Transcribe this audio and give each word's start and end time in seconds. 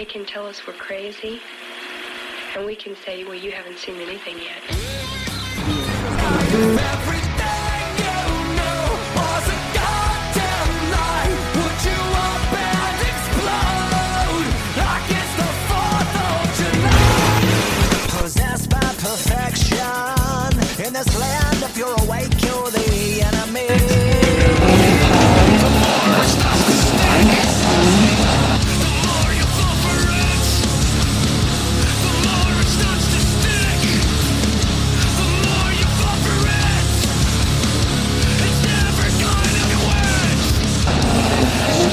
They 0.00 0.06
can 0.06 0.24
tell 0.24 0.46
us 0.46 0.66
we're 0.66 0.72
crazy 0.72 1.38
and 2.56 2.64
we 2.64 2.74
can 2.74 2.96
say 3.04 3.22
well 3.22 3.34
you 3.34 3.52
haven't 3.52 3.76
seen 3.76 3.96
anything 3.96 4.38
yet 4.38 4.62
perfection. 18.98 20.86
In 20.86 20.92
this 20.92 21.18
land, 21.18 21.62
if 21.62 21.76
you're 21.76 21.98
awake, 22.02 22.42
you're 22.42 22.70
the 22.70 23.22
enemy. 23.22 24.09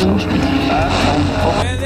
Where 0.08 1.77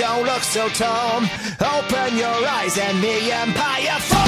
don't 0.00 0.24
look 0.24 0.42
so 0.42 0.66
tall. 0.70 1.18
Open 1.60 2.16
your 2.16 2.40
eyes 2.48 2.78
and 2.78 3.02
the 3.02 3.32
empire 3.32 4.00
falls. 4.00 4.19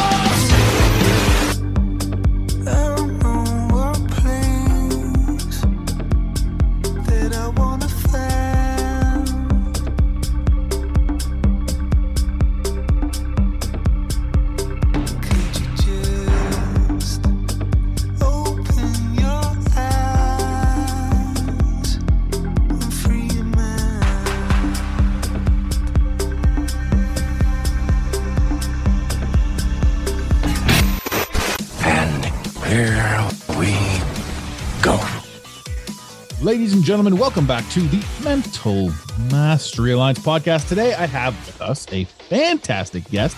And 36.83 36.87
gentlemen, 36.89 37.17
welcome 37.17 37.47
back 37.47 37.65
to 37.71 37.79
the 37.79 38.05
Mental 38.25 38.91
Mastery 39.31 39.93
Alliance 39.93 40.19
podcast. 40.19 40.69
Today, 40.69 40.95
I 40.95 41.07
have 41.07 41.33
with 41.47 41.61
us 41.63 41.87
a 41.93 42.03
fantastic 42.29 43.09
guest, 43.09 43.37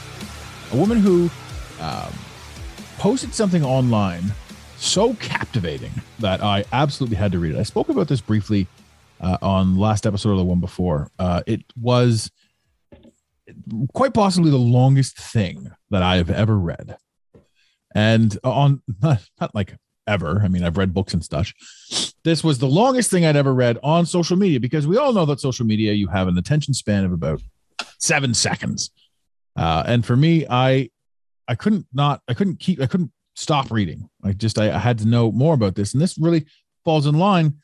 a 0.72 0.76
woman 0.76 0.96
who 0.96 1.28
um, 1.78 2.10
posted 2.96 3.34
something 3.34 3.62
online 3.62 4.32
so 4.78 5.12
captivating 5.16 5.90
that 6.20 6.42
I 6.42 6.64
absolutely 6.72 7.18
had 7.18 7.32
to 7.32 7.38
read 7.38 7.54
it. 7.54 7.58
I 7.58 7.64
spoke 7.64 7.90
about 7.90 8.08
this 8.08 8.22
briefly 8.22 8.66
uh, 9.20 9.36
on 9.42 9.76
last 9.76 10.06
episode 10.06 10.30
or 10.30 10.36
the 10.36 10.44
one 10.44 10.60
before. 10.60 11.10
Uh, 11.18 11.42
it 11.46 11.64
was 11.78 12.30
quite 13.92 14.14
possibly 14.14 14.52
the 14.52 14.56
longest 14.56 15.18
thing 15.18 15.70
that 15.90 16.02
I 16.02 16.16
have 16.16 16.30
ever 16.30 16.58
read, 16.58 16.96
and 17.94 18.38
on 18.42 18.80
not, 19.02 19.20
not 19.38 19.54
like 19.54 19.76
ever. 20.06 20.40
I 20.42 20.48
mean, 20.48 20.64
I've 20.64 20.76
read 20.76 20.94
books 20.94 21.14
and 21.14 21.24
stuff. 21.24 21.52
This 22.24 22.42
was 22.42 22.58
the 22.58 22.66
longest 22.66 23.10
thing 23.10 23.24
I'd 23.24 23.36
ever 23.36 23.54
read 23.54 23.78
on 23.82 24.06
social 24.06 24.36
media 24.36 24.60
because 24.60 24.86
we 24.86 24.96
all 24.96 25.12
know 25.12 25.26
that 25.26 25.40
social 25.40 25.66
media 25.66 25.92
you 25.92 26.08
have 26.08 26.28
an 26.28 26.38
attention 26.38 26.74
span 26.74 27.04
of 27.04 27.12
about 27.12 27.40
seven 27.98 28.34
seconds, 28.34 28.90
uh, 29.56 29.84
and 29.86 30.04
for 30.04 30.16
me, 30.16 30.46
I 30.48 30.90
I 31.48 31.54
couldn't 31.54 31.86
not 31.92 32.22
I 32.28 32.34
couldn't 32.34 32.60
keep 32.60 32.80
I 32.80 32.86
couldn't 32.86 33.12
stop 33.34 33.70
reading. 33.70 34.08
I 34.22 34.32
just 34.32 34.58
I, 34.58 34.74
I 34.74 34.78
had 34.78 34.98
to 34.98 35.06
know 35.06 35.32
more 35.32 35.54
about 35.54 35.74
this, 35.74 35.92
and 35.92 36.00
this 36.00 36.18
really 36.18 36.46
falls 36.84 37.06
in 37.06 37.18
line 37.18 37.54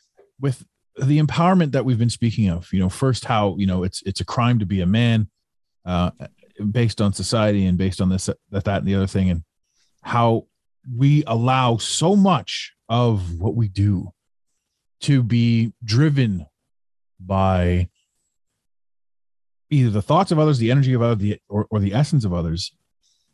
with 0.41 0.65
the 0.97 1.21
empowerment 1.21 1.73
that 1.73 1.85
we've 1.85 1.99
been 1.99 2.11
speaking 2.11 2.49
of. 2.49 2.73
You 2.73 2.81
know, 2.81 2.89
first 2.89 3.25
how 3.25 3.57
you 3.59 3.67
know 3.67 3.83
it's 3.83 4.03
it's 4.03 4.21
a 4.21 4.25
crime 4.25 4.59
to 4.59 4.67
be 4.67 4.81
a 4.81 4.87
man, 4.87 5.29
uh, 5.85 6.11
based 6.71 7.01
on 7.01 7.13
society 7.13 7.67
and 7.67 7.79
based 7.79 8.01
on 8.01 8.09
this 8.09 8.27
that 8.51 8.65
that 8.65 8.79
and 8.79 8.87
the 8.87 8.95
other 8.95 9.07
thing, 9.07 9.31
and 9.31 9.43
how 10.03 10.47
we 10.97 11.25
allow 11.27 11.77
so 11.77 12.17
much 12.17 12.73
of 12.89 13.41
what 13.41 13.55
we 13.55 13.69
do 13.69 14.11
to 15.01 15.23
be 15.23 15.73
driven 15.85 16.47
by 17.19 17.89
either 19.71 19.91
the 19.91 20.03
thoughts 20.03 20.33
of 20.33 20.39
others, 20.39 20.59
the 20.59 20.71
energy 20.71 20.93
of 20.93 21.03
others, 21.03 21.19
the, 21.19 21.39
or, 21.49 21.67
or 21.71 21.79
the 21.79 21.95
essence 21.95 22.25
of 22.25 22.35
others. 22.35 22.73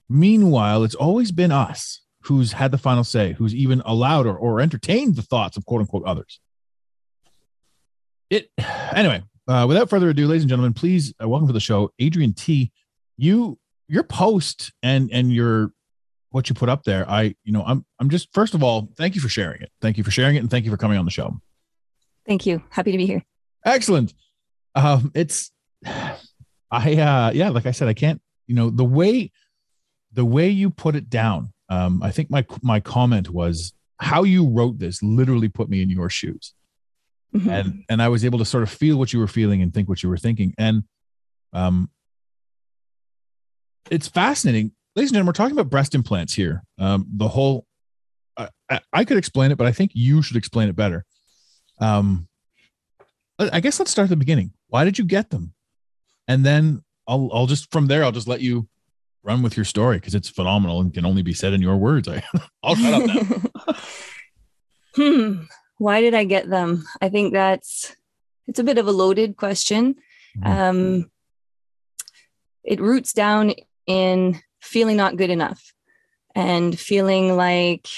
Meanwhile, 0.08 0.84
it's 0.84 0.94
always 0.94 1.32
been 1.32 1.50
us 1.50 2.02
who's 2.22 2.52
had 2.52 2.70
the 2.70 2.78
final 2.78 3.04
say, 3.04 3.32
who's 3.32 3.54
even 3.54 3.82
allowed 3.84 4.26
or, 4.26 4.36
or 4.36 4.60
entertained 4.60 5.16
the 5.16 5.22
thoughts 5.22 5.56
of 5.56 5.64
quote 5.64 5.80
unquote 5.80 6.04
others. 6.04 6.40
It 8.30 8.50
anyway. 8.92 9.22
Uh, 9.48 9.64
without 9.68 9.88
further 9.88 10.10
ado, 10.10 10.26
ladies 10.26 10.42
and 10.42 10.50
gentlemen, 10.50 10.74
please 10.74 11.14
uh, 11.22 11.28
welcome 11.28 11.46
to 11.46 11.52
the 11.52 11.60
show, 11.60 11.92
Adrie 12.00 12.32
Tee. 12.32 12.72
You 13.16 13.58
your 13.88 14.02
post 14.02 14.72
and 14.82 15.08
and 15.12 15.32
your 15.32 15.70
what 16.30 16.48
you 16.48 16.54
put 16.54 16.68
up 16.68 16.84
there. 16.84 17.08
I 17.08 17.34
you 17.44 17.52
know 17.52 17.62
I'm 17.64 17.84
I'm 17.98 18.10
just 18.10 18.32
first 18.32 18.54
of 18.54 18.62
all 18.62 18.88
thank 18.96 19.14
you 19.14 19.20
for 19.20 19.28
sharing 19.28 19.62
it. 19.62 19.70
Thank 19.80 19.98
you 19.98 20.04
for 20.04 20.10
sharing 20.10 20.36
it 20.36 20.40
and 20.40 20.50
thank 20.50 20.64
you 20.64 20.70
for 20.70 20.76
coming 20.76 20.98
on 20.98 21.04
the 21.04 21.10
show. 21.10 21.40
Thank 22.26 22.46
you. 22.46 22.62
Happy 22.70 22.92
to 22.92 22.98
be 22.98 23.06
here. 23.06 23.24
Excellent. 23.64 24.12
Um, 24.74 25.10
it's 25.14 25.50
I 26.70 26.96
uh 26.96 27.30
yeah, 27.32 27.50
like 27.50 27.66
I 27.66 27.70
said, 27.70 27.88
I 27.88 27.94
can't, 27.94 28.20
you 28.46 28.54
know, 28.54 28.70
the 28.70 28.84
way 28.84 29.30
the 30.12 30.24
way 30.24 30.48
you 30.48 30.70
put 30.70 30.96
it 30.96 31.08
down. 31.08 31.52
Um, 31.68 32.02
I 32.02 32.10
think 32.10 32.30
my 32.30 32.44
my 32.62 32.80
comment 32.80 33.30
was 33.30 33.72
how 33.98 34.24
you 34.24 34.48
wrote 34.48 34.78
this 34.78 35.02
literally 35.02 35.48
put 35.48 35.68
me 35.68 35.80
in 35.82 35.90
your 35.90 36.10
shoes. 36.10 36.52
Mhm. 37.34 37.48
And 37.48 37.84
and 37.88 38.02
I 38.02 38.08
was 38.08 38.24
able 38.24 38.38
to 38.40 38.44
sort 38.44 38.62
of 38.62 38.70
feel 38.70 38.98
what 38.98 39.12
you 39.12 39.18
were 39.20 39.26
feeling 39.28 39.62
and 39.62 39.72
think 39.72 39.88
what 39.88 40.02
you 40.02 40.08
were 40.08 40.16
thinking. 40.18 40.54
And 40.58 40.84
um 41.52 41.90
it's 43.90 44.08
fascinating. 44.08 44.72
Ladies 44.96 45.10
and 45.10 45.16
gentlemen, 45.16 45.26
we're 45.26 45.32
talking 45.34 45.58
about 45.58 45.68
breast 45.68 45.94
implants 45.94 46.32
here. 46.32 46.64
Um, 46.78 47.06
the 47.12 47.28
whole 47.28 47.66
I, 48.38 48.80
I, 48.92 49.04
could 49.04 49.18
explain 49.18 49.50
it, 49.50 49.58
but 49.58 49.66
I 49.66 49.72
think 49.72 49.92
you 49.94 50.22
should 50.22 50.36
explain 50.36 50.70
it 50.70 50.76
better. 50.76 51.04
Um, 51.80 52.28
I 53.38 53.60
guess 53.60 53.78
let's 53.78 53.90
start 53.90 54.06
at 54.06 54.10
the 54.10 54.16
beginning. 54.16 54.52
Why 54.68 54.84
did 54.84 54.98
you 54.98 55.04
get 55.04 55.28
them? 55.28 55.52
And 56.26 56.44
then 56.44 56.82
I'll 57.06 57.28
I'll 57.32 57.46
just 57.46 57.70
from 57.70 57.86
there 57.86 58.04
I'll 58.04 58.12
just 58.12 58.26
let 58.26 58.40
you 58.40 58.68
run 59.22 59.42
with 59.42 59.56
your 59.56 59.64
story 59.64 59.98
because 59.98 60.14
it's 60.14 60.30
phenomenal 60.30 60.80
and 60.80 60.92
can 60.92 61.04
only 61.04 61.22
be 61.22 61.34
said 61.34 61.52
in 61.52 61.60
your 61.60 61.76
words. 61.76 62.08
I 62.08 62.22
I'll 62.62 62.74
shut 62.74 62.94
up 62.94 63.06
now. 63.06 63.74
hmm. 64.96 65.42
why 65.76 66.00
did 66.00 66.14
I 66.14 66.24
get 66.24 66.48
them? 66.48 66.86
I 67.02 67.10
think 67.10 67.34
that's 67.34 67.94
it's 68.46 68.58
a 68.58 68.64
bit 68.64 68.78
of 68.78 68.88
a 68.88 68.92
loaded 68.92 69.36
question. 69.36 69.96
Mhm. 70.38 70.46
Um, 70.46 71.10
it 72.64 72.80
roots 72.80 73.12
down 73.12 73.52
in 73.86 74.40
feeling 74.66 74.96
not 74.96 75.16
good 75.16 75.30
enough 75.30 75.72
and 76.34 76.78
feeling 76.78 77.36
like 77.36 77.88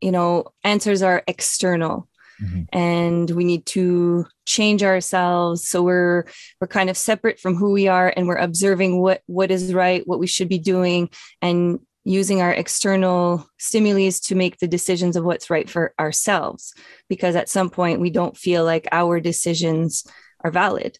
you 0.00 0.10
know 0.10 0.44
answers 0.64 1.02
are 1.02 1.22
external 1.26 2.08
Mhm. 2.42 2.66
and 2.72 3.30
we 3.30 3.44
need 3.44 3.64
to 3.66 4.26
change 4.44 4.82
ourselves 4.82 5.68
so 5.68 5.84
we're 5.84 6.24
we're 6.60 6.66
kind 6.66 6.90
of 6.90 6.96
separate 6.96 7.38
from 7.38 7.54
who 7.54 7.70
we 7.70 7.86
are 7.86 8.12
and 8.16 8.26
we're 8.26 8.34
observing 8.48 9.00
what 9.00 9.22
what 9.26 9.52
is 9.52 9.72
right 9.72 10.02
what 10.08 10.18
we 10.18 10.26
should 10.26 10.48
be 10.48 10.58
doing 10.58 11.08
and 11.40 11.78
using 12.04 12.42
our 12.42 12.50
external 12.52 13.46
stimuli 13.58 14.10
to 14.10 14.34
make 14.34 14.58
the 14.58 14.66
decisions 14.66 15.14
of 15.16 15.24
what's 15.24 15.48
right 15.48 15.70
for 15.70 15.94
ourselves 16.00 16.74
because 17.08 17.36
at 17.36 17.48
some 17.48 17.70
point 17.70 18.00
we 18.00 18.10
don't 18.10 18.36
feel 18.36 18.64
like 18.64 18.88
our 18.90 19.20
decisions 19.20 20.04
are 20.42 20.50
valid 20.50 20.98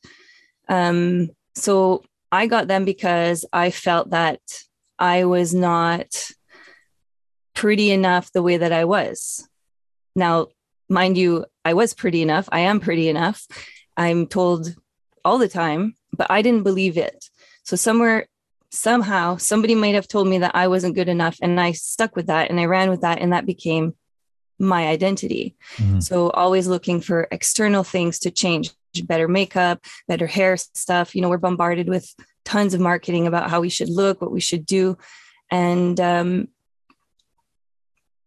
um, 0.69 1.29
so 1.56 2.02
i 2.40 2.46
got 2.54 2.69
them 2.69 2.84
because 2.84 3.38
i 3.52 3.66
felt 3.70 4.06
that 4.10 4.40
i 4.98 5.25
was 5.25 5.50
not 5.54 6.08
pretty 7.60 7.88
enough 7.98 8.26
the 8.32 8.42
way 8.42 8.56
that 8.56 8.72
i 8.72 8.84
was 8.84 9.48
now 10.16 10.34
mind 10.88 11.16
you, 11.16 11.44
I 11.64 11.75
was 11.75 11.94
pretty 11.94 12.22
enough. 12.22 12.48
I 12.52 12.60
am 12.60 12.81
pretty 12.81 13.08
enough. 13.08 13.46
I'm 13.96 14.26
told 14.26 14.75
all 15.25 15.38
the 15.38 15.48
time, 15.48 15.94
but 16.12 16.31
I 16.31 16.42
didn't 16.42 16.62
believe 16.62 16.96
it. 16.98 17.31
So 17.64 17.76
somewhere, 17.76 18.26
somehow, 18.70 19.36
somebody 19.36 19.75
might 19.75 19.94
have 19.94 20.08
told 20.08 20.28
me 20.28 20.38
that 20.38 20.54
I 20.54 20.69
wasn't 20.69 20.94
good 20.94 21.08
enough, 21.08 21.38
and 21.40 21.60
I 21.60 21.72
stuck 21.72 22.16
with 22.16 22.26
that 22.26 22.50
and 22.50 22.60
I 22.60 22.66
ran 22.66 22.90
with 22.90 23.00
that, 23.00 23.20
and 23.20 23.32
that 23.32 23.46
became 23.46 23.94
my 24.58 24.86
identity. 24.86 25.56
Mhm. 25.76 26.02
So 26.02 26.31
always 26.31 26.66
looking 26.69 27.00
for 27.00 27.28
external 27.31 27.82
things 27.82 28.19
to 28.20 28.31
change, 28.31 28.70
better 29.02 29.29
makeup, 29.29 29.85
better 30.08 30.26
hair 30.26 30.56
stuff. 30.56 31.14
You 31.14 31.23
know, 31.23 31.29
we're 31.29 31.38
bombarded 31.38 31.88
with 31.88 32.14
tons 32.44 32.75
of 32.75 32.81
marketing 32.81 33.26
about 33.26 33.50
how 33.50 33.61
we 33.61 33.69
should 33.69 33.88
look, 33.88 34.20
what 34.20 34.32
we 34.32 34.41
should 34.41 34.67
do, 34.67 34.96
and 35.50 35.99
um, 36.00 36.49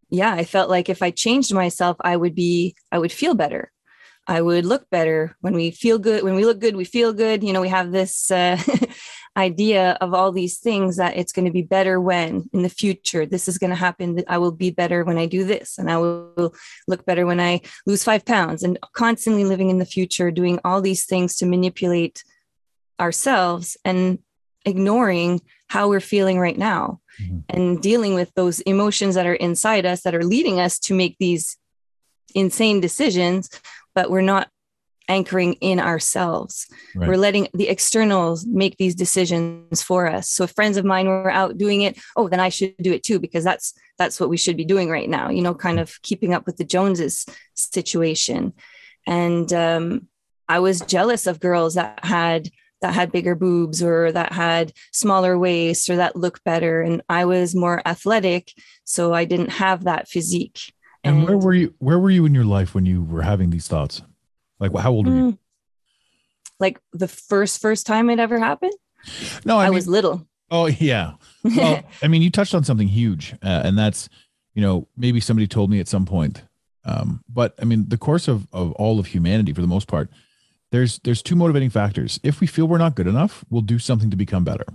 yeah, 0.10 0.34
I 0.34 0.46
felt 0.46 0.70
like 0.70 0.90
if 0.90 1.02
I 1.02 1.12
changed 1.12 1.54
myself, 1.54 1.98
I 2.02 2.16
would 2.16 2.36
be, 2.36 2.76
I 2.92 3.00
would 3.00 3.12
feel 3.12 3.36
better. 3.36 3.72
I 4.28 4.42
would 4.42 4.66
look 4.66 4.90
better 4.90 5.36
when 5.42 5.54
we 5.54 5.72
feel 5.72 6.00
good. 6.00 6.24
When 6.24 6.36
we 6.36 6.46
look 6.46 6.60
good, 6.60 6.76
we 6.76 6.86
feel 6.86 7.14
good. 7.14 7.44
You 7.44 7.54
know, 7.54 7.62
we 7.62 7.70
have 7.70 7.92
this 7.92 8.30
uh, 8.30 8.62
idea 9.38 9.92
of 10.02 10.14
all 10.14 10.32
these 10.32 10.58
things 10.58 10.98
that 10.98 11.16
it's 11.16 11.32
going 11.32 11.46
to 11.46 11.52
be 11.52 11.62
better 11.62 12.02
when 12.02 12.50
in 12.54 12.64
the 12.64 12.70
future 12.70 13.26
this 13.26 13.48
is 13.48 13.60
going 13.60 13.70
to 13.70 13.76
happen. 13.76 14.24
I 14.28 14.40
will 14.40 14.52
be 14.52 14.72
better 14.72 15.04
when 15.04 15.18
I 15.18 15.28
do 15.28 15.44
this, 15.46 15.78
and 15.78 15.92
I 15.92 15.98
will 15.98 16.56
look 16.88 17.06
better 17.06 17.26
when 17.26 17.40
I 17.40 17.62
lose 17.86 18.04
five 18.04 18.26
pounds. 18.26 18.64
And 18.64 18.80
constantly 18.94 19.44
living 19.44 19.70
in 19.70 19.78
the 19.78 19.86
future, 19.86 20.32
doing 20.32 20.60
all 20.66 20.82
these 20.82 21.06
things 21.06 21.36
to 21.38 21.46
manipulate 21.46 22.24
ourselves 23.00 23.78
and 23.86 24.20
ignoring 24.66 25.42
how 25.68 25.88
we're 25.88 26.00
feeling 26.00 26.40
right 26.40 26.58
now 26.58 27.00
Mhm. 27.22 27.44
and 27.50 27.82
dealing 27.82 28.16
with 28.16 28.34
those 28.34 28.60
emotions 28.62 29.16
that 29.16 29.28
are 29.28 29.36
inside 29.36 29.86
us 29.86 30.02
that 30.02 30.16
are 30.16 30.26
leading 30.26 30.60
us 30.60 30.80
to 30.80 30.94
make 30.94 31.16
these 31.20 31.58
insane 32.34 32.82
decisions, 32.82 33.50
but 33.94 34.10
we're 34.10 34.22
not 34.22 34.50
anchoring 35.08 35.54
in 35.54 35.80
ourselves. 35.80 36.68
Right. 36.96 37.08
We're 37.08 37.18
letting 37.18 37.48
the 37.54 37.70
externals 37.70 38.46
make 38.46 38.78
these 38.78 38.96
decisions 38.96 39.82
for 39.82 40.08
us. 40.08 40.30
So 40.30 40.44
if 40.44 40.52
friends 40.52 40.78
of 40.78 40.86
mine 40.86 41.08
were 41.08 41.32
out 41.32 41.58
doing 41.58 41.82
it, 41.82 41.98
oh, 42.16 42.28
then 42.28 42.40
I 42.40 42.50
should 42.50 42.76
do 42.78 42.92
it 42.92 43.04
too, 43.04 43.20
because 43.20 43.44
that's 43.44 43.74
that's 43.98 44.20
what 44.20 44.30
we 44.30 44.38
should 44.38 44.58
be 44.58 44.66
doing 44.66 44.90
right 44.90 45.10
now, 45.10 45.30
you 45.30 45.42
know, 45.42 45.56
kind 45.56 45.80
of 45.80 46.02
keeping 46.04 46.34
up 46.34 46.46
with 46.46 46.58
the 46.58 46.64
Joneses 46.64 47.26
situation. 47.56 48.54
And 49.08 49.52
um, 49.54 50.08
I 50.48 50.60
was 50.60 50.82
jealous 50.82 51.28
of 51.28 51.40
girls 51.40 51.76
that 51.76 52.04
had 52.04 52.50
that 52.82 52.94
had 52.94 53.12
bigger 53.12 53.34
boobs 53.34 53.82
or 53.82 54.12
that 54.12 54.34
had 54.34 54.72
smaller 54.92 55.38
waists 55.38 55.90
or 55.90 55.96
that 55.96 56.16
looked 56.16 56.44
better. 56.44 56.82
And 56.82 57.02
I 57.10 57.26
was 57.26 57.56
more 57.56 57.82
athletic, 57.88 58.52
so 58.84 59.14
I 59.14 59.26
didn't 59.26 59.50
have 59.50 59.86
that 59.86 60.08
physique. 60.08 60.74
And 61.04 61.24
where 61.24 61.38
were 61.38 61.54
you? 61.54 61.74
Where 61.80 61.98
were 61.98 62.10
you 62.10 62.26
in 62.26 62.36
your 62.36 62.46
life 62.46 62.76
when 62.76 62.86
you 62.86 63.04
were 63.04 63.22
having 63.22 63.50
these 63.50 63.68
thoughts? 63.68 64.02
Like, 64.60 64.76
how 64.76 64.92
old 64.92 65.08
were 65.08 65.14
you? 65.16 65.32
Mm. 65.34 65.38
like 66.60 66.80
the 66.94 67.08
first 67.08 67.62
first 67.62 67.86
time 67.86 68.10
it 68.10 68.20
ever 68.20 68.40
happened? 68.40 68.74
No, 69.46 69.58
I, 69.58 69.64
I, 69.66 69.68
mean, 69.68 69.76
was 69.76 69.88
little. 69.88 70.28
oh 70.52 70.66
yeah. 70.66 71.14
Well, 71.44 71.84
I 72.02 72.08
mean, 72.08 72.22
you 72.22 72.30
touched 72.32 72.56
on 72.56 72.64
something 72.64 72.88
huge, 72.88 73.34
uh, 73.44 73.62
and 73.64 73.78
that's, 73.78 74.10
you 74.54 74.62
know, 74.62 74.88
maybe 74.98 75.20
somebody 75.20 75.48
told 75.48 75.70
me 75.70 75.80
at 75.80 75.88
some 75.88 76.06
point. 76.06 76.44
Um, 76.84 77.24
but 77.30 77.54
I 77.62 77.66
mean, 77.66 77.90
the 77.90 77.98
course 77.98 78.28
of 78.28 78.48
of 78.52 78.72
all 78.74 79.00
of 79.00 79.08
humanity, 79.08 79.54
for 79.54 79.62
the 79.62 79.68
most 79.68 79.88
part, 79.88 80.10
there's 80.72 81.00
there's 81.00 81.22
two 81.22 81.36
motivating 81.36 81.70
factors. 81.70 82.20
If 82.24 82.40
we 82.42 82.48
feel 82.48 82.66
we're 82.68 82.78
not 82.80 82.96
good 82.96 83.08
enough, 83.08 83.46
we'll 83.50 83.62
do 83.62 83.78
something 83.80 84.10
to 84.10 84.18
become 84.18 84.44
better, 84.44 84.66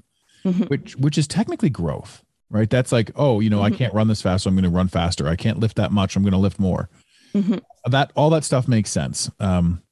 Mhm. 0.44 0.69
which 0.70 0.96
which 0.96 1.19
is 1.19 1.26
technically 1.26 1.70
growth, 1.70 2.23
right? 2.50 2.70
That's 2.70 2.93
like, 2.93 3.11
oh, 3.17 3.40
you 3.40 3.50
know, 3.50 3.62
I 3.62 3.70
Mhm. 3.70 3.76
can't 3.76 3.94
run 3.94 4.08
this 4.08 4.23
fast, 4.23 4.44
so 4.44 4.49
I'm 4.49 4.55
going 4.55 4.64
to 4.64 4.70
run 4.70 4.88
faster. 4.88 5.26
I 5.26 5.37
can't 5.37 5.58
lift 5.58 5.76
that 5.76 5.90
much, 5.90 6.14
I'm 6.17 6.23
going 6.23 6.32
to 6.32 6.38
lift 6.38 6.61
more. 6.61 6.88
Mhm. 7.34 7.61
That 7.90 8.12
all 8.14 8.31
that 8.31 8.44
stuff 8.44 8.69
makes 8.69 8.90
sense. 8.90 9.31
Um, 9.40 9.82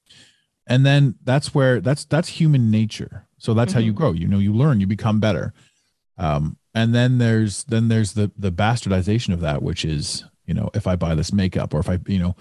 and 0.66 0.86
then 0.86 1.16
that's 1.24 1.54
where 1.54 1.80
that's 1.80 2.04
that's 2.04 2.28
human 2.28 2.70
nature. 2.70 3.26
So 3.38 3.54
that's 3.54 3.72
how 3.72 3.80
you 3.80 3.92
Mhm. 3.92 3.96
grow. 3.96 4.12
You 4.12 4.28
know, 4.28 4.38
you 4.38 4.52
learn, 4.54 4.80
you 4.80 4.86
become 4.86 5.18
better. 5.20 5.52
Um, 6.18 6.56
and 6.74 6.94
then 6.94 7.18
there's 7.18 7.64
then 7.64 7.88
there's 7.88 8.12
the 8.12 8.30
the 8.38 8.52
bastardization 8.52 9.32
of 9.32 9.40
that, 9.40 9.62
which 9.62 9.84
is 9.84 10.24
you 10.46 10.54
know 10.54 10.70
if 10.74 10.86
I 10.86 10.96
buy 10.96 11.14
this 11.14 11.32
makeup 11.32 11.74
or 11.74 11.80
if 11.80 11.88
I 11.88 11.98
you 12.06 12.18
know, 12.18 12.36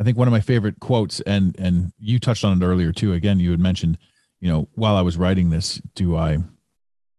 I 0.00 0.04
think 0.04 0.16
one 0.16 0.28
of 0.28 0.32
my 0.32 0.40
favorite 0.40 0.80
quotes 0.80 1.20
and 1.22 1.54
and 1.58 1.92
you 1.98 2.18
touched 2.18 2.44
on 2.44 2.60
it 2.62 2.64
earlier 2.64 2.92
too. 2.92 3.12
Again, 3.12 3.38
you 3.40 3.50
had 3.50 3.60
mentioned 3.60 3.98
you 4.40 4.48
know 4.48 4.68
while 4.74 4.96
I 4.96 5.02
was 5.02 5.16
writing 5.18 5.50
this, 5.50 5.80
do 5.94 6.16
I, 6.16 6.38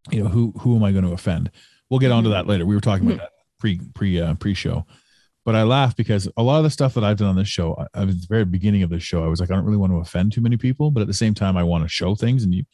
you 0.09 0.23
know 0.23 0.29
who 0.29 0.53
who 0.59 0.75
am 0.75 0.83
I 0.83 0.91
going 0.91 1.03
to 1.05 1.11
offend? 1.11 1.51
We'll 1.89 1.99
get 1.99 2.11
onto 2.11 2.29
that 2.31 2.47
later. 2.47 2.65
We 2.65 2.73
were 2.75 2.81
talking 2.81 3.05
about 3.07 3.19
that 3.19 3.31
pre 3.59 3.79
pre 3.93 4.19
uh, 4.21 4.33
pre 4.35 4.53
show. 4.55 4.85
But 5.47 5.55
I 5.55 5.63
laugh 5.63 5.95
because 5.95 6.27
a 6.35 6.43
lot 6.43 6.57
of 6.57 6.65
the 6.65 6.69
stuff 6.69 6.93
that 6.95 7.05
I've 7.05 7.15
done 7.15 7.29
on 7.29 7.37
this 7.37 7.47
show, 7.47 7.73
I, 7.95 8.01
I 8.01 8.03
was 8.03 8.15
at 8.15 8.21
the 8.21 8.27
very 8.27 8.43
beginning 8.43 8.83
of 8.83 8.89
this 8.89 9.01
show, 9.01 9.23
I 9.23 9.27
was 9.27 9.39
like, 9.39 9.49
I 9.49 9.55
don't 9.55 9.63
really 9.63 9.77
want 9.77 9.93
to 9.93 9.97
offend 9.99 10.33
too 10.33 10.41
many 10.41 10.57
people, 10.57 10.91
but 10.91 10.99
at 10.99 11.07
the 11.07 11.13
same 11.13 11.33
time, 11.33 11.55
I 11.55 11.63
want 11.63 11.85
to 11.85 11.87
show 11.87 12.15
things. 12.15 12.43
And 12.43 12.53
you, 12.53 12.65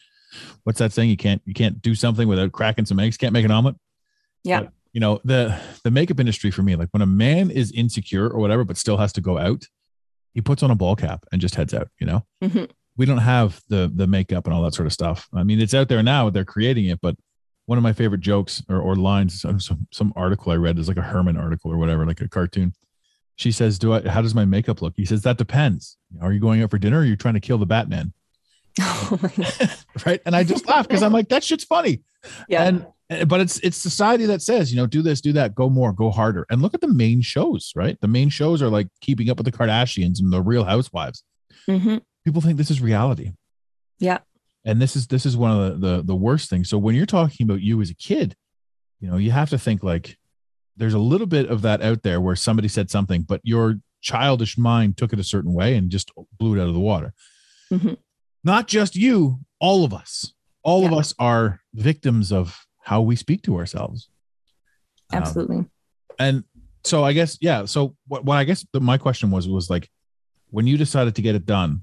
what's 0.63 0.79
that 0.79 0.91
saying? 0.91 1.11
You 1.11 1.15
can't 1.17 1.39
you 1.45 1.53
can't 1.53 1.81
do 1.83 1.93
something 1.93 2.27
without 2.27 2.51
cracking 2.51 2.85
some 2.85 2.99
eggs. 2.99 3.15
Can't 3.15 3.31
make 3.31 3.45
an 3.45 3.51
omelet. 3.51 3.75
Yeah. 4.43 4.61
But, 4.63 4.71
you 4.91 4.99
know 4.99 5.21
the 5.23 5.55
the 5.83 5.91
makeup 5.91 6.19
industry 6.19 6.49
for 6.51 6.63
me, 6.63 6.75
like 6.75 6.89
when 6.91 7.01
a 7.03 7.05
man 7.07 7.51
is 7.51 7.71
insecure 7.71 8.27
or 8.27 8.39
whatever, 8.39 8.63
but 8.63 8.77
still 8.77 8.97
has 8.97 9.13
to 9.13 9.21
go 9.21 9.37
out, 9.37 9.65
he 10.33 10.41
puts 10.41 10.63
on 10.63 10.71
a 10.71 10.75
ball 10.75 10.95
cap 10.95 11.25
and 11.31 11.39
just 11.39 11.53
heads 11.55 11.73
out. 11.75 11.89
You 11.99 12.07
know, 12.07 12.25
Mhm. 12.43 12.69
we 12.97 13.05
don't 13.05 13.19
have 13.19 13.61
the 13.69 13.91
the 13.93 14.07
makeup 14.07 14.45
and 14.45 14.53
all 14.53 14.63
that 14.63 14.73
sort 14.73 14.87
of 14.87 14.93
stuff. 14.93 15.27
I 15.31 15.43
mean, 15.43 15.59
it's 15.61 15.75
out 15.75 15.89
there 15.89 16.01
now; 16.01 16.31
they're 16.31 16.43
creating 16.43 16.85
it. 16.85 16.99
But 17.01 17.17
one 17.65 17.77
of 17.77 17.83
my 17.83 17.93
favorite 17.93 18.21
jokes 18.21 18.61
or, 18.69 18.77
or 18.79 18.95
lines, 18.95 19.41
some, 19.41 19.59
some 19.59 19.87
some 19.91 20.13
article 20.15 20.51
I 20.51 20.55
read 20.57 20.77
is 20.79 20.87
like 20.87 20.97
a 20.97 21.01
Herman 21.01 21.37
article 21.37 21.71
or 21.71 21.77
whatever, 21.77 22.05
like 22.05 22.21
a 22.21 22.27
cartoon. 22.29 22.73
She 23.35 23.51
says, 23.51 23.79
"Do 23.79 23.93
I? 23.93 24.07
How 24.07 24.21
does 24.21 24.35
my 24.35 24.45
makeup 24.45 24.81
look?" 24.81 24.93
He 24.95 25.05
says, 25.05 25.21
"That 25.23 25.37
depends. 25.37 25.97
Are 26.21 26.31
you 26.33 26.39
going 26.39 26.61
out 26.61 26.69
for 26.71 26.77
dinner? 26.77 26.97
or 26.97 27.01
Are 27.01 27.05
you 27.05 27.15
trying 27.15 27.33
to 27.35 27.39
kill 27.39 27.57
the 27.57 27.65
Batman?" 27.65 28.13
Oh 28.81 29.19
right? 30.05 30.21
And 30.25 30.35
I 30.35 30.43
just 30.43 30.67
laugh 30.67 30.87
because 30.87 31.03
I'm 31.03 31.13
like, 31.13 31.29
that 31.29 31.43
shit's 31.43 31.63
funny. 31.63 32.01
yeah. 32.47 32.63
And 32.63 32.87
eh, 33.09 33.23
but 33.25 33.39
it's 33.39 33.59
it's 33.59 33.77
society 33.77 34.25
that 34.27 34.41
says, 34.41 34.71
you 34.73 34.77
know, 34.77 34.87
do 34.87 35.01
this, 35.01 35.21
do 35.21 35.31
that, 35.33 35.53
go 35.55 35.69
more, 35.69 35.93
go 35.93 36.09
harder. 36.09 36.45
And 36.49 36.61
look 36.61 36.73
at 36.73 36.81
the 36.81 36.87
main 36.87 37.21
shows, 37.21 37.71
right? 37.75 37.99
The 38.01 38.07
main 38.07 38.29
shows 38.29 38.61
are 38.61 38.69
like 38.69 38.87
keeping 39.01 39.29
up 39.29 39.37
with 39.37 39.45
the 39.45 39.51
Kardashians 39.51 40.19
and 40.19 40.31
the 40.33 40.41
real 40.41 40.63
housewives. 40.63 41.23
Mhm. 41.69 42.01
People 42.25 42.41
think 42.41 42.57
this 42.57 42.71
is 42.71 42.81
reality. 42.81 43.33
Yeah. 43.99 44.19
And 44.65 44.81
this 44.81 44.95
is 44.95 45.07
this 45.07 45.25
is 45.25 45.35
one 45.35 45.51
of 45.51 45.81
the, 45.81 45.87
the 45.97 46.03
the 46.03 46.15
worst 46.15 46.49
things. 46.49 46.69
So 46.69 46.77
when 46.77 46.95
you're 46.95 47.05
talking 47.05 47.43
about 47.45 47.61
you 47.61 47.81
as 47.81 47.89
a 47.89 47.95
kid, 47.95 48.35
you 48.99 49.09
know, 49.09 49.17
you 49.17 49.31
have 49.31 49.49
to 49.49 49.57
think 49.57 49.83
like 49.83 50.17
there's 50.77 50.93
a 50.93 50.99
little 50.99 51.27
bit 51.27 51.49
of 51.49 51.61
that 51.63 51.81
out 51.81 52.03
there 52.03 52.21
where 52.21 52.35
somebody 52.35 52.67
said 52.67 52.89
something, 52.89 53.21
but 53.23 53.41
your 53.43 53.75
childish 54.01 54.57
mind 54.57 54.97
took 54.97 55.13
it 55.13 55.19
a 55.19 55.23
certain 55.23 55.53
way 55.53 55.75
and 55.75 55.89
just 55.89 56.11
blew 56.39 56.57
it 56.57 56.61
out 56.61 56.67
of 56.67 56.73
the 56.73 56.79
water. 56.79 57.13
Mhm. 57.71 57.97
Not 58.43 58.67
just 58.67 58.95
you, 58.95 59.39
all 59.59 59.85
of 59.85 59.93
us. 59.93 60.33
All 60.63 60.85
of 60.85 60.93
us 60.93 61.13
are 61.19 61.61
victims 61.73 62.31
of 62.31 62.65
how 62.81 63.01
we 63.01 63.15
speak 63.15 63.41
to 63.43 63.57
ourselves. 63.57 64.09
Um, 65.11 65.21
Absolutely. 65.21 65.65
and 66.19 66.43
so 66.83 67.03
I 67.03 67.13
guess, 67.13 67.37
yeah. 67.41 67.65
So 67.65 67.95
what, 68.07 68.25
what 68.25 68.37
I 68.37 68.43
guess 68.43 68.65
the, 68.73 68.79
my 68.79 68.97
question 68.97 69.29
was, 69.31 69.47
was 69.47 69.69
like, 69.69 69.89
when 70.49 70.67
you 70.67 70.77
decided 70.77 71.15
to 71.15 71.21
get 71.21 71.35
it 71.35 71.45
done, 71.45 71.81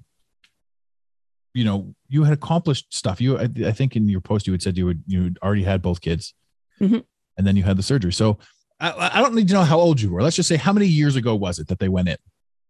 you 1.54 1.64
know, 1.64 1.95
you 2.09 2.25
had 2.25 2.33
accomplished 2.33 2.92
stuff. 2.95 3.21
You, 3.21 3.38
I, 3.38 3.49
I 3.66 3.73
think 3.73 3.97
in 3.97 4.09
your 4.09 4.21
post, 4.21 4.47
you 4.47 4.52
had 4.52 4.62
said 4.62 4.76
you 4.78 4.87
would, 4.87 5.02
you 5.07 5.35
already 5.42 5.64
had 5.64 5.83
both 5.83 6.00
kids 6.00 6.35
Mhm. 6.80 7.04
and 7.37 7.47
then 7.47 7.57
you 7.57 7.62
had 7.64 7.76
the 7.76 7.83
surgery. 7.83 8.12
So 8.12 8.38
I, 8.78 9.11
I 9.14 9.21
don't 9.21 9.35
need 9.35 9.49
to 9.49 9.54
know 9.54 9.64
how 9.64 9.78
old 9.78 10.00
you 10.00 10.11
were. 10.12 10.23
Let's 10.23 10.37
just 10.37 10.49
say 10.49 10.57
how 10.57 10.73
many 10.73 10.87
years 10.87 11.16
ago 11.16 11.35
was 11.35 11.59
it 11.59 11.69
that 11.69 11.78
they 11.78 11.88
went 11.88 12.09
in? 12.09 12.16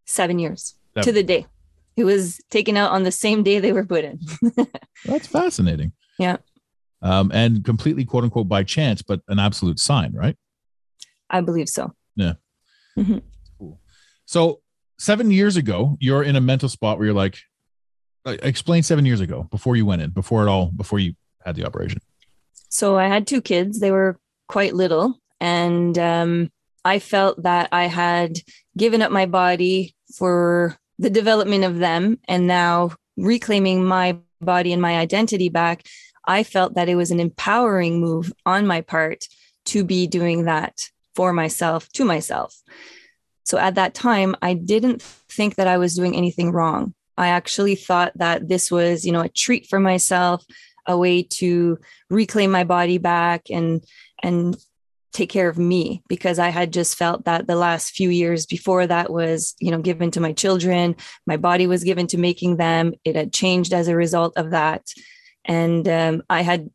Seven 0.05 0.39
years 0.39 0.75
Seven. 0.95 1.05
to 1.05 1.11
the 1.13 1.23
day. 1.23 1.45
It 1.95 2.03
was 2.05 2.39
taken 2.49 2.75
out 2.77 2.91
on 2.91 3.03
the 3.03 3.11
same 3.11 3.43
day 3.43 3.59
they 3.59 3.71
were 3.73 3.85
put 3.85 4.03
in. 4.03 4.19
That's 5.05 5.27
fascinating. 5.27 5.91
Yeah. 6.17 6.37
Um, 7.01 7.31
and 7.33 7.63
completely 7.63 8.05
quote 8.05 8.23
unquote 8.23 8.47
by 8.47 8.63
chance, 8.63 9.01
but 9.01 9.21
an 9.27 9.39
absolute 9.39 9.79
sign, 9.79 10.13
right? 10.13 10.35
I 11.29 11.41
believe 11.41 11.69
so. 11.69 11.93
Yeah. 12.15 12.33
Cool. 13.57 13.79
So 14.25 14.61
seven 14.99 15.31
years 15.31 15.55
ago, 15.57 15.97
you're 15.99 16.23
in 16.23 16.35
a 16.35 16.41
mental 16.41 16.69
spot 16.69 16.97
where 16.97 17.05
you're 17.07 17.15
like, 17.15 17.39
explain 18.25 18.83
seven 18.83 19.05
years 19.05 19.19
ago 19.19 19.47
before 19.51 19.75
you 19.75 19.85
went 19.85 20.01
in, 20.01 20.11
before 20.11 20.43
it 20.45 20.49
all, 20.49 20.67
before 20.67 20.99
you 20.99 21.15
had 21.43 21.55
the 21.55 21.65
operation. 21.65 22.01
So 22.69 22.97
I 22.97 23.07
had 23.07 23.27
two 23.27 23.41
kids. 23.41 23.79
They 23.79 23.91
were 23.91 24.17
quite 24.47 24.73
little. 24.73 25.19
And 25.39 25.97
um, 25.97 26.51
I 26.85 26.99
felt 26.99 27.43
that 27.43 27.69
I 27.71 27.85
had 27.85 28.37
given 28.77 29.01
up 29.01 29.11
my 29.11 29.25
body 29.25 29.95
for 30.15 30.77
the 30.99 31.09
development 31.09 31.63
of 31.63 31.79
them. 31.79 32.19
And 32.27 32.47
now 32.47 32.91
reclaiming 33.17 33.83
my 33.83 34.19
body 34.39 34.71
and 34.71 34.81
my 34.81 34.97
identity 34.97 35.49
back, 35.49 35.83
I 36.25 36.43
felt 36.43 36.75
that 36.75 36.89
it 36.89 36.95
was 36.95 37.11
an 37.11 37.19
empowering 37.19 37.99
move 37.99 38.31
on 38.45 38.67
my 38.67 38.81
part 38.81 39.27
to 39.65 39.83
be 39.83 40.07
doing 40.07 40.45
that 40.45 40.89
for 41.15 41.33
myself, 41.33 41.89
to 41.93 42.05
myself. 42.05 42.55
So 43.43 43.57
at 43.57 43.75
that 43.75 43.93
time, 43.93 44.35
I 44.41 44.53
didn't 44.53 45.01
think 45.01 45.55
that 45.55 45.67
I 45.67 45.77
was 45.77 45.95
doing 45.95 46.15
anything 46.15 46.51
wrong. 46.51 46.93
I 47.21 47.27
actually 47.27 47.75
thought 47.75 48.13
that 48.15 48.47
this 48.47 48.71
was, 48.71 49.05
you 49.05 49.11
know, 49.11 49.21
a 49.21 49.29
treat 49.29 49.67
for 49.67 49.79
myself, 49.79 50.43
a 50.87 50.97
way 50.97 51.23
to 51.23 51.77
reclaim 52.09 52.51
my 52.51 52.63
body 52.63 52.97
back 52.97 53.49
and 53.49 53.83
and 54.23 54.57
take 55.13 55.29
care 55.29 55.49
of 55.49 55.57
me 55.57 56.01
because 56.07 56.39
I 56.39 56.49
had 56.49 56.71
just 56.71 56.97
felt 56.97 57.25
that 57.25 57.45
the 57.45 57.55
last 57.55 57.91
few 57.91 58.09
years 58.09 58.45
before 58.45 58.87
that 58.87 59.11
was, 59.11 59.55
you 59.59 59.69
know, 59.69 59.81
given 59.81 60.09
to 60.11 60.21
my 60.21 60.31
children. 60.31 60.95
My 61.27 61.37
body 61.37 61.67
was 61.67 61.83
given 61.83 62.07
to 62.07 62.17
making 62.17 62.57
them. 62.57 62.93
It 63.03 63.15
had 63.15 63.33
changed 63.33 63.73
as 63.73 63.87
a 63.87 63.95
result 63.95 64.33
of 64.37 64.51
that. 64.51 64.83
And 65.43 65.87
um, 65.87 66.23
I 66.29 66.41
had, 66.41 66.69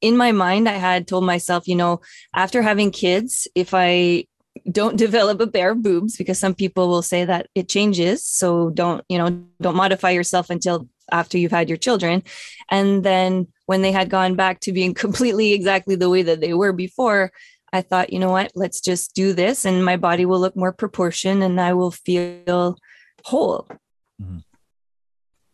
in 0.00 0.16
my 0.16 0.32
mind, 0.32 0.68
I 0.68 0.74
had 0.74 1.08
told 1.08 1.24
myself, 1.24 1.66
you 1.66 1.76
know, 1.76 2.02
after 2.34 2.60
having 2.60 2.90
kids, 2.90 3.48
if 3.54 3.72
I 3.72 4.26
don't 4.70 4.96
develop 4.96 5.40
a 5.40 5.46
pair 5.46 5.72
of 5.72 5.82
boobs, 5.82 6.16
because 6.16 6.38
some 6.38 6.54
people 6.54 6.88
will 6.88 7.02
say 7.02 7.24
that 7.24 7.48
it 7.54 7.68
changes. 7.68 8.24
So 8.24 8.70
don't, 8.70 9.04
you 9.08 9.18
know, 9.18 9.30
don't 9.60 9.76
modify 9.76 10.10
yourself 10.10 10.50
until 10.50 10.88
after 11.10 11.38
you've 11.38 11.52
had 11.52 11.68
your 11.68 11.78
children. 11.78 12.22
And 12.70 13.04
then 13.04 13.48
when 13.66 13.82
they 13.82 13.92
had 13.92 14.10
gone 14.10 14.34
back 14.34 14.60
to 14.60 14.72
being 14.72 14.94
completely 15.04 15.52
exactly 15.52 15.94
the 15.94 16.10
way 16.10 16.22
that 16.22 16.40
they 16.40 16.54
were 16.54 16.72
before, 16.72 17.32
I 17.72 17.82
thought, 17.82 18.12
you 18.12 18.18
know 18.18 18.30
what, 18.30 18.52
let's 18.54 18.80
just 18.80 19.14
do 19.14 19.32
this 19.32 19.64
and 19.64 19.84
my 19.84 19.96
body 19.96 20.24
will 20.24 20.40
look 20.40 20.56
more 20.56 20.72
proportioned 20.72 21.42
and 21.42 21.60
I 21.60 21.74
will 21.74 21.90
feel 21.90 22.78
whole. 23.24 23.68
Mm-hmm. 24.20 24.38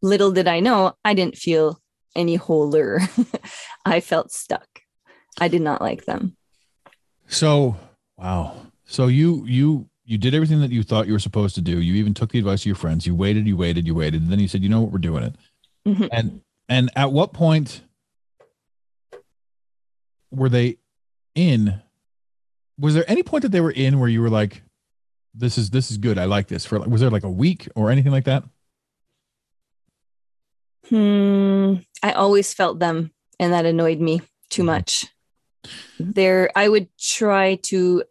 Little 0.01 0.31
did 0.31 0.47
I 0.47 0.61
know, 0.61 0.93
I 1.05 1.15
didn't 1.15 1.37
feel 1.37 1.81
any 2.15 2.37
wholer. 2.37 3.01
I 3.85 4.01
felt 4.01 4.31
stuck. 4.31 4.67
I 5.41 5.49
did 5.49 5.63
not 5.63 5.81
like 5.81 6.05
them. 6.05 6.37
So, 7.27 7.77
wow. 8.17 8.55
So 8.87 9.07
you 9.07 9.45
you 9.47 9.89
you 10.05 10.19
did 10.19 10.35
everything 10.35 10.61
that 10.61 10.71
you 10.71 10.83
thought 10.83 11.07
you 11.07 11.13
were 11.13 11.19
supposed 11.19 11.55
to 11.55 11.61
do. 11.61 11.81
You 11.81 11.95
even 11.95 12.15
took 12.15 12.33
the 12.33 12.39
advice 12.39 12.63
of 12.63 12.67
your 12.67 12.77
friends. 12.77 13.07
You 13.07 13.15
waited, 13.15 13.47
you 13.47 13.57
waited, 13.57 13.87
you 13.87 13.95
waited, 13.95 14.23
and 14.23 14.31
then 14.31 14.39
you 14.39 14.49
said, 14.49 14.63
"You 14.63 14.69
know 14.69 14.83
what? 14.83 14.93
We're 14.93 14.99
doing 14.99 15.25
it." 15.25 15.35
Mm-hmm. 15.87 16.07
And 16.13 16.41
and 16.69 16.91
at 16.97 17.13
what 17.13 17.33
point 17.33 17.83
were 20.31 20.49
they 20.49 20.79
in 21.35 21.81
was 22.79 22.95
there 22.95 23.05
any 23.09 23.23
point 23.23 23.43
that 23.43 23.53
they 23.53 23.61
were 23.61 23.71
in 23.71 24.01
where 24.01 24.09
you 24.09 24.21
were 24.21 24.31
like, 24.31 24.63
this 25.35 25.59
is 25.59 25.71
this 25.71 25.91
is 25.91 25.99
good. 25.99 26.19
I 26.19 26.25
like 26.25 26.49
this. 26.49 26.65
For 26.65 26.79
was 26.81 27.01
there 27.01 27.11
like 27.11 27.25
a 27.25 27.31
week 27.31 27.69
or 27.75 27.91
anything 27.91 28.13
like 28.13 28.25
that? 28.25 28.45
Hmm. 30.89 31.77
I 32.03 32.13
always 32.13 32.53
felt 32.53 32.79
them, 32.79 33.11
and 33.41 33.53
that 33.53 33.67
annoyed 33.67 34.01
me 34.01 34.23
too 34.51 34.63
mm-hmm. 34.63 34.67
much. 34.67 35.07
There, 35.99 36.51
I 36.55 36.69
would 36.69 36.89
try 36.99 37.57
to 37.65 38.05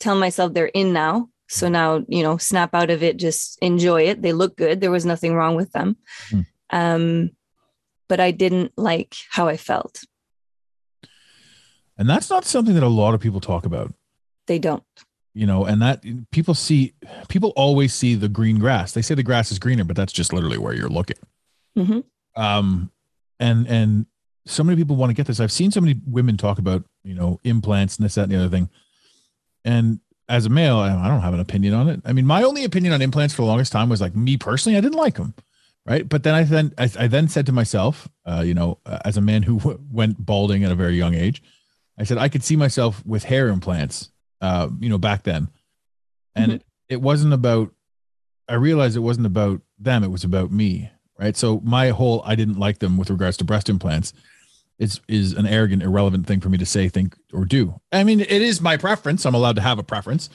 tell 0.00 0.16
myself 0.16 0.52
they're 0.52 0.66
in 0.66 0.92
now. 0.92 1.28
So 1.48 1.66
mm-hmm. 1.66 1.72
now, 1.72 2.04
you 2.08 2.22
know, 2.22 2.36
snap 2.36 2.74
out 2.74 2.90
of 2.90 3.02
it, 3.02 3.16
just 3.16 3.58
enjoy 3.62 4.02
it. 4.02 4.22
They 4.22 4.32
look 4.32 4.56
good. 4.56 4.80
There 4.80 4.90
was 4.90 5.06
nothing 5.06 5.34
wrong 5.34 5.56
with 5.56 5.72
them. 5.72 5.96
Mm. 6.30 6.46
Um, 6.70 7.30
but 8.08 8.20
I 8.20 8.30
didn't 8.30 8.72
like 8.76 9.16
how 9.30 9.48
I 9.48 9.56
felt. 9.56 10.02
And 11.96 12.08
that's 12.08 12.30
not 12.30 12.44
something 12.44 12.74
that 12.74 12.82
a 12.82 12.88
lot 12.88 13.14
of 13.14 13.20
people 13.20 13.40
talk 13.40 13.66
about. 13.66 13.92
They 14.46 14.58
don't. 14.58 14.84
You 15.34 15.46
know, 15.46 15.66
and 15.66 15.80
that 15.82 16.02
people 16.32 16.54
see, 16.54 16.94
people 17.28 17.52
always 17.54 17.94
see 17.94 18.14
the 18.14 18.28
green 18.28 18.58
grass. 18.58 18.92
They 18.92 19.02
say 19.02 19.14
the 19.14 19.22
grass 19.22 19.52
is 19.52 19.58
greener, 19.58 19.84
but 19.84 19.96
that's 19.96 20.12
just 20.12 20.32
literally 20.32 20.58
where 20.58 20.74
you're 20.74 20.88
looking. 20.88 21.18
Mm-hmm. 21.76 22.00
Um, 22.40 22.90
and 23.38 23.66
and 23.68 24.06
so 24.46 24.64
many 24.64 24.76
people 24.76 24.96
want 24.96 25.10
to 25.10 25.14
get 25.14 25.26
this. 25.26 25.38
I've 25.38 25.52
seen 25.52 25.70
so 25.70 25.80
many 25.80 26.00
women 26.06 26.36
talk 26.36 26.58
about 26.58 26.84
you 27.04 27.14
know 27.14 27.40
implants 27.44 27.96
and 27.96 28.04
this, 28.04 28.16
that, 28.16 28.24
and 28.24 28.32
the 28.32 28.36
other 28.36 28.48
thing. 28.48 28.68
And 29.64 30.00
as 30.28 30.46
a 30.46 30.50
male, 30.50 30.78
I 30.78 31.08
don't 31.08 31.20
have 31.20 31.34
an 31.34 31.40
opinion 31.40 31.74
on 31.74 31.88
it. 31.88 32.00
I 32.04 32.12
mean, 32.12 32.26
my 32.26 32.42
only 32.42 32.64
opinion 32.64 32.92
on 32.92 33.00
implants 33.00 33.34
for 33.34 33.42
the 33.42 33.48
longest 33.48 33.72
time 33.72 33.88
was 33.88 34.00
like 34.00 34.14
me 34.14 34.36
personally, 34.36 34.76
I 34.76 34.80
didn't 34.80 34.98
like 34.98 35.14
them, 35.14 35.34
right? 35.86 36.06
But 36.06 36.22
then 36.22 36.34
I 36.34 36.42
then 36.44 36.72
I, 36.76 36.90
I 36.98 37.06
then 37.06 37.28
said 37.28 37.46
to 37.46 37.52
myself, 37.52 38.08
uh, 38.26 38.42
you 38.44 38.54
know, 38.54 38.78
as 39.04 39.16
a 39.16 39.22
man 39.22 39.42
who 39.42 39.58
w- 39.58 39.80
went 39.90 40.24
balding 40.24 40.64
at 40.64 40.72
a 40.72 40.74
very 40.74 40.96
young 40.96 41.14
age, 41.14 41.42
I 41.98 42.04
said 42.04 42.18
I 42.18 42.28
could 42.28 42.44
see 42.44 42.56
myself 42.56 43.04
with 43.06 43.24
hair 43.24 43.48
implants, 43.48 44.10
uh, 44.40 44.68
you 44.78 44.90
know, 44.90 44.98
back 44.98 45.22
then, 45.22 45.48
and 46.34 46.52
mm-hmm. 46.52 46.56
it, 46.56 46.64
it 46.88 47.02
wasn't 47.02 47.32
about. 47.32 47.72
I 48.50 48.54
realized 48.54 48.96
it 48.96 49.00
wasn't 49.00 49.26
about 49.26 49.62
them; 49.78 50.04
it 50.04 50.10
was 50.10 50.24
about 50.24 50.52
me, 50.52 50.90
right? 51.18 51.36
So 51.36 51.60
my 51.64 51.88
whole 51.88 52.22
I 52.24 52.34
didn't 52.34 52.58
like 52.58 52.80
them 52.80 52.98
with 52.98 53.10
regards 53.10 53.38
to 53.38 53.44
breast 53.44 53.70
implants 53.70 54.12
is 54.78 55.00
is 55.08 55.32
an 55.32 55.46
arrogant, 55.46 55.82
irrelevant 55.82 56.26
thing 56.26 56.40
for 56.40 56.48
me 56.48 56.58
to 56.58 56.66
say, 56.66 56.88
think, 56.88 57.16
or 57.32 57.44
do. 57.44 57.80
I 57.92 58.04
mean, 58.04 58.20
it 58.20 58.30
is 58.30 58.60
my 58.60 58.76
preference. 58.76 59.26
I'm 59.26 59.34
allowed 59.34 59.56
to 59.56 59.62
have 59.62 59.78
a 59.78 59.82
preference. 59.82 60.30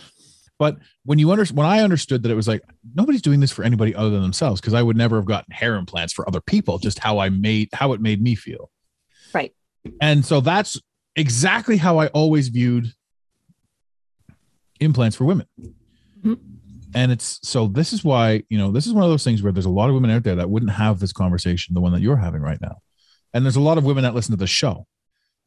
But 0.60 0.78
when 1.04 1.20
you 1.20 1.32
under 1.32 1.46
when 1.46 1.66
I 1.66 1.82
understood 1.82 2.24
that 2.24 2.32
it 2.32 2.36
was 2.36 2.48
like 2.48 2.62
nobody's 2.94 3.22
doing 3.22 3.40
this 3.40 3.52
for 3.52 3.64
anybody 3.64 3.96
other 3.96 4.10
than 4.10 4.22
themselves, 4.22 4.62
because 4.62 4.74
I 4.74 4.82
would 4.82 4.98
never 4.98 5.16
have 5.16 5.26
gotten 5.26 5.54
hair 5.54 5.76
implants 5.76 6.14
for 6.14 6.28
other 6.28 6.42
people, 6.42 6.78
just 6.78 7.00
how 7.00 7.20
I 7.20 7.30
made 7.30 7.70
how 7.74 7.94
it 7.94 8.02
made 8.02 8.22
me 8.22 8.36
feel. 8.36 8.70
Right. 9.34 9.54
And 10.00 10.26
so 10.26 10.42
that's 10.42 10.80
exactly 11.16 11.78
how 11.78 11.98
I 11.98 12.08
always 12.08 12.50
viewed 12.50 12.94
implants 14.80 15.16
for 15.16 15.26
women. 15.26 15.48
Mm-hmm. 15.60 16.34
And 16.96 17.12
it's 17.12 17.40
so 17.44 17.68
this 17.68 17.92
is 17.92 18.04
why, 18.04 18.44
you 18.50 18.58
know, 18.58 18.72
this 18.72 18.86
is 18.86 18.94
one 18.94 19.04
of 19.04 19.10
those 19.10 19.24
things 19.24 19.42
where 19.42 19.52
there's 19.52 19.66
a 19.66 19.70
lot 19.70 19.90
of 19.90 19.96
women 19.96 20.12
out 20.12 20.24
there 20.24 20.36
that 20.36 20.50
wouldn't 20.50 20.72
have 20.72 21.00
this 21.00 21.14
conversation, 21.14 21.74
the 21.74 21.82
one 21.82 21.92
that 21.94 22.02
you're 22.02 22.18
having 22.18 22.42
right 22.42 22.62
now. 22.62 22.78
And 23.34 23.46
there's 23.46 23.56
a 23.56 23.62
lot 23.62 23.78
of 23.78 23.86
women 23.86 24.04
that 24.04 24.14
listen 24.14 24.32
to 24.32 24.38
the 24.38 24.48
show. 24.48 24.86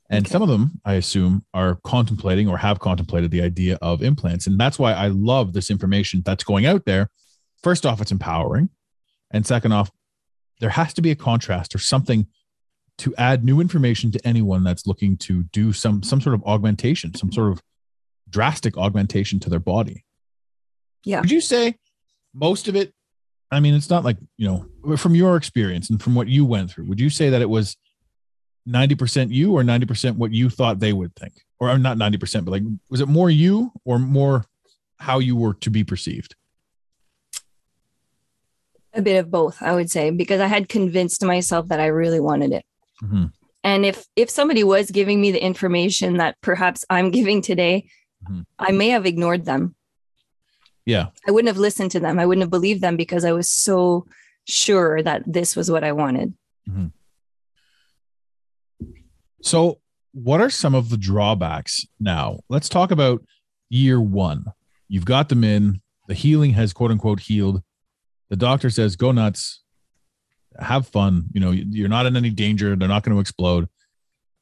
And 0.08 0.24
okay. 0.24 0.32
some 0.32 0.42
of 0.42 0.48
them, 0.48 0.80
I 0.84 0.94
assume, 0.94 1.44
are 1.52 1.78
contemplating 1.84 2.48
or 2.48 2.58
have 2.58 2.78
contemplated 2.78 3.30
the 3.30 3.42
idea 3.42 3.78
of 3.82 4.02
implants. 4.02 4.46
And 4.46 4.58
that's 4.58 4.78
why 4.78 4.92
I 4.92 5.08
love 5.08 5.52
this 5.52 5.70
information 5.70 6.22
that's 6.24 6.44
going 6.44 6.66
out 6.66 6.84
there. 6.84 7.10
First 7.62 7.84
off, 7.84 8.00
it's 8.00 8.12
empowering. 8.12 8.68
And 9.32 9.44
second 9.46 9.72
off, 9.72 9.90
there 10.60 10.70
has 10.70 10.94
to 10.94 11.02
be 11.02 11.10
a 11.10 11.16
contrast 11.16 11.74
or 11.74 11.78
something 11.78 12.26
to 12.98 13.14
add 13.16 13.44
new 13.44 13.60
information 13.60 14.10
to 14.12 14.26
anyone 14.26 14.64
that's 14.64 14.86
looking 14.86 15.16
to 15.18 15.42
do 15.44 15.72
some 15.72 16.02
some 16.02 16.20
sort 16.20 16.34
of 16.34 16.42
augmentation, 16.44 17.14
some 17.14 17.30
sort 17.30 17.52
of 17.52 17.62
drastic 18.28 18.76
augmentation 18.78 19.38
to 19.40 19.50
their 19.50 19.60
body. 19.60 20.04
Yeah. 21.04 21.20
Would 21.20 21.30
you 21.30 21.40
say 21.40 21.76
most 22.32 22.68
of 22.68 22.76
it? 22.76 22.92
I 23.50 23.60
mean, 23.60 23.74
it's 23.74 23.90
not 23.90 24.04
like, 24.04 24.16
you 24.36 24.46
know, 24.46 24.96
from 24.96 25.14
your 25.14 25.36
experience 25.36 25.90
and 25.90 26.02
from 26.02 26.14
what 26.14 26.28
you 26.28 26.44
went 26.44 26.70
through, 26.70 26.84
would 26.86 27.00
you 27.00 27.10
say 27.10 27.30
that 27.30 27.42
it 27.42 27.48
was 27.48 27.76
90% 28.68 29.30
you 29.30 29.52
or 29.52 29.62
90% 29.62 30.16
what 30.16 30.32
you 30.32 30.50
thought 30.50 30.80
they 30.80 30.92
would 30.92 31.14
think? 31.14 31.34
Or 31.58 31.78
not 31.78 31.96
90%, 31.96 32.44
but 32.44 32.50
like, 32.50 32.62
was 32.90 33.00
it 33.00 33.08
more 33.08 33.30
you 33.30 33.72
or 33.84 33.98
more 33.98 34.44
how 34.98 35.20
you 35.20 35.36
were 35.36 35.54
to 35.54 35.70
be 35.70 35.84
perceived? 35.84 36.34
A 38.92 39.02
bit 39.02 39.18
of 39.18 39.30
both, 39.30 39.62
I 39.62 39.74
would 39.74 39.90
say, 39.90 40.10
because 40.10 40.40
I 40.40 40.46
had 40.46 40.68
convinced 40.68 41.22
myself 41.22 41.68
that 41.68 41.80
I 41.80 41.86
really 41.86 42.20
wanted 42.20 42.52
it. 42.52 42.64
Mm-hmm. 43.02 43.26
And 43.62 43.84
if 43.84 44.06
if 44.16 44.30
somebody 44.30 44.64
was 44.64 44.90
giving 44.90 45.20
me 45.20 45.32
the 45.32 45.42
information 45.42 46.18
that 46.18 46.36
perhaps 46.40 46.84
I'm 46.88 47.10
giving 47.10 47.42
today, 47.42 47.88
mm-hmm. 48.24 48.42
I 48.58 48.70
may 48.70 48.90
have 48.90 49.06
ignored 49.06 49.44
them. 49.44 49.74
Yeah. 50.86 51.08
I 51.26 51.30
wouldn't 51.30 51.48
have 51.48 51.58
listened 51.58 51.90
to 51.92 52.00
them. 52.00 52.18
I 52.18 52.26
wouldn't 52.26 52.42
have 52.42 52.50
believed 52.50 52.80
them 52.80 52.96
because 52.96 53.24
I 53.24 53.32
was 53.32 53.48
so 53.48 54.06
sure 54.44 55.02
that 55.02 55.22
this 55.26 55.56
was 55.56 55.70
what 55.70 55.84
I 55.84 55.92
wanted. 55.92 56.32
Mm-hmm. 56.68 56.86
So, 59.42 59.80
what 60.12 60.40
are 60.40 60.48
some 60.48 60.74
of 60.74 60.88
the 60.88 60.96
drawbacks 60.96 61.86
now? 62.00 62.40
Let's 62.48 62.70
talk 62.70 62.90
about 62.90 63.22
year 63.68 64.00
one. 64.00 64.46
You've 64.88 65.04
got 65.04 65.28
them 65.28 65.44
in, 65.44 65.82
the 66.08 66.14
healing 66.14 66.52
has 66.52 66.72
quote 66.72 66.90
unquote 66.90 67.20
healed. 67.20 67.62
The 68.30 68.36
doctor 68.36 68.70
says, 68.70 68.96
go 68.96 69.12
nuts 69.12 69.62
have 70.58 70.88
fun. 70.88 71.26
You 71.32 71.40
know, 71.40 71.50
you're 71.50 71.88
not 71.88 72.06
in 72.06 72.16
any 72.16 72.30
danger. 72.30 72.76
They're 72.76 72.88
not 72.88 73.02
going 73.02 73.14
to 73.14 73.20
explode. 73.20 73.68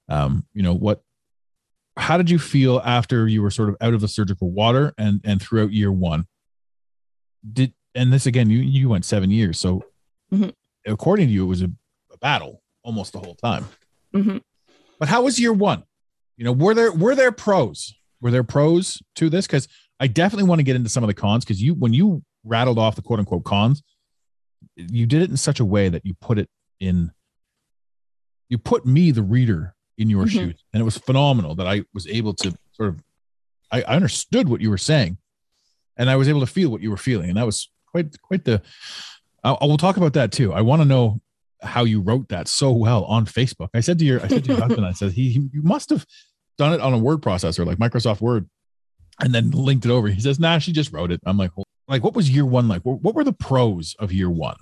Um, 0.09 0.47
you 0.53 0.63
know 0.63 0.75
what? 0.75 1.03
How 1.97 2.17
did 2.17 2.29
you 2.29 2.39
feel 2.39 2.81
after 2.85 3.29
you 3.29 3.41
were 3.43 3.51
sort 3.51 3.69
of 3.69 3.77
out 3.81 3.95
of 3.95 4.01
the 4.01 4.09
surgical 4.09 4.51
water 4.51 4.93
and 4.99 5.21
and 5.25 5.41
throughout 5.41 5.73
year 5.73 5.93
one? 5.93 6.27
Did 7.51 7.73
and 7.95 8.13
this 8.13 8.27
again, 8.27 8.51
you 8.51 8.59
you 8.59 8.89
went 8.89 9.05
seven 9.05 9.31
years, 9.31 9.61
so 9.61 9.85
mm-hmm. 10.33 10.51
according 10.87 11.29
to 11.29 11.33
you, 11.33 11.45
it 11.45 11.49
was 11.49 11.63
a, 11.63 11.71
a, 12.13 12.19
battle 12.19 12.63
almost 12.83 13.13
the 13.13 13.19
whole 13.19 13.35
time. 13.35 13.67
Mm-hmm. 14.15 14.39
But 14.99 15.09
how 15.09 15.23
was 15.23 15.39
year 15.39 15.53
one? 15.53 15.85
You 16.37 16.45
know, 16.45 16.53
were 16.53 16.75
there 16.75 16.93
were 16.93 17.15
there 17.15 17.33
pros? 17.33 17.95
Were 18.21 18.31
there 18.31 18.45
pros 18.45 19.03
to 19.17 19.29
this? 19.29 19.47
Because 19.47 19.69
I 20.01 20.07
definitely 20.07 20.49
want 20.49 20.59
to 20.61 20.65
get 20.65 20.77
into 20.77 20.89
some 20.89 21.05
of 21.05 21.09
the 21.09 21.15
cons. 21.15 21.45
Because 21.45 21.63
you 21.63 21.75
when 21.75 21.93
you 21.93 22.23
rattled 22.45 22.79
off 22.79 22.97
the 22.97 23.03
quote 23.03 23.19
unquote 23.19 23.45
cons, 23.45 23.83
you 24.77 25.07
did 25.07 25.23
it 25.23 25.31
in 25.31 25.37
such 25.37 25.61
a 25.61 25.65
way 25.65 25.89
that 25.89 26.05
you 26.05 26.15
put 26.15 26.39
it 26.39 26.49
in, 26.81 27.13
you 28.49 28.59
put 28.59 28.87
me, 28.87 29.11
the 29.11 29.23
reader, 29.23 29.75
in 29.97 30.11
your 30.11 30.25
Mhm. 30.25 30.31
shoes. 30.31 30.65
And 30.73 30.81
it 30.81 30.85
was 30.85 30.99
phenomenal 30.99 31.55
that 31.57 31.67
I 31.67 31.83
was 31.93 32.07
able 32.07 32.35
to 32.35 32.57
sort 32.73 32.89
of, 32.89 33.03
I, 33.71 33.83
I 33.83 33.97
understood 33.97 34.49
what 34.49 34.61
you 34.61 34.71
were 34.71 34.79
saying 34.79 35.19
and 35.97 36.11
I 36.11 36.17
was 36.17 36.29
able 36.29 36.41
to 36.41 36.47
feel 36.47 36.71
what 36.71 36.81
you 36.81 36.91
were 36.91 36.97
feeling. 36.97 37.29
And 37.29 37.39
that 37.39 37.47
was 37.47 37.69
quite, 37.87 38.21
quite 38.23 38.45
the, 38.45 38.63
I, 39.43 39.53
I 39.53 39.65
will 39.67 39.77
talk 39.77 39.97
about 39.97 40.15
that 40.15 40.33
too. 40.33 40.53
I 40.53 40.63
want 40.63 40.83
to 40.83 40.89
know 40.89 41.21
how 41.63 41.85
you 41.85 42.01
wrote 42.01 42.29
that 42.29 42.49
so 42.49 42.73
well 42.73 43.05
on 43.05 43.27
Facebook. 43.27 43.69
I 43.75 43.81
said 43.81 43.99
to 43.99 44.05
your, 44.05 44.23
I 44.23 44.29
said 44.29 44.45
to 44.45 44.53
your 44.53 44.61
husband, 44.61 44.87
I 44.87 44.93
said, 44.93 45.13
he, 45.13 45.31
he, 45.31 45.49
you 45.53 45.63
must 45.63 45.91
have 45.91 46.05
done 46.59 46.73
it 46.73 46.81
on 46.81 46.93
a 46.93 46.99
word 46.99 47.21
processor 47.21 47.65
like 47.65 47.79
Microsoft 47.79 48.21
Word 48.21 48.49
and 49.21 49.35
then 49.35 49.51
linked 49.51 49.87
it 49.87 49.91
over. 49.91 50.09
He 50.09 50.21
says, 50.21 50.39
nah, 50.39 50.59
she 50.59 50.73
just 50.73 50.93
wrote 50.93 51.11
it. 51.11 51.21
I'm 51.25 51.37
like, 51.37 51.51
like, 51.89 52.03
what 52.03 52.15
was 52.15 52.31
year 52.31 52.47
one 52.47 52.69
like? 52.69 52.83
What 52.83 53.15
were 53.15 53.25
the 53.25 53.33
pros 53.33 53.95
of 53.99 54.13
year 54.13 54.31
one? 54.31 54.57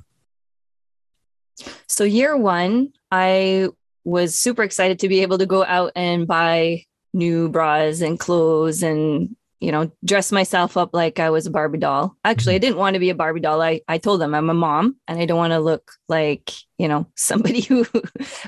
So 1.86 2.04
year 2.04 2.36
one, 2.36 2.92
I 3.10 3.68
was 4.04 4.34
super 4.34 4.62
excited 4.62 4.98
to 5.00 5.08
be 5.08 5.20
able 5.22 5.38
to 5.38 5.46
go 5.46 5.64
out 5.64 5.92
and 5.94 6.26
buy 6.26 6.84
new 7.12 7.48
bras 7.48 8.00
and 8.00 8.18
clothes 8.18 8.82
and 8.82 9.36
you 9.62 9.70
know 9.70 9.92
dress 10.04 10.32
myself 10.32 10.76
up 10.76 10.90
like 10.92 11.20
I 11.20 11.30
was 11.30 11.46
a 11.46 11.50
Barbie 11.50 11.78
doll. 11.78 12.16
Actually, 12.24 12.54
I 12.54 12.56
mm-hmm. 12.56 12.62
didn't 12.62 12.78
want 12.78 12.94
to 12.94 13.00
be 13.00 13.10
a 13.10 13.14
Barbie 13.14 13.38
doll. 13.38 13.62
I 13.62 13.80
I 13.86 13.98
told 13.98 14.20
them 14.20 14.34
I'm 14.34 14.50
a 14.50 14.54
mom 14.54 14.96
and 15.06 15.20
I 15.20 15.24
don't 15.24 15.38
want 15.38 15.52
to 15.52 15.60
look 15.60 15.92
like 16.08 16.50
you 16.78 16.88
know 16.88 17.06
somebody 17.16 17.60
who 17.60 17.86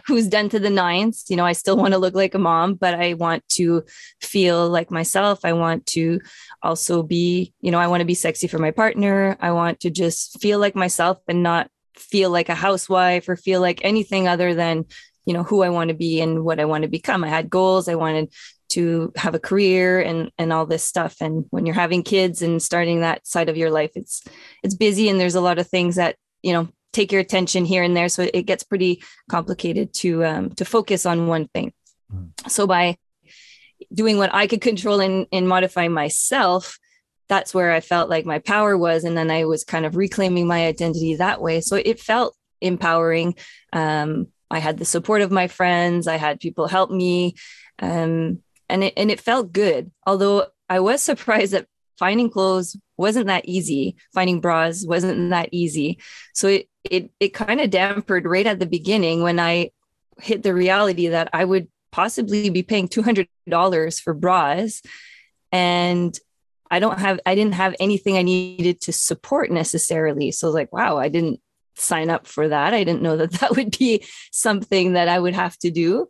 who's 0.07 0.27
done 0.27 0.49
to 0.49 0.59
the 0.59 0.71
nines. 0.71 1.27
You 1.29 1.37
know, 1.37 1.47
I 1.47 1.53
still 1.53 1.77
want 1.77 1.95
to 1.95 1.99
look 1.99 2.15
like 2.15 2.35
a 2.35 2.41
mom, 2.41 2.75
but 2.75 2.95
I 2.95 3.15
want 3.15 3.49
to 3.51 3.85
feel 4.21 4.69
like 4.69 4.91
myself. 4.91 5.45
I 5.45 5.53
want 5.53 5.87
to 5.95 6.21
also 6.63 7.05
be 7.05 7.55
you 7.61 7.71
know 7.71 7.79
I 7.79 7.87
want 7.87 8.01
to 8.01 8.07
be 8.07 8.15
sexy 8.15 8.49
for 8.49 8.59
my 8.59 8.73
partner. 8.73 9.37
I 9.39 9.53
want 9.53 9.81
to 9.81 9.91
just 9.91 10.41
feel 10.41 10.59
like 10.59 10.75
myself 10.75 11.19
and 11.29 11.45
not 11.45 11.71
feel 11.95 12.31
like 12.31 12.49
a 12.49 12.57
housewife 12.57 13.29
or 13.29 13.37
feel 13.37 13.61
like 13.61 13.85
anything 13.85 14.27
other 14.27 14.53
than 14.53 14.87
you 15.27 15.33
know 15.33 15.45
who 15.45 15.63
I 15.63 15.71
want 15.71 15.89
to 15.89 15.95
be 15.95 16.21
and 16.21 16.45
what 16.45 16.59
I 16.59 16.65
want 16.65 16.83
to 16.83 16.89
become. 16.89 17.23
I 17.23 17.29
had 17.29 17.49
goals. 17.49 17.89
I 17.89 17.95
wanted 17.95 18.33
to 18.71 19.13
have 19.17 19.35
a 19.35 19.41
career 19.41 20.01
and 20.01 20.31
and 20.39 20.53
all 20.53 20.67
this 20.67 20.85
stuff. 20.85 21.17
And 21.21 21.47
when 21.51 21.67
you're 21.67 21.75
having 21.75 22.03
kids 22.03 22.43
and 22.43 22.63
starting 22.63 23.01
that 23.01 23.27
side 23.27 23.49
of 23.49 23.57
your 23.57 23.71
life, 23.71 23.93
it's 23.95 24.23
it's 24.63 24.75
busy 24.75 25.09
and 25.09 25.21
there's 25.21 25.35
a 25.35 25.41
lot 25.41 25.59
of 25.59 25.69
things 25.69 25.97
that 25.97 26.17
you 26.43 26.53
know 26.53 26.69
take 26.93 27.13
your 27.13 27.21
attention 27.21 27.65
here 27.65 27.83
and 27.83 27.97
there. 27.97 28.09
So 28.09 28.29
it 28.33 28.43
gets 28.43 28.63
pretty 28.63 29.03
complicated 29.29 29.93
to 29.95 30.25
um, 30.25 30.51
to 30.55 30.65
focus 30.65 31.07
on 31.07 31.27
one 31.27 31.49
thing. 31.49 31.73
So 32.49 32.67
by 32.67 32.97
doing 33.93 34.19
what 34.19 34.33
I 34.33 34.47
could 34.47 34.61
control 34.61 35.01
and 35.01 35.27
and 35.33 35.49
modify 35.49 35.89
myself, 35.89 36.79
that's 37.29 37.55
where 37.55 37.73
I 37.73 37.81
felt 37.81 38.11
like 38.11 38.27
my 38.27 38.39
power 38.39 38.77
was. 38.77 39.05
And 39.05 39.17
then 39.17 39.31
I 39.31 39.45
was 39.45 39.65
kind 39.65 39.87
of 39.87 39.97
reclaiming 39.97 40.47
my 40.47 40.67
identity 40.67 41.17
that 41.17 41.41
way. 41.41 41.61
So 41.61 41.77
it 41.77 42.01
felt 42.01 42.37
empowering. 42.61 43.35
Um, 43.73 44.29
I 44.51 44.59
had 44.59 44.79
the 44.79 44.85
support 44.85 45.23
of 45.23 45.31
my 45.31 45.49
friends. 45.49 46.07
I 46.07 46.17
had 46.17 46.41
people 46.41 46.69
help 46.69 46.91
me. 46.91 47.35
Um, 47.81 48.41
and 48.69 48.85
it, 48.85 48.95
and 48.97 49.11
it 49.11 49.21
felt 49.21 49.53
good. 49.53 49.91
Although 50.07 50.47
I 50.69 50.81
was 50.81 51.03
surprised 51.03 51.53
that 51.53 51.67
finding 51.99 52.31
clothes 52.31 52.77
wasn't 52.97 53.27
that 53.27 53.47
easy. 53.47 53.97
Finding 54.13 54.41
bras 54.41 54.85
wasn't 54.87 55.31
that 55.31 55.49
easy. 55.53 55.99
So 56.33 56.49
it, 56.49 56.69
it, 56.85 57.11
it 57.21 57.29
kind 57.35 57.61
of 57.61 57.71
dampered 57.71 58.25
right 58.25 58.47
at 58.47 58.59
the 58.59 58.67
beginning 58.67 59.23
when 59.23 59.41
I 59.41 59.71
hit 60.21 60.43
the 60.43 60.55
reality 60.55 61.09
that 61.09 61.29
I 61.33 61.45
would 61.45 61.69
possibly 61.93 62.51
be 62.51 62.63
paying 62.63 62.89
$200 62.89 64.01
for 64.01 64.15
bras 64.15 64.83
and 65.53 66.19
I 66.71 66.81
don't 66.81 66.99
have 66.99 67.21
I 67.25 67.37
didn't 67.37 67.55
have 67.55 67.77
anything 67.79 68.17
I 68.17 68.23
needed 68.23 68.81
to 68.83 68.93
support 68.93 69.51
necessarily. 69.51 70.33
So 70.33 70.47
I 70.47 70.49
was 70.49 70.55
like, 70.55 70.73
wow, 70.73 70.99
I 70.99 71.09
didn't 71.09 71.41
sign 71.77 72.11
up 72.11 72.27
for 72.27 72.49
that. 72.49 72.75
I 72.75 72.83
didn't 72.83 73.03
know 73.03 73.17
that 73.17 73.33
that 73.41 73.55
would 73.55 73.79
be 73.79 74.05
something 74.33 74.95
that 74.95 75.09
I 75.09 75.19
would 75.19 75.35
have 75.35 75.57
to 75.59 75.71
do. 75.71 76.09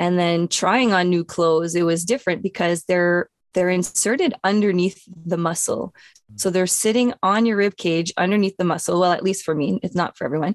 And 0.00 0.18
then 0.18 0.48
trying 0.48 0.92
on 0.92 1.10
new 1.10 1.24
clothes, 1.24 1.76
it 1.76 1.84
was 1.84 2.04
different 2.04 2.42
because 2.42 2.82
they're 2.84 3.28
they're 3.52 3.70
inserted 3.70 4.34
underneath 4.42 5.02
the 5.26 5.36
muscle. 5.36 5.94
So 6.36 6.50
they're 6.50 6.66
sitting 6.66 7.12
on 7.22 7.46
your 7.46 7.56
rib 7.56 7.76
cage 7.76 8.12
underneath 8.16 8.56
the 8.56 8.64
muscle. 8.64 9.00
Well, 9.00 9.12
at 9.12 9.24
least 9.24 9.44
for 9.44 9.54
me, 9.54 9.78
it's 9.82 9.94
not 9.94 10.16
for 10.16 10.24
everyone. 10.24 10.54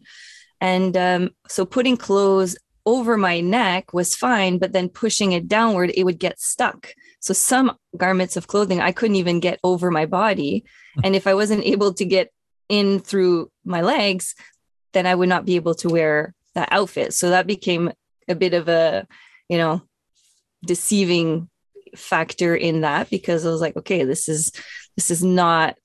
And 0.62 0.96
um, 0.96 1.30
so 1.48 1.66
putting 1.66 1.98
clothes 1.98 2.58
over 2.86 3.18
my 3.18 3.42
neck 3.42 3.94
was 3.94 4.16
fine, 4.16 4.58
but 4.58 4.72
then 4.72 4.90
pushing 4.90 5.34
it 5.34 5.48
downward, 5.48 5.92
it 5.96 6.04
would 6.04 6.20
get 6.20 6.40
stuck. 6.40 6.94
So 7.20 7.34
some 7.34 7.78
garments 7.98 8.38
of 8.38 8.48
clothing 8.48 8.80
I 8.80 8.92
couldn't 8.92 9.18
even 9.18 9.40
get 9.40 9.60
over 9.64 9.92
my 9.92 10.06
body. 10.06 10.64
And 11.04 11.16
if 11.16 11.28
I 11.28 11.34
wasn't 11.34 11.66
able 11.66 11.94
to 11.96 12.06
get 12.06 12.32
in 12.70 13.00
through 13.00 13.52
my 13.66 13.82
legs, 13.82 14.36
then 14.94 15.06
I 15.06 15.16
would 15.16 15.30
not 15.30 15.46
be 15.46 15.56
able 15.56 15.76
to 15.76 15.90
wear 15.90 16.34
that 16.54 16.70
outfit. 16.72 17.14
So 17.14 17.32
that 17.32 17.48
became 17.48 17.92
a 18.30 18.36
bit 18.36 18.54
of 18.54 18.70
a, 18.70 19.08
you 19.50 19.58
know, 19.58 19.82
deceiving 20.66 21.50
factor 21.96 22.56
in 22.56 22.82
that 22.82 23.10
because 23.10 23.46
I 23.46 23.50
was 23.50 23.62
like, 23.62 23.76
okay, 23.78 24.04
this 24.04 24.28
is 24.28 24.52
this 24.96 25.12
is 25.12 25.24
not 25.24 25.78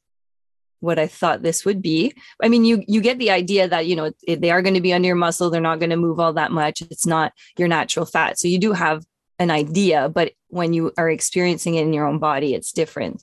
what 0.81 0.99
I 0.99 1.07
thought 1.07 1.42
this 1.42 1.64
would 1.64 1.83
be. 1.83 2.14
I 2.42 2.49
mean, 2.49 2.64
you 2.64 2.83
you 2.88 3.01
get 3.01 3.18
the 3.18 3.31
idea 3.31 3.68
that 3.68 3.87
you 3.87 3.96
know 3.96 4.11
they 4.27 4.51
are 4.51 4.62
going 4.62 4.75
to 4.75 4.81
be 4.81 4.92
under 4.92 5.07
your 5.07 5.16
muscle. 5.16 5.51
They're 5.51 5.61
not 5.61 5.79
going 5.79 5.90
to 5.90 5.96
move 5.96 6.18
all 6.18 6.33
that 6.35 6.53
much. 6.53 6.83
It's 6.83 7.07
not 7.07 7.33
your 7.59 7.68
natural 7.68 8.07
fat, 8.07 8.38
so 8.38 8.49
you 8.49 8.59
do 8.59 8.73
have 8.73 9.05
an 9.38 9.51
idea. 9.51 10.09
But 10.09 10.33
when 10.49 10.73
you 10.73 10.92
are 10.99 11.11
experiencing 11.11 11.75
it 11.75 11.83
in 11.83 11.92
your 11.92 12.07
own 12.07 12.18
body, 12.18 12.55
it's 12.55 12.73
different. 12.73 13.23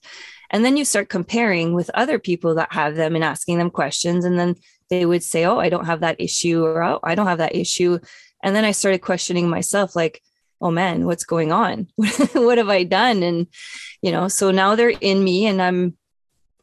And 0.49 0.63
then 0.63 0.77
you 0.77 0.85
start 0.85 1.09
comparing 1.09 1.73
with 1.73 1.91
other 1.93 2.19
people 2.19 2.55
that 2.55 2.71
have 2.71 2.95
them 2.95 3.15
and 3.15 3.23
asking 3.23 3.57
them 3.57 3.69
questions, 3.69 4.23
and 4.23 4.39
then 4.39 4.55
they 4.89 5.05
would 5.05 5.23
say, 5.23 5.45
"Oh, 5.45 5.57
I 5.57 5.69
don't 5.69 5.85
have 5.85 6.01
that 6.01 6.21
issue," 6.21 6.63
or 6.63 6.83
"Oh, 6.83 6.99
I 7.03 7.15
don't 7.15 7.27
have 7.27 7.39
that 7.39 7.55
issue." 7.55 7.99
And 8.43 8.55
then 8.55 8.65
I 8.65 8.71
started 8.71 8.99
questioning 8.99 9.49
myself, 9.49 9.95
like, 9.95 10.21
"Oh 10.61 10.71
man, 10.71 11.05
what's 11.05 11.25
going 11.25 11.51
on? 11.51 11.87
what 11.95 12.57
have 12.57 12.69
I 12.69 12.83
done?" 12.83 13.23
And 13.23 13.47
you 14.01 14.11
know, 14.11 14.27
so 14.27 14.51
now 14.51 14.75
they're 14.75 14.89
in 14.89 15.23
me, 15.23 15.45
and 15.45 15.61
I'm 15.61 15.97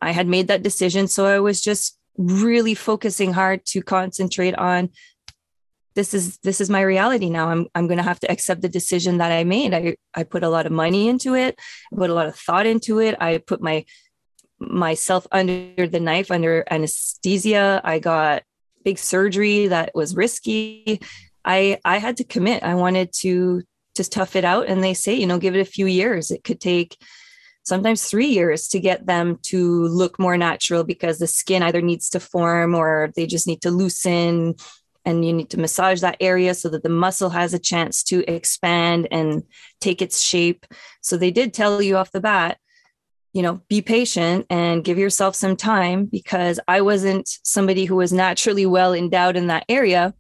I 0.00 0.12
had 0.12 0.26
made 0.26 0.48
that 0.48 0.62
decision. 0.62 1.08
So 1.08 1.26
I 1.26 1.40
was 1.40 1.60
just 1.60 1.98
really 2.16 2.74
focusing 2.74 3.32
hard 3.32 3.66
to 3.66 3.82
concentrate 3.82 4.54
on 4.54 4.90
this 5.94 6.12
is 6.12 6.38
this 6.38 6.60
is 6.60 6.68
my 6.68 6.80
reality 6.80 7.30
now. 7.30 7.48
I'm 7.48 7.66
I'm 7.74 7.86
gonna 7.86 8.02
have 8.02 8.20
to 8.20 8.30
accept 8.30 8.62
the 8.62 8.68
decision 8.68 9.18
that 9.18 9.32
I 9.32 9.44
made. 9.44 9.72
I, 9.72 9.96
I 10.14 10.24
put 10.24 10.42
a 10.42 10.48
lot 10.48 10.66
of 10.66 10.72
money 10.72 11.08
into 11.08 11.34
it, 11.34 11.58
I 11.92 11.96
put 11.96 12.10
a 12.10 12.14
lot 12.14 12.26
of 12.26 12.36
thought 12.36 12.66
into 12.66 13.00
it. 13.00 13.16
I 13.20 13.38
put 13.38 13.62
my 13.62 13.84
myself 14.58 15.26
under 15.30 15.86
the 15.86 16.00
knife 16.00 16.30
under 16.30 16.64
anesthesia. 16.70 17.80
I 17.84 17.98
got 17.98 18.42
big 18.84 18.98
surgery 18.98 19.68
that 19.68 19.92
was 19.94 20.16
risky. 20.16 21.00
I 21.44 21.78
I 21.84 21.98
had 21.98 22.16
to 22.18 22.24
commit. 22.24 22.62
I 22.62 22.74
wanted 22.74 23.12
to 23.20 23.62
just 23.94 24.12
tough 24.12 24.36
it 24.36 24.44
out. 24.44 24.66
And 24.66 24.82
they 24.82 24.94
say, 24.94 25.14
you 25.14 25.26
know, 25.26 25.38
give 25.38 25.54
it 25.54 25.60
a 25.60 25.64
few 25.64 25.86
years. 25.86 26.30
It 26.30 26.44
could 26.44 26.60
take 26.60 26.96
sometimes 27.64 28.04
three 28.04 28.26
years 28.26 28.68
to 28.68 28.80
get 28.80 29.06
them 29.06 29.38
to 29.42 29.84
look 29.86 30.18
more 30.18 30.36
natural 30.36 30.84
because 30.84 31.18
the 31.18 31.26
skin 31.26 31.62
either 31.62 31.80
needs 31.80 32.10
to 32.10 32.20
form 32.20 32.74
or 32.74 33.10
they 33.16 33.26
just 33.26 33.46
need 33.46 33.62
to 33.62 33.70
loosen 33.70 34.54
and 35.06 35.24
you 35.24 35.32
need 35.32 35.50
to 35.50 35.60
massage 35.60 36.00
that 36.00 36.16
area 36.20 36.54
so 36.54 36.68
that 36.68 36.82
the 36.82 36.88
muscle 36.88 37.30
has 37.30 37.52
a 37.52 37.58
chance 37.58 38.02
to 38.02 38.24
expand 38.30 39.08
and 39.10 39.42
take 39.80 40.00
its 40.00 40.20
shape 40.20 40.66
so 41.00 41.16
they 41.16 41.30
did 41.30 41.52
tell 41.52 41.82
you 41.82 41.96
off 41.96 42.12
the 42.12 42.20
bat 42.20 42.58
you 43.32 43.42
know 43.42 43.60
be 43.68 43.82
patient 43.82 44.46
and 44.50 44.84
give 44.84 44.98
yourself 44.98 45.34
some 45.34 45.56
time 45.56 46.04
because 46.04 46.60
i 46.68 46.80
wasn't 46.80 47.28
somebody 47.42 47.84
who 47.84 47.96
was 47.96 48.12
naturally 48.12 48.66
well 48.66 48.94
endowed 48.94 49.36
in 49.36 49.48
that 49.48 49.64
area 49.68 50.14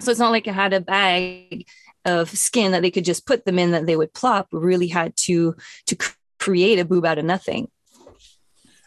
so 0.00 0.10
it's 0.10 0.20
not 0.20 0.30
like 0.30 0.48
i 0.48 0.52
had 0.52 0.72
a 0.72 0.80
bag 0.80 1.66
of 2.06 2.30
skin 2.30 2.72
that 2.72 2.80
they 2.82 2.90
could 2.90 3.04
just 3.04 3.26
put 3.26 3.44
them 3.44 3.58
in 3.58 3.72
that 3.72 3.84
they 3.86 3.96
would 3.96 4.14
plop 4.14 4.48
really 4.52 4.86
had 4.88 5.14
to 5.16 5.54
to 5.86 5.96
create 6.38 6.78
a 6.78 6.84
boob 6.84 7.04
out 7.04 7.18
of 7.18 7.24
nothing. 7.24 7.68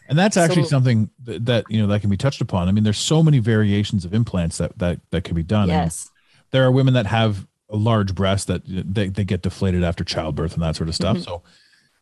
And 0.08 0.18
that's 0.18 0.36
actually 0.36 0.64
So- 0.64 0.70
something 0.70 1.10
that, 1.24 1.46
that 1.46 1.64
you 1.68 1.80
know 1.80 1.86
that 1.86 2.00
can 2.00 2.10
be 2.10 2.16
touched 2.16 2.40
upon. 2.40 2.66
I 2.68 2.72
mean, 2.72 2.82
there's 2.84 2.98
so 2.98 3.22
many 3.22 3.38
variations 3.38 4.04
of 4.04 4.12
implants 4.12 4.58
that 4.58 4.76
that 4.78 5.00
that 5.10 5.22
can 5.24 5.34
be 5.36 5.42
done. 5.44 5.68
Yes. 5.68 6.10
there 6.52 6.64
are 6.64 6.70
women 6.72 6.94
that 6.94 7.06
have 7.06 7.46
a 7.68 7.76
large 7.76 8.12
breast 8.16 8.48
that 8.48 8.62
they, 8.66 9.08
they 9.08 9.22
get 9.22 9.40
deflated 9.42 9.84
after 9.84 10.02
childbirth 10.02 10.54
and 10.54 10.62
that 10.64 10.74
sort 10.74 10.88
of 10.88 10.96
stuff. 10.96 11.18
Mhm. 11.18 11.24
So, 11.24 11.42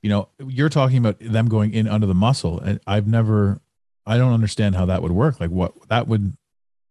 you 0.01 0.09
know, 0.09 0.29
you're 0.39 0.71
talking 0.71 0.97
about 0.97 1.17
them 1.21 1.49
going 1.51 1.75
in 1.75 1.87
under 1.87 2.07
the 2.07 2.15
muscle, 2.15 2.59
and 2.61 2.81
I've 2.87 3.07
never, 3.07 3.61
I 4.07 4.17
don't 4.17 4.33
understand 4.33 4.75
how 4.77 4.87
that 4.87 5.03
would 5.03 5.13
work. 5.13 5.39
Like, 5.39 5.51
what 5.51 5.75
that 5.91 6.09
would 6.09 6.35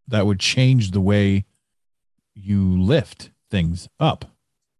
that 0.10 0.28
would 0.28 0.40
change 0.40 0.92
the 0.92 1.02
way 1.02 1.46
you 2.36 2.80
lift 2.80 3.32
things 3.50 3.88
up. 4.00 4.26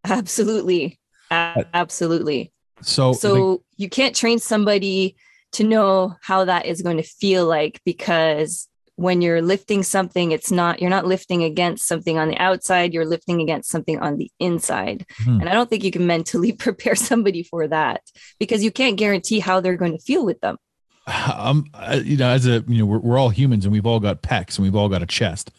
Absolutely. 0.04 1.00
Absolutely. 1.32 2.52
So, 2.82 3.14
So 3.14 3.64
you 3.76 3.90
can't 3.90 4.16
train 4.16 4.40
somebody 4.40 5.16
to 5.54 5.64
know 5.64 6.16
how 6.22 6.46
that 6.46 6.66
is 6.66 6.82
going 6.82 6.98
to 6.98 7.04
feel 7.04 7.46
like 7.46 7.82
because 7.86 8.68
when 8.96 9.22
you're 9.22 9.42
lifting 9.42 9.84
something, 9.84 10.32
it's 10.32 10.52
not, 10.52 10.82
you're 10.82 10.90
not 10.90 11.06
lifting 11.06 11.44
against 11.44 11.88
something 11.88 12.18
on 12.18 12.30
the 12.30 12.38
outside, 12.38 12.94
you're 12.94 13.06
lifting 13.06 13.42
against 13.42 13.70
something 13.70 14.00
on 14.00 14.18
the 14.18 14.32
inside. 14.40 15.06
Hmm. 15.24 15.40
And 15.40 15.50
I 15.50 15.54
don't 15.54 15.70
think 15.70 15.84
you 15.84 15.92
can 15.92 16.08
mentally 16.08 16.52
prepare 16.66 16.96
somebody 16.96 17.44
for 17.44 17.68
that 17.68 18.02
because 18.40 18.64
you 18.64 18.72
can't 18.72 18.98
guarantee 18.98 19.40
how 19.40 19.60
they're 19.60 19.78
going 19.78 19.94
to 19.94 20.04
feel 20.04 20.26
with 20.26 20.40
them. 20.42 20.58
um, 21.36 21.66
uh, 21.74 22.00
you 22.04 22.18
know, 22.18 22.30
as 22.30 22.48
a 22.48 22.64
you 22.68 22.80
know, 22.80 22.86
we're, 22.86 23.00
we're 23.00 23.18
all 23.18 23.30
humans 23.30 23.66
and 23.66 23.72
we've 23.72 23.86
all 23.86 24.00
got 24.00 24.22
pecs 24.22 24.58
and 24.58 24.64
we've 24.64 24.76
all 24.76 24.90
got 24.90 25.04
a 25.04 25.08
chest. 25.08 25.52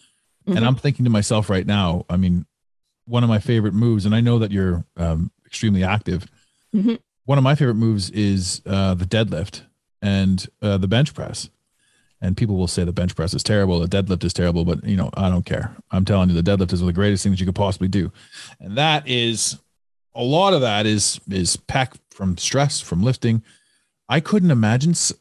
And 0.46 0.58
Mhm. 0.58 0.66
I'm 0.66 0.76
thinking 0.76 1.04
to 1.04 1.10
myself 1.10 1.50
right 1.50 1.66
now, 1.66 2.06
I 2.08 2.16
mean, 2.16 2.46
one 3.08 3.22
of 3.24 3.28
my 3.28 3.38
favorite 3.38 3.74
moves, 3.74 4.04
and 4.06 4.14
I 4.14 4.20
know 4.20 4.38
that 4.38 4.52
you're 4.52 4.84
um, 4.96 5.30
extremely 5.46 5.82
active. 5.84 6.26
Mhm. 6.74 6.98
One 7.24 7.38
of 7.38 7.44
my 7.44 7.54
favorite 7.54 7.74
moves 7.76 8.10
is 8.10 8.62
uh, 8.66 8.94
the 8.94 9.04
deadlift 9.04 9.62
and 10.02 10.46
uh, 10.62 10.78
the 10.78 10.88
bench 10.88 11.14
press. 11.14 11.48
And 12.20 12.36
people 12.36 12.56
will 12.56 12.66
say 12.66 12.82
the 12.84 12.92
bench 12.92 13.14
press 13.14 13.32
is 13.32 13.42
terrible, 13.44 13.78
the 13.78 13.86
deadlift 13.86 14.24
is 14.24 14.32
terrible, 14.32 14.64
but 14.64 14.82
you 14.84 14.96
know, 14.96 15.08
I 15.14 15.28
don't 15.28 15.44
care. 15.46 15.76
I'm 15.92 16.04
telling 16.04 16.28
you, 16.30 16.40
the 16.40 16.50
deadlift 16.50 16.72
is 16.72 16.80
one 16.82 16.88
of 16.88 16.94
the 16.94 16.98
greatest 17.00 17.22
thing 17.22 17.32
that 17.32 17.38
you 17.40 17.46
could 17.46 17.54
possibly 17.54 17.86
do, 17.88 18.10
and 18.60 18.76
that 18.76 19.06
is 19.06 19.56
a 20.14 20.22
lot 20.22 20.52
of 20.52 20.60
that 20.62 20.84
is 20.84 21.20
is 21.30 21.56
pack 21.56 21.94
from 22.10 22.36
stress 22.36 22.80
from 22.80 23.02
lifting. 23.02 23.42
I 24.08 24.18
couldn't 24.20 24.50
imagine. 24.50 24.90
s- 24.92 25.12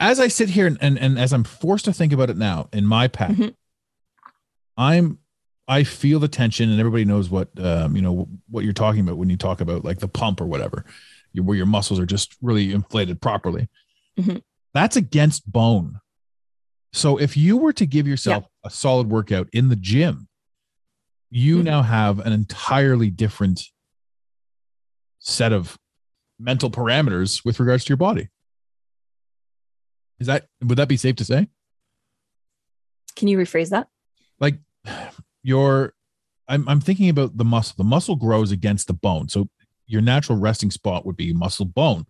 As 0.00 0.18
I 0.20 0.28
sit 0.28 0.50
here 0.50 0.66
and, 0.66 0.78
and, 0.80 0.98
and 0.98 1.18
as 1.18 1.32
I'm 1.34 1.44
forced 1.44 1.84
to 1.86 1.92
think 1.92 2.12
about 2.12 2.30
it 2.30 2.36
now 2.38 2.68
in 2.72 2.86
my 2.86 3.06
pack, 3.08 3.32
Mhm. 3.32 3.54
I'm 4.78 5.18
I 5.68 5.82
feel 5.84 6.20
the 6.20 6.28
tension, 6.28 6.70
and 6.70 6.78
everybody 6.78 7.04
knows 7.04 7.28
what 7.28 7.48
um, 7.58 7.96
you 7.96 8.02
know 8.02 8.28
what 8.48 8.64
you're 8.64 8.72
talking 8.72 9.00
about 9.00 9.18
when 9.18 9.28
you 9.30 9.36
talk 9.36 9.60
about 9.60 9.84
like 9.84 9.98
the 9.98 10.08
pump 10.08 10.40
or 10.40 10.46
whatever, 10.46 10.84
where 11.34 11.56
your 11.56 11.66
muscles 11.66 11.98
are 11.98 12.06
just 12.06 12.36
really 12.40 12.72
inflated 12.72 13.20
properly. 13.20 13.68
Mhm. 14.18 14.42
That's 14.74 14.96
against 14.96 15.50
bone. 15.50 16.00
So 16.92 17.18
if 17.18 17.36
you 17.36 17.56
were 17.56 17.72
to 17.74 17.84
give 17.86 18.06
yourself 18.06 18.44
a 18.64 18.70
solid 18.70 19.08
workout 19.10 19.48
in 19.52 19.68
the 19.68 19.76
gym, 19.76 20.28
you 21.30 21.58
Mhm. 21.58 21.64
now 21.64 21.82
have 21.82 22.20
an 22.20 22.32
entirely 22.32 23.10
different 23.10 23.62
set 25.18 25.52
of 25.52 25.78
mental 26.38 26.70
parameters 26.70 27.44
with 27.44 27.58
regards 27.58 27.84
to 27.84 27.88
your 27.90 27.96
body. 27.96 28.28
Is 30.20 30.28
that 30.28 30.46
would 30.62 30.78
that 30.78 30.88
be 30.88 30.96
safe 30.96 31.16
to 31.16 31.24
say? 31.24 31.48
Can 33.16 33.28
you 33.28 33.36
rephrase 33.38 33.70
that? 33.70 33.88
like 34.38 34.58
your 35.46 35.92
I'm 36.48 36.68
I'm 36.68 36.80
thinking 36.80 37.08
about 37.08 37.36
the 37.36 37.44
muscle. 37.44 37.74
The 37.78 37.84
muscle 37.84 38.16
grows 38.16 38.50
against 38.52 38.86
the 38.88 38.92
bone. 38.94 39.28
So 39.28 39.48
your 39.86 40.02
natural 40.02 40.38
resting 40.38 40.70
spot 40.72 41.06
would 41.06 41.16
be 41.16 41.32
muscle 41.32 41.64
bone. 41.66 42.04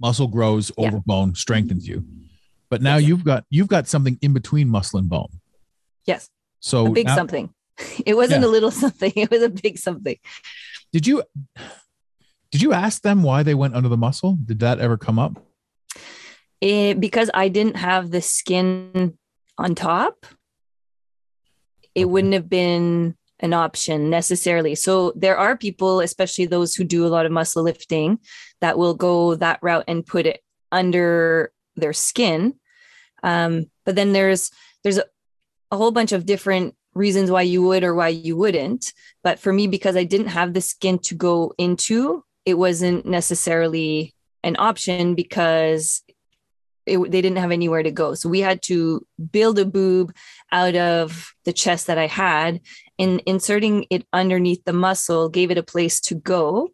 Muscle 0.00 0.26
grows 0.28 0.72
Yeah. 0.76 0.88
over 0.88 1.00
bone, 1.06 1.34
strengthens 1.34 1.86
you. 1.86 2.04
But 2.68 2.82
now 2.82 2.96
Yes. 2.96 3.08
you've 3.08 3.24
got 3.24 3.44
you've 3.50 3.68
got 3.68 3.86
something 3.88 4.18
in 4.20 4.32
between 4.32 4.68
muscle 4.68 4.98
and 4.98 5.08
bone. 5.08 5.40
Yes, 6.06 6.28
So 6.60 6.86
a 6.86 6.90
big 6.90 7.06
now- 7.06 7.14
something. 7.16 7.54
It 8.06 8.14
wasn't 8.14 8.42
Yeah. 8.42 8.48
a 8.48 8.52
little 8.56 8.70
something. 8.84 9.12
It 9.14 9.30
was 9.30 9.42
a 9.42 9.48
big 9.50 9.78
something. 9.78 10.16
did 10.92 11.06
you 11.06 11.22
did 12.50 12.62
you 12.62 12.72
ask 12.72 13.02
them 13.02 13.22
why 13.22 13.42
they 13.44 13.54
went 13.54 13.74
under 13.76 13.88
the 13.88 13.96
muscle? 13.96 14.36
Did 14.44 14.58
that 14.60 14.80
ever 14.80 14.96
come 14.98 15.18
up? 15.20 15.34
It, 16.60 17.00
because 17.00 17.30
I 17.32 17.48
didn't 17.48 17.76
have 17.76 18.10
the 18.10 18.20
skin 18.20 19.16
on 19.56 19.74
top, 19.74 20.26
it 21.94 22.04
Okay. 22.04 22.06
wouldn't 22.06 22.34
have 22.34 22.48
been 22.48 23.16
an 23.40 23.52
option 23.52 24.10
necessarily. 24.10 24.74
So 24.74 25.12
there 25.16 25.36
are 25.36 25.56
people, 25.56 26.00
especially 26.00 26.46
those 26.46 26.74
who 26.74 26.84
do 26.84 27.06
a 27.06 27.08
lot 27.08 27.26
of 27.26 27.32
muscle 27.32 27.62
lifting, 27.62 28.18
that 28.60 28.78
will 28.78 28.94
go 28.94 29.34
that 29.36 29.58
route 29.62 29.84
and 29.88 30.06
put 30.06 30.26
it 30.26 30.42
under 30.70 31.52
their 31.76 31.92
skin. 31.92 32.54
Um, 33.22 33.66
but 33.84 33.96
then 33.96 34.12
there's 34.12 34.50
there's 34.82 34.98
a, 34.98 35.04
a 35.70 35.76
whole 35.76 35.90
bunch 35.90 36.12
of 36.12 36.26
different 36.26 36.74
reasons 36.94 37.30
why 37.30 37.42
you 37.42 37.62
would 37.62 37.84
or 37.84 37.94
why 37.94 38.08
you 38.08 38.36
wouldn't. 38.36 38.92
But 39.22 39.38
for 39.38 39.52
me, 39.52 39.66
because 39.66 39.96
I 39.96 40.04
didn't 40.04 40.28
have 40.28 40.52
the 40.52 40.60
skin 40.60 40.98
to 41.00 41.14
go 41.14 41.54
into, 41.58 42.24
it 42.44 42.54
wasn't 42.54 43.06
necessarily 43.06 44.14
an 44.42 44.56
option 44.58 45.14
because 45.14 46.02
it, 46.90 47.10
they 47.10 47.22
didn't 47.22 47.38
have 47.38 47.52
anywhere 47.52 47.82
to 47.82 47.90
go. 47.90 48.14
So 48.14 48.28
we 48.28 48.40
had 48.40 48.62
to 48.62 49.06
build 49.30 49.58
a 49.58 49.64
boob 49.64 50.14
out 50.52 50.74
of 50.76 51.32
the 51.44 51.52
chest 51.52 51.86
that 51.86 51.98
I 51.98 52.06
had 52.06 52.60
and 52.98 53.22
inserting 53.26 53.86
it 53.90 54.06
underneath 54.12 54.64
the 54.64 54.72
muscle 54.72 55.28
gave 55.28 55.50
it 55.50 55.58
a 55.58 55.62
place 55.62 56.00
to 56.02 56.14
go. 56.14 56.70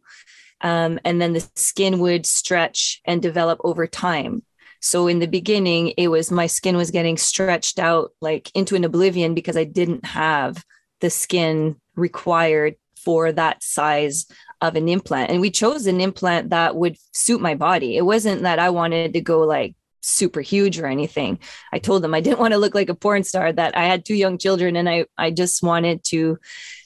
Um, 0.60 0.98
and 1.04 1.20
then 1.20 1.34
the 1.34 1.46
skin 1.54 1.98
would 2.00 2.26
stretch 2.26 3.00
and 3.04 3.20
develop 3.20 3.60
over 3.62 3.86
time. 3.86 4.42
So 4.80 5.06
in 5.06 5.18
the 5.18 5.28
beginning, 5.28 5.88
it 5.96 6.08
was 6.08 6.30
my 6.30 6.46
skin 6.46 6.76
was 6.76 6.90
getting 6.90 7.16
stretched 7.16 7.78
out 7.78 8.12
like 8.20 8.50
into 8.54 8.76
an 8.76 8.84
oblivion 8.84 9.34
because 9.34 9.56
I 9.56 9.64
didn't 9.64 10.04
have 10.04 10.64
the 11.00 11.10
skin 11.10 11.76
required 11.94 12.76
for 12.96 13.30
that 13.32 13.62
size 13.62 14.26
of 14.60 14.74
an 14.74 14.88
implant. 14.88 15.30
And 15.30 15.40
we 15.40 15.50
chose 15.50 15.86
an 15.86 16.00
implant 16.00 16.50
that 16.50 16.76
would 16.76 16.96
suit 17.12 17.40
my 17.40 17.54
body. 17.54 17.96
It 17.96 18.02
wasn't 18.02 18.42
that 18.42 18.58
I 18.58 18.70
wanted 18.70 19.12
to 19.12 19.20
go 19.20 19.40
like 19.40 19.74
super 20.06 20.40
huge 20.40 20.78
or 20.78 20.86
anything. 20.86 21.38
I 21.72 21.78
told 21.78 22.02
them 22.02 22.14
I 22.14 22.20
didn't 22.20 22.38
want 22.38 22.52
to 22.52 22.58
look 22.58 22.74
like 22.74 22.88
a 22.88 22.94
porn 22.94 23.24
star, 23.24 23.52
that 23.52 23.76
I 23.76 23.84
had 23.84 24.04
two 24.04 24.14
young 24.14 24.38
children 24.38 24.76
and 24.76 24.88
I 24.88 25.06
I 25.18 25.30
just 25.30 25.62
wanted 25.62 26.04
to 26.04 26.38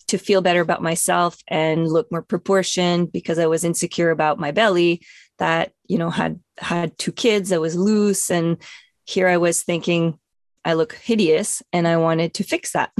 to 0.09 0.19
feel 0.19 0.43
better 0.43 0.61
about 0.61 0.83
myself 0.83 1.39
and 1.47 1.87
look 1.87 2.11
more 2.11 2.23
proportioned 2.23 3.13
because 3.13 3.39
I 3.39 3.47
was 3.47 3.63
insecure 3.63 4.11
about 4.11 4.41
my 4.41 4.51
belly 4.51 5.03
that, 5.39 5.73
you 5.87 5.99
know, 5.99 6.11
had 6.11 6.41
had 6.59 6.99
two 6.99 7.13
kids, 7.13 7.53
I 7.53 7.59
was 7.59 7.77
loose 7.77 8.29
and 8.29 8.57
here 9.05 9.29
I 9.29 9.37
was 9.37 9.63
thinking 9.63 10.19
I 10.65 10.75
look 10.75 10.95
hideous 10.95 11.63
and 11.73 11.89
I 11.89 11.97
wanted 11.97 12.35
to 12.35 12.45
fix 12.45 12.73
that. 12.73 12.91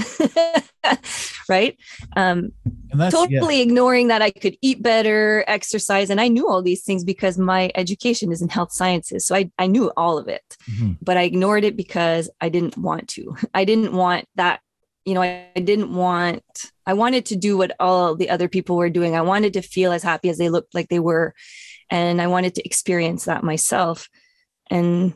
right? 1.49 1.77
Um 2.17 2.53
that's 2.93 3.15
yeah. 3.15 3.39
totally 3.39 3.61
ignoring 3.61 4.09
that 4.09 4.23
I 4.23 4.31
could 4.31 4.57
eat 4.63 4.83
better, 4.83 5.45
exercise. 5.47 6.11
And 6.11 6.21
I 6.21 6.29
knew 6.29 6.49
all 6.49 6.63
these 6.63 6.83
things 6.83 7.05
because 7.05 7.39
my 7.39 7.71
education 7.75 8.33
is 8.33 8.43
in 8.43 8.49
health 8.49 8.73
sciences. 8.73 9.27
So 9.27 9.35
I, 9.37 9.51
I 9.59 9.67
knew 9.69 9.93
all 9.97 10.19
of 10.19 10.27
it, 10.27 10.57
Mhm. 10.69 10.97
but 11.01 11.17
I 11.17 11.23
ignored 11.23 11.65
it 11.65 11.77
because 11.77 12.29
I 12.41 12.49
didn't 12.49 12.77
want 12.77 13.09
to. 13.11 13.37
I 13.55 13.65
didn't 13.65 13.93
want 13.93 14.25
that. 14.37 14.61
You 15.05 15.15
know, 15.15 15.23
I, 15.23 15.47
I 15.57 15.61
didn't 15.61 15.95
want, 15.95 16.43
I 16.87 16.93
wanted 16.95 17.27
to 17.27 17.37
do 17.37 17.57
what 17.57 17.73
all 17.81 18.17
the 18.17 18.29
other 18.31 18.49
people 18.49 18.77
were 18.77 18.91
doing. 18.91 19.15
I 19.17 19.23
wanted 19.23 19.55
to 19.55 19.63
feel 19.63 19.93
as 19.93 20.03
happy 20.03 20.29
as 20.29 20.39
they 20.39 20.51
looked 20.51 20.75
like 20.75 20.89
they 20.89 20.99
were. 20.99 21.35
And 21.91 22.21
I 22.21 22.27
wanted 22.27 22.57
to 22.57 22.65
experience 22.67 23.25
that 23.25 23.43
myself. 23.43 24.09
And 24.69 25.15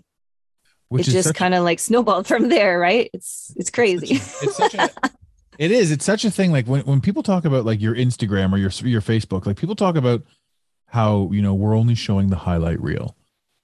which 0.88 1.08
it 1.08 1.12
just 1.12 1.34
kind 1.34 1.54
of 1.54 1.64
like 1.64 1.78
snowballed 1.80 2.26
from 2.26 2.48
there, 2.48 2.78
right? 2.78 3.10
It's 3.12 3.52
it's 3.56 3.70
crazy. 3.70 4.16
it's 4.16 4.56
such 4.56 4.74
a 4.74 4.90
it 5.58 5.70
is 5.70 5.90
it's 5.90 6.04
such 6.04 6.24
a 6.24 6.30
thing 6.30 6.50
like 6.52 6.66
when, 6.66 6.82
when 6.82 7.00
people 7.00 7.22
talk 7.22 7.44
about 7.44 7.64
like 7.64 7.80
your 7.80 7.94
instagram 7.94 8.52
or 8.52 8.58
your 8.58 8.70
your 8.90 9.00
facebook 9.00 9.46
like 9.46 9.56
people 9.56 9.76
talk 9.76 9.94
about 9.94 10.20
how 10.86 11.28
you 11.32 11.40
know 11.40 11.54
we're 11.54 11.76
only 11.76 11.94
showing 11.94 12.28
the 12.28 12.36
highlight 12.36 12.80
reel 12.82 13.16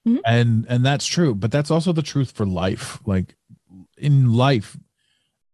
Mhm. 0.07 0.19
and 0.25 0.65
and 0.69 0.85
that's 0.85 1.05
true 1.05 1.35
but 1.35 1.51
that's 1.51 1.69
also 1.69 1.91
the 1.91 2.01
truth 2.01 2.31
for 2.31 2.45
life 2.45 2.99
like 3.05 3.35
in 3.97 4.31
life 4.33 4.77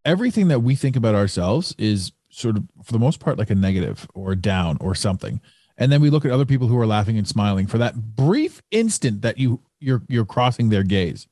everything 0.06 0.48
that 0.50 0.60
we 0.62 0.76
think 0.76 0.96
about 0.96 1.16
ourselves 1.16 1.76
is 1.78 2.12
sort 2.30 2.56
of 2.56 2.64
for 2.84 2.94
the 2.94 3.00
most 3.00 3.20
part 3.20 3.38
like 3.38 3.50
a 3.50 3.56
negative 3.56 4.08
or 4.14 4.36
down 4.36 4.78
or 4.80 4.96
something 4.96 5.42
and 5.78 5.92
then 5.92 6.02
we 6.02 6.10
look 6.10 6.24
at 6.24 6.32
other 6.32 6.46
people 6.46 6.68
who 6.68 6.80
are 6.80 6.88
laughing 6.88 7.18
and 7.18 7.28
smiling 7.28 7.68
for 7.68 7.78
that 7.80 8.16
brief 8.16 8.62
instant 8.72 9.22
that 9.24 9.38
you 9.38 9.60
you're 9.80 10.04
you're 10.08 10.24
crossing 10.26 10.70
their 10.70 10.84
gaze 10.84 11.28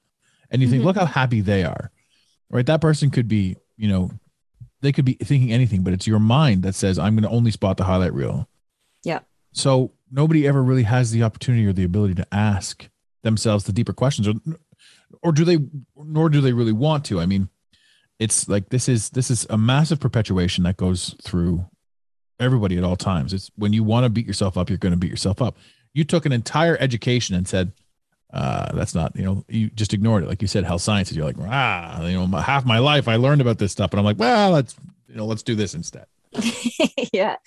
and 0.55 0.61
you 0.63 0.69
think 0.69 0.81
Mhm. 0.81 0.85
look 0.85 0.95
how 0.95 1.05
happy 1.05 1.41
they 1.41 1.63
are 1.65 1.91
right? 2.49 2.65
That 2.65 2.79
person 2.79 3.09
could 3.11 3.27
be 3.27 3.57
you 3.77 3.89
know 3.89 4.09
they 4.81 4.91
could 4.93 5.03
be 5.05 5.13
thinking 5.13 5.51
anything 5.51 5.83
but 5.83 5.91
it's 5.93 6.07
your 6.07 6.19
mind 6.19 6.63
that 6.63 6.75
says 6.75 6.97
i'm 6.97 7.15
going 7.15 7.23
to 7.23 7.29
only 7.29 7.51
spot 7.51 7.75
the 7.77 7.83
highlight 7.83 8.13
reel. 8.13 8.47
Yeah. 9.03 9.19
so 9.51 9.91
nobody 10.11 10.47
ever 10.47 10.63
really 10.63 10.83
has 10.83 11.11
the 11.11 11.23
opportunity 11.23 11.65
or 11.65 11.73
the 11.73 11.83
ability 11.83 12.13
to 12.15 12.27
ask 12.33 12.87
themselves 13.23 13.63
the 13.65 13.73
deeper 13.73 13.93
questions 13.93 14.27
or 14.27 14.33
or 15.23 15.31
do 15.31 15.43
they 15.43 15.57
nor 15.97 16.29
do 16.29 16.39
they 16.41 16.53
really 16.53 16.71
want 16.71 17.03
to. 17.05 17.19
I 17.19 17.25
mean 17.25 17.49
it's 18.19 18.47
like 18.47 18.69
this 18.69 18.87
is 18.87 19.09
this 19.09 19.29
is 19.29 19.45
a 19.49 19.57
massive 19.57 19.99
perpetuation 19.99 20.63
that 20.63 20.77
goes 20.77 21.15
through 21.21 21.65
everybody 22.39 22.77
at 22.77 22.83
all 22.83 22.95
times. 22.95 23.33
It's 23.33 23.49
when 23.55 23.73
you 23.73 23.83
want 23.83 24.03
to 24.05 24.09
beat 24.09 24.25
yourself 24.27 24.57
up 24.57 24.69
you're 24.69 24.77
going 24.77 24.93
to 24.93 24.97
beat 24.99 25.11
yourself 25.11 25.41
up. 25.41 25.57
You 25.93 26.03
took 26.05 26.25
an 26.25 26.31
entire 26.31 26.77
education 26.79 27.35
and 27.35 27.47
said 27.47 27.73
uh, 28.35 28.69
that's 28.73 28.93
not, 28.93 29.15
you 29.15 29.23
know, 29.23 29.45
you 29.47 29.69
just 29.69 29.93
ignored 29.93 30.23
it. 30.23 30.27
Like 30.27 30.41
you 30.41 30.47
said, 30.47 30.65
health 30.65 30.81
sciences, 30.81 31.15
you're 31.15 31.25
like, 31.25 31.37
ah, 31.39 32.05
you 32.05 32.17
know, 32.17 32.27
my, 32.27 32.41
half 32.41 32.65
my 32.65 32.79
life 32.79 33.07
I 33.07 33.15
learned 33.15 33.39
about 33.39 33.59
this 33.59 33.71
stuff. 33.71 33.91
And 33.91 33.99
I'm 33.99 34.05
like, 34.05 34.19
well, 34.19 34.51
let's, 34.51 34.75
you 35.07 35.15
know, 35.15 35.25
let's 35.25 35.41
do 35.41 35.55
this 35.55 35.73
instead. 35.73 36.05
yeah, 37.13 37.37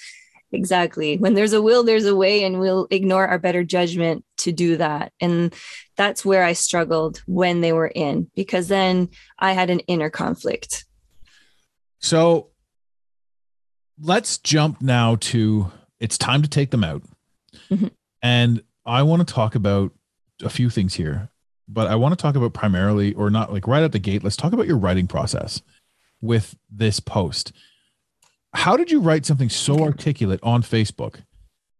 exactly. 0.51 1.19
When 1.19 1.35
there's 1.35 1.53
a 1.53 1.61
will, 1.61 1.85
there's 1.85 2.07
a 2.07 2.17
way, 2.17 2.43
and 2.43 2.59
we'll 2.59 2.89
ignore 2.91 3.29
our 3.29 3.39
better 3.39 3.63
judgment 3.63 4.25
to 4.39 4.51
do 4.51 4.79
that. 4.79 5.13
And 5.21 5.55
that's 5.99 6.25
where 6.25 6.43
I 6.43 6.55
struggled 6.55 7.23
when 7.27 7.61
they 7.61 7.75
were 7.75 7.89
in, 7.89 8.31
because 8.35 8.69
then 8.69 9.11
I 9.39 9.53
had 9.53 9.69
an 9.69 9.81
inner 9.81 10.09
conflict. 10.09 10.87
So 11.99 12.49
let's 14.01 14.39
jump 14.39 14.81
now 14.81 15.17
to 15.17 15.71
it's 16.01 16.17
time 16.17 16.41
to 16.41 16.49
take 16.49 16.71
them 16.71 16.85
out. 16.85 17.03
Mhm. 17.69 17.91
And 18.23 18.63
I 18.87 19.03
want 19.03 19.27
to 19.27 19.35
talk 19.35 19.55
about 19.55 19.93
a 20.43 20.49
few 20.51 20.71
things 20.71 20.95
here, 20.95 21.31
but 21.69 21.87
I 21.89 21.97
want 21.97 22.17
to 22.19 22.23
talk 22.23 22.37
about 22.37 22.53
primarily, 22.55 23.15
or 23.15 23.31
not 23.31 23.53
like 23.53 23.67
right 23.67 23.83
at 23.83 23.93
the 23.93 23.99
gate, 23.99 24.23
let's 24.25 24.37
talk 24.37 24.53
about 24.53 24.67
your 24.67 24.79
writing 24.79 25.07
process 25.07 25.63
with 26.21 26.57
this 26.71 27.01
post. 27.01 27.53
How 28.55 28.77
did 28.77 28.91
you 28.91 29.01
write 29.01 29.27
something 29.27 29.49
so 29.51 29.83
articulate 29.83 30.41
on 30.43 30.63
Facebook? 30.63 31.23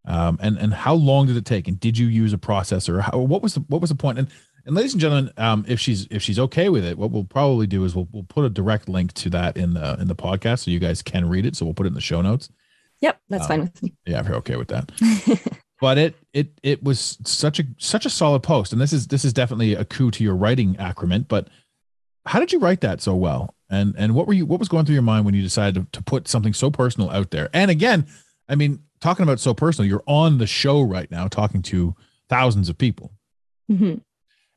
Um, 0.05 0.39
and 0.41 0.57
and 0.57 0.73
how 0.73 0.93
long 0.93 1.27
did 1.27 1.35
it 1.37 1.45
take? 1.45 1.67
And 1.67 1.79
did 1.79 1.97
you 1.97 2.07
use 2.07 2.31
a 2.33 2.37
processor? 2.37 3.01
How, 3.01 3.17
what 3.19 3.41
was 3.41 3.53
the 3.55 3.61
what 3.61 3.81
was 3.81 3.89
the 3.89 3.95
point? 3.95 4.17
And 4.19 4.27
And 4.65 4.75
ladies 4.75 4.93
and 4.93 5.01
gentlemen, 5.01 5.31
um, 5.37 5.65
if 5.67 5.79
she's 5.79 6.07
if 6.09 6.21
she's 6.21 6.39
okay 6.39 6.69
with 6.69 6.85
it, 6.85 6.97
what 6.97 7.11
we'll 7.11 7.23
probably 7.25 7.67
do 7.67 7.83
is 7.83 7.95
we'll 7.95 8.07
we'll 8.11 8.23
put 8.23 8.45
a 8.45 8.49
direct 8.49 8.87
link 8.87 9.13
to 9.13 9.29
that 9.31 9.57
in 9.57 9.73
the 9.73 9.97
in 9.99 10.07
the 10.07 10.15
podcast 10.15 10.59
so 10.65 10.71
you 10.71 10.79
guys 10.79 11.01
can 11.01 11.27
read 11.27 11.45
it. 11.45 11.55
So 11.55 11.65
we'll 11.65 11.73
put 11.73 11.85
it 11.85 11.89
in 11.89 11.93
the 11.95 12.01
show 12.01 12.21
notes. 12.21 12.49
Yep, 13.01 13.21
that's 13.29 13.43
Um, 13.43 13.47
fine 13.47 13.59
with 13.61 13.83
me. 13.83 13.93
Yeah, 14.05 14.19
if 14.21 14.27
you're 14.27 14.37
okay 14.37 14.55
with 14.55 14.67
that. 14.69 14.91
but 15.81 15.97
it 15.97 16.15
it 16.33 16.59
it 16.63 16.83
was 16.83 17.17
such 17.25 17.59
a 17.59 17.63
such 17.77 18.05
a 18.05 18.09
solid 18.09 18.43
post, 18.43 18.71
and 18.73 18.81
this 18.81 18.93
is 18.93 19.07
this 19.07 19.23
is 19.25 19.33
definitely 19.33 19.73
a 19.73 19.85
coup 19.85 20.11
to 20.11 20.23
your 20.23 20.35
writing 20.35 20.75
acumen. 20.79 21.25
But 21.27 21.47
how 22.25 22.39
did 22.39 22.51
you 22.51 22.59
write 22.59 22.81
that 22.81 23.01
so 23.01 23.15
well? 23.15 23.55
And 23.69 23.95
and 23.97 24.15
what 24.15 24.27
were 24.27 24.33
you 24.33 24.45
what 24.45 24.59
was 24.59 24.67
going 24.69 24.85
through 24.85 24.93
your 24.95 25.01
mind 25.03 25.25
when 25.25 25.33
you 25.35 25.41
decided 25.41 25.75
to, 25.93 25.99
to 25.99 26.03
put 26.03 26.27
something 26.27 26.53
so 26.53 26.69
personal 26.71 27.09
out 27.11 27.31
there? 27.31 27.49
And 27.53 27.69
again, 27.71 28.05
I 28.47 28.55
mean, 28.55 28.79
talking 28.99 29.23
about 29.23 29.39
so 29.39 29.53
personal, 29.53 29.87
you're 29.87 30.03
on 30.07 30.37
the 30.37 30.47
show 30.47 30.81
right 30.81 31.09
now 31.11 31.27
talking 31.27 31.61
to 31.63 31.95
thousands 32.29 32.69
of 32.69 32.77
people, 32.77 33.11
Mhm. 33.71 34.01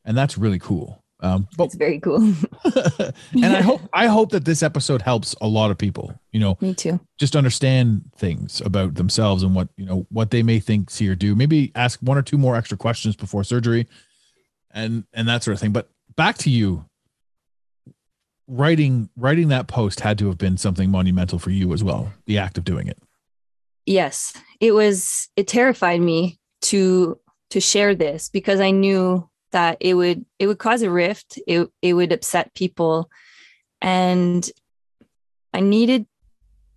and 0.04 0.16
that's 0.16 0.36
really 0.38 0.58
cool. 0.58 1.01
Um, 1.22 1.46
but 1.56 1.66
It's 1.66 1.76
very 1.76 2.00
cool. 2.00 2.16
and 2.64 3.56
I 3.56 3.62
hope 3.62 3.80
I 3.92 4.08
hope 4.08 4.30
that 4.30 4.44
this 4.44 4.62
episode 4.62 5.02
helps 5.02 5.36
a 5.40 5.46
lot 5.46 5.70
of 5.70 5.78
people. 5.78 6.18
You 6.32 6.40
know, 6.40 6.58
me 6.60 6.74
too. 6.74 7.00
just 7.18 7.36
understand 7.36 8.10
things 8.16 8.60
about 8.64 8.96
themselves 8.96 9.44
and 9.44 9.54
what 9.54 9.68
you 9.76 9.86
know 9.86 10.06
what 10.10 10.32
they 10.32 10.42
may 10.42 10.58
think 10.58 10.90
see 10.90 11.08
or 11.08 11.14
do 11.14 11.36
maybe 11.36 11.70
ask 11.76 12.00
one 12.00 12.18
or 12.18 12.22
two 12.22 12.38
more 12.38 12.56
extra 12.56 12.76
questions 12.76 13.14
before 13.14 13.44
surgery 13.44 13.86
and 14.72 15.04
and 15.12 15.28
that 15.28 15.42
sort 15.42 15.54
of 15.54 15.60
thing 15.60 15.72
but 15.72 15.88
back 16.16 16.38
to 16.38 16.50
you 16.50 16.84
writing 18.48 19.08
writing 19.16 19.48
that 19.48 19.68
post 19.68 20.00
had 20.00 20.18
to 20.18 20.26
have 20.26 20.38
been 20.38 20.56
something 20.56 20.90
monumental 20.90 21.38
for 21.38 21.50
you 21.50 21.72
as 21.72 21.84
well 21.84 22.12
the 22.26 22.38
act 22.38 22.58
of 22.58 22.64
doing 22.64 22.86
it 22.88 22.98
yes 23.86 24.34
it 24.60 24.72
was 24.72 25.28
it 25.36 25.46
terrified 25.46 26.00
me 26.00 26.38
to 26.60 27.18
to 27.50 27.60
share 27.60 27.94
this 27.94 28.28
because 28.28 28.60
i 28.60 28.70
knew 28.70 29.28
that 29.52 29.78
it 29.80 29.94
would 29.94 30.24
it 30.38 30.46
would 30.46 30.58
cause 30.58 30.82
a 30.82 30.90
rift. 30.90 31.38
It, 31.46 31.68
it 31.80 31.94
would 31.94 32.12
upset 32.12 32.54
people. 32.54 33.10
And 33.80 34.48
i 35.54 35.60
needed 35.60 36.06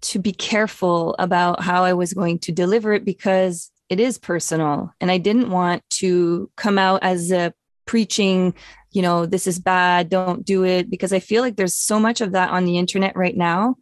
to 0.01 0.19
be 0.19 0.33
careful 0.33 1.15
about 1.17 1.61
how 1.61 1.85
i 1.85 1.93
was 1.93 2.13
going 2.13 2.37
to 2.37 2.51
deliver 2.51 2.93
it 2.93 3.05
because 3.05 3.71
it 3.89 3.99
is 3.99 4.17
personal. 4.17 4.93
And 4.99 5.09
i 5.09 5.17
didn't 5.17 5.49
want 5.49 5.83
to 6.01 6.49
come 6.55 6.77
out 6.77 7.03
as 7.03 7.31
a 7.31 7.53
preaching 7.85 8.55
you 8.91 9.03
know 9.03 9.27
this 9.27 9.45
is 9.45 9.59
bad 9.59 10.09
don't 10.09 10.43
do 10.43 10.65
it 10.65 10.89
because 10.89 11.13
i 11.13 11.19
feel 11.19 11.43
like 11.43 11.55
there's 11.55 11.77
so 11.77 11.99
much 11.99 12.19
of 12.19 12.31
that 12.31 12.49
on 12.49 12.65
the 12.65 12.79
internet 12.79 13.15
right 13.15 13.37
now 13.37 13.75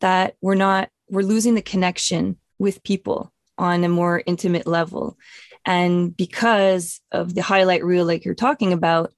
that 0.00 0.34
we're 0.40 0.56
not 0.56 0.88
we're 1.08 1.22
losing 1.22 1.54
the 1.54 1.62
connection 1.62 2.36
with 2.58 2.82
people 2.82 3.32
on 3.58 3.84
a 3.84 3.88
more 3.88 4.22
intimate 4.26 4.66
level. 4.66 5.16
And 5.66 6.16
because 6.16 7.00
of 7.12 7.34
the 7.34 7.42
highlight 7.42 7.84
reel, 7.84 8.04
like 8.04 8.24
you're 8.24 8.34
talking 8.34 8.72
about, 8.72 9.12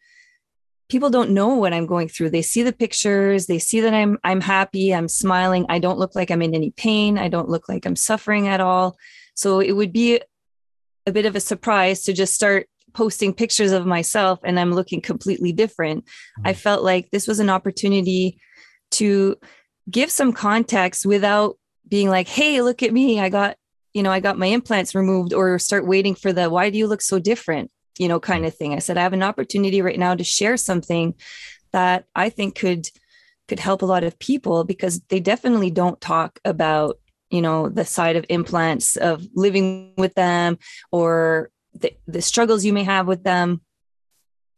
people 0.89 1.11
don't 1.11 1.31
know 1.31 1.57
what 1.57 1.73
I'm 1.73 1.87
going 1.87 2.09
through. 2.09 2.31
They 2.31 2.43
see 2.43 2.63
the 2.63 2.73
pictures, 2.73 3.47
they 3.47 3.59
see 3.59 3.81
that 3.81 3.95
I'm 3.95 4.19
I'm 4.23 4.41
happy, 4.41 4.95
I'm 4.95 5.09
smiling, 5.09 5.67
I 5.69 5.79
don't 5.79 5.99
look 5.99 6.15
like 6.15 6.31
I'm 6.31 6.43
in 6.43 6.55
any 6.55 6.71
pain, 6.71 7.19
I 7.19 7.29
don't 7.29 7.49
look 7.49 7.69
like 7.69 7.87
I'm 7.87 7.97
suffering 7.97 8.47
at 8.49 8.61
all. 8.61 8.97
So 9.35 9.61
it 9.61 9.73
would 9.73 9.93
be 9.93 10.21
a 11.07 11.13
bit 11.13 11.27
of 11.27 11.37
a 11.37 11.41
surprise 11.41 12.03
to 12.05 12.13
just 12.13 12.35
start 12.35 12.69
posting 12.93 13.35
pictures 13.35 13.73
of 13.73 13.87
myself 13.87 14.41
and 14.43 14.59
I'm 14.59 14.73
looking 14.73 15.01
completely 15.01 15.53
different. 15.53 16.05
I 16.45 16.53
mm. 16.53 16.57
felt 16.57 16.83
like 16.83 17.11
this 17.11 17.29
was 17.29 17.41
an 17.41 17.51
opportunity 17.51 18.41
to 18.93 19.37
give 19.91 20.11
some 20.11 20.33
context 20.33 21.05
without 21.05 21.59
being 21.87 22.09
like, 22.09 22.27
hey, 22.27 22.63
look 22.63 22.83
at 22.83 22.93
me. 22.93 23.21
I 23.21 23.29
got, 23.29 23.57
you 23.97 24.03
know, 24.03 24.13
I 24.13 24.21
got 24.21 24.37
my 24.37 24.49
implants 24.49 24.95
removed 24.95 25.33
or 25.33 25.59
start 25.59 25.87
waiting 25.87 26.15
for 26.15 26.31
the 26.31 26.51
why 26.51 26.69
do 26.69 26.77
you 26.77 26.87
look 26.87 27.01
so 27.01 27.19
different, 27.19 27.71
you 27.99 28.09
know, 28.09 28.21
kind 28.21 28.45
of 28.45 28.55
thing. 28.55 28.75
I 28.75 28.79
said, 28.79 28.99
I 28.99 29.03
have 29.03 29.15
an 29.15 29.23
opportunity 29.23 29.81
right 29.81 29.99
now 29.99 30.15
to 30.15 30.23
share 30.23 30.59
something 30.59 31.15
that 31.73 32.05
I 32.15 32.29
think 32.29 32.57
could 32.57 32.91
could 33.49 33.59
help 33.59 33.81
a 33.81 33.87
lot 33.87 34.05
of 34.05 34.19
people 34.19 34.65
because 34.65 35.01
they 35.09 35.19
definitely 35.19 35.71
don't 35.71 35.99
talk 35.99 36.41
about, 36.45 36.99
you 37.31 37.41
know, 37.41 37.71
the 37.71 37.87
side 37.87 38.17
of 38.17 38.27
implants 38.29 38.97
of 38.97 39.27
living 39.35 39.95
with 39.97 40.13
them 40.13 40.59
or 40.93 41.49
the, 41.73 41.97
the 42.07 42.21
struggles 42.21 42.67
you 42.67 42.75
may 42.75 42.83
have 42.83 43.07
with 43.07 43.23
them 43.23 43.63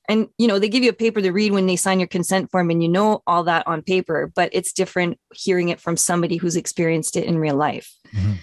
and 0.09 0.29
you 0.39 0.49
know 0.49 0.59
they 0.59 0.69
give 0.69 0.83
you 0.83 0.91
a 0.91 0.95
paper 1.05 1.21
to 1.21 1.31
read 1.31 1.53
when 1.53 1.67
they 1.67 1.77
sign 1.77 2.01
your 2.01 2.09
consent 2.09 2.51
form 2.51 2.71
and 2.71 2.83
you 2.83 2.89
know 2.89 3.23
all 3.27 3.45
that 3.45 3.67
on 3.67 3.83
paper 3.83 4.33
but 4.35 4.49
it's 4.53 4.73
different 4.73 5.19
hearing 5.35 5.69
it 5.69 5.81
from 5.81 5.97
somebody 5.97 6.37
who's 6.37 6.57
experienced 6.57 7.17
it 7.17 7.25
in 7.25 7.39
real 7.39 7.57
life 7.57 7.93
Mhm. 8.15 8.39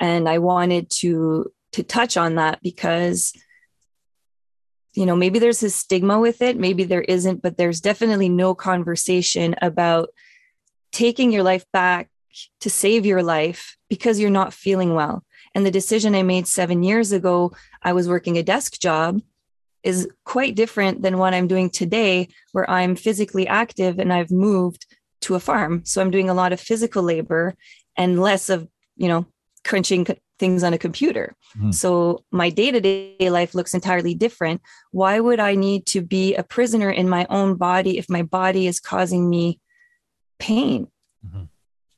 And 0.00 0.28
i 0.28 0.38
wanted 0.38 0.90
to 0.90 1.50
to 1.72 1.82
touch 1.82 2.16
on 2.16 2.36
that 2.36 2.60
because 2.62 3.32
you 4.92 5.06
know 5.06 5.16
maybe 5.16 5.38
there's 5.38 5.62
a 5.62 5.70
stigma 5.70 6.18
with 6.18 6.42
it 6.42 6.56
maybe 6.56 6.84
there 6.84 7.02
isn't 7.02 7.42
but 7.42 7.56
there's 7.56 7.80
definitely 7.80 8.28
no 8.28 8.54
conversation 8.54 9.54
about 9.60 10.08
taking 10.92 11.32
your 11.32 11.42
life 11.42 11.64
back 11.72 12.08
to 12.60 12.70
save 12.70 13.06
your 13.06 13.22
life 13.22 13.76
because 13.88 14.18
you're 14.18 14.30
not 14.30 14.52
feeling 14.52 14.94
well 14.94 15.24
and 15.54 15.64
the 15.64 15.70
decision 15.70 16.14
i 16.14 16.22
made 16.22 16.46
7 16.46 16.82
years 16.82 17.12
ago 17.12 17.52
i 17.82 17.92
was 17.92 18.08
working 18.08 18.38
a 18.38 18.42
desk 18.42 18.80
job 18.80 19.20
is 19.84 20.08
quite 20.24 20.56
different 20.56 21.02
than 21.02 21.18
what 21.18 21.34
I'm 21.34 21.46
doing 21.46 21.68
today, 21.68 22.28
where 22.52 22.68
I'm 22.68 22.96
physically 22.96 23.46
active 23.46 23.98
and 23.98 24.12
I've 24.12 24.30
moved 24.30 24.86
to 25.20 25.34
a 25.34 25.40
farm. 25.40 25.82
So 25.84 26.00
I'm 26.00 26.10
doing 26.10 26.30
a 26.30 26.34
lot 26.34 26.52
of 26.52 26.60
physical 26.60 27.02
labor 27.02 27.54
and 27.96 28.20
less 28.20 28.48
of, 28.48 28.66
you 28.96 29.08
know, 29.08 29.26
crunching 29.64 30.06
things 30.38 30.62
on 30.62 30.72
a 30.74 30.78
computer. 30.78 31.34
Mhm. 31.56 31.72
So 31.72 32.24
my 32.30 32.50
day 32.50 32.70
to 32.70 32.80
day 32.80 33.30
life 33.30 33.54
looks 33.54 33.74
entirely 33.74 34.14
different. 34.14 34.60
Why 34.90 35.20
would 35.20 35.40
I 35.40 35.54
need 35.54 35.86
to 35.86 36.02
be 36.02 36.34
a 36.34 36.42
prisoner 36.42 36.90
in 36.90 37.08
my 37.08 37.26
own 37.30 37.54
body 37.56 37.98
if 37.98 38.10
my 38.10 38.22
body 38.22 38.66
is 38.66 38.80
causing 38.80 39.30
me 39.30 39.60
pain? 40.38 40.88
Mhm. 41.26 41.48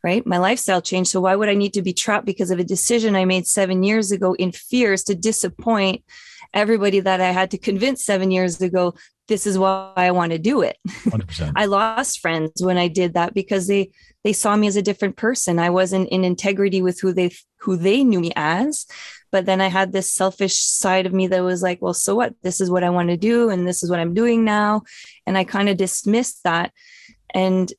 Right? 0.05 0.25
My 0.27 0.39
lifestyle 0.39 0.83
changed. 0.83 1.11
So 1.11 1.21
why 1.21 1.35
would 1.35 1.49
I 1.49 1.55
need 1.55 1.73
to 1.75 1.83
be 1.83 1.93
trapped 1.93 2.27
because 2.27 2.51
of 2.51 2.59
a 2.59 2.65
decision 2.65 3.17
I 3.17 3.25
made 3.25 3.47
seven 3.47 3.83
years 3.83 4.13
ago 4.13 4.35
in 4.35 4.53
fears 4.53 5.03
to 5.05 5.15
disappoint 5.15 6.05
everybody 6.55 7.01
that 7.01 7.21
I 7.21 7.33
had 7.33 7.51
to 7.51 7.59
convince 7.59 8.05
seven 8.05 8.31
years 8.31 8.61
ago, 8.61 8.95
this 9.29 9.47
is 9.47 9.59
why 9.59 9.93
I 9.97 10.13
want 10.13 10.33
to 10.33 10.39
do 10.39 10.63
it. 10.63 10.77
100% 10.87 11.53
I 11.57 11.67
lost 11.67 12.21
friends 12.21 12.63
when 12.63 12.79
I 12.79 12.89
did 12.89 13.15
that 13.15 13.35
because 13.35 13.67
they 13.67 13.91
they 14.25 14.33
saw 14.33 14.57
me 14.57 14.67
as 14.67 14.77
a 14.77 14.83
different 14.83 15.17
person. 15.17 15.59
I 15.59 15.71
wasn't 15.71 16.09
in 16.09 16.25
integrity 16.25 16.83
with 16.83 17.01
who 17.01 17.13
they 17.13 17.31
who 17.61 17.77
they 17.77 18.05
knew 18.05 18.21
me 18.21 18.33
as. 18.37 18.87
But 19.33 19.47
then 19.47 19.61
I 19.61 19.69
had 19.69 19.93
this 19.93 20.13
selfish 20.13 20.59
side 20.59 21.07
of 21.07 21.13
me 21.13 21.27
that 21.27 21.43
was 21.43 21.63
like, 21.63 21.83
well, 21.83 21.95
so 21.95 22.15
what? 22.15 22.35
This 22.43 22.61
is 22.61 22.71
what 22.71 22.85
I 22.85 22.91
want 22.91 23.09
to 23.11 23.17
do 23.17 23.51
and 23.51 23.67
this 23.67 23.83
is 23.83 23.91
what 23.91 23.99
I'm 23.99 24.15
doing 24.15 24.45
now. 24.45 24.83
And 25.27 25.37
I 25.37 25.45
kind 25.45 25.69
of 25.69 25.77
dismissed 25.77 26.43
that 26.45 26.73
and 27.35 27.73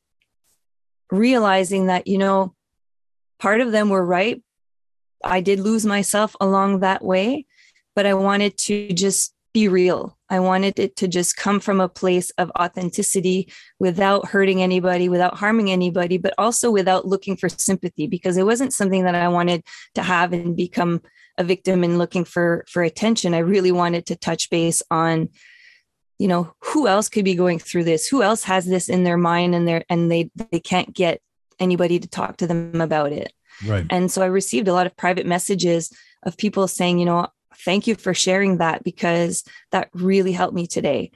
realizing 1.11 1.87
that, 1.87 2.07
you 2.07 2.17
know, 2.17 2.53
part 3.39 3.61
of 3.61 3.71
them 3.71 3.89
were 3.89 4.05
right. 4.05 4.43
I 5.23 5.41
did 5.41 5.59
lose 5.59 5.85
myself 5.85 6.35
along 6.39 6.81
that 6.81 7.03
way, 7.03 7.45
but 7.95 8.05
I 8.05 8.13
wanted 8.13 8.57
to 8.59 8.89
just 8.89 9.33
be 9.57 9.67
real. 9.67 10.15
I 10.29 10.39
wanted 10.39 10.77
it 10.77 10.97
to 10.97 11.07
just 11.07 11.35
come 11.35 11.59
from 11.59 11.81
a 11.81 11.89
place 11.89 12.29
of 12.37 12.51
authenticity 12.59 13.51
without 13.79 14.27
hurting 14.27 14.61
anybody, 14.61 15.09
without 15.09 15.35
harming 15.35 15.71
anybody, 15.71 16.19
but 16.19 16.35
also 16.37 16.69
without 16.69 17.07
looking 17.07 17.35
for 17.35 17.49
sympathy 17.49 18.05
because 18.05 18.37
it 18.37 18.45
wasn't 18.45 18.71
something 18.71 19.03
that 19.05 19.15
I 19.15 19.29
wanted 19.29 19.63
to 19.95 20.03
have 20.03 20.31
and 20.31 20.55
become 20.55 21.01
a 21.39 21.43
victim 21.43 21.83
and 21.83 21.97
looking 21.97 22.23
for 22.23 22.65
for 22.69 22.83
attention. 22.83 23.33
I 23.33 23.39
really 23.39 23.71
wanted 23.71 24.05
to 24.07 24.15
touch 24.15 24.51
base 24.51 24.83
on 24.91 25.29
you 26.19 26.27
know 26.27 26.53
who 26.61 26.87
else 26.87 27.09
could 27.09 27.25
be 27.25 27.33
going 27.33 27.57
through 27.57 27.85
this 27.85 28.07
who 28.07 28.21
else 28.21 28.43
has 28.43 28.65
this 28.65 28.89
in 28.89 29.03
their 29.03 29.17
mind 29.17 29.55
and 29.55 29.67
they 29.67 29.83
and 29.89 30.11
they 30.11 30.31
they 30.51 30.59
can't 30.59 30.91
get 30.93 31.19
anybody 31.59 31.99
to 31.99 32.07
talk 32.07 32.37
to 32.37 32.47
them 32.47 32.81
about 32.81 33.11
it 33.11 33.31
right 33.67 33.85
and 33.91 34.11
so 34.11 34.23
I 34.23 34.25
received 34.25 34.67
a 34.67 34.73
lot 34.73 34.87
of 34.87 34.97
private 34.97 35.27
messages 35.27 35.91
of 36.23 36.37
people 36.37 36.67
saying, 36.67 36.99
you 36.99 37.05
know, 37.05 37.27
thank 37.65 37.87
you 37.87 37.95
for 37.95 38.13
sharing 38.13 38.57
that 38.57 38.83
because 38.83 39.43
that 39.71 39.89
really 39.93 40.31
helped 40.31 40.53
me 40.53 40.67
today. 40.67 41.11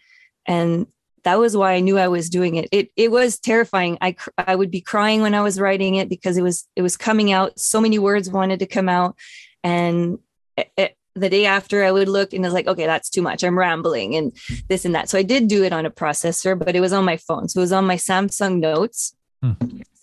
And 0.46 0.88
that 1.24 1.38
was 1.38 1.56
why 1.56 1.74
I 1.74 1.80
knew 1.82 1.98
I 2.00 2.08
was 2.08 2.30
doing 2.30 2.56
it. 2.56 2.68
It 2.72 2.90
it 2.96 3.12
was 3.12 3.38
terrifying. 3.40 3.98
I 4.02 4.14
cr- 4.14 4.30
I 4.38 4.56
would 4.56 4.72
be 4.72 4.82
crying 4.82 5.22
when 5.22 5.36
I 5.36 5.42
was 5.42 5.60
writing 5.60 5.96
it 5.96 6.10
because 6.10 6.36
it 6.38 6.42
was 6.42 6.68
it 6.76 6.82
was 6.82 6.98
coming 6.98 7.32
out. 7.32 7.60
So 7.60 7.80
many 7.80 8.00
words 8.00 8.30
wanted 8.30 8.60
to 8.60 8.66
come 8.66 8.90
out, 8.90 9.16
and 9.64 10.18
it, 10.58 10.72
it- 10.78 10.98
the 11.14 11.30
day 11.30 11.46
after 11.46 11.84
I 11.84 11.92
would 11.92 12.08
look 12.08 12.32
and 12.32 12.46
it's 12.46 12.54
like, 12.54 12.68
okay, 12.68 12.86
that's 12.86 13.10
too 13.10 13.22
much. 13.22 13.44
I'm 13.44 13.60
rambling 13.60 14.16
and 14.16 14.32
this 14.70 14.86
and 14.86 14.96
that. 14.96 15.10
So 15.10 15.18
I 15.18 15.24
did 15.24 15.50
do 15.50 15.62
it 15.66 15.74
on 15.74 15.86
a 15.86 15.92
processor, 15.92 16.58
but 16.58 16.74
it 16.74 16.80
was 16.80 16.94
on 16.94 17.04
my 17.04 17.18
phone. 17.18 17.50
So 17.50 17.60
it 17.60 17.64
was 17.64 17.74
on 17.74 17.86
my 17.86 17.98
Samsung 17.98 18.62
Notes. 18.62 19.14
Hmm. 19.44 19.52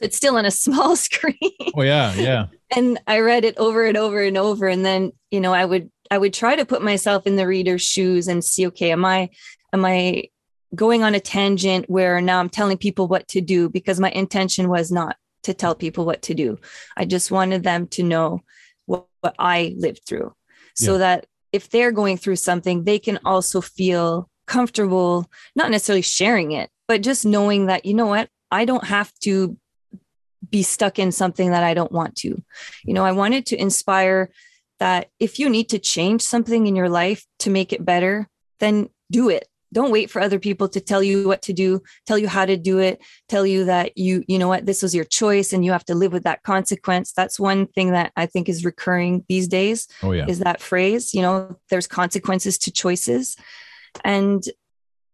It's 0.03 0.18
still 0.18 0.37
on 0.37 0.44
a 0.44 0.51
small 0.64 0.96
screen 0.96 1.35
oh 1.74 1.81
yeah 1.83 2.12
yeah 2.14 2.46
and 2.77 3.01
I 3.07 3.20
read 3.20 3.44
it 3.44 3.57
over 3.57 3.87
and 3.87 3.96
over 3.96 4.20
and 4.20 4.37
over. 4.37 4.68
And 4.68 4.85
then, 4.85 5.12
you 5.31 5.40
know, 5.40 5.55
I 5.55 5.64
would 5.64 5.90
I 6.11 6.18
would 6.18 6.35
try 6.35 6.57
to 6.57 6.64
put 6.64 6.83
myself 6.83 7.27
in 7.27 7.37
the 7.37 7.47
reader's 7.47 7.83
shoes 7.83 8.29
and 8.29 8.44
see, 8.44 8.66
okay, 8.68 8.92
am 8.92 9.05
I 9.05 9.31
am 9.73 9.85
I 9.85 10.25
going 10.75 11.03
on 11.03 11.14
a 11.14 11.21
tangent 11.21 11.88
where 11.88 12.21
now 12.21 12.40
I'm 12.40 12.51
telling 12.51 12.77
people 12.77 13.09
what 13.09 13.27
to 13.29 13.40
do 13.40 13.68
because 13.68 14.01
my 14.01 14.11
intention 14.11 14.68
was 14.68 14.90
not 14.92 15.16
to 15.44 15.55
tell 15.55 15.75
people 15.75 16.05
what 16.05 16.23
to 16.23 16.35
do. 16.35 16.59
I 16.97 17.05
just 17.05 17.31
wanted 17.31 17.62
them 17.62 17.87
to 17.88 18.03
know 18.03 18.40
what, 18.87 19.07
what 19.21 19.35
I 19.38 19.75
lived 19.79 20.03
through 20.07 20.35
so 20.75 20.92
Yeah. 20.92 20.99
that 20.99 21.27
if 21.53 21.71
they're 21.71 21.92
going 21.92 22.18
through 22.18 22.37
something, 22.37 22.85
they 22.85 22.99
can 22.99 23.18
also 23.25 23.61
feel 23.61 24.29
comfortable, 24.47 25.31
not 25.57 25.71
necessarily 25.71 26.03
sharing 26.03 26.53
it, 26.53 26.68
but 26.87 27.03
just 27.03 27.25
knowing 27.25 27.66
that, 27.66 27.87
you 27.87 27.94
know 27.94 28.07
what, 28.07 28.29
I 28.51 28.64
don't 28.64 28.85
have 28.85 29.12
to 29.21 29.57
be 30.51 30.62
stuck 30.62 30.99
in 30.99 31.12
something 31.12 31.51
that 31.51 31.64
I 31.64 31.75
don't 31.75 31.92
want 31.92 32.16
to. 32.16 32.42
You 32.85 32.94
know, 32.94 33.05
I 33.05 33.12
wanted 33.12 33.47
to 33.47 33.61
inspire 33.61 34.31
that 34.79 35.11
if 35.19 35.38
you 35.38 35.49
need 35.49 35.69
to 35.71 35.79
change 35.79 36.23
something 36.23 36.67
in 36.67 36.77
your 36.77 36.88
life 36.88 37.27
to 37.41 37.51
make 37.51 37.73
it 37.73 37.85
better, 37.85 38.29
then 38.61 38.88
do 39.11 39.29
it. 39.29 39.47
Don't 39.73 39.91
wait 39.91 40.11
for 40.11 40.23
other 40.23 40.38
people 40.38 40.69
to 40.71 40.81
tell 40.81 41.03
you 41.03 41.29
what 41.29 41.43
to 41.43 41.53
do, 41.53 41.83
tell 42.07 42.17
you 42.17 42.27
how 42.27 42.47
to 42.47 42.57
do 42.57 42.79
it, 42.79 43.03
tell 43.29 43.47
you 43.47 43.64
that 43.67 43.99
you, 43.99 44.25
you 44.27 44.38
know 44.38 44.49
what, 44.49 44.64
this 44.64 44.83
was 44.83 44.95
your 44.95 45.05
choice 45.05 45.53
and 45.53 45.62
you 45.64 45.73
have 45.73 45.85
to 45.87 45.95
live 45.95 46.12
with 46.12 46.23
that 46.23 46.43
consequence. 46.43 47.12
That's 47.12 47.38
one 47.38 47.67
thing 47.67 47.93
that 47.93 48.12
I 48.17 48.25
think 48.27 48.49
is 48.49 48.64
recurring 48.64 49.25
these 49.29 49.47
days 49.47 49.87
Oh 50.03 50.12
yeah. 50.12 50.25
is 50.27 50.38
that 50.38 50.62
phrase, 50.62 51.12
you 51.12 51.21
know, 51.21 51.59
there's 51.69 51.87
consequences 51.87 52.57
to 52.59 52.73
choices. 52.73 53.37
And 54.05 54.43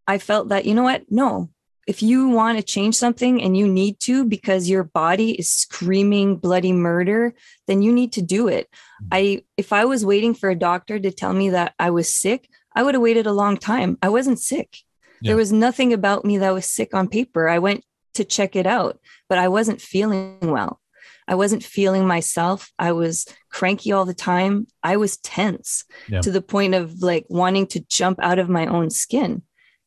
I 0.07 0.19
felt 0.19 0.51
that, 0.51 0.67
you 0.67 0.75
know 0.75 0.85
what? 0.85 1.03
No, 1.11 1.51
if 1.87 2.03
you 2.03 2.29
want 2.29 2.59
to 2.59 2.65
change 2.65 2.97
something 2.97 3.43
and 3.43 3.57
you 3.57 3.67
need 3.69 4.01
to 4.01 4.25
because 4.25 4.69
your 4.69 4.85
body 4.85 5.33
is 5.33 5.51
screaming 5.51 6.37
bloody 6.37 6.73
murder, 6.73 7.35
then 7.67 7.83
you 7.83 7.93
need 7.93 8.13
to 8.13 8.23
do 8.23 8.49
it. 8.49 8.69
I, 9.13 9.45
if 9.57 9.73
I 9.73 9.85
was 9.85 10.05
waiting 10.05 10.35
for 10.35 10.49
a 10.51 10.55
doctor 10.59 10.99
to 10.99 11.11
tell 11.11 11.33
me 11.33 11.51
that 11.51 11.75
I 11.79 11.91
was 11.91 12.13
sick, 12.13 12.49
I 12.75 12.83
would 12.83 12.95
have 12.95 13.03
waited 13.03 13.27
a 13.27 13.33
long 13.33 13.57
time. 13.57 13.99
I 14.03 14.09
wasn't 14.09 14.41
sick. 14.41 14.79
Yeah. 15.21 15.31
There 15.31 15.37
was 15.37 15.53
nothing 15.53 15.93
about 15.93 16.25
me 16.25 16.39
that 16.39 16.55
was 16.55 16.67
sick 16.67 16.95
on 16.95 17.09
paper. 17.09 17.49
I 17.49 17.59
went 17.59 17.85
to 18.15 18.25
check 18.25 18.57
it 18.57 18.67
out, 18.67 18.99
but 19.29 19.39
I 19.39 19.49
wasn't 19.49 19.81
feeling 19.81 20.39
well. 20.41 20.81
I 21.27 21.35
wasn't 21.37 21.65
feeling 21.65 22.07
myself. 22.07 22.71
I 22.79 22.93
was 22.93 23.27
cranky 23.51 23.93
all 23.93 24.05
the 24.05 24.13
time. 24.15 24.67
I 24.83 24.97
was 24.97 25.17
tense 25.19 25.85
Yeah. 26.09 26.21
to 26.21 26.31
the 26.31 26.43
point 26.43 26.75
of 26.75 27.01
like 27.03 27.25
wanting 27.29 27.67
to 27.69 27.81
jump 27.89 28.19
out 28.23 28.39
of 28.39 28.49
my 28.49 28.67
own 28.67 28.91
skin. 28.91 29.43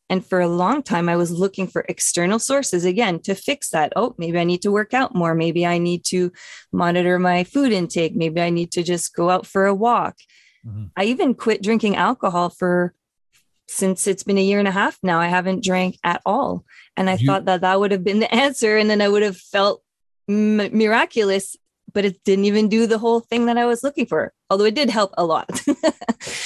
And 0.10 0.26
for 0.26 0.39
a 0.39 0.48
long 0.48 0.84
time, 0.84 1.10
I 1.10 1.17
was 1.17 1.32
looking 1.32 1.67
for 1.67 1.84
external 1.89 2.39
sources 2.39 2.86
again 2.86 3.20
to 3.22 3.36
fix 3.36 3.70
that. 3.72 3.91
Oh, 3.96 4.15
maybe 4.17 4.39
I 4.39 4.46
need 4.46 4.62
to 4.62 4.72
work 4.72 4.93
out 4.93 5.13
more. 5.13 5.36
Maybe 5.36 5.65
I 5.65 5.78
need 5.80 6.06
to 6.06 6.32
monitor 6.72 7.20
my 7.20 7.43
food 7.43 7.72
intake. 7.74 8.15
Maybe 8.15 8.39
I 8.41 8.50
need 8.50 8.72
to 8.72 8.84
just 8.84 9.13
go 9.13 9.30
out 9.30 9.46
for 9.46 9.65
a 9.65 9.76
walk. 9.76 10.15
Mhm. 10.65 10.91
I 10.96 11.04
even 11.06 11.34
quit 11.34 11.62
drinking 11.62 11.96
alcohol 11.98 12.50
for 12.50 12.93
since 13.67 14.08
it's 14.08 14.24
been 14.24 14.38
a 14.38 14.43
year 14.43 14.60
and 14.60 14.67
a 14.67 14.72
half 14.72 14.98
now. 15.04 15.20
I 15.20 15.28
haven't 15.28 15.62
drank 15.63 15.98
at 16.06 16.22
all. 16.26 16.63
And 16.96 17.10
I 17.10 17.15
You- 17.15 17.26
thought 17.26 17.43
that 17.46 17.62
that 17.62 17.80
would 17.80 17.91
have 17.91 18.04
been 18.06 18.20
the 18.20 18.34
answer. 18.46 18.78
And 18.78 18.89
then 18.89 19.02
I 19.02 19.10
would 19.10 19.24
have 19.24 19.36
felt 19.38 19.84
m- 20.30 20.56
miraculous, 20.78 21.58
but 21.93 22.06
it 22.06 22.24
didn't 22.24 22.46
even 22.46 22.70
do 22.70 22.88
the 22.88 22.98
whole 22.98 23.20
thing 23.20 23.46
that 23.48 23.58
I 23.58 23.65
was 23.65 23.84
looking 23.84 24.06
for, 24.06 24.32
although 24.50 24.65
it 24.65 24.76
did 24.76 24.89
help 24.89 25.12
a 25.17 25.26
lot. 25.26 25.50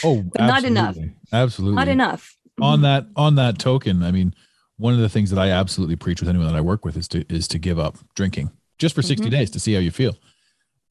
Oh, 0.04 0.22
but 0.22 0.42
not 0.46 0.64
enough. 0.64 0.98
Absolutely. 1.32 1.76
Not 1.76 1.88
enough. 1.88 2.36
On 2.62 2.82
that 2.82 3.06
on 3.16 3.36
that 3.36 3.58
token 3.60 4.04
i 4.04 4.12
mean 4.12 4.34
one 4.78 4.94
of 4.94 5.00
the 5.00 5.10
things 5.10 5.30
that 5.30 5.40
i 5.40 5.50
absolutely 5.50 5.96
preach 5.96 6.20
with 6.22 6.30
anyone 6.30 6.48
that 6.48 6.56
i 6.56 6.62
work 6.62 6.86
with 6.86 6.96
is 6.98 7.08
to 7.08 7.26
is 7.34 7.48
to 7.48 7.58
give 7.60 7.80
up 7.80 7.98
drinking 8.16 8.52
just 8.78 8.96
for 8.96 9.02
60 9.02 9.28
Mhm. 9.28 9.32
days 9.32 9.50
to 9.52 9.60
see 9.60 9.74
how 9.74 9.80
you 9.80 9.92
feel 9.92 10.16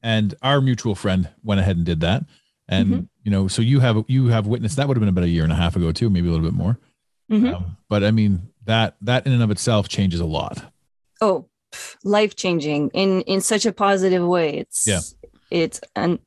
and 0.03 0.35
our 0.41 0.61
mutual 0.61 0.95
friend 0.95 1.29
went 1.43 1.59
ahead 1.61 1.77
and 1.77 1.85
did 1.85 1.99
that 2.01 2.25
and 2.67 2.87
Mhm. 2.87 3.07
you 3.23 3.31
know 3.31 3.47
so 3.47 3.61
you 3.61 3.79
have 3.79 4.03
you 4.07 4.27
have 4.27 4.47
witnessed 4.47 4.75
that 4.77 4.87
would 4.87 4.97
have 4.97 5.01
been 5.01 5.09
about 5.09 5.23
a 5.23 5.29
year 5.29 5.43
and 5.43 5.51
a 5.53 5.55
half 5.57 5.75
ago 5.75 5.91
too 5.91 6.09
maybe 6.09 6.27
a 6.27 6.31
little 6.31 6.45
bit 6.45 6.53
more 6.55 6.77
Mhm. 7.31 7.53
um, 7.55 7.77
but 7.89 8.03
i 8.03 8.11
mean 8.11 8.49
that 8.65 8.95
that 9.01 9.25
in 9.25 9.33
and 9.33 9.43
of 9.43 9.51
itself 9.51 9.87
changes 9.87 10.19
a 10.19 10.25
lot 10.25 10.71
oh 11.21 11.45
life 12.03 12.35
changing 12.35 12.89
in 12.93 13.21
in 13.21 13.39
such 13.41 13.65
a 13.65 13.71
positive 13.71 14.25
way 14.25 14.57
it's 14.57 14.85
Yeah. 14.87 14.99
it's 15.49 15.79
and 15.95 16.19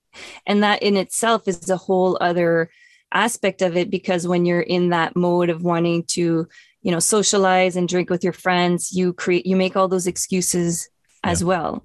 and 0.47 0.63
that 0.63 0.83
in 0.83 0.97
itself 0.97 1.47
is 1.49 1.69
a 1.69 1.77
whole 1.77 2.17
other 2.21 2.71
aspect 3.13 3.63
of 3.63 3.77
it 3.77 3.91
because 3.91 4.27
when 4.27 4.45
you're 4.45 4.61
in 4.61 4.91
that 4.91 5.15
mode 5.17 5.49
of 5.51 5.63
wanting 5.63 6.03
to 6.05 6.47
you 6.83 6.91
know 6.91 6.99
socialize 6.99 7.77
and 7.77 7.89
drink 7.89 8.11
with 8.11 8.25
your 8.25 8.33
friends 8.33 8.93
you 8.93 9.13
create 9.13 9.47
you 9.47 9.57
make 9.57 9.77
all 9.77 9.89
those 9.89 10.07
excuses 10.07 10.89
as 11.23 11.43
well 11.45 11.85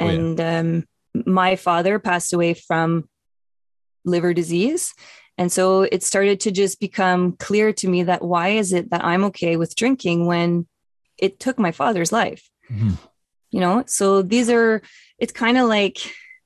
Oh, 0.00 0.06
yeah. 0.06 0.10
and 0.12 0.40
um 0.40 0.84
my 1.26 1.54
father 1.56 1.98
passed 1.98 2.32
away 2.32 2.54
from 2.54 3.08
liver 4.04 4.34
disease 4.34 4.94
and 5.38 5.50
so 5.52 5.82
it 5.82 6.02
started 6.02 6.40
to 6.40 6.50
just 6.50 6.80
become 6.80 7.36
clear 7.36 7.72
to 7.74 7.88
me 7.88 8.02
that 8.04 8.22
why 8.22 8.48
is 8.50 8.72
it 8.72 8.90
that 8.90 9.04
i'm 9.04 9.24
okay 9.24 9.56
with 9.56 9.76
drinking 9.76 10.26
when 10.26 10.66
it 11.18 11.38
took 11.38 11.58
my 11.58 11.72
father's 11.72 12.10
life 12.12 12.48
Mhm. 12.70 12.98
you 13.50 13.60
know 13.60 13.84
so 13.86 14.22
these 14.22 14.48
are 14.50 14.82
it's 15.18 15.32
kind 15.32 15.58
of 15.58 15.68
like 15.68 15.98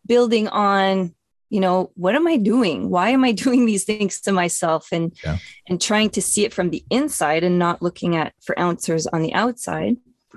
building 0.07 0.49
on 0.49 1.15
you 1.51 1.61
know 1.61 1.91
what 1.95 2.15
am 2.15 2.27
i 2.27 2.37
doing 2.37 2.91
why 2.91 3.11
am 3.11 3.25
i 3.25 3.33
doing 3.45 3.67
these 3.67 3.85
things 3.85 4.21
to 4.21 4.33
myself 4.33 4.89
and 4.93 5.13
Yeah. 5.25 5.39
and 5.69 5.81
trying 5.81 6.11
to 6.11 6.23
see 6.23 6.45
it 6.45 6.53
from 6.55 6.71
the 6.71 6.85
inside 6.91 7.43
and 7.45 7.59
not 7.59 7.81
looking 7.83 8.17
at 8.17 8.35
for 8.43 8.59
answers 8.59 9.07
on 9.07 9.23
the 9.23 9.33
outside 9.35 9.97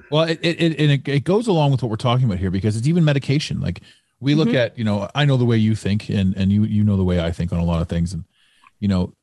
Well, 0.09 0.23
it 0.23 0.39
it, 0.41 0.61
it, 0.61 0.79
and 0.79 0.91
it 0.91 1.07
it 1.07 1.23
goes 1.23 1.47
along 1.47 1.71
with 1.71 1.81
what 1.83 1.89
we're 1.89 1.97
talking 1.97 2.25
about 2.25 2.39
here 2.39 2.51
because 2.51 2.75
it's 2.77 2.87
even 2.87 3.03
medication. 3.03 3.59
Like 3.59 3.81
we 4.21 4.35
look 4.35 4.49
Mhm. 4.49 4.55
at, 4.63 4.77
you 4.77 4.83
know, 4.85 5.09
I 5.15 5.25
know 5.25 5.35
the 5.37 5.45
way 5.45 5.57
you 5.57 5.75
think, 5.75 6.09
and 6.09 6.35
and 6.37 6.51
you 6.51 6.63
you 6.63 6.83
know 6.83 6.95
the 6.97 7.03
way 7.03 7.19
I 7.19 7.31
think 7.31 7.51
on 7.51 7.59
a 7.59 7.65
lot 7.65 7.81
of 7.81 7.87
things, 7.89 8.13
and 8.13 8.23
you 8.79 8.87
know, 8.87 9.13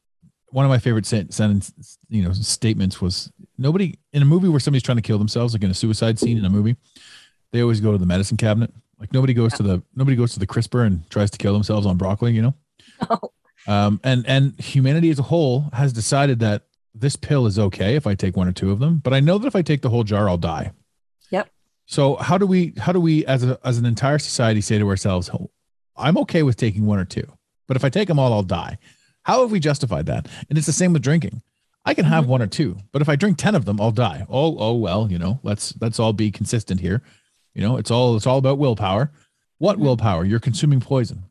one 0.51 0.64
of 0.66 0.68
my 0.70 0.79
favorite 0.79 1.07
sen- 1.07 1.31
sentence, 1.31 1.72
you 2.09 2.22
know, 2.22 2.33
statements 2.33 3.01
was 3.01 3.33
nobody 3.57 3.94
in 4.12 4.22
a 4.22 4.24
movie 4.27 4.48
where 4.48 4.61
somebody's 4.61 4.83
trying 4.83 4.96
to 5.03 5.09
kill 5.09 5.18
themselves, 5.18 5.53
like 5.55 5.62
in 5.64 5.70
a 5.70 5.74
suicide 5.74 6.18
scene 6.18 6.37
in 6.38 6.44
a 6.44 6.51
movie, 6.51 6.77
they 7.53 7.61
always 7.62 7.81
go 7.81 7.92
to 7.92 7.98
the 7.98 8.07
medicine 8.07 8.37
cabinet. 8.37 8.72
Like 8.98 9.12
nobody 9.12 9.34
goes 9.34 9.52
to 9.54 9.62
the 9.62 9.82
nobody 9.94 10.16
goes 10.16 10.32
to 10.32 10.38
the 10.38 10.46
crisper 10.46 10.82
and 10.82 11.08
tries 11.11 11.30
to 11.30 11.38
kill 11.38 11.52
themselves 11.52 11.87
on 11.87 11.96
broccoli, 11.96 12.32
you 12.32 12.42
know. 12.42 12.54
Oh. 13.11 13.30
Um, 13.68 14.00
and 14.02 14.26
and 14.26 14.58
humanity 14.58 15.11
as 15.11 15.18
a 15.18 15.22
whole 15.22 15.68
has 15.72 15.92
decided 15.92 16.40
that 16.40 16.62
this 16.94 17.16
pill 17.16 17.46
is 17.46 17.58
okay 17.58 17.96
if 17.96 18.06
I 18.06 18.14
take 18.14 18.37
one 18.37 18.48
or 18.48 18.52
two 18.52 18.72
of 18.72 18.78
them, 18.78 18.98
but 18.98 19.12
I 19.12 19.20
know 19.20 19.37
that 19.38 19.46
if 19.46 19.54
I 19.54 19.62
take 19.62 19.82
the 19.82 19.90
whole 19.90 20.04
jar, 20.04 20.28
I'll 20.28 20.38
die. 20.38 20.72
Yep. 21.30 21.50
So 21.87 22.16
how 22.16 22.38
do 22.38 22.46
we 22.46 22.72
how 22.78 22.92
do 22.92 23.00
we 23.00 23.26
as 23.26 23.44
a 23.44 23.58
as 23.64 23.78
an 23.78 23.84
entire 23.84 24.18
society 24.18 24.61
say 24.62 24.78
to 24.78 24.88
ourselves, 24.88 25.28
"Oh, 25.32 25.50
I'm 25.96 26.16
okay 26.18 26.42
with 26.42 26.56
taking 26.56 26.87
one 26.87 26.98
or 26.98 27.04
two, 27.04 27.26
but 27.66 27.76
if 27.76 27.84
I 27.84 27.90
take 27.90 28.08
them 28.08 28.18
all, 28.18 28.32
I'll 28.32 28.42
die. 28.42 28.78
How 29.22 29.42
have 29.42 29.50
we 29.50 29.61
justified 29.61 30.06
that? 30.06 30.26
And 30.48 30.56
it's 30.56 30.66
the 30.66 30.72
same 30.72 30.92
with 30.92 31.02
drinking. 31.02 31.42
I 31.84 31.94
can 31.94 32.04
have 32.04 32.26
one 32.26 32.42
or 32.42 32.46
two, 32.46 32.78
but 32.92 33.02
if 33.02 33.08
I 33.08 33.16
drink 33.16 33.38
ten 33.38 33.54
of 33.54 33.64
them, 33.64 33.80
I'll 33.80 33.90
die. 33.90 34.24
Oh, 34.28 34.56
oh 34.58 34.74
well, 34.74 35.11
you 35.11 35.18
know, 35.18 35.40
let's 35.42 35.74
let's 35.80 35.98
all 35.98 36.12
be 36.12 36.30
consistent 36.30 36.80
here. 36.80 37.02
You 37.59 37.64
know, 37.64 37.77
it's 37.77 37.90
all 37.90 38.14
it's 38.16 38.25
all 38.27 38.38
about 38.38 38.57
willpower. 38.59 39.11
What 39.59 39.79
Mhm. 39.79 39.81
willpower? 39.81 40.25
You're 40.25 40.38
consuming 40.38 40.79
poison. 40.79 41.25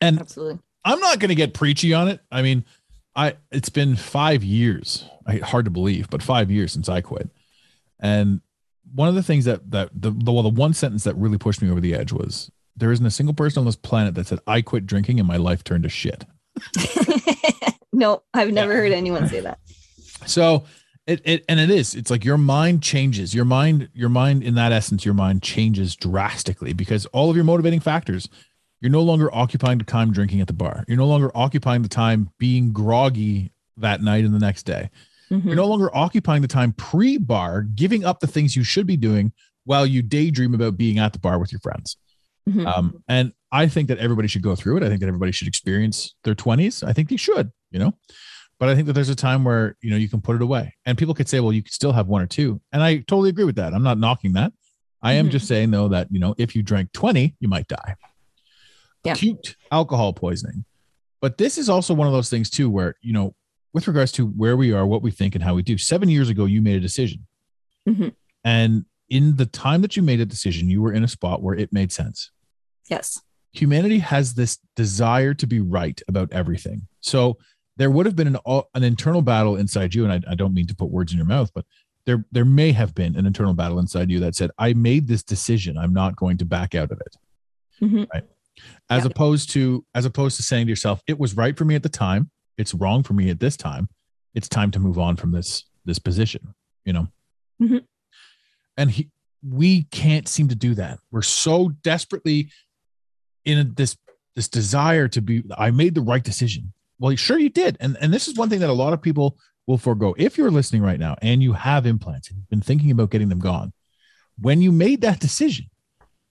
And 0.00 0.20
absolutely 0.20 0.60
I'm 0.84 1.00
not 1.00 1.18
going 1.18 1.30
to 1.30 1.34
get 1.34 1.52
preachy 1.52 1.92
on 1.92 2.06
it. 2.06 2.20
I 2.30 2.42
mean, 2.42 2.64
I 3.16 3.34
it's 3.50 3.68
been 3.68 3.96
five 3.96 4.44
years. 4.44 5.04
I, 5.26 5.38
hard 5.38 5.64
to 5.64 5.70
believe, 5.72 6.08
but 6.10 6.22
five 6.22 6.48
years 6.48 6.70
since 6.70 6.88
I 6.88 7.00
quit. 7.00 7.28
And 7.98 8.40
one 8.94 9.08
of 9.08 9.16
the 9.16 9.22
things 9.24 9.44
that 9.46 9.68
that 9.72 9.90
the, 9.92 10.12
the 10.12 10.30
well, 10.32 10.44
the 10.44 10.48
one 10.48 10.74
sentence 10.74 11.02
that 11.02 11.16
really 11.16 11.38
pushed 11.38 11.60
me 11.60 11.68
over 11.68 11.80
the 11.80 11.96
edge 11.96 12.12
was 12.12 12.48
there 12.76 12.92
isn't 12.92 13.04
a 13.04 13.10
single 13.10 13.34
person 13.34 13.58
on 13.58 13.66
this 13.66 13.74
planet 13.74 14.14
that 14.14 14.28
said 14.28 14.38
I 14.46 14.62
quit 14.62 14.86
drinking 14.86 15.18
and 15.18 15.26
my 15.26 15.38
life 15.38 15.64
turned 15.64 15.82
to 15.82 15.88
shit. 15.88 16.24
no 17.92 18.22
i've 18.32 18.52
never 18.52 18.74
heard 18.74 18.92
anyone 18.92 19.26
say 19.28 19.40
that 19.40 19.58
So 20.26 20.64
it, 21.06 21.20
it 21.24 21.44
and 21.48 21.58
it 21.58 21.70
is. 21.70 21.94
It's 21.94 22.10
like 22.10 22.24
your 22.24 22.38
mind 22.38 22.82
changes. 22.82 23.34
Your 23.34 23.44
mind, 23.44 23.88
your 23.94 24.08
mind 24.08 24.42
in 24.42 24.54
that 24.54 24.72
essence, 24.72 25.04
your 25.04 25.14
mind 25.14 25.42
changes 25.42 25.96
drastically 25.96 26.72
because 26.72 27.06
all 27.06 27.30
of 27.30 27.36
your 27.36 27.44
motivating 27.44 27.80
factors, 27.80 28.28
you're 28.80 28.90
no 28.90 29.02
longer 29.02 29.32
occupying 29.34 29.78
the 29.78 29.84
time 29.84 30.12
drinking 30.12 30.40
at 30.40 30.46
the 30.46 30.52
bar. 30.52 30.84
You're 30.88 30.96
no 30.98 31.06
longer 31.06 31.30
occupying 31.34 31.82
the 31.82 31.88
time 31.88 32.30
being 32.38 32.72
groggy 32.72 33.52
that 33.76 34.02
night 34.02 34.24
and 34.24 34.34
the 34.34 34.38
next 34.38 34.64
day. 34.64 34.90
Mhm. 35.30 35.44
You're 35.46 35.56
no 35.56 35.66
longer 35.66 35.94
occupying 35.96 36.42
the 36.42 36.48
time 36.48 36.72
pre-bar, 36.72 37.62
giving 37.62 38.04
up 38.04 38.20
the 38.20 38.26
things 38.26 38.54
you 38.54 38.64
should 38.64 38.86
be 38.86 38.96
doing 38.96 39.32
while 39.64 39.86
you 39.86 40.02
daydream 40.02 40.54
about 40.54 40.76
being 40.76 40.98
at 40.98 41.12
the 41.12 41.18
bar 41.18 41.38
with 41.38 41.52
your 41.52 41.60
friends. 41.60 41.96
Mhm. 42.48 42.66
Um, 42.66 43.02
and 43.08 43.32
I 43.52 43.68
think 43.68 43.88
that 43.88 43.98
everybody 43.98 44.28
should 44.28 44.42
go 44.42 44.56
through 44.56 44.78
it. 44.78 44.82
I 44.82 44.88
think 44.88 45.00
that 45.00 45.06
everybody 45.06 45.32
should 45.32 45.46
experience 45.48 46.14
their 46.24 46.34
20s. 46.34 46.82
I 46.82 46.92
think 46.92 47.08
they 47.08 47.16
should, 47.16 47.50
you 47.70 47.78
know. 47.78 47.94
But 48.62 48.68
I 48.68 48.76
think 48.76 48.86
that 48.86 48.92
there's 48.92 49.08
a 49.08 49.16
time 49.16 49.42
where 49.42 49.76
you 49.80 49.90
know 49.90 49.96
you 49.96 50.08
can 50.08 50.20
put 50.20 50.36
it 50.36 50.40
away, 50.40 50.76
and 50.86 50.96
people 50.96 51.14
could 51.14 51.28
say, 51.28 51.40
"Well, 51.40 51.52
you 51.52 51.64
could 51.64 51.72
still 51.72 51.90
have 51.90 52.06
one 52.06 52.22
or 52.22 52.28
two. 52.28 52.60
and 52.70 52.80
I 52.80 52.98
totally 52.98 53.28
agree 53.28 53.42
with 53.42 53.56
that. 53.56 53.74
I'm 53.74 53.82
not 53.82 53.98
knocking 53.98 54.34
that. 54.34 54.52
I 55.02 55.14
am 55.14 55.26
Mhm. 55.26 55.30
just 55.32 55.48
saying 55.48 55.72
though 55.72 55.88
that 55.88 56.06
you 56.12 56.20
know 56.20 56.36
if 56.38 56.54
you 56.54 56.62
drank 56.62 56.92
20, 56.92 57.34
you 57.40 57.48
might 57.48 57.66
die. 57.66 57.96
Yeah. 59.02 59.14
Acute 59.14 59.56
alcohol 59.72 60.12
poisoning, 60.12 60.64
but 61.20 61.38
this 61.38 61.58
is 61.58 61.68
also 61.68 61.92
one 61.92 62.06
of 62.06 62.12
those 62.12 62.30
things 62.30 62.50
too, 62.50 62.70
where 62.70 62.94
you 63.02 63.12
know, 63.12 63.34
with 63.72 63.88
regards 63.88 64.12
to 64.12 64.28
where 64.28 64.56
we 64.56 64.72
are, 64.72 64.86
what 64.86 65.02
we 65.02 65.10
think, 65.10 65.34
and 65.34 65.42
how 65.42 65.56
we 65.56 65.64
do. 65.64 65.76
Seven 65.76 66.08
years 66.08 66.28
ago, 66.28 66.44
you 66.44 66.62
made 66.62 66.76
a 66.76 66.80
decision, 66.80 67.26
Mhm. 67.88 68.14
and 68.44 68.84
in 69.08 69.34
the 69.38 69.46
time 69.46 69.82
that 69.82 69.96
you 69.96 70.04
made 70.04 70.20
a 70.20 70.24
decision, 70.24 70.70
you 70.70 70.80
were 70.82 70.92
in 70.92 71.02
a 71.02 71.08
spot 71.08 71.42
where 71.42 71.56
it 71.56 71.72
made 71.72 71.90
sense 71.90 72.30
yes 72.88 73.20
humanity 73.54 73.98
has 73.98 74.32
this 74.34 74.58
desire 74.76 75.34
to 75.34 75.46
be 75.46 75.60
right 75.60 76.00
about 76.08 76.32
everything. 76.32 76.86
So 77.00 77.36
there 77.82 77.90
would 77.90 78.06
have 78.06 78.14
been 78.14 78.28
an 78.28 78.38
an 78.74 78.84
internal 78.84 79.22
battle 79.22 79.56
inside 79.56 79.92
you, 79.92 80.04
and 80.04 80.12
I, 80.12 80.32
I 80.32 80.34
don't 80.36 80.54
mean 80.54 80.68
to 80.68 80.74
put 80.74 80.88
words 80.90 81.10
in 81.12 81.18
your 81.18 81.26
mouth, 81.26 81.50
but 81.52 81.64
there 82.06 82.24
there 82.30 82.44
may 82.44 82.70
have 82.70 82.94
been 82.94 83.16
an 83.16 83.26
internal 83.26 83.54
battle 83.54 83.80
inside 83.80 84.08
you 84.08 84.20
that 84.20 84.36
said, 84.36 84.50
"I 84.56 84.72
made 84.74 85.08
this 85.08 85.24
decision. 85.24 85.76
I'm 85.76 85.92
not 85.92 86.14
going 86.14 86.38
to 86.38 86.44
back 86.44 86.76
out 86.76 86.92
of 86.92 87.00
it." 87.00 87.16
Mhm. 87.80 88.06
Right. 88.14 88.22
As 88.88 89.02
Yeah. 89.02 89.10
opposed 89.10 89.50
to 89.50 89.84
as 89.94 90.04
opposed 90.04 90.36
to 90.36 90.44
saying 90.44 90.66
to 90.66 90.70
yourself, 90.70 91.02
"It 91.08 91.18
was 91.18 91.36
right 91.36 91.56
for 91.58 91.64
me 91.64 91.74
at 91.74 91.82
the 91.82 91.88
time. 91.88 92.30
It's 92.56 92.72
wrong 92.72 93.02
for 93.02 93.14
me 93.14 93.28
at 93.30 93.40
this 93.40 93.56
time. 93.56 93.88
it's 94.34 94.48
time 94.48 94.70
to 94.70 94.78
move 94.78 94.98
on 94.98 95.14
from 95.14 95.30
this 95.32 95.64
this 95.84 95.98
position 95.98 96.54
you 96.86 96.92
know 96.94 97.06
Mhm. 97.60 97.84
and 98.78 98.90
he 98.90 99.10
we 99.42 99.82
can't 99.90 100.26
seem 100.26 100.48
to 100.48 100.54
do 100.54 100.74
that 100.74 100.98
we're 101.10 101.20
so 101.20 101.68
desperately 101.82 102.50
in 103.44 103.74
this 103.76 103.94
this 104.34 104.48
desire 104.48 105.06
to 105.08 105.20
be 105.20 105.42
i 105.58 105.70
made 105.70 105.94
the 105.94 106.00
right 106.00 106.24
decision 106.24 106.72
well 107.02 107.14
sure 107.16 107.38
you 107.38 107.50
did 107.50 107.76
and 107.80 107.96
and 108.00 108.12
this 108.14 108.28
is 108.28 108.36
one 108.36 108.48
thing 108.48 108.60
that 108.60 108.70
a 108.70 108.72
lot 108.84 108.92
of 108.92 109.02
people 109.02 109.36
will 109.66 109.78
forego 109.78 110.14
if 110.18 110.38
you're 110.38 110.50
listening 110.50 110.82
right 110.82 110.98
now 111.00 111.14
and 111.20 111.42
you 111.42 111.52
have 111.52 111.84
implants 111.86 112.28
and 112.28 112.38
you've 112.38 112.48
been 112.48 112.60
thinking 112.60 112.90
about 112.90 113.10
getting 113.10 113.28
them 113.28 113.38
gone 113.40 113.72
when 114.40 114.60
you 114.62 114.70
made 114.72 115.00
that 115.02 115.18
decision 115.20 115.66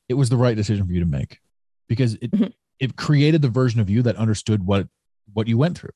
it 0.09 0.15
was 0.15 0.29
the 0.29 0.37
right 0.37 0.55
decision 0.55 0.85
for 0.85 0.93
you 0.93 0.99
to 1.01 1.05
make 1.05 1.39
because 1.87 2.15
it 2.15 2.31
Mhm. 2.31 2.53
it 2.79 2.95
created 2.95 3.41
the 3.41 3.49
version 3.49 3.79
of 3.81 3.89
you 3.89 4.01
that 4.03 4.15
understood 4.15 4.65
what 4.65 4.87
what 5.33 5.47
you 5.47 5.57
went 5.57 5.77
through 5.77 5.91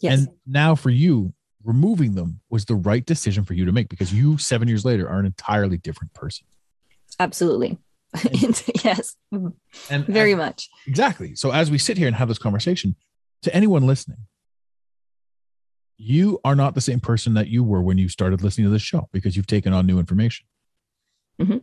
Yes. 0.00 0.20
and 0.20 0.28
now 0.46 0.74
for 0.76 0.90
you, 0.90 1.34
removing 1.64 2.14
them 2.14 2.40
was 2.50 2.64
the 2.66 2.76
right 2.76 3.04
decision 3.04 3.44
for 3.44 3.54
you 3.54 3.64
to 3.64 3.72
make 3.72 3.88
because 3.88 4.12
you, 4.14 4.38
seven 4.38 4.68
years 4.68 4.84
later, 4.84 5.08
are 5.08 5.18
an 5.18 5.26
entirely 5.26 5.76
different 5.76 6.14
person. 6.14 6.46
Absolutely. 7.18 7.78
yes. 8.84 9.16
And 9.90 10.06
Very 10.06 10.32
and- 10.32 10.38
much. 10.40 10.68
exactly. 10.86 11.34
So 11.34 11.50
as 11.50 11.68
we 11.68 11.78
sit 11.78 11.98
here 11.98 12.06
and 12.06 12.14
have 12.14 12.28
this 12.28 12.38
conversation, 12.38 12.94
to 13.42 13.54
anyone 13.54 13.86
listening, 13.86 14.18
you 15.96 16.40
are 16.44 16.54
not 16.54 16.74
the 16.74 16.80
same 16.80 17.00
person 17.00 17.34
that 17.34 17.48
you 17.48 17.64
were 17.64 17.82
when 17.82 17.98
you 17.98 18.08
started 18.08 18.42
listening 18.42 18.66
to 18.66 18.70
this 18.70 18.82
show 18.82 19.08
because 19.12 19.36
you've 19.36 19.46
taken 19.46 19.72
on 19.72 19.86
new 19.86 19.98
information. 19.98 20.46
Mhm. 21.40 21.62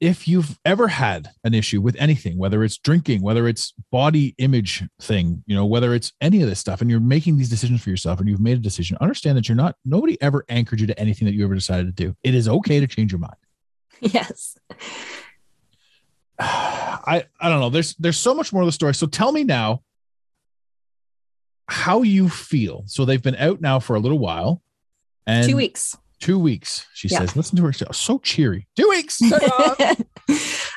If 0.00 0.26
you've 0.26 0.58
ever 0.64 0.88
had 0.88 1.28
an 1.44 1.52
issue 1.52 1.80
with 1.80 1.94
anything, 1.98 2.38
whether 2.38 2.64
it's 2.64 2.78
drinking, 2.78 3.20
whether 3.22 3.46
it's 3.46 3.74
body 3.92 4.34
image 4.38 4.82
thing, 5.00 5.44
you 5.46 5.54
know, 5.54 5.66
whether 5.66 5.94
it's 5.94 6.12
any 6.22 6.40
of 6.40 6.48
this 6.48 6.58
stuff, 6.58 6.80
and 6.80 6.90
you're 6.90 7.00
making 7.00 7.36
these 7.36 7.50
decisions 7.50 7.82
for 7.82 7.90
yourself 7.90 8.18
and 8.18 8.28
you've 8.28 8.40
made 8.40 8.56
a 8.56 8.60
decision, 8.62 8.96
understand 9.00 9.36
that 9.36 9.46
you're 9.48 9.56
not, 9.56 9.76
nobody 9.84 10.20
ever 10.22 10.46
anchored 10.48 10.80
you 10.80 10.86
to 10.86 10.98
anything 10.98 11.26
that 11.26 11.34
you 11.34 11.44
ever 11.44 11.54
decided 11.54 11.84
to 11.86 11.92
do. 11.92 12.16
It 12.22 12.34
is 12.34 12.48
okay 12.48 12.80
to 12.80 12.86
change 12.86 13.12
your 13.12 13.18
mind. 13.20 13.34
Yes. 14.00 14.56
I 16.38 17.24
I 17.38 17.48
don't 17.50 17.60
know. 17.60 17.68
There's 17.68 17.94
there's 17.96 18.18
so 18.18 18.34
much 18.34 18.50
more 18.52 18.62
of 18.62 18.66
the 18.66 18.72
story. 18.72 18.94
So 18.94 19.06
tell 19.06 19.32
me 19.32 19.44
now 19.44 19.82
how 21.70 22.02
you 22.02 22.28
feel. 22.28 22.82
So 22.86 23.04
they've 23.04 23.22
been 23.22 23.36
out 23.36 23.60
now 23.60 23.78
for 23.78 23.94
a 23.96 24.00
little 24.00 24.18
while, 24.18 24.62
and 25.26 25.48
Two 25.48 25.56
weeks. 25.56 25.96
Two 26.20 26.38
weeks. 26.38 26.86
She 26.94 27.08
Yeah. 27.08 27.18
says, 27.20 27.36
"Listen 27.36 27.56
to 27.56 27.62
her. 27.64 27.72
So 27.72 28.18
cheery. 28.18 28.66
Two 28.76 28.88
weeks. 28.90 29.22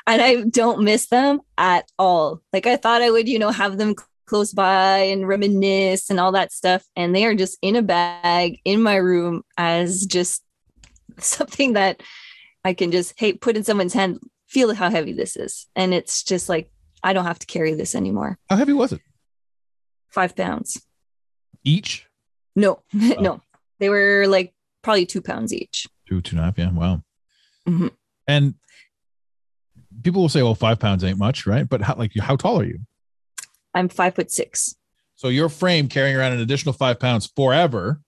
and 0.06 0.22
I 0.22 0.42
don't 0.48 0.82
miss 0.84 1.06
them 1.08 1.40
at 1.58 1.90
all. 1.98 2.40
Like 2.52 2.66
I 2.66 2.76
thought 2.76 3.02
I 3.02 3.10
would, 3.10 3.28
you 3.28 3.38
know, 3.38 3.50
have 3.50 3.76
them 3.78 3.94
close 4.26 4.52
by 4.52 4.98
and 5.00 5.28
reminisce 5.28 6.08
and 6.08 6.18
all 6.18 6.32
that 6.32 6.50
stuff. 6.52 6.82
And 6.96 7.14
they 7.14 7.26
are 7.26 7.34
just 7.34 7.58
in 7.60 7.76
a 7.76 7.82
bag 7.82 8.58
in 8.64 8.82
my 8.82 8.96
room 8.96 9.42
as 9.58 10.06
just 10.06 10.42
something 11.18 11.74
that 11.74 12.02
I 12.64 12.72
can 12.72 12.90
just, 12.90 13.12
hey, 13.18 13.34
put 13.34 13.56
in 13.56 13.64
someone's 13.64 13.92
hand, 13.92 14.20
feel 14.46 14.74
how 14.74 14.88
heavy 14.88 15.12
this 15.12 15.36
is. 15.36 15.66
And 15.76 15.92
it's 15.92 16.22
just 16.22 16.48
like, 16.48 16.70
I 17.02 17.12
don't 17.12 17.26
have 17.26 17.38
to 17.40 17.46
carry 17.46 17.74
this 17.74 17.94
anymore. 17.94 18.38
how 18.48 18.56
heavy 18.56 18.72
was 18.72 18.94
it? 18.94 19.00
Five 20.14 20.36
pounds. 20.36 20.80
Each 21.64 22.06
No, 22.54 22.82
no. 22.92 23.42
They 23.80 23.88
were 23.88 24.26
like 24.28 24.54
probably 24.82 25.06
two 25.06 25.20
pounds 25.20 25.52
each. 25.52 25.88
two 26.08 26.20
two 26.20 26.36
and 26.36 26.40
a 26.40 26.44
half. 26.44 26.58
Yeah. 26.58 26.70
Wow. 26.70 27.02
Mhm. 27.68 27.90
And 28.28 28.54
people 30.02 30.22
will 30.22 30.28
say, 30.28 30.42
"Well, 30.42 30.54
five 30.54 30.78
pounds 30.78 31.02
ain't 31.02 31.18
much, 31.18 31.46
right?" 31.46 31.68
But 31.68 31.82
how 31.82 31.96
like 31.96 32.12
how 32.18 32.36
tall 32.36 32.60
are 32.60 32.64
you? 32.64 32.78
I'm 33.74 33.88
five 33.88 34.14
foot 34.14 34.30
six. 34.30 34.76
So 35.16 35.28
your 35.28 35.48
frame 35.48 35.88
carrying 35.88 36.16
around 36.16 36.32
an 36.32 36.40
additional 36.40 36.72
five 36.74 37.00
pounds 37.00 37.26
forever 37.34 38.00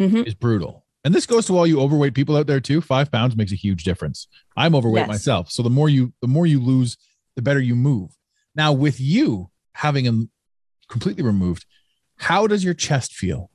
Mhm. 0.00 0.26
is 0.26 0.34
brutal. 0.34 0.84
And 1.04 1.14
this 1.14 1.26
goes 1.26 1.46
to 1.46 1.56
all 1.56 1.66
you 1.66 1.80
overweight 1.80 2.14
people 2.14 2.36
out 2.36 2.46
there 2.48 2.60
too. 2.60 2.80
Five 2.80 3.10
pounds 3.12 3.36
makes 3.36 3.52
a 3.52 3.56
huge 3.56 3.84
difference. 3.84 4.26
I'm 4.56 4.74
overweight 4.74 5.02
Yes. 5.02 5.08
myself. 5.08 5.50
So 5.52 5.62
the 5.62 5.70
more 5.70 5.88
you 5.88 6.12
the 6.22 6.28
more 6.28 6.46
you 6.46 6.60
lose, 6.60 6.96
the 7.36 7.42
better 7.42 7.60
you 7.60 7.76
move. 7.76 8.16
Now, 8.56 8.72
with 8.72 8.98
you 9.00 9.50
having 9.74 10.04
them 10.04 10.30
completely 10.92 11.24
removed, 11.24 11.64
how 12.18 12.46
does 12.46 12.62
your 12.62 12.74
chest 12.74 13.14
feel? 13.14 13.50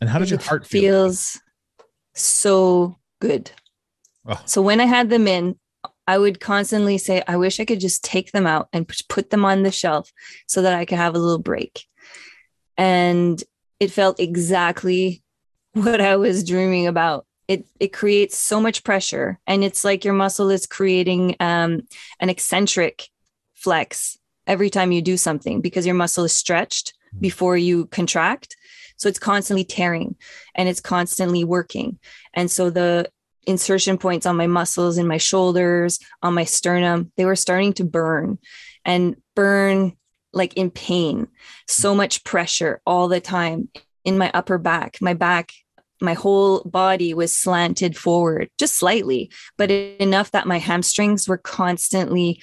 And 0.00 0.08
how 0.08 0.18
does 0.18 0.30
your 0.30 0.40
heart 0.40 0.66
feel? 0.66 0.80
feels 0.80 1.40
so 2.14 2.96
good. 3.20 3.50
Oh. 4.26 4.40
So 4.46 4.62
when 4.62 4.80
I 4.80 4.84
had 4.84 5.10
them 5.10 5.26
in, 5.26 5.58
I 6.06 6.16
would 6.16 6.38
constantly 6.38 6.96
say, 6.98 7.22
I 7.26 7.36
wish 7.36 7.58
I 7.58 7.64
could 7.64 7.80
just 7.80 8.04
take 8.04 8.30
them 8.30 8.46
out 8.46 8.68
and 8.72 8.90
put 9.08 9.30
them 9.30 9.44
on 9.44 9.64
the 9.64 9.72
shelf 9.72 10.12
so 10.46 10.62
that 10.62 10.74
I 10.74 10.84
could 10.84 10.98
have 10.98 11.14
a 11.14 11.18
little 11.18 11.42
break. 11.42 11.84
And 12.76 13.42
it 13.80 13.90
felt 13.90 14.20
exactly 14.20 15.22
what 15.72 16.00
I 16.00 16.16
was 16.16 16.44
dreaming 16.44 16.86
about. 16.86 17.26
It, 17.48 17.66
it 17.80 17.92
creates 17.92 18.36
so 18.38 18.60
much 18.60 18.82
pressure 18.82 19.38
and 19.46 19.62
it's 19.62 19.84
like 19.84 20.04
your 20.04 20.14
muscle 20.14 20.50
is 20.50 20.66
creating 20.66 21.36
um, 21.38 21.82
an 22.18 22.28
eccentric 22.28 23.08
flex 23.54 24.18
every 24.46 24.70
time 24.70 24.92
you 24.92 25.02
do 25.02 25.16
something 25.16 25.60
because 25.60 25.86
your 25.86 25.94
muscle 25.94 26.24
is 26.24 26.32
stretched 26.32 26.94
mm-hmm. 27.08 27.20
before 27.20 27.56
you 27.56 27.86
contract. 27.86 28.56
So 28.96 29.08
it's 29.08 29.18
constantly 29.18 29.64
tearing 29.64 30.16
and 30.54 30.68
it's 30.68 30.80
constantly 30.80 31.44
working. 31.44 31.98
And 32.34 32.50
so 32.50 32.70
the 32.70 33.10
insertion 33.46 33.98
points 33.98 34.26
on 34.26 34.36
my 34.36 34.46
muscles 34.46 34.98
in 34.98 35.06
my 35.06 35.18
shoulders 35.18 36.00
on 36.20 36.34
my 36.34 36.42
sternum 36.42 37.12
they 37.16 37.24
were 37.24 37.36
starting 37.36 37.72
to 37.72 37.84
burn 37.84 38.38
and 38.84 39.16
burn 39.36 39.96
like 40.32 40.54
in 40.54 40.70
pain. 40.70 41.28
So 41.68 41.90
mm-hmm. 41.90 41.98
much 41.98 42.24
pressure 42.24 42.80
all 42.86 43.08
the 43.08 43.20
time 43.20 43.68
in 44.04 44.18
my 44.18 44.30
upper 44.34 44.58
back. 44.58 44.98
My 45.00 45.14
back 45.14 45.52
my 46.00 46.14
whole 46.14 46.60
body 46.64 47.14
was 47.14 47.34
slanted 47.34 47.96
forward 47.96 48.50
just 48.58 48.78
slightly 48.78 49.30
but 49.56 49.70
enough 49.70 50.30
that 50.32 50.46
my 50.46 50.58
hamstrings 50.58 51.26
were 51.28 51.38
constantly 51.38 52.42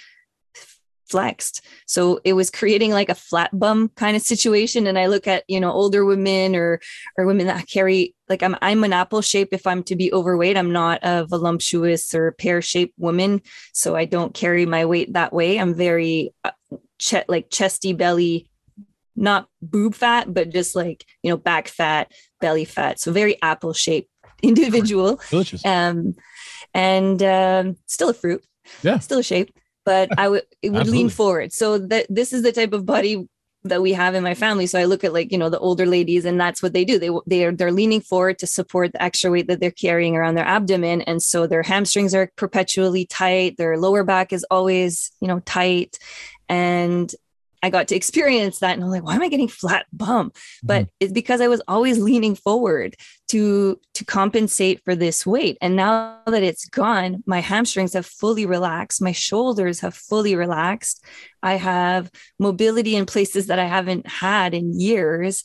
flexed. 1.13 1.61
So 1.85 2.19
it 2.23 2.33
was 2.33 2.49
creating 2.49 2.89
like 2.91 3.09
a 3.09 3.21
flat 3.29 3.51
bum 3.53 3.89
kind 3.95 4.15
of 4.17 4.23
situation. 4.23 4.87
And 4.87 4.97
i 4.97 5.05
look 5.05 5.27
at 5.27 5.43
you 5.47 5.59
know 5.59 5.71
older 5.71 6.03
women 6.05 6.55
or 6.55 6.79
or 7.17 7.27
women 7.27 7.45
that 7.45 7.67
carry 7.67 8.15
like 8.29 8.41
i'm 8.41 8.55
i'm 8.63 8.83
an 8.83 8.93
apple 8.93 9.21
shape. 9.21 9.49
If 9.51 9.67
i'm 9.67 9.83
to 9.83 9.95
be 9.95 10.11
overweight 10.11 10.57
i'm 10.57 10.71
not 10.71 10.99
a 11.03 11.25
voluptuous 11.27 12.15
or 12.15 12.31
pear 12.31 12.63
shaped 12.63 12.97
woman. 12.97 13.41
So 13.73 13.95
i 13.95 14.05
don't 14.05 14.33
carry 14.33 14.65
my 14.65 14.85
weight 14.85 15.13
that 15.13 15.33
way. 15.33 15.59
I'm 15.59 15.75
very 15.75 16.33
uh, 16.43 16.57
ch- 16.97 17.27
like 17.27 17.51
chesty 17.51 17.93
belly 17.93 18.49
not 19.15 19.47
boob 19.61 19.93
fat 19.93 20.33
but 20.33 20.49
just 20.49 20.75
like 20.75 21.05
you 21.21 21.29
know 21.29 21.37
back 21.37 21.67
fat 21.67 22.11
belly 22.41 22.65
fat. 22.65 22.99
So 22.99 23.11
very 23.11 23.39
apple 23.43 23.73
shaped 23.73 24.09
individual. 24.41 25.21
Delicious. 25.29 25.63
um 25.63 26.15
and 26.73 27.21
um 27.21 27.77
still 27.85 28.09
a 28.09 28.15
fruit. 28.15 28.41
Yeah. 28.81 28.97
still 28.97 29.19
a 29.19 29.23
shape 29.33 29.53
but 29.85 30.09
i 30.17 30.27
would 30.27 30.43
it 30.61 30.71
would 30.71 30.87
lean 30.87 31.09
forward. 31.09 31.53
So 31.53 31.77
that 31.77 32.07
this 32.09 32.33
is 32.33 32.43
the 32.43 32.51
type 32.51 32.73
of 32.73 32.85
body 32.85 33.27
that 33.65 33.81
we 33.81 33.93
have 33.93 34.13
in 34.13 34.23
my 34.23 34.33
family. 34.33 34.67
So 34.67 34.79
i 34.79 34.85
look 34.85 35.03
at 35.03 35.13
like 35.13 35.31
you 35.31 35.37
know 35.37 35.49
the 35.49 35.59
older 35.59 35.85
ladies 35.85 36.25
and 36.25 36.39
that's 36.39 36.61
what 36.61 36.73
they 36.73 36.85
do. 36.85 36.99
They 36.99 37.09
they 37.27 37.45
are 37.45 37.51
they're 37.51 37.71
leaning 37.71 38.01
forward 38.01 38.39
to 38.39 38.47
support 38.47 38.91
the 38.91 39.01
extra 39.01 39.31
weight 39.31 39.47
that 39.47 39.59
they're 39.59 39.71
carrying 39.71 40.15
around 40.15 40.35
their 40.35 40.45
abdomen. 40.45 41.01
And 41.01 41.21
so 41.21 41.47
their 41.47 41.63
hamstrings 41.63 42.13
are 42.13 42.31
perpetually 42.35 43.05
tight. 43.05 43.57
Their 43.57 43.77
lower 43.77 44.03
back 44.03 44.33
is 44.33 44.45
always 44.51 45.11
you 45.21 45.27
know 45.27 45.39
tight. 45.41 45.97
And 46.49 47.13
I 47.63 47.69
got 47.69 47.87
to 47.87 47.95
experience 47.95 48.59
that 48.59 48.73
and 48.73 48.83
I'm 48.83 48.89
like, 48.89 49.03
why 49.03 49.15
am 49.15 49.21
I 49.21 49.29
getting 49.29 49.47
flat 49.47 49.85
bum? 49.93 50.29
Mm-hmm. 50.29 50.67
But 50.67 50.89
it's 50.99 51.13
because 51.13 51.39
I 51.39 51.47
was 51.47 51.61
always 51.67 51.97
leaning 51.97 52.35
forward 52.35 52.95
to 53.29 53.79
to 53.93 54.05
compensate 54.05 54.83
for 54.83 54.95
this 54.95 55.25
weight. 55.25 55.57
And 55.61 55.77
now 55.77 56.19
that 56.27 56.43
it's 56.43 56.65
gone, 56.65 57.23
my 57.25 57.39
hamstrings 57.39 57.93
have 57.93 58.05
fully 58.05 58.45
relaxed, 58.45 59.01
my 59.01 59.13
shoulders 59.13 59.79
have 59.79 59.95
fully 59.95 60.35
relaxed. 60.35 61.03
I 61.41 61.55
have 61.55 62.11
mobility 62.37 62.97
in 62.97 63.05
places 63.05 63.47
that 63.47 63.59
I 63.59 63.65
haven't 63.65 64.07
had 64.07 64.53
in 64.53 64.79
years. 64.79 65.43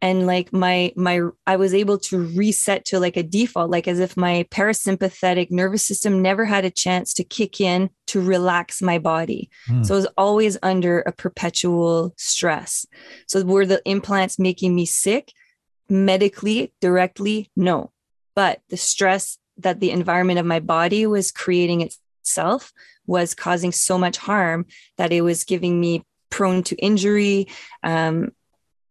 And 0.00 0.26
like 0.26 0.52
my 0.52 0.92
my 0.96 1.20
I 1.46 1.56
was 1.56 1.72
able 1.72 1.98
to 1.98 2.18
reset 2.18 2.84
to 2.86 3.00
like 3.00 3.16
a 3.16 3.22
default, 3.22 3.70
like 3.70 3.88
as 3.88 4.00
if 4.00 4.16
my 4.16 4.46
parasympathetic 4.50 5.50
nervous 5.50 5.86
system 5.86 6.20
never 6.20 6.44
had 6.44 6.64
a 6.64 6.70
chance 6.70 7.14
to 7.14 7.24
kick 7.24 7.60
in 7.60 7.90
to 8.08 8.20
relax 8.20 8.82
my 8.82 8.98
body. 8.98 9.48
Hmm. 9.66 9.82
So 9.82 9.94
I 9.94 9.96
was 9.96 10.06
always 10.18 10.58
under 10.62 11.00
a 11.00 11.12
perpetual 11.12 12.12
stress. 12.16 12.86
So 13.26 13.42
were 13.44 13.66
the 13.66 13.82
implants 13.86 14.38
making 14.38 14.74
me 14.74 14.84
sick? 14.84 15.32
Medically, 15.88 16.72
directly, 16.80 17.50
no. 17.56 17.92
But 18.34 18.60
the 18.68 18.76
stress 18.76 19.38
that 19.58 19.80
the 19.80 19.90
environment 19.90 20.38
of 20.38 20.46
my 20.46 20.60
body 20.60 21.06
was 21.06 21.30
creating 21.30 21.80
itself 21.80 22.72
was 23.06 23.34
causing 23.34 23.72
so 23.72 23.98
much 23.98 24.16
harm 24.16 24.66
that 24.96 25.12
it 25.12 25.20
was 25.20 25.44
giving 25.44 25.80
me 25.80 26.02
prone 26.30 26.62
to 26.64 26.76
injury, 26.76 27.46
um, 27.82 28.32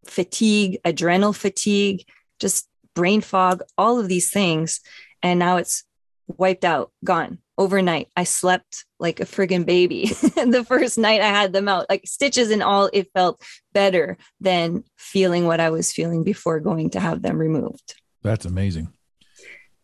fatigue, 0.06 0.78
adrenal 0.84 1.32
fatigue, 1.32 2.04
just 2.40 2.68
brain 2.94 3.20
fog, 3.20 3.62
all 3.76 3.98
of 3.98 4.08
these 4.08 4.30
things. 4.30 4.80
And 5.22 5.38
now 5.38 5.56
it's 5.56 5.84
wiped 6.26 6.64
out, 6.64 6.92
gone. 7.04 7.38
overnight. 7.56 8.08
I 8.16 8.24
slept 8.24 8.84
like 8.98 9.20
a 9.20 9.24
friggin' 9.24 9.66
baby 9.66 10.06
the 10.10 10.64
first 10.66 10.98
night 10.98 11.20
I 11.20 11.28
had 11.28 11.52
them 11.52 11.68
out, 11.68 11.86
like 11.88 12.02
stitches 12.06 12.50
and 12.50 12.62
all. 12.62 12.90
It 12.92 13.10
felt 13.14 13.42
better 13.72 14.16
than 14.40 14.84
feeling 14.96 15.46
what 15.46 15.60
I 15.60 15.70
was 15.70 15.92
feeling 15.92 16.24
before 16.24 16.60
going 16.60 16.90
to 16.90 17.00
have 17.00 17.22
them 17.22 17.38
removed. 17.38 17.94
That's 18.22 18.44
amazing. 18.44 18.88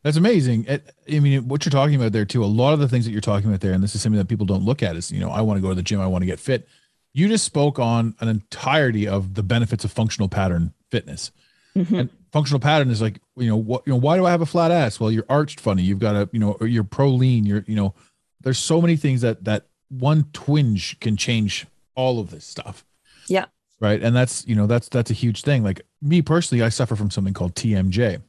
That's 0.03 0.17
amazing. 0.17 0.67
I 0.69 1.21
mean, 1.21 1.47
what 1.47 1.65
you're 1.65 1.71
talking 1.71 1.95
about 1.95 2.13
there 2.13 2.25
too, 2.25 2.43
a 2.43 2.47
lot 2.47 2.73
of 2.73 2.81
the 2.81 2.89
things 2.89 3.05
that 3.05 3.13
you're 3.13 3.21
talking 3.21 3.51
about 3.51 3.61
there, 3.61 3.75
and 3.75 3.83
this 3.85 3.95
is 3.95 4.01
something 4.01 4.19
that 4.19 4.29
people 4.29 4.47
don't 4.47 4.65
look 4.65 4.83
at 4.83 4.97
is, 4.97 5.13
you 5.13 5.21
know, 5.21 5.31
I 5.31 5.43
want 5.43 5.59
to 5.59 5.63
go 5.63 5.69
to 5.69 5.75
the 5.75 5.83
gym, 5.83 6.01
I 6.01 6.07
want 6.07 6.23
to 6.23 6.27
get 6.27 6.41
fit. 6.41 6.67
You 7.13 7.29
just 7.29 7.45
spoke 7.45 7.79
on 7.79 8.15
an 8.21 8.29
entirety 8.29 9.07
of 9.09 9.35
the 9.35 9.43
benefits 9.43 9.85
of 9.85 9.91
functional 9.93 10.29
pattern 10.29 10.73
fitness. 10.91 11.33
Mhm. 11.77 11.99
And 11.99 12.11
functional 12.33 12.61
pattern 12.61 12.91
is 12.91 13.01
like, 13.03 13.21
you 13.37 13.49
know, 13.49 13.57
what, 13.57 13.83
you 13.87 13.93
know, 13.93 13.99
why 13.99 14.17
do 14.17 14.27
I 14.27 14.31
have 14.31 14.41
a 14.43 14.47
flat 14.47 14.71
ass? 14.71 14.99
Well, 15.01 15.11
you're 15.11 15.27
arched 15.29 15.61
funny. 15.61 15.83
You've 15.83 15.99
got 15.99 16.15
a, 16.17 16.29
you 16.33 16.39
know, 16.39 16.57
you're 16.61 16.85
pro 16.85 17.09
lean. 17.11 17.47
You're, 17.47 17.65
you 17.67 17.77
know, 17.77 17.95
there's 18.41 18.59
so 18.59 18.81
many 18.81 18.97
things 18.97 19.21
that 19.23 19.45
that 19.45 19.67
one 19.89 20.25
twinge 20.33 20.99
can 21.01 21.17
change 21.17 21.67
all 21.97 22.21
of 22.21 22.31
this 22.31 22.45
stuff. 22.45 22.85
Yeah. 23.27 23.47
Right. 23.81 24.03
And 24.03 24.15
that's, 24.15 24.47
you 24.47 24.55
know, 24.55 24.67
that's 24.67 24.89
that's 24.89 25.11
a 25.11 25.15
huge 25.15 25.43
thing. 25.43 25.63
Like 25.65 25.83
me 26.03 26.23
personally, 26.23 26.63
I 26.63 26.69
suffer 26.69 26.95
from 26.97 27.11
something 27.11 27.35
called 27.35 27.55
TMJ. 27.55 28.21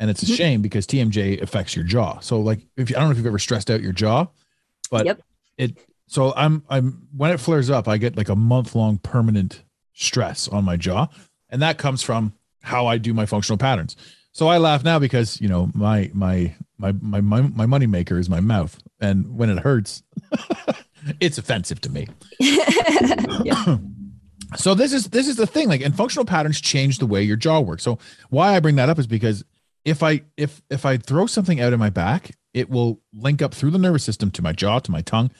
And 0.00 0.10
it's 0.10 0.22
a 0.22 0.26
Mhm. 0.26 0.36
shame 0.36 0.62
because 0.62 0.86
TMJ 0.86 1.40
affects 1.42 1.74
your 1.74 1.84
jaw. 1.84 2.20
So 2.20 2.40
like 2.40 2.60
if 2.76 2.88
you, 2.90 2.96
I 2.96 3.00
don't 3.00 3.08
know 3.08 3.12
if 3.12 3.16
you've 3.18 3.26
ever 3.26 3.38
stressed 3.38 3.70
out 3.70 3.82
your 3.82 3.92
jaw, 3.92 4.26
but 4.90 5.04
Yep. 5.06 5.22
it 5.58 5.78
so 6.08 6.32
I'm 6.36 6.64
I'm 6.68 7.06
when 7.16 7.30
it 7.30 7.38
flares 7.38 7.70
up, 7.70 7.86
I 7.86 7.98
get 7.98 8.16
like 8.16 8.28
a 8.28 8.36
month 8.36 8.74
long 8.74 8.98
permanent 8.98 9.62
stress 9.92 10.48
on 10.48 10.64
my 10.64 10.76
jaw. 10.76 11.06
And 11.50 11.62
that 11.62 11.78
comes 11.78 12.02
from 12.02 12.32
how 12.62 12.86
I 12.86 12.98
do 12.98 13.14
my 13.14 13.26
functional 13.26 13.58
patterns. 13.58 13.96
So 14.32 14.48
I 14.48 14.58
laugh 14.58 14.84
now 14.84 14.98
because 14.98 15.40
you 15.40 15.48
know 15.48 15.70
my 15.74 16.10
my 16.14 16.54
my 16.78 16.92
my 17.00 17.20
my, 17.20 17.42
my 17.42 17.66
money 17.66 17.86
maker 17.86 18.18
is 18.18 18.28
my 18.28 18.40
mouth, 18.40 18.78
and 19.00 19.36
when 19.36 19.50
it 19.50 19.58
hurts, 19.58 20.02
it's 21.20 21.38
offensive 21.38 21.80
to 21.82 21.90
me. 21.90 22.08
yeah. 22.40 23.78
So 24.56 24.74
this 24.74 24.94
is 24.94 25.08
this 25.10 25.28
is 25.28 25.36
the 25.36 25.46
thing, 25.46 25.68
like, 25.68 25.82
and 25.82 25.94
functional 25.94 26.24
patterns 26.24 26.58
change 26.58 27.00
the 27.00 27.06
way 27.06 27.22
your 27.22 27.36
jaw 27.36 27.60
works. 27.60 27.82
So 27.82 27.98
why 28.30 28.56
I 28.56 28.60
bring 28.60 28.76
that 28.76 28.88
up 28.88 28.98
is 28.98 29.06
because 29.06 29.44
if 29.84 30.02
I 30.02 30.22
if 30.38 30.62
if 30.70 30.86
I 30.86 30.96
throw 30.96 31.26
something 31.26 31.60
out 31.60 31.74
in 31.74 31.78
my 31.78 31.90
back, 31.90 32.34
it 32.54 32.70
will 32.70 32.98
link 33.12 33.42
up 33.42 33.52
through 33.52 33.72
the 33.72 33.78
nervous 33.78 34.04
system 34.04 34.30
to 34.30 34.40
my 34.40 34.52
jaw 34.52 34.78
to 34.78 34.90
my 34.90 35.02
tongue, 35.02 35.30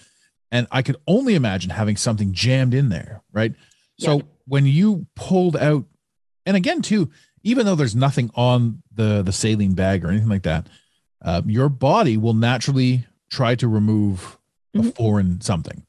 and 0.50 0.66
I 0.70 0.82
could 0.82 0.96
only 1.06 1.34
imagine 1.34 1.70
having 1.70 1.96
something 1.96 2.32
jammed 2.32 2.74
in 2.74 2.88
there, 2.88 3.22
right? 3.32 3.54
So 3.98 4.22
when 4.46 4.64
you 4.66 5.06
pulled 5.16 5.56
out, 5.56 5.84
and 6.46 6.56
again 6.56 6.82
too, 6.82 7.10
even 7.42 7.66
though 7.66 7.74
there's 7.74 7.96
nothing 7.96 8.30
on 8.34 8.82
the 8.94 9.22
the 9.22 9.32
saline 9.32 9.74
bag 9.74 10.04
or 10.04 10.08
anything 10.08 10.28
like 10.28 10.42
that, 10.44 10.66
uh, 11.22 11.42
your 11.46 11.68
body 11.68 12.16
will 12.16 12.34
naturally 12.34 13.06
try 13.30 13.54
to 13.56 13.66
remove 13.68 14.38
a 14.74 14.78
Mhm. 14.78 14.94
foreign 14.94 15.40
something. 15.40 15.84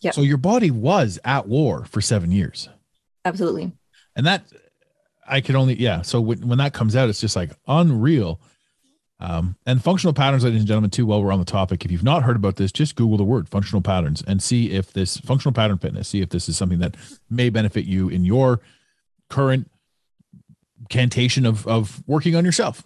Yeah. 0.00 0.10
So 0.12 0.20
your 0.20 0.36
body 0.36 0.70
was 0.70 1.18
at 1.24 1.48
war 1.48 1.84
for 1.86 2.00
seven 2.00 2.30
years 2.30 2.68
Absolutely. 3.24 3.72
and 4.14 4.26
that 4.26 4.44
i 5.28 5.40
could 5.40 5.56
only 5.56 5.74
yeah 5.80 6.02
so 6.02 6.20
when, 6.20 6.46
when 6.46 6.58
that 6.58 6.72
comes 6.72 6.94
out 6.94 7.08
it's 7.08 7.20
just 7.20 7.34
like 7.34 7.50
unreal 7.66 8.40
um, 9.20 9.56
and 9.64 9.82
functional 9.82 10.12
patterns 10.12 10.44
ladies 10.44 10.60
and 10.60 10.68
gentlemen 10.68 10.90
too 10.90 11.06
while 11.06 11.22
we're 11.22 11.32
on 11.32 11.38
the 11.38 11.44
topic 11.44 11.84
if 11.84 11.90
you've 11.90 12.02
not 12.02 12.22
heard 12.22 12.36
about 12.36 12.56
this 12.56 12.70
just 12.72 12.96
google 12.96 13.16
the 13.16 13.24
word 13.24 13.48
functional 13.48 13.80
patterns 13.80 14.22
and 14.26 14.42
see 14.42 14.70
if 14.72 14.92
this 14.92 15.16
functional 15.18 15.52
pattern 15.52 15.78
fitness 15.78 16.08
see 16.08 16.20
if 16.20 16.28
this 16.28 16.48
is 16.48 16.56
something 16.56 16.78
that 16.78 16.94
may 17.30 17.48
benefit 17.48 17.84
you 17.84 18.08
in 18.08 18.24
your 18.24 18.60
current 19.30 19.70
cantation 20.90 21.46
of 21.46 21.66
of 21.66 22.02
working 22.06 22.36
on 22.36 22.44
yourself 22.44 22.84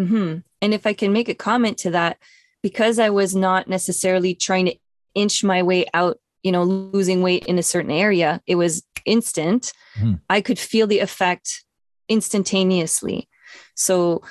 Mm-hmm. 0.00 0.38
And 0.62 0.74
if 0.74 0.86
I 0.86 0.92
can 0.92 1.12
make 1.12 1.28
a 1.28 1.34
comment 1.34 1.78
to 1.78 1.90
that, 1.90 2.18
because 2.62 2.98
I 2.98 3.10
was 3.10 3.34
not 3.34 3.68
necessarily 3.68 4.34
trying 4.34 4.66
to 4.66 4.76
inch 5.14 5.42
my 5.44 5.62
way 5.62 5.86
out, 5.94 6.18
you 6.42 6.52
know, 6.52 6.62
losing 6.62 7.22
weight 7.22 7.46
in 7.46 7.58
a 7.58 7.62
certain 7.62 7.90
area, 7.90 8.40
it 8.46 8.54
was 8.54 8.82
instant. 9.04 9.72
Mhm. 9.98 10.20
I 10.28 10.40
could 10.40 10.58
feel 10.58 10.86
the 10.86 11.00
effect 11.00 11.64
instantaneously. 12.08 13.28
So 13.74 14.22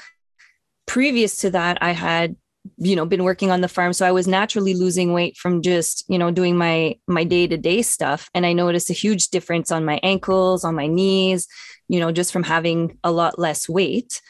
previous 0.89 1.37
to 1.37 1.51
that, 1.51 1.77
I 1.81 1.91
had 1.91 2.35
you 2.77 2.95
know 2.95 3.05
been 3.05 3.23
working 3.23 3.51
on 3.51 3.61
the 3.61 3.69
farm. 3.69 3.93
So 3.93 4.05
i 4.05 4.11
was 4.11 4.27
naturally 4.27 4.73
losing 4.73 5.13
weight 5.13 5.37
from 5.37 5.61
just 5.61 6.03
you 6.09 6.17
know 6.17 6.29
doing 6.29 6.57
my 6.57 6.95
my 7.07 7.23
day-to-day 7.23 7.83
stuff. 7.83 8.29
And 8.33 8.45
i 8.45 8.51
noticed 8.53 8.89
a 8.89 9.01
huge 9.05 9.29
difference 9.29 9.71
on 9.71 9.85
my 9.85 9.99
ankles 10.03 10.65
on 10.65 10.75
my 10.75 10.87
knees 10.87 11.47
you 11.87 11.99
know 11.99 12.11
just 12.11 12.33
from 12.33 12.43
having 12.43 12.97
a 13.03 13.11
lot 13.11 13.39
less 13.39 13.69
weight. 13.69 14.21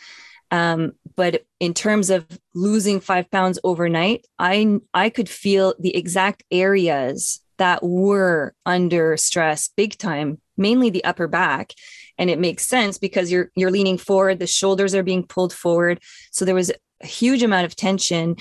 Um, 0.51 0.93
but 1.15 1.43
in 1.59 1.73
terms 1.73 2.09
of 2.09 2.25
losing 2.53 2.99
five 2.99 3.29
pounds 3.29 3.59
overnight 3.63 4.25
i 4.39 4.79
i 4.93 5.09
could 5.09 5.29
feel 5.29 5.75
the 5.79 5.95
exact 5.95 6.43
areas 6.51 7.41
that 7.57 7.83
were 7.83 8.53
under 8.65 9.15
stress 9.17 9.69
big 9.77 9.97
time 9.97 10.39
mainly 10.57 10.89
the 10.89 11.03
upper 11.03 11.27
back 11.27 11.73
and 12.19 12.29
it 12.29 12.37
makes 12.37 12.67
sense 12.67 12.99
because 12.99 13.31
you're 13.31 13.49
you're 13.55 13.71
leaning 13.71 13.97
forward 13.97 14.37
the 14.37 14.45
shoulders 14.45 14.93
are 14.93 15.01
being 15.01 15.25
pulled 15.25 15.53
forward. 15.53 15.99
So 16.31 16.45
there 16.45 16.53
was 16.53 16.71
a 17.01 17.07
huge 17.07 17.41
amount 17.41 17.65
of 17.65 17.75
tension 17.75 18.35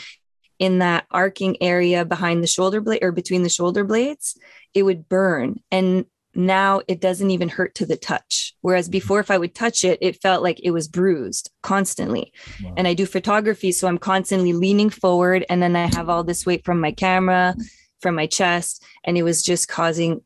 in 0.59 0.81
that 0.81 1.07
arcing 1.13 1.57
area 1.63 2.05
behind 2.05 2.43
the 2.43 2.49
shoulder 2.49 2.81
blade 2.81 3.03
or 3.03 3.13
between 3.13 3.45
the 3.45 3.49
shoulder 3.49 3.85
blades. 3.85 4.37
It 4.75 4.83
would 4.83 5.09
burn 5.09 5.61
and 5.71 6.05
now 6.35 6.83
it 6.87 7.01
doesn't 7.01 7.31
even 7.31 7.49
hurt 7.49 7.75
to 7.77 7.87
the 7.87 7.97
touch. 7.97 8.55
Whereas 8.61 8.87
mm-hmm. 8.87 8.93
before 8.93 9.21
if 9.21 9.31
i 9.31 9.39
would 9.39 9.55
touch 9.55 9.85
it 9.85 9.99
it 10.03 10.21
felt 10.21 10.43
like 10.43 10.61
it 10.63 10.73
was 10.73 10.89
bruised 10.89 11.51
constantly. 11.63 12.33
Wow. 12.63 12.75
and 12.77 12.89
i 12.89 12.95
do 12.95 13.07
photography 13.07 13.71
so 13.71 13.87
i'm 13.87 13.99
constantly 13.99 14.53
leaning 14.53 14.91
forward 14.91 15.47
and 15.49 15.63
then 15.63 15.77
i 15.77 15.87
have 15.95 16.09
all 16.09 16.25
this 16.25 16.45
weight 16.45 16.65
from 16.65 16.81
my 16.81 16.91
camera 16.91 17.55
from 18.01 18.17
my 18.17 18.27
chest 18.27 18.85
and 19.05 19.17
it 19.17 19.23
was 19.23 19.43
just 19.43 19.69
causing 19.69 20.23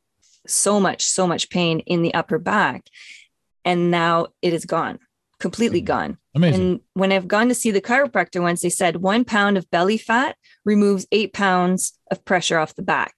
so 0.47 0.81
much 0.81 1.05
so 1.05 1.27
much 1.27 1.51
pain 1.51 1.81
in 1.81 2.03
the 2.03 2.15
upper 2.15 2.39
back 2.39 2.87
and 3.65 3.91
now 3.91 4.27
it 4.43 4.53
is 4.53 4.65
gone 4.65 4.99
completely 5.39 5.83
Mhm. 5.83 5.87
gone 5.87 6.19
amazing 6.37 6.63
and 6.63 6.81
when 6.95 7.11
I've 7.13 7.27
gone 7.27 7.49
to 7.49 7.55
see 7.55 7.71
the 7.73 7.81
chiropractor 7.81 8.41
once, 8.41 8.63
they 8.63 8.71
said 8.71 8.97
one 8.97 9.25
pound 9.25 9.59
of 9.59 9.69
belly 9.71 9.99
fat 9.99 10.37
removes 10.65 11.07
eight 11.11 11.33
pounds 11.33 11.93
of 12.13 12.25
pressure 12.25 12.59
off 12.59 12.77
the 12.77 12.83
back. 12.83 13.15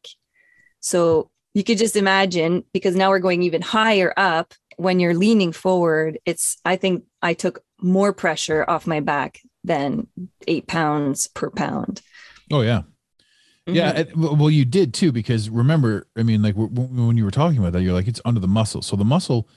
So 0.81 1.31
you 1.55 1.63
could 1.65 1.79
just 1.79 1.97
imagine, 1.97 2.65
because 2.73 2.97
now 2.97 3.11
we're 3.11 3.19
going 3.21 3.43
even 3.43 3.63
higher 3.63 4.13
up. 4.17 4.55
When 4.77 4.99
you're 5.01 5.15
leaning 5.15 5.53
forward, 5.53 6.19
it's, 6.27 6.57
I 6.65 6.77
think 6.77 7.05
I 7.23 7.35
took 7.35 7.63
more 7.81 8.13
pressure 8.13 8.65
off 8.67 8.87
my 8.87 9.01
back 9.01 9.39
than 9.63 10.09
eight 10.49 10.67
pounds 10.67 11.29
per 11.29 11.51
pound. 11.51 12.01
oh 12.51 12.63
yeah 12.63 12.83
Yeah, 13.67 13.93
Mhm. 13.95 13.99
it, 13.99 14.17
well, 14.17 14.51
you 14.51 14.65
did 14.65 14.93
too, 14.93 15.11
because 15.13 15.49
remember, 15.49 16.07
I 16.19 16.23
mean, 16.23 16.43
like 16.43 16.55
when 16.57 17.17
you 17.17 17.25
were 17.25 17.31
talking 17.31 17.59
about 17.59 17.73
that, 17.75 17.83
you're 17.83 17.95
like, 17.95 18.09
it's 18.09 18.21
under 18.25 18.41
the 18.41 18.49
muscle. 18.49 18.83
So 18.83 18.95
the 18.97 19.05
muscle, 19.07 19.49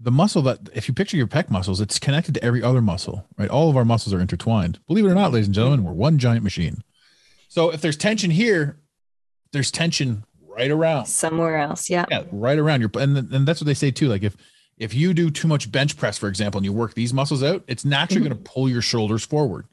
the 0.00 0.10
muscle 0.10 0.42
that, 0.42 0.68
if 0.74 0.88
you 0.88 0.94
picture 0.94 1.16
your 1.16 1.26
pec 1.26 1.50
muscles, 1.50 1.80
it's 1.80 1.98
connected 1.98 2.34
to 2.34 2.44
every 2.44 2.62
other 2.62 2.80
muscle, 2.80 3.26
right? 3.36 3.50
All 3.50 3.68
of 3.68 3.76
our 3.76 3.84
muscles 3.84 4.14
are 4.14 4.20
intertwined. 4.20 4.78
Believe 4.86 5.04
it 5.04 5.10
or 5.10 5.14
not, 5.14 5.32
ladies 5.32 5.46
and 5.46 5.54
gentlemen, 5.54 5.84
we're 5.84 5.92
one 5.92 6.18
giant 6.18 6.42
machine. 6.42 6.82
So 7.48 7.70
if 7.70 7.80
there's 7.80 7.96
tension 7.96 8.30
here, 8.30 8.78
there's 9.52 9.70
tension 9.70 10.24
right 10.42 10.70
around. 10.70 11.06
somewhere 11.06 11.58
else. 11.58 11.90
Yeah. 11.90 12.06
Yeah, 12.10 12.24
right 12.32 12.58
around 12.58 12.80
your, 12.80 12.90
and 12.94 13.16
and 13.16 13.46
that's 13.46 13.60
what 13.60 13.66
they 13.66 13.74
say 13.74 13.90
too. 13.90 14.08
Like 14.08 14.22
if 14.22 14.36
if 14.78 14.94
you 14.94 15.12
do 15.12 15.30
too 15.30 15.46
much 15.46 15.70
bench 15.70 15.96
press, 15.96 16.16
for 16.16 16.28
example, 16.28 16.58
and 16.58 16.64
you 16.64 16.72
work 16.72 16.94
these 16.94 17.12
muscles 17.12 17.42
out, 17.42 17.62
it's 17.66 17.84
naturally 17.84 18.22
mm-hmm. 18.22 18.32
going 18.32 18.42
to 18.42 18.50
pull 18.50 18.68
your 18.68 18.82
shoulders 18.82 19.24
forward. 19.24 19.66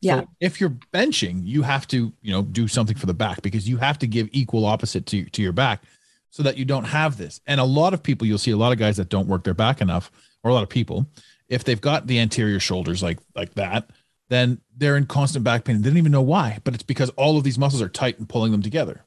Yeah. 0.00 0.20
So 0.20 0.28
if 0.40 0.60
you're 0.60 0.76
benching, 0.92 1.42
you 1.44 1.62
have 1.62 1.86
to, 1.88 2.12
you 2.22 2.32
know, 2.32 2.42
do 2.42 2.68
something 2.68 2.96
for 2.96 3.06
the 3.06 3.14
back 3.14 3.42
because 3.42 3.68
you 3.68 3.76
have 3.78 3.98
to 4.00 4.06
give 4.06 4.28
equal 4.32 4.64
opposite 4.64 5.06
to, 5.06 5.24
to 5.24 5.42
your 5.42 5.52
back 5.52 5.82
so 6.30 6.42
that 6.42 6.56
you 6.56 6.64
don't 6.64 6.84
have 6.84 7.16
this. 7.16 7.40
And 7.46 7.60
a 7.60 7.64
lot 7.64 7.94
of 7.94 8.02
people, 8.02 8.26
you'll 8.26 8.38
see 8.38 8.50
a 8.50 8.56
lot 8.56 8.72
of 8.72 8.78
guys 8.78 8.96
that 8.96 9.08
don't 9.08 9.28
work 9.28 9.44
their 9.44 9.54
back 9.54 9.80
enough, 9.80 10.10
or 10.42 10.50
a 10.50 10.54
lot 10.54 10.62
of 10.62 10.68
people, 10.68 11.06
if 11.48 11.64
they've 11.64 11.80
got 11.80 12.06
the 12.06 12.18
anterior 12.18 12.60
shoulders 12.60 13.02
like 13.02 13.18
like 13.34 13.54
that, 13.54 13.90
then 14.28 14.60
they're 14.76 14.96
in 14.96 15.06
constant 15.06 15.44
back 15.44 15.64
pain. 15.64 15.80
They 15.80 15.88
don't 15.88 15.98
even 15.98 16.12
know 16.12 16.22
why, 16.22 16.58
but 16.64 16.74
it's 16.74 16.82
because 16.82 17.10
all 17.10 17.38
of 17.38 17.44
these 17.44 17.58
muscles 17.58 17.82
are 17.82 17.88
tight 17.88 18.18
and 18.18 18.28
pulling 18.28 18.52
them 18.52 18.62
together. 18.62 19.04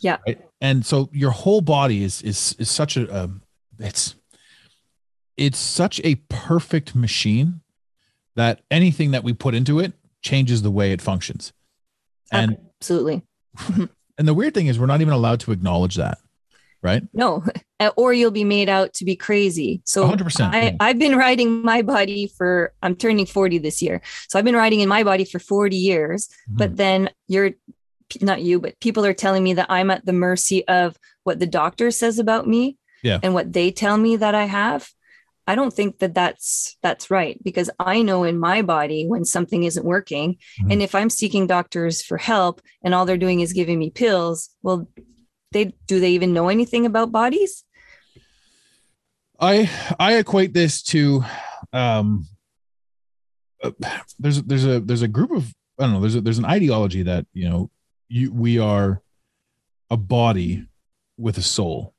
Yeah. 0.00 0.18
Right. 0.26 0.40
And 0.60 0.84
so 0.84 1.08
your 1.12 1.30
whole 1.30 1.60
body 1.60 2.02
is 2.02 2.22
is 2.22 2.56
is 2.58 2.70
such 2.70 2.96
a 2.96 3.24
um, 3.24 3.42
it's 3.78 4.14
it's 5.36 5.58
such 5.58 6.00
a 6.04 6.16
perfect 6.28 6.94
machine 6.94 7.60
that 8.36 8.60
anything 8.70 9.12
that 9.12 9.24
we 9.24 9.32
put 9.32 9.54
into 9.54 9.78
it 9.78 9.92
changes 10.22 10.62
the 10.62 10.70
way 10.70 10.92
it 10.92 11.02
functions. 11.02 11.52
And 12.32 12.58
Absolutely. 12.80 13.22
and 14.18 14.28
the 14.28 14.34
weird 14.34 14.54
thing 14.54 14.66
is 14.66 14.78
we're 14.78 14.86
not 14.86 15.00
even 15.00 15.12
allowed 15.12 15.40
to 15.40 15.52
acknowledge 15.52 15.96
that. 15.96 16.18
Right? 16.84 17.02
No, 17.14 17.42
or 17.96 18.12
you'll 18.12 18.30
be 18.30 18.44
made 18.44 18.68
out 18.68 18.92
to 18.94 19.04
be 19.04 19.16
crazy. 19.16 19.80
So 19.84 20.06
100%, 20.08 20.50
I. 20.52 20.76
I've 20.78 20.98
been 20.98 21.16
riding 21.16 21.62
my 21.62 21.82
body 21.82 22.28
for, 22.28 22.72
I'm 22.82 22.94
turning 22.94 23.26
40 23.26 23.58
this 23.58 23.80
year. 23.82 24.02
So 24.28 24.38
I've 24.38 24.44
been 24.44 24.54
riding 24.54 24.80
in 24.80 24.88
my 24.88 25.02
body 25.02 25.24
for 25.24 25.38
40 25.38 25.74
years. 25.76 26.28
Mm-hmm. 26.28 26.56
But 26.58 26.76
then 26.76 27.10
you're 27.26 27.52
not 28.20 28.42
you, 28.42 28.60
but 28.60 28.78
people 28.80 29.04
are 29.06 29.14
telling 29.14 29.42
me 29.42 29.54
that 29.54 29.70
I'm 29.70 29.90
at 29.90 30.04
the 30.04 30.12
mercy 30.12 30.68
of 30.68 30.96
what 31.24 31.40
the 31.40 31.46
doctor 31.46 31.90
says 31.90 32.18
about 32.18 32.46
me 32.46 32.76
Yeah. 33.02 33.18
and 33.22 33.32
what 33.32 33.52
they 33.52 33.70
tell 33.72 33.96
me 33.96 34.16
that 34.16 34.34
I 34.34 34.44
have. 34.44 34.88
I 35.46 35.54
don't 35.56 35.72
think 35.74 35.98
that 35.98 36.14
that's 36.14 36.76
that's 36.82 37.10
right 37.10 37.42
because 37.42 37.68
I 37.78 38.02
know 38.02 38.24
in 38.24 38.38
my 38.38 38.62
body 38.62 39.06
when 39.06 39.24
something 39.24 39.64
isn't 39.64 39.84
working 39.84 40.36
Mhm. 40.62 40.72
and 40.72 40.82
if 40.82 40.94
I'm 40.94 41.10
seeking 41.10 41.46
doctors 41.46 42.02
for 42.02 42.16
help 42.18 42.62
and 42.82 42.94
all 42.94 43.04
they're 43.04 43.18
doing 43.18 43.40
is 43.40 43.52
giving 43.52 43.78
me 43.78 43.90
pills 43.90 44.50
well 44.62 44.88
they 45.54 45.72
do 45.86 45.98
they 46.00 46.10
even 46.10 46.34
know 46.34 46.48
anything 46.48 46.84
about 46.84 47.10
bodies 47.10 47.64
I 49.40 49.68
I 49.98 50.16
equate 50.18 50.52
this 50.52 50.82
to 50.84 51.24
um 51.72 52.26
uh, 53.62 53.70
there's 54.18 54.42
there's 54.42 54.66
a 54.66 54.80
there's 54.80 55.02
a 55.02 55.08
group 55.08 55.30
of 55.30 55.52
I 55.78 55.84
don't 55.84 55.94
know 55.94 56.00
there's 56.00 56.14
a, 56.14 56.20
there's 56.20 56.38
an 56.38 56.44
ideology 56.44 57.02
that 57.02 57.26
you 57.32 57.48
know 57.48 57.70
you 58.08 58.32
we 58.32 58.58
are 58.58 59.02
a 59.90 59.96
body 59.96 60.66
with 61.16 61.38
a 61.38 61.42
soul. 61.42 61.94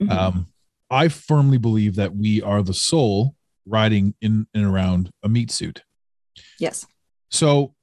Mhm. 0.00 0.10
Um 0.10 0.46
I 0.90 1.08
firmly 1.08 1.58
believe 1.58 1.96
that 1.96 2.14
we 2.14 2.42
are 2.42 2.62
the 2.62 2.74
soul 2.74 3.34
riding 3.66 4.14
in 4.20 4.46
and 4.54 4.64
around 4.64 5.10
a 5.22 5.28
meat 5.28 5.50
suit. 5.50 5.82
yes 6.60 6.86
So 7.30 7.74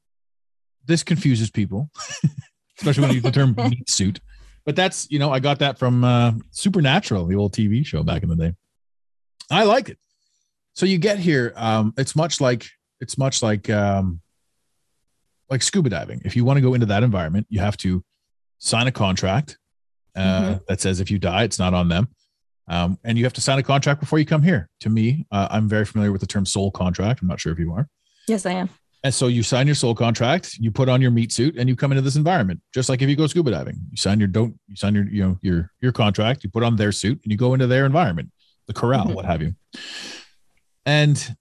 this 0.86 1.04
confuses 1.04 1.50
people, 1.52 1.90
especially 2.80 3.02
when 3.02 3.10
you 3.12 3.16
use 3.16 3.24
the 3.24 3.32
term 3.32 3.56
meat 3.70 3.90
suit. 3.90 4.20
But 4.66 4.76
that's, 4.76 5.10
you 5.12 5.20
know, 5.20 5.32
I 5.32 5.40
got 5.40 5.60
that 5.60 5.78
from 5.78 6.04
uh, 6.04 6.34
Supernatural, 6.52 7.26
the 7.26 7.36
old 7.36 7.54
TV 7.54 7.86
show 7.86 8.04
back 8.04 8.24
in 8.24 8.30
the 8.30 8.36
day. 8.36 8.54
I 9.52 9.64
like 9.64 9.90
it. 9.90 9.98
So 10.74 10.86
you 10.86 10.98
get 10.98 11.20
here, 11.20 11.54
um, 11.56 11.94
it's 11.98 12.16
much 12.16 12.42
like 12.42 12.68
it's 13.00 13.18
much 13.18 13.44
like 13.44 13.70
um, 13.70 14.22
like 15.50 15.62
scuba 15.62 15.90
diving. 15.90 16.22
If 16.26 16.36
you 16.36 16.46
want 16.46 16.58
to 16.58 16.62
go 16.62 16.74
into 16.74 16.88
that 16.88 17.04
environment, 17.04 17.46
you 17.50 17.60
have 17.60 17.78
to 17.78 18.04
sign 18.58 18.88
a 18.88 18.92
contract 18.92 19.58
uh, 20.16 20.60
that 20.68 20.80
says 20.80 21.00
if 21.00 21.12
you 21.12 21.20
die, 21.20 21.44
it's 21.44 21.60
not 21.60 21.74
on 21.74 21.90
them. 21.90 22.08
Um, 22.68 22.98
and 23.04 23.18
you 23.18 23.26
have 23.26 23.34
to 23.34 23.42
sign 23.42 23.60
a 23.60 23.64
contract 23.64 24.00
before 24.00 24.20
you 24.20 24.26
come 24.26 24.42
here. 24.42 24.70
To 24.80 24.90
me, 24.90 25.28
uh, 25.32 25.50
I'm 25.52 25.68
very 25.68 25.86
familiar 25.86 26.12
with 26.12 26.22
the 26.22 26.28
term 26.28 26.46
soul 26.46 26.72
contract. 26.72 27.22
I'm 27.22 27.28
not 27.28 27.40
sure 27.40 27.52
if 27.52 27.60
you 27.60 27.74
are. 27.74 27.90
yes 28.28 28.46
I 28.46 28.54
am 28.54 28.70
And 29.06 29.14
so 29.14 29.28
you 29.28 29.44
sign 29.44 29.66
your 29.68 29.76
soul 29.76 29.94
contract, 29.94 30.56
you 30.60 30.72
put 30.72 30.88
on 30.88 31.02
your 31.02 31.12
meat 31.12 31.34
suit, 31.34 31.58
and 31.58 31.68
you 31.68 31.76
come 31.76 31.92
into 31.92 32.02
this 32.02 32.16
environment. 32.16 32.62
Just 32.74 32.88
like 32.88 33.02
if 33.02 33.10
you 33.10 33.18
go 33.18 33.28
scuba 33.28 33.52
diving, 33.52 33.76
you 33.92 33.98
sign 33.98 34.18
your 34.20 34.30
don't 34.30 34.58
you 34.68 34.76
sign 34.78 34.96
your 34.96 35.06
you 35.10 35.22
know 35.24 35.38
your 35.42 35.72
your 35.82 35.92
contract, 35.92 36.44
you 36.44 36.50
put 36.50 36.64
on 36.64 36.78
their 36.78 36.92
suit, 36.94 37.20
and 37.24 37.32
you 37.32 37.38
go 37.38 37.54
into 37.54 37.68
their 37.68 37.86
environment, 37.86 38.32
the 38.68 38.74
corral, 38.74 39.08
Mhm. 39.08 39.16
what 39.16 39.26
have 39.26 39.42
you. 39.42 39.56
And 40.86 41.36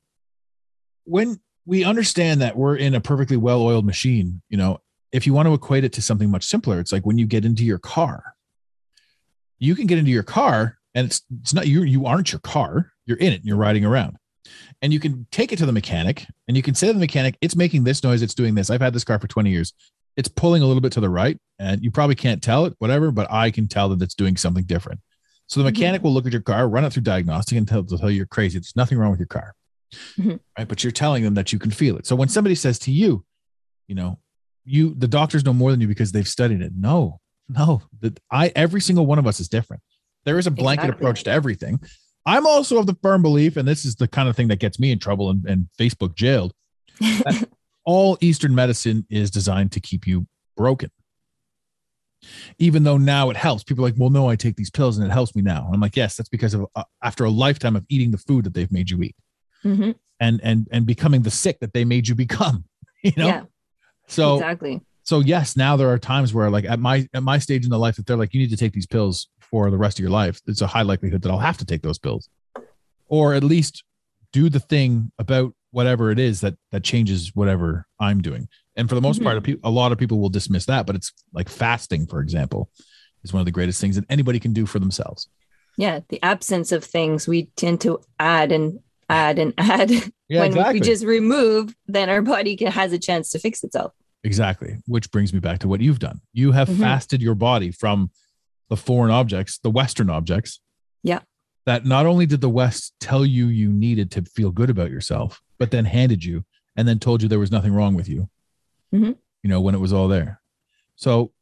when 1.04 1.40
we 1.64 1.84
understand 1.84 2.40
that 2.40 2.56
we're 2.56 2.76
in 2.76 2.94
a 2.94 3.00
perfectly 3.00 3.36
well-oiled 3.36 3.84
machine, 3.84 4.42
you 4.48 4.56
know, 4.56 4.78
if 5.12 5.26
you 5.26 5.32
want 5.32 5.46
to 5.46 5.54
equate 5.54 5.84
it 5.84 5.92
to 5.94 6.02
something 6.02 6.30
much 6.30 6.44
simpler, 6.44 6.80
it's 6.80 6.90
like 6.92 7.06
when 7.06 7.18
you 7.18 7.26
get 7.26 7.44
into 7.44 7.64
your 7.64 7.78
car. 7.78 8.34
You 9.58 9.76
can 9.76 9.86
get 9.86 9.98
into 9.98 10.10
your 10.10 10.24
car, 10.24 10.78
and 10.96 11.06
it's 11.06 11.22
it's 11.40 11.54
not 11.54 11.68
you. 11.68 11.84
You 11.84 12.06
aren't 12.06 12.32
your 12.32 12.40
car. 12.40 12.92
You're 13.06 13.18
in 13.18 13.32
it. 13.32 13.36
And 13.36 13.44
you're 13.44 13.56
riding 13.56 13.84
around 13.84 14.16
and 14.80 14.92
you 14.92 15.00
can 15.00 15.26
take 15.30 15.52
it 15.52 15.56
to 15.58 15.66
the 15.66 15.72
mechanic 15.72 16.26
and 16.48 16.56
you 16.56 16.62
can 16.62 16.74
say 16.74 16.88
to 16.88 16.92
the 16.92 16.98
mechanic, 16.98 17.36
it's 17.40 17.56
making 17.56 17.84
this 17.84 18.02
noise, 18.02 18.22
it's 18.22 18.34
doing 18.34 18.54
this. 18.54 18.70
I've 18.70 18.80
had 18.80 18.92
this 18.92 19.04
car 19.04 19.18
for 19.18 19.26
20 19.28 19.50
years. 19.50 19.72
It's 20.16 20.28
pulling 20.28 20.62
a 20.62 20.66
little 20.66 20.82
bit 20.82 20.92
to 20.92 21.00
the 21.00 21.08
right, 21.08 21.38
and 21.58 21.82
you 21.82 21.90
probably 21.90 22.14
can't 22.14 22.42
tell 22.42 22.66
it, 22.66 22.74
whatever, 22.80 23.10
but 23.10 23.30
I 23.32 23.50
can 23.50 23.66
tell 23.66 23.88
that 23.88 24.02
it's 24.02 24.14
doing 24.14 24.36
something 24.36 24.64
different. 24.64 25.00
So 25.46 25.60
the 25.60 25.64
mechanic 25.64 26.02
will 26.02 26.12
look 26.12 26.26
at 26.26 26.32
your 26.32 26.42
car, 26.42 26.68
run 26.68 26.84
it 26.84 26.92
through 26.92 27.02
diagnostic, 27.02 27.56
and 27.56 27.66
tell, 27.66 27.82
tell 27.84 28.10
you 28.10 28.16
you're 28.18 28.26
crazy. 28.26 28.58
There's 28.58 28.76
nothing 28.76 28.98
wrong 28.98 29.10
with 29.10 29.20
your 29.20 29.26
car. 29.26 29.54
Mhm. 30.18 30.40
Right. 30.58 30.68
But 30.68 30.82
you're 30.84 30.90
telling 30.90 31.22
them 31.22 31.34
that 31.34 31.52
you 31.52 31.58
can 31.58 31.70
feel 31.70 31.96
it. 31.96 32.06
So 32.06 32.14
when 32.16 32.28
somebody 32.28 32.54
says 32.54 32.78
to 32.80 32.92
you, 32.92 33.24
you 33.88 33.94
know, 33.94 34.18
you 34.64 34.94
the 34.94 35.08
doctors 35.08 35.44
know 35.44 35.52
more 35.52 35.70
than 35.70 35.80
you 35.80 35.88
because 35.88 36.12
they've 36.12 36.28
studied 36.28 36.60
it. 36.62 36.72
No, 36.76 37.20
no. 37.48 37.82
That 38.00 38.18
I 38.30 38.52
every 38.56 38.80
single 38.80 39.04
one 39.06 39.18
of 39.18 39.26
us 39.26 39.40
is 39.40 39.48
different. 39.48 39.82
There 40.24 40.38
is 40.38 40.46
a 40.46 40.50
blanket 40.50 40.84
Exactly. 40.84 41.04
approach 41.04 41.24
to 41.24 41.30
everything. 41.30 41.80
I'm 42.24 42.46
also 42.46 42.78
of 42.78 42.86
the 42.86 42.96
firm 43.02 43.22
belief, 43.22 43.56
and 43.56 43.66
this 43.66 43.84
is 43.84 43.96
the 43.96 44.06
kind 44.08 44.28
of 44.28 44.36
thing 44.36 44.48
that 44.48 44.60
gets 44.60 44.78
me 44.78 44.92
in 44.92 44.98
trouble 44.98 45.30
and, 45.30 45.44
and 45.44 45.68
Facebook 45.78 46.14
jailed. 46.14 46.52
all 47.84 48.16
Eastern 48.20 48.54
medicine 48.54 49.06
is 49.10 49.30
designed 49.30 49.72
to 49.72 49.80
keep 49.80 50.06
you 50.06 50.26
broken. 50.56 50.90
Even 52.58 52.84
though 52.84 52.96
now 52.98 53.30
it 53.30 53.36
helps, 53.36 53.64
people 53.64 53.84
are 53.84 53.88
like, 53.88 53.98
well, 53.98 54.10
no, 54.10 54.28
I 54.28 54.36
take 54.36 54.54
these 54.54 54.70
pills 54.70 54.96
and 54.98 55.06
it 55.06 55.10
helps 55.12 55.34
me 55.34 55.42
now. 55.42 55.68
I'm 55.72 55.80
like, 55.80 55.96
yes, 55.96 56.14
that's 56.16 56.28
because 56.28 56.54
of 56.54 56.66
uh, 56.76 56.84
after 57.02 57.24
a 57.24 57.30
lifetime 57.30 57.74
of 57.74 57.84
eating 57.88 58.12
the 58.12 58.18
food 58.18 58.44
that 58.44 58.54
they've 58.54 58.70
made 58.70 58.90
you 58.90 59.02
eat 59.02 59.16
Mhm. 59.64 59.96
and 60.20 60.40
and 60.44 60.68
and 60.70 60.86
becoming 60.86 61.22
the 61.22 61.30
sick 61.30 61.58
that 61.60 61.72
they 61.72 61.84
made 61.84 62.08
you 62.08 62.14
become. 62.14 62.64
You 63.04 63.12
know, 63.16 63.26
yeah 63.26 63.42
so 64.06 64.34
exactly 64.34 64.80
so 65.02 65.18
yes, 65.18 65.56
now 65.56 65.76
there 65.76 65.88
are 65.88 65.98
times 65.98 66.32
where 66.32 66.48
like 66.50 66.64
at 66.64 66.78
my 66.78 67.08
at 67.12 67.24
my 67.24 67.38
stage 67.38 67.64
in 67.64 67.70
the 67.70 67.78
life, 67.78 67.96
that 67.96 68.06
they're 68.06 68.16
like, 68.16 68.32
you 68.32 68.38
need 68.38 68.50
to 68.50 68.56
take 68.56 68.72
these 68.72 68.86
pills 68.86 69.26
for 69.52 69.70
the 69.70 69.78
rest 69.78 69.98
of 69.98 70.02
your 70.02 70.10
life, 70.10 70.40
it's 70.48 70.62
a 70.62 70.66
high 70.66 70.82
likelihood 70.82 71.22
that 71.22 71.30
I'll 71.30 71.38
have 71.38 71.58
to 71.58 71.64
take 71.64 71.82
those 71.82 71.98
pills, 71.98 72.28
or 73.06 73.34
at 73.34 73.44
least 73.44 73.84
do 74.32 74.48
the 74.48 74.58
thing 74.58 75.12
about 75.18 75.52
whatever 75.70 76.10
it 76.10 76.18
is 76.18 76.40
that 76.40 76.54
that 76.72 76.82
changes 76.82 77.30
whatever 77.34 77.86
I'm 78.00 78.20
doing. 78.20 78.48
And 78.76 78.88
for 78.88 78.94
the 78.94 79.00
most 79.02 79.20
Mhm. 79.20 79.24
part, 79.24 79.48
a, 79.62 79.70
lot 79.70 79.92
of 79.92 79.98
people 79.98 80.18
will 80.20 80.30
dismiss 80.30 80.64
that, 80.66 80.86
but 80.86 80.96
it's 80.96 81.12
like 81.32 81.48
fasting, 81.50 82.06
for 82.06 82.20
example, 82.20 82.70
is 83.22 83.32
one 83.32 83.40
of 83.40 83.44
the 83.46 83.52
greatest 83.52 83.80
things 83.80 83.94
that 83.96 84.06
anybody 84.08 84.40
can 84.40 84.52
do 84.52 84.66
for 84.66 84.80
themselves. 84.80 85.28
yeah 85.78 86.00
the 86.10 86.22
absence 86.22 86.70
of 86.70 86.84
things 86.84 87.26
we 87.26 87.46
tend 87.56 87.80
to 87.80 87.98
add 88.18 88.52
and 88.52 88.78
add 89.08 89.38
and 89.38 89.54
add 89.58 89.90
Yeah, 90.28 90.40
when 90.40 90.48
exactly. 90.48 90.80
we 90.80 90.80
just 90.80 91.02
remove 91.04 91.74
then 91.86 92.10
our 92.10 92.20
body 92.20 92.56
can, 92.56 92.70
has 92.70 92.92
a 92.92 92.98
chance 92.98 93.30
to 93.30 93.38
fix 93.38 93.62
itself 93.64 93.92
Exactly. 94.24 94.76
Which 94.86 95.10
brings 95.10 95.32
me 95.32 95.40
back 95.40 95.58
to 95.60 95.68
what 95.68 95.80
you've 95.80 95.98
done. 95.98 96.20
You 96.34 96.52
have 96.52 96.68
Mhm. 96.68 96.78
fasted 96.78 97.20
your 97.22 97.34
body 97.34 97.70
from 97.72 98.10
the 98.72 98.76
foreign 98.78 99.10
objects, 99.12 99.58
the 99.58 99.68
Western 99.70 100.08
objects. 100.08 100.58
Yeah. 101.02 101.18
That 101.66 101.84
not 101.84 102.06
only 102.06 102.24
did 102.24 102.40
the 102.40 102.48
West 102.48 102.94
tell 103.00 103.22
you 103.26 103.48
you 103.48 103.70
needed 103.70 104.10
to 104.12 104.22
feel 104.22 104.50
good 104.50 104.70
about 104.70 104.90
yourself, 104.90 105.42
but 105.58 105.70
then 105.70 105.84
handed 105.84 106.24
you 106.24 106.46
and 106.74 106.88
then 106.88 106.98
told 106.98 107.20
you 107.22 107.28
there 107.28 107.38
was 107.38 107.50
nothing 107.52 107.74
wrong 107.74 107.94
with 107.94 108.08
you, 108.08 108.30
Mhm. 108.94 109.18
you 109.42 109.50
know, 109.50 109.60
when 109.60 109.74
it 109.74 109.78
was 109.78 109.92
all 109.92 110.08
there. 110.08 110.40
So 110.96 111.32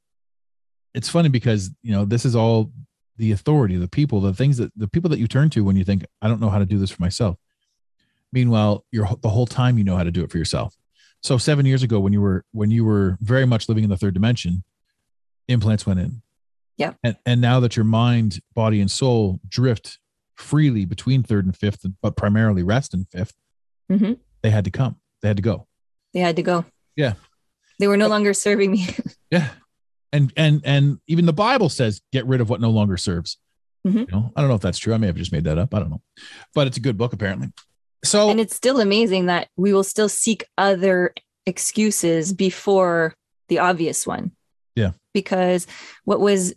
it's 0.92 1.08
funny 1.08 1.28
because, 1.28 1.70
you 1.82 1.92
know, 1.92 2.04
this 2.04 2.24
is 2.24 2.34
all 2.34 2.72
the 3.16 3.30
authority, 3.30 3.76
the 3.76 3.86
people, 3.86 4.20
the 4.20 4.34
things 4.34 4.56
that 4.56 4.72
the 4.76 4.88
people 4.88 5.08
that 5.10 5.20
you 5.20 5.28
turn 5.28 5.50
to 5.50 5.62
when 5.62 5.76
you 5.76 5.84
think, 5.84 6.04
I 6.20 6.26
don't 6.26 6.40
know 6.40 6.50
how 6.50 6.58
to 6.58 6.66
do 6.66 6.78
this 6.78 6.90
for 6.90 7.00
myself. 7.00 7.38
Meanwhile, 8.32 8.84
you're 8.90 9.08
the 9.22 9.28
whole 9.28 9.46
time 9.46 9.78
you 9.78 9.84
know 9.84 9.96
how 9.96 10.02
to 10.02 10.10
do 10.10 10.24
it 10.24 10.32
for 10.32 10.38
yourself. 10.38 10.76
So 11.22 11.38
seven 11.38 11.64
years 11.64 11.84
ago, 11.84 12.00
when 12.00 12.12
you 12.12 12.20
were 12.20 12.44
when 12.50 12.72
you 12.72 12.84
were 12.84 13.18
very 13.20 13.46
much 13.46 13.68
living 13.68 13.84
in 13.84 13.90
the 13.90 13.96
third 13.96 14.14
dimension, 14.14 14.64
implants 15.46 15.86
went 15.86 16.00
in. 16.00 16.22
Yeah. 16.80 16.94
And 17.04 17.16
and 17.26 17.40
now 17.40 17.60
that 17.60 17.76
your 17.76 17.84
mind, 17.84 18.40
body, 18.54 18.80
and 18.80 18.90
soul 18.90 19.38
drift 19.48 19.98
freely 20.34 20.84
between 20.86 21.22
third 21.22 21.44
and 21.44 21.54
fifth, 21.56 21.84
but 22.02 22.16
primarily 22.16 22.62
rest 22.62 22.94
in 22.94 23.04
5th 23.04 23.34
Mhm. 23.90 24.18
they 24.42 24.50
had 24.50 24.64
to 24.64 24.70
come. 24.70 24.96
They 25.22 25.28
had 25.28 25.36
to 25.36 25.42
go. 25.42 25.66
they 26.14 26.20
had 26.20 26.34
to 26.36 26.42
go 26.42 26.64
Yeah. 26.96 27.14
they 27.78 27.86
were 27.86 27.96
no 27.98 28.08
longer 28.08 28.32
serving 28.34 28.72
me 28.72 28.88
Yeah. 29.30 29.50
And 30.12 30.32
and 30.36 30.62
and 30.64 30.98
even 31.06 31.26
the 31.26 31.32
Bible 31.32 31.68
says 31.68 32.00
get 32.12 32.26
rid 32.26 32.40
of 32.40 32.48
what 32.50 32.60
no 32.60 32.70
longer 32.70 32.96
serves. 32.96 33.36
Mhm. 33.86 34.00
You 34.00 34.06
know, 34.10 34.32
I 34.34 34.40
don't 34.40 34.48
know 34.48 34.56
if 34.56 34.60
that's 34.62 34.78
true. 34.78 34.92
I 34.94 34.98
may 34.98 35.06
have 35.06 35.16
just 35.16 35.32
made 35.32 35.44
that 35.44 35.58
up. 35.58 35.74
I 35.74 35.78
don't 35.78 35.90
know. 35.90 36.02
But 36.54 36.66
it's 36.66 36.76
a 36.78 36.80
good 36.80 36.96
book 36.98 37.12
apparently. 37.12 37.52
So 38.04 38.30
and 38.30 38.40
it's 38.40 38.54
still 38.56 38.80
amazing 38.80 39.26
that 39.26 39.48
we 39.56 39.72
will 39.74 39.84
still 39.84 40.08
seek 40.08 40.44
other 40.56 41.12
excuses 41.46 42.32
before 42.32 43.14
the 43.48 43.58
obvious 43.58 44.06
one. 44.06 44.32
Yeah. 44.74 44.92
Because 45.12 45.66
what 46.04 46.20
was 46.20 46.54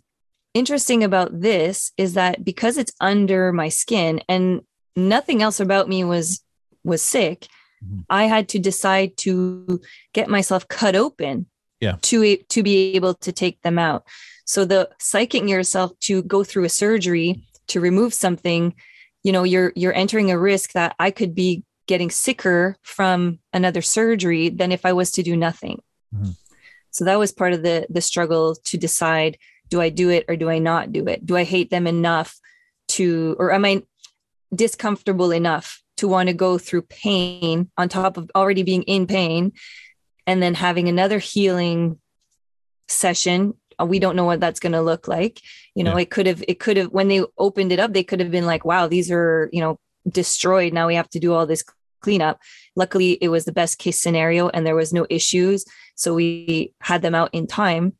interesting 0.54 1.02
about 1.04 1.40
this 1.40 1.92
is 1.96 2.14
that 2.14 2.44
because 2.44 2.78
it's 2.78 2.92
under 3.00 3.52
my 3.52 3.68
skin 3.68 4.20
and 4.28 4.60
nothing 4.96 5.42
else 5.42 5.60
about 5.60 5.88
me 5.88 6.04
was 6.04 6.40
was 6.84 7.02
sick, 7.02 7.48
Mhm. 7.84 8.04
I 8.08 8.24
had 8.24 8.48
to 8.50 8.58
decide 8.58 9.16
to 9.18 9.80
get 10.12 10.28
myself 10.28 10.66
cut 10.68 10.94
open 10.96 11.46
Yeah. 11.80 11.96
to 12.02 12.36
to 12.36 12.62
be 12.62 12.94
able 12.94 13.14
to 13.14 13.32
take 13.32 13.60
them 13.62 13.78
out. 13.78 14.04
So 14.46 14.64
the 14.64 14.90
psyching 15.00 15.48
yourself 15.48 15.98
to 16.00 16.22
go 16.22 16.44
through 16.44 16.64
a 16.64 16.68
surgery 16.68 17.42
to 17.68 17.80
remove 17.80 18.12
something 18.14 18.74
you 19.22 19.32
know 19.32 19.42
you're 19.42 19.72
you're 19.74 19.94
entering 19.94 20.30
a 20.30 20.38
risk 20.38 20.72
that 20.72 20.94
i 20.98 21.10
could 21.10 21.34
be 21.34 21.64
getting 21.86 22.10
sicker 22.10 22.76
from 22.82 23.38
another 23.54 23.80
surgery 23.80 24.50
than 24.50 24.70
if 24.70 24.84
i 24.84 24.92
was 24.92 25.10
to 25.10 25.22
do 25.22 25.34
nothing 25.34 25.80
Mhm. 26.14 26.36
so 26.90 27.06
that 27.06 27.18
was 27.18 27.32
part 27.32 27.54
of 27.54 27.62
the 27.62 27.86
the 27.88 28.02
struggle 28.02 28.54
to 28.54 28.76
decide 28.76 29.38
do 29.74 29.80
i 29.80 29.88
do 30.02 30.08
it 30.16 30.24
or 30.28 30.36
do 30.36 30.48
i 30.48 30.58
not 30.70 30.92
do 30.92 31.02
it? 31.12 31.26
Do 31.26 31.34
i 31.36 31.42
hate 31.54 31.70
them 31.70 31.86
enough 31.88 32.30
to 32.94 33.34
or 33.40 33.52
am 33.52 33.64
i 33.64 33.82
discomfortable 34.54 35.32
enough 35.32 35.82
to 35.96 36.06
want 36.06 36.28
to 36.28 36.32
go 36.46 36.58
through 36.58 36.82
pain 36.82 37.70
on 37.76 37.88
top 37.88 38.16
of 38.16 38.30
already 38.36 38.62
being 38.62 38.84
in 38.84 39.06
pain 39.08 39.52
and 40.28 40.40
then 40.40 40.54
having 40.54 40.86
another 40.88 41.18
healing 41.18 41.98
session? 42.86 43.54
Uh, 43.80 43.86
we 43.92 43.98
don't 43.98 44.14
know 44.14 44.24
what 44.30 44.38
that's 44.38 44.60
going 44.60 44.72
to 44.78 44.80
look 44.90 45.08
like. 45.08 45.40
You 45.74 45.82
know 45.82 45.96
Yeah. 45.96 46.02
it 46.02 46.10
could 46.10 46.26
have 46.30 46.44
it 46.46 46.60
could 46.60 46.76
have 46.76 46.90
when 46.98 47.08
they 47.08 47.20
opened 47.36 47.72
it 47.72 47.80
up 47.80 47.92
they 47.92 48.04
could 48.04 48.20
have 48.20 48.30
been 48.30 48.46
like 48.46 48.64
wow 48.64 48.86
these 48.86 49.10
are 49.10 49.48
you 49.52 49.60
know 49.60 49.74
destroyed. 50.08 50.72
Now 50.72 50.86
we 50.86 50.94
have 50.94 51.10
to 51.10 51.18
do 51.18 51.32
all 51.34 51.46
this 51.46 51.64
cleanup. 52.00 52.38
Luckily 52.76 53.12
it 53.24 53.30
was 53.34 53.44
the 53.44 53.58
best 53.60 53.78
case 53.78 53.98
scenario 54.00 54.50
and 54.50 54.64
there 54.64 54.76
was 54.82 54.92
no 54.92 55.04
issues. 55.10 55.64
So 55.96 56.14
we 56.14 56.74
had 56.80 57.02
them 57.02 57.14
out 57.14 57.30
in 57.32 57.46
time 57.48 57.94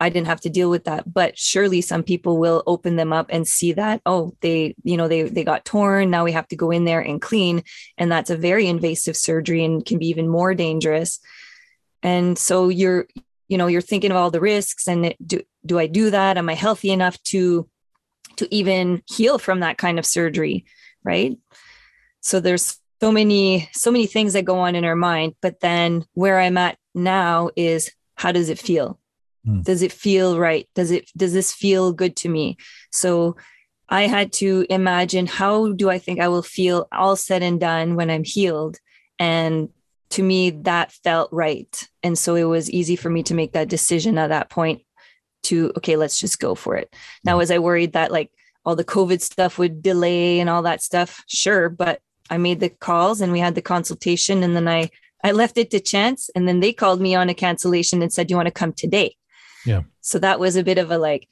I 0.00 0.08
didn't 0.08 0.28
have 0.28 0.40
to 0.40 0.50
deal 0.50 0.70
with 0.70 0.84
that. 0.84 1.12
But 1.12 1.38
surely 1.38 1.82
some 1.82 2.02
people 2.02 2.38
will 2.38 2.62
open 2.66 2.96
them 2.96 3.12
up 3.12 3.26
and 3.28 3.46
see 3.46 3.74
that, 3.74 4.00
oh, 4.06 4.34
they, 4.40 4.74
you 4.82 4.96
know, 4.96 5.08
they 5.08 5.22
they 5.22 5.44
got 5.44 5.64
torn. 5.64 6.10
Now 6.10 6.24
we 6.24 6.32
have 6.32 6.48
to 6.48 6.56
go 6.56 6.70
in 6.70 6.86
there 6.86 7.00
and 7.00 7.20
clean. 7.20 7.62
And 7.98 8.10
that's 8.10 8.30
a 8.30 8.36
very 8.36 8.66
invasive 8.66 9.16
surgery 9.16 9.64
and 9.64 9.84
can 9.84 9.98
be 9.98 10.08
even 10.08 10.28
more 10.28 10.54
dangerous. 10.54 11.20
And 12.02 12.38
so 12.38 12.70
you're, 12.70 13.06
you 13.48 13.58
know, 13.58 13.66
you're 13.66 13.82
thinking 13.82 14.10
of 14.10 14.16
all 14.16 14.30
the 14.30 14.40
risks 14.40 14.88
and 14.88 15.06
it, 15.06 15.16
do 15.24 15.42
do 15.66 15.78
I 15.78 15.86
do 15.86 16.10
that? 16.10 16.38
Am 16.38 16.48
I 16.48 16.54
healthy 16.54 16.90
enough 16.90 17.22
to 17.24 17.68
to 18.36 18.54
even 18.54 19.02
heal 19.06 19.38
from 19.38 19.60
that 19.60 19.76
kind 19.76 19.98
of 19.98 20.06
surgery? 20.06 20.64
Right. 21.04 21.36
So 22.20 22.40
there's 22.40 22.78
so 23.00 23.10
many, 23.10 23.68
so 23.72 23.90
many 23.90 24.06
things 24.06 24.34
that 24.34 24.44
go 24.44 24.58
on 24.58 24.74
in 24.74 24.84
our 24.84 24.96
mind. 24.96 25.34
But 25.40 25.60
then 25.60 26.04
where 26.14 26.38
I'm 26.38 26.58
at 26.58 26.78
now 26.94 27.50
is 27.56 27.90
how 28.14 28.32
does 28.32 28.48
it 28.50 28.58
feel? 28.58 28.98
Hmm. 29.44 29.62
Does 29.62 29.82
it 29.82 29.92
feel 29.92 30.38
right? 30.38 30.68
Does 30.74 30.90
it 30.90 31.10
does 31.16 31.32
this 31.32 31.52
feel 31.52 31.92
good 31.92 32.16
to 32.16 32.28
me? 32.28 32.56
So 32.90 33.36
I 33.88 34.02
had 34.06 34.32
to 34.34 34.66
imagine 34.70 35.26
how 35.26 35.72
do 35.72 35.90
I 35.90 35.98
think 35.98 36.20
I 36.20 36.28
will 36.28 36.42
feel 36.42 36.86
all 36.92 37.16
said 37.16 37.42
and 37.42 37.58
done 37.58 37.96
when 37.96 38.08
I'm 38.08 38.24
healed. 38.24 38.78
And 39.18 39.70
to 40.10 40.22
me, 40.22 40.50
that 40.50 40.92
felt 40.92 41.32
right. 41.32 41.88
And 42.02 42.16
so 42.16 42.36
it 42.36 42.44
was 42.44 42.70
easy 42.70 42.96
for 42.96 43.10
me 43.10 43.22
to 43.24 43.34
make 43.34 43.52
that 43.52 43.68
decision 43.68 44.16
at 44.16 44.28
that 44.28 44.48
point 44.48 44.82
to, 45.44 45.72
okay, 45.76 45.96
let's 45.96 46.20
just 46.20 46.38
go 46.38 46.54
for 46.54 46.76
it. 46.76 46.94
Now, 47.24 47.38
was 47.38 47.50
I 47.50 47.58
worried 47.58 47.94
that 47.94 48.12
like 48.12 48.30
all 48.64 48.76
the 48.76 48.84
COVID 48.84 49.20
stuff 49.20 49.58
would 49.58 49.82
delay 49.82 50.38
and 50.38 50.48
all 50.48 50.62
that 50.62 50.82
stuff? 50.82 51.24
Sure. 51.26 51.68
But 51.68 52.00
I 52.28 52.38
made 52.38 52.60
the 52.60 52.68
calls 52.68 53.20
and 53.20 53.32
we 53.32 53.40
had 53.40 53.54
the 53.56 53.62
consultation 53.62 54.42
and 54.42 54.54
then 54.54 54.68
I, 54.68 54.90
I 55.24 55.32
left 55.32 55.58
it 55.58 55.70
to 55.72 55.80
chance. 55.80 56.30
And 56.34 56.46
then 56.46 56.60
they 56.60 56.72
called 56.72 57.00
me 57.00 57.14
on 57.14 57.28
a 57.28 57.34
cancellation 57.34 58.02
and 58.02 58.12
said, 58.12 58.30
you 58.30 58.36
want 58.36 58.46
to 58.46 58.52
come 58.52 58.72
today? 58.72 59.16
Yeah. 59.64 59.82
So 60.00 60.18
that 60.18 60.40
was 60.40 60.56
a 60.56 60.64
bit 60.64 60.78
of 60.78 60.90
a 60.90 60.98
like, 60.98 61.28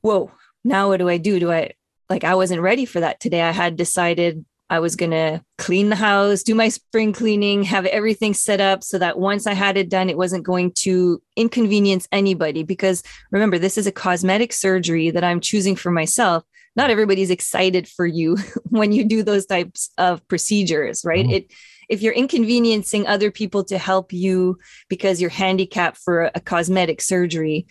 whoa, 0.00 0.30
now 0.64 0.88
what 0.88 0.98
do 0.98 1.08
I 1.08 1.18
do? 1.18 1.38
Do 1.40 1.50
I 1.52 1.72
like 2.08 2.24
I 2.24 2.34
wasn't 2.34 2.60
ready 2.62 2.84
for 2.84 3.00
that 3.00 3.20
today. 3.20 3.42
I 3.42 3.50
had 3.52 3.76
decided 3.76 4.44
I 4.68 4.80
was 4.80 4.96
going 4.96 5.12
to 5.12 5.42
clean 5.58 5.90
the 5.90 5.96
house, 5.96 6.42
do 6.42 6.54
my 6.54 6.68
spring 6.68 7.12
cleaning, 7.12 7.62
have 7.64 7.86
everything 7.86 8.34
set 8.34 8.60
up 8.60 8.82
so 8.82 8.98
that 8.98 9.18
once 9.18 9.46
I 9.46 9.52
had 9.54 9.76
it 9.76 9.88
done, 9.88 10.10
it 10.10 10.16
wasn't 10.16 10.44
going 10.44 10.72
to 10.78 11.22
inconvenience 11.36 12.08
anybody. 12.10 12.64
Because 12.64 13.04
remember, 13.30 13.58
this 13.58 13.78
is 13.78 13.86
a 13.86 13.92
cosmetic 13.92 14.52
surgery 14.52 15.10
that 15.10 15.22
I'm 15.22 15.40
choosing 15.40 15.76
for 15.76 15.92
myself. 15.92 16.42
Not 16.74 16.90
everybody's 16.90 17.30
excited 17.30 17.88
for 17.88 18.06
you 18.06 18.38
when 18.70 18.90
you 18.92 19.04
do 19.04 19.22
those 19.22 19.46
types 19.46 19.90
of 19.98 20.26
procedures, 20.26 21.04
right? 21.04 21.26
Mhm. 21.26 21.32
It 21.32 21.52
if 21.88 22.02
you're 22.02 22.12
inconveniencing 22.14 23.06
other 23.06 23.30
people 23.30 23.64
to 23.64 23.78
help 23.78 24.12
you 24.12 24.58
because 24.88 25.20
you're 25.20 25.30
handicapped 25.30 25.98
for 25.98 26.24
a, 26.24 26.30
a 26.36 26.40
cosmetic 26.40 27.00
surgery, 27.00 27.66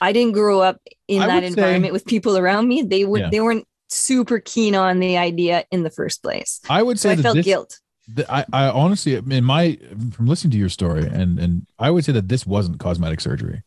I 0.00 0.12
didn't 0.12 0.32
grow 0.32 0.60
up 0.60 0.80
in 1.08 1.22
I 1.22 1.26
that 1.26 1.34
would 1.34 1.42
say- 1.42 1.48
environment 1.48 1.92
with 1.92 2.06
people 2.06 2.36
around 2.38 2.68
me. 2.68 2.82
They 2.82 3.04
would 3.04 3.20
Yeah. 3.22 3.30
they 3.30 3.40
weren't 3.40 3.66
super 3.88 4.38
keen 4.38 4.74
on 4.74 5.00
the 5.00 5.16
idea 5.18 5.64
in 5.70 5.82
the 5.82 5.90
first 5.90 6.22
place. 6.22 6.60
I 6.68 6.82
would 6.82 6.98
So 6.98 7.08
say 7.08 7.12
I 7.18 7.22
felt 7.22 7.36
this, 7.36 7.44
guilt. 7.44 7.80
th- 8.14 8.28
I, 8.28 8.44
I 8.52 8.68
honestly, 8.68 9.14
in 9.16 9.44
my 9.44 9.78
from 10.12 10.26
listening 10.26 10.52
to 10.52 10.58
your 10.58 10.68
story, 10.68 11.04
and 11.06 11.38
and 11.38 11.66
I 11.78 11.90
would 11.90 12.04
say 12.04 12.12
that 12.12 12.28
this 12.28 12.46
wasn't 12.46 12.78
cosmetic 12.78 13.20
surgery. 13.20 13.62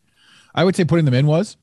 I 0.55 0.63
would 0.63 0.75
say 0.75 0.85
putting 0.85 1.05
them 1.05 1.13
in 1.13 1.27
was. 1.27 1.57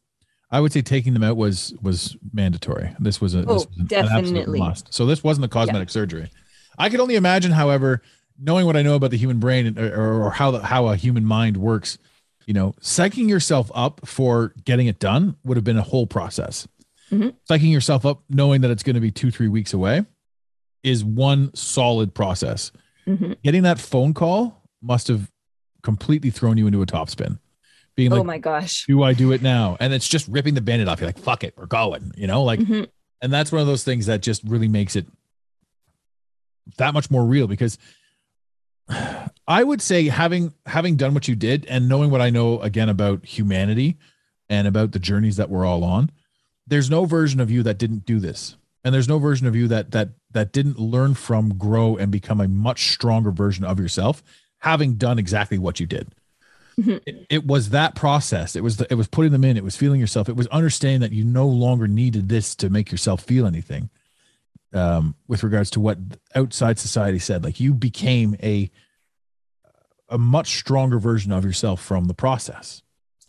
I 0.50 0.60
would 0.60 0.72
say 0.72 0.82
taking 0.82 1.14
them 1.14 1.24
out 1.24 1.36
was 1.36 1.74
was 1.82 2.16
mandatory. 2.32 2.94
This 3.00 3.20
was 3.20 3.34
a 3.34 3.38
this 3.38 3.46
Oh, 3.48 3.54
was 3.54 3.66
an- 3.76 3.80
an 3.82 3.86
definitely. 3.86 4.58
must. 4.60 4.92
So 4.92 5.06
this 5.06 5.24
wasn't 5.24 5.46
a 5.46 5.48
cosmetic 5.48 5.90
surgery. 5.90 6.30
I 6.78 6.88
could 6.88 7.00
only 7.00 7.14
imagine, 7.16 7.52
however, 7.52 8.02
knowing 8.38 8.66
what 8.66 8.76
I 8.76 8.82
know 8.82 8.94
about 8.96 9.10
the 9.10 9.16
human 9.16 9.38
brain 9.38 9.66
and- 9.66 9.78
or, 9.78 10.24
or 10.24 10.30
how 10.32 10.50
the, 10.50 10.60
how 10.60 10.88
a 10.88 10.96
human 10.96 11.24
mind 11.24 11.56
works, 11.56 11.98
you 12.46 12.54
know, 12.54 12.74
psyching 12.80 13.28
yourself 13.28 13.70
up 13.74 14.00
for 14.06 14.52
getting 14.64 14.86
it 14.86 14.98
done 14.98 15.36
would 15.44 15.56
have 15.56 15.64
been 15.64 15.78
a 15.78 15.82
whole 15.82 16.06
process. 16.06 16.66
Mhm. 17.10 17.34
Psyching 17.48 17.70
yourself 17.72 18.04
up, 18.04 18.22
knowing 18.28 18.62
that 18.62 18.70
it's 18.70 18.82
going 18.82 18.94
to 18.94 19.00
be 19.00 19.10
two 19.10 19.30
three 19.30 19.48
weeks 19.48 19.72
away, 19.72 20.04
is 20.82 21.04
one 21.04 21.54
solid 21.54 22.14
process 22.14 22.72
Mhm. 23.06 23.36
getting 23.42 23.62
that 23.62 23.78
phone 23.78 24.12
call 24.14 24.62
must 24.82 25.08
have 25.08 25.30
completely 25.82 26.30
thrown 26.30 26.56
you 26.58 26.66
into 26.66 26.82
a 26.82 26.86
topspin. 26.86 27.38
Being 27.96 28.10
like, 28.10 28.20
oh 28.20 28.24
my 28.24 28.38
gosh. 28.38 28.86
do 28.86 29.02
I 29.04 29.12
do 29.14 29.30
it 29.32 29.40
now? 29.40 29.76
And 29.78 29.92
it's 29.94 30.08
just 30.08 30.26
ripping 30.26 30.54
the 30.54 30.60
bandit 30.60 30.88
off. 30.88 31.00
You're 31.00 31.08
like, 31.08 31.18
fuck 31.18 31.44
it, 31.44 31.54
we're 31.56 31.66
going, 31.66 32.10
you 32.16 32.26
know, 32.26 32.42
like, 32.42 32.58
Mhm. 32.60 32.88
and 33.22 33.32
that's 33.32 33.52
one 33.52 33.60
of 33.60 33.66
those 33.68 33.84
things 33.84 34.06
that 34.06 34.20
just 34.20 34.42
really 34.44 34.66
makes 34.68 34.96
it 34.96 35.06
that 36.76 36.94
much 36.94 37.10
more 37.10 37.24
real 37.24 37.46
because 37.46 37.78
I 39.46 39.64
would 39.64 39.80
say 39.80 40.08
having 40.08 40.52
having 40.66 40.96
done 40.96 41.14
what 41.14 41.28
you 41.28 41.34
did 41.34 41.66
and 41.66 41.88
knowing 41.88 42.10
what 42.10 42.20
I 42.20 42.30
know 42.30 42.60
again 42.60 42.88
about 42.88 43.24
humanity 43.24 43.96
and 44.48 44.66
about 44.68 44.92
the 44.92 44.98
journeys 44.98 45.36
that 45.36 45.50
we're 45.50 45.64
all 45.64 45.84
on, 45.84 46.10
there's 46.66 46.90
no 46.90 47.04
version 47.04 47.40
of 47.40 47.50
you 47.50 47.62
that 47.62 47.78
didn't 47.78 48.04
do 48.04 48.20
this. 48.20 48.56
And 48.84 48.94
there's 48.94 49.08
no 49.08 49.18
version 49.18 49.46
of 49.46 49.56
you 49.56 49.68
that 49.68 49.92
that 49.92 50.10
that 50.32 50.52
didn't 50.52 50.78
learn 50.78 51.14
from, 51.14 51.56
grow, 51.56 51.96
and 51.96 52.12
become 52.12 52.40
a 52.40 52.48
much 52.48 52.90
stronger 52.92 53.30
version 53.30 53.64
of 53.64 53.78
yourself, 53.78 54.22
having 54.58 54.94
done 54.94 55.18
exactly 55.18 55.58
what 55.58 55.80
you 55.80 55.86
did. 55.86 56.08
Mhm. 56.78 57.00
It, 57.06 57.26
it 57.30 57.46
was 57.46 57.70
that 57.70 57.94
process. 57.94 58.56
It 58.56 58.62
was 58.64 58.78
the, 58.78 58.86
it 58.90 58.96
was 58.96 59.06
putting 59.06 59.32
them 59.32 59.44
in. 59.44 59.56
It 59.56 59.64
was 59.64 59.76
feeling 59.76 60.00
yourself. 60.00 60.28
It 60.28 60.36
was 60.36 60.48
understanding 60.48 61.00
that 61.00 61.12
you 61.12 61.24
no 61.24 61.46
longer 61.46 61.86
needed 61.86 62.28
this 62.28 62.54
to 62.56 62.68
make 62.68 62.90
yourself 62.90 63.22
feel 63.22 63.46
anything. 63.46 63.90
Um, 64.74 65.14
with 65.28 65.44
regards 65.44 65.70
to 65.70 65.80
what 65.80 65.98
outside 66.34 66.80
society 66.80 67.20
said, 67.20 67.44
like 67.44 67.60
you 67.60 67.74
became 67.74 68.36
a 68.42 68.70
a 70.08 70.18
much 70.18 70.58
stronger 70.58 70.98
version 70.98 71.32
of 71.32 71.44
yourself 71.44 71.80
from 71.80 72.06
the 72.06 72.14
process. 72.14 72.82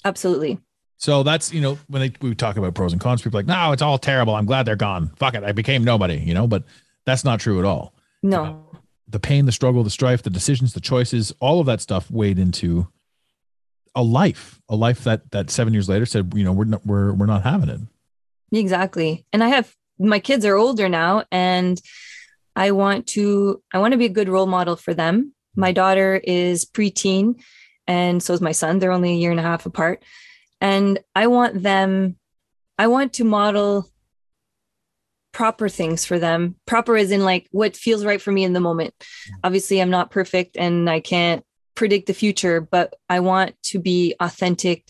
Absolutely. 0.04 0.60
So 0.98 1.24
that's 1.24 1.54
you 1.54 1.62
know 1.62 1.78
when 1.88 2.02
they, 2.02 2.14
we 2.22 2.36
talk 2.36 2.58
about 2.58 2.74
pros 2.74 2.94
and 2.94 3.02
cons, 3.02 3.22
people 3.22 3.38
are 3.38 3.44
like, 3.44 3.48
no, 3.48 3.72
it's 3.74 3.82
all 3.82 3.98
terrible. 3.98 4.36
I'm 4.36 4.46
glad 4.46 4.64
they're 4.64 4.76
gone. 4.76 5.12
Fuck 5.18 5.36
it, 5.36 5.44
I 5.44 5.52
became 5.52 5.84
nobody. 5.84 6.18
You 6.18 6.34
know, 6.34 6.48
but 6.48 6.64
that's 7.06 7.24
not 7.24 7.40
true 7.40 7.60
at 7.60 7.66
all. 7.66 7.94
No. 8.24 8.66
The 9.08 9.20
pain, 9.20 9.46
the 9.46 9.52
struggle, 9.52 9.84
the 9.84 9.90
strife, 9.90 10.24
the 10.24 10.32
decisions, 10.32 10.74
the 10.74 10.82
choices, 10.82 11.32
all 11.40 11.60
of 11.60 11.68
that 11.68 11.80
stuff 11.80 12.10
weighed 12.10 12.40
into 12.40 12.88
a 13.94 14.02
life, 14.02 14.60
a 14.68 14.76
life 14.76 15.04
that 15.04 15.32
that 15.32 15.50
seven 15.50 15.74
years 15.74 15.88
later 15.88 16.06
said, 16.06 16.34
you 16.36 16.44
know, 16.44 16.52
we're 16.52 16.66
not 16.66 16.86
we're 16.86 17.14
we're 17.14 17.26
not 17.28 17.44
having 17.44 17.70
it. 17.70 17.82
Exactly. 18.52 19.26
And 19.32 19.44
I 19.44 19.50
have 19.50 19.76
my 20.00 20.20
kids 20.20 20.46
are 20.46 20.56
older 20.56 20.90
now 20.90 21.24
and 21.32 21.82
I 22.56 22.72
want 22.72 23.08
to 23.08 23.62
I 23.74 23.80
want 23.80 23.92
to 23.92 23.98
be 23.98 24.06
a 24.06 24.10
good 24.10 24.30
role 24.30 24.48
model 24.48 24.76
for 24.76 24.94
them. 24.94 25.34
My 25.56 25.70
mm-hmm. 25.70 25.76
daughter 25.76 26.22
is 26.24 26.66
preteen 26.66 27.42
and 27.88 28.22
so 28.22 28.34
is 28.34 28.42
my 28.42 28.52
son. 28.52 28.80
They're 28.80 28.92
only 28.92 29.12
a 29.12 29.18
year 29.18 29.32
and 29.32 29.40
a 29.40 29.44
half 29.44 29.66
apart. 29.66 30.04
And 30.62 31.00
I 31.16 31.28
want 31.28 31.62
them 31.62 32.18
I 32.78 32.88
want 32.88 33.14
to 33.14 33.24
model 33.24 33.90
proper 35.32 35.68
things 35.68 36.06
for 36.06 36.18
them. 36.18 36.56
Proper 36.66 36.96
as 36.96 37.12
in 37.12 37.24
like 37.24 37.48
what 37.52 37.76
feels 37.76 38.06
right 38.06 38.22
for 38.22 38.32
me 38.32 38.44
in 38.44 38.54
the 38.54 38.60
moment. 38.60 38.94
Mm-hmm. 39.00 39.40
Obviously 39.44 39.82
I'm 39.82 39.90
not 39.90 40.12
perfect 40.12 40.58
and 40.58 40.90
I 40.90 41.00
can't 41.00 41.44
predict 41.76 42.08
the 42.08 42.14
future, 42.14 42.62
but 42.62 42.94
I 43.10 43.20
want 43.20 43.56
to 43.64 43.80
be 43.80 44.16
authentic 44.20 44.86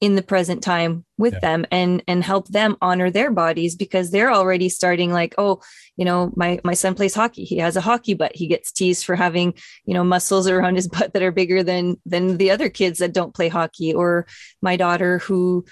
in 0.00 0.14
the 0.14 0.22
present 0.22 0.62
time 0.62 1.04
with 1.18 1.34
Yeah. 1.34 1.40
them 1.40 1.66
and 1.70 2.02
and 2.08 2.24
help 2.24 2.48
them 2.48 2.76
honor 2.80 3.10
their 3.10 3.30
bodies 3.30 3.76
because 3.76 4.10
they're 4.10 4.32
already 4.32 4.70
starting 4.70 5.12
like 5.12 5.34
oh 5.36 5.60
you 5.96 6.06
know 6.06 6.32
my 6.36 6.58
my 6.64 6.72
son 6.72 6.94
plays 6.94 7.14
hockey 7.14 7.44
he 7.44 7.58
has 7.58 7.76
a 7.76 7.82
hockey 7.82 8.14
butt 8.14 8.34
he 8.34 8.46
gets 8.46 8.72
teased 8.72 9.04
for 9.04 9.14
having 9.14 9.52
you 9.84 9.92
know 9.92 10.02
muscles 10.02 10.48
around 10.48 10.76
his 10.76 10.88
butt 10.94 11.12
that 11.12 11.22
are 11.22 11.30
bigger 11.32 11.62
than 11.62 11.96
than 12.06 12.38
the 12.38 12.50
other 12.50 12.70
kids 12.70 13.00
that 13.00 13.12
don't 13.12 13.34
play 13.34 13.48
hockey 13.48 13.92
or 13.92 14.26
my 14.62 14.76
daughter 14.76 15.18
who 15.18 15.66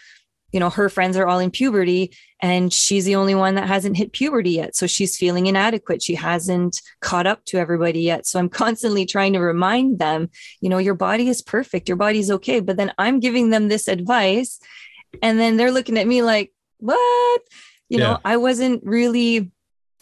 you 0.53 0.61
know 0.61 0.71
her 0.71 0.89
friends 0.89 1.17
are 1.17 1.27
all 1.27 1.39
in 1.39 1.51
puberty 1.51 2.15
and 2.41 2.73
she's 2.73 3.05
the 3.05 3.17
only 3.17 3.35
one 3.35 3.55
that 3.57 3.67
hasn't 3.69 3.97
hit 3.97 4.13
puberty 4.13 4.51
yet. 4.53 4.75
So 4.77 4.87
she's 4.87 5.17
feeling 5.17 5.47
inadequate. 5.47 6.03
She 6.03 6.15
hasn't 6.15 6.81
caught 7.01 7.27
up 7.27 7.45
to 7.47 7.59
everybody 7.59 8.01
yet. 8.01 8.27
So 8.27 8.39
i'm 8.39 8.49
constantly 8.65 9.05
trying 9.07 9.33
to 9.35 9.41
remind 9.41 9.99
them 9.99 10.31
you 10.61 10.69
know 10.69 10.79
your 10.79 10.95
body 10.95 11.29
is 11.29 11.43
perfect. 11.43 11.89
Your 11.89 11.97
body's 11.97 12.31
okay. 12.31 12.61
But 12.61 12.77
then 12.77 12.93
i'm 12.99 13.21
giving 13.21 13.51
them 13.51 13.69
this 13.69 13.89
advice 13.89 14.59
and 15.23 15.39
then 15.39 15.57
they're 15.57 15.73
looking 15.73 15.99
at 15.99 16.07
me 16.07 16.23
like 16.23 16.53
what? 16.79 17.43
You 17.89 17.99
Yeah. 17.99 18.05
know 18.05 18.19
i 18.25 18.37
wasn't 18.37 18.85
really 18.85 19.51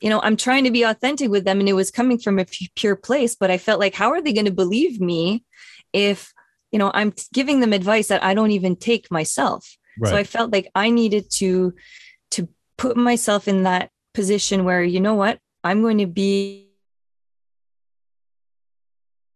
you 0.03 0.11
know 0.11 0.21
i'm 0.23 0.37
trying 0.37 0.65
to 0.65 0.71
be 0.71 0.83
authentic 0.83 1.31
with 1.31 1.45
them 1.45 1.61
and 1.61 1.69
it 1.69 1.73
was 1.73 1.91
coming 1.91 2.19
from 2.19 2.39
a 2.39 2.47
pure 2.75 2.97
place 2.97 3.35
but 3.35 3.51
i 3.51 3.57
felt 3.59 3.81
like 3.81 3.95
how 3.95 4.11
are 4.11 4.21
they 4.21 4.33
going 4.33 4.45
to 4.45 4.53
believe 4.53 5.01
me 5.01 5.45
if 5.93 6.33
you 6.73 6.79
know 6.79 6.91
i'm 6.93 7.15
giving 7.33 7.61
them 7.61 7.73
advice 7.73 8.09
that 8.09 8.23
i 8.23 8.35
don't 8.35 8.51
even 8.51 8.77
take 8.77 9.11
myself 9.11 9.77
so 10.05 10.17
I 10.17 10.25
felt 10.25 10.53
like 10.53 10.71
I 10.75 10.91
needed 10.91 11.31
to 11.37 11.75
to 12.33 12.49
put 12.77 12.97
myself 12.97 13.49
in 13.49 13.63
that 13.65 13.91
position 14.15 14.65
where 14.65 14.83
you 14.83 15.01
know 15.01 15.15
what? 15.15 15.39
I'm 15.65 15.83
going 15.83 15.99
to 15.99 16.07
be 16.07 16.69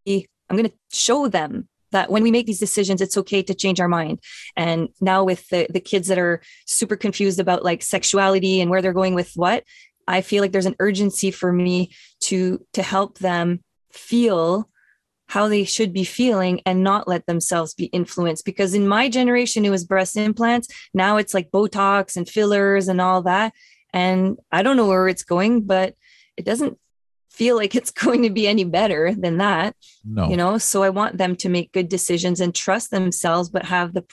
I'm 0.07 0.57
going 0.57 0.69
to 0.69 0.75
show 0.93 1.29
them 1.29 1.69
that 1.93 2.11
when 2.11 2.23
we 2.23 2.31
make 2.31 2.47
these 2.47 2.59
decisions 2.59 3.01
it's 3.01 3.17
okay 3.17 3.43
to 3.43 3.55
change 3.55 3.81
our 3.81 3.89
mind. 3.89 4.21
And 4.57 4.89
now 5.01 5.25
with 5.25 5.49
the 5.49 5.67
the 5.71 5.81
kids 5.81 6.09
that 6.09 6.19
are 6.19 6.41
super 6.67 6.97
confused 6.97 7.41
about 7.41 7.65
like 7.65 7.83
sexuality 7.83 8.61
and 8.61 8.71
where 8.71 8.83
they're 8.83 8.93
going 8.93 9.15
with 9.15 9.33
what 9.35 9.65
I 10.07 10.23
feel 10.23 10.43
like 10.43 10.53
there's 10.53 10.67
an 10.67 10.77
urgency 10.81 11.31
for 11.31 11.53
me 11.53 11.93
to 12.25 12.65
to 12.73 12.83
help 12.83 13.19
them 13.19 13.61
feel 13.93 14.69
how 15.31 15.47
they 15.49 15.64
should 15.64 15.93
be 15.93 16.05
feeling 16.05 16.61
and 16.66 16.83
not 16.83 17.07
let 17.07 17.24
themselves 17.26 17.72
be 17.74 17.87
influenced. 17.87 18.45
Because 18.45 18.74
in 18.74 18.87
my 18.89 19.09
generation 19.09 19.64
it 19.64 19.70
was 19.70 19.85
breast 19.85 20.16
implants. 20.16 20.66
Now 20.93 21.16
it's 21.18 21.35
like 21.35 21.51
botox 21.53 22.16
and 22.16 22.28
fillers 22.28 22.89
and 22.89 23.01
all 23.01 23.22
that. 23.22 23.53
And 23.93 24.39
i 24.53 24.62
don't 24.62 24.76
know 24.76 24.87
where 24.87 25.09
it's 25.09 25.24
going 25.24 25.62
but 25.74 25.95
it 26.37 26.45
doesn't 26.45 26.78
feel 27.39 27.57
like 27.57 27.74
it's 27.78 27.91
going 28.05 28.22
to 28.22 28.31
be 28.31 28.47
any 28.47 28.64
better 28.64 29.14
than 29.24 29.39
that 29.39 29.74
No. 30.05 30.28
you 30.31 30.37
know? 30.37 30.59
So 30.59 30.83
i 30.85 30.91
want 30.91 31.18
them 31.18 31.35
to 31.43 31.49
make 31.49 31.72
good 31.72 31.89
decisions 31.89 32.41
and 32.41 32.55
trust 32.55 32.91
themselves 32.91 33.49
but 33.51 33.64
have 33.64 33.93
the 33.95 34.05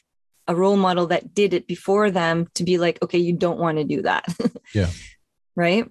a 0.47 0.55
role 0.55 0.77
model 0.77 1.07
that 1.07 1.33
did 1.33 1.53
it 1.53 1.67
before 1.67 2.09
them 2.09 2.47
to 2.55 2.63
be 2.63 2.77
like 2.77 2.97
okay 3.03 3.19
you 3.19 3.33
don't 3.33 3.59
want 3.59 3.77
to 3.77 3.83
do 3.83 4.01
that. 4.03 4.25
Yeah. 4.73 4.89
right? 5.55 5.85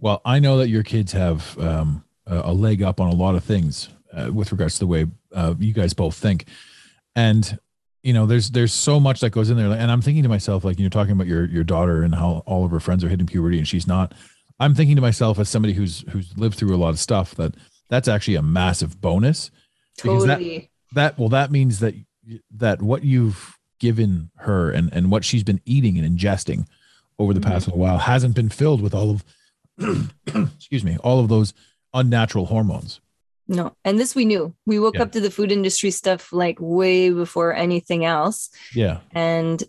Well, 0.00 0.20
I 0.24 0.38
know 0.38 0.58
that 0.58 0.68
your 0.68 0.82
kids 0.82 1.12
have 1.12 1.56
um, 1.58 2.04
a 2.26 2.36
a 2.50 2.52
leg 2.52 2.82
up 2.82 3.00
on 3.00 3.08
a 3.12 3.16
lot 3.24 3.34
of 3.34 3.44
things 3.44 3.88
uh, 4.14 4.30
with 4.32 4.52
regards 4.52 4.74
to 4.74 4.80
the 4.80 4.86
way 4.86 5.06
uh, 5.34 5.54
you 5.58 5.72
guys 5.72 5.92
both 5.94 6.16
think, 6.16 6.46
and 7.16 7.58
you 8.04 8.12
know, 8.12 8.26
there's 8.26 8.50
there's 8.50 8.72
so 8.72 9.00
much 9.00 9.20
that 9.20 9.30
goes 9.30 9.48
in 9.50 9.56
there. 9.56 9.72
And 9.72 9.90
I'm 9.90 10.02
thinking 10.02 10.22
to 10.24 10.28
myself, 10.28 10.62
like 10.62 10.78
you're 10.78 10.90
talking 10.90 11.12
about 11.12 11.26
your 11.26 11.46
your 11.46 11.64
daughter 11.64 12.02
and 12.02 12.14
how 12.14 12.42
all 12.46 12.64
of 12.64 12.70
her 12.70 12.78
friends 12.80 13.02
are 13.02 13.08
hitting 13.08 13.26
puberty 13.26 13.58
and 13.58 13.66
she's 13.66 13.86
not. 13.86 14.12
I'm 14.60 14.74
thinking 14.74 14.94
to 14.96 15.02
myself 15.02 15.38
as 15.38 15.48
somebody 15.48 15.72
who's 15.72 16.04
who's 16.10 16.36
lived 16.36 16.56
through 16.56 16.74
a 16.74 16.76
lot 16.76 16.90
of 16.90 16.98
stuff 16.98 17.34
that 17.36 17.54
that's 17.88 18.06
actually 18.06 18.36
a 18.36 18.42
massive 18.42 19.00
bonus. 19.00 19.50
Because 19.96 20.26
that- 20.26 20.36
totally 20.36 20.70
That 20.92 21.18
well, 21.18 21.30
that 21.30 21.50
means 21.50 21.80
that 21.80 21.94
that 22.50 22.82
what 22.82 23.04
you've 23.04 23.58
given 23.80 24.30
her 24.36 24.70
and 24.70 24.92
and 24.92 25.10
what 25.10 25.24
she's 25.24 25.42
been 25.42 25.60
eating 25.64 25.98
and 25.98 26.18
ingesting 26.18 26.66
over 27.18 27.32
the 27.32 27.40
past 27.40 27.66
little 27.66 27.80
while 27.80 27.98
hasn't 27.98 28.34
been 28.34 28.50
filled 28.50 28.82
with 28.82 28.94
all 28.94 29.10
of 29.10 29.24
excuse 30.56 30.84
me 30.84 30.96
all 30.98 31.20
of 31.20 31.28
those 31.28 31.52
unnatural 31.92 32.46
hormones 32.46 33.00
No, 33.46 33.76
and 33.84 33.98
this 33.98 34.14
we 34.14 34.24
knew. 34.24 34.54
We 34.66 34.78
woke 34.78 34.94
Yeah. 34.94 35.02
up 35.02 35.12
to 35.12 35.20
the 35.20 35.30
food 35.30 35.52
industry 35.52 35.90
stuff 35.90 36.32
like 36.32 36.56
way 36.60 37.10
before 37.10 37.54
anything 37.54 38.04
else, 38.04 38.50
yeah 38.74 39.00
and 39.12 39.62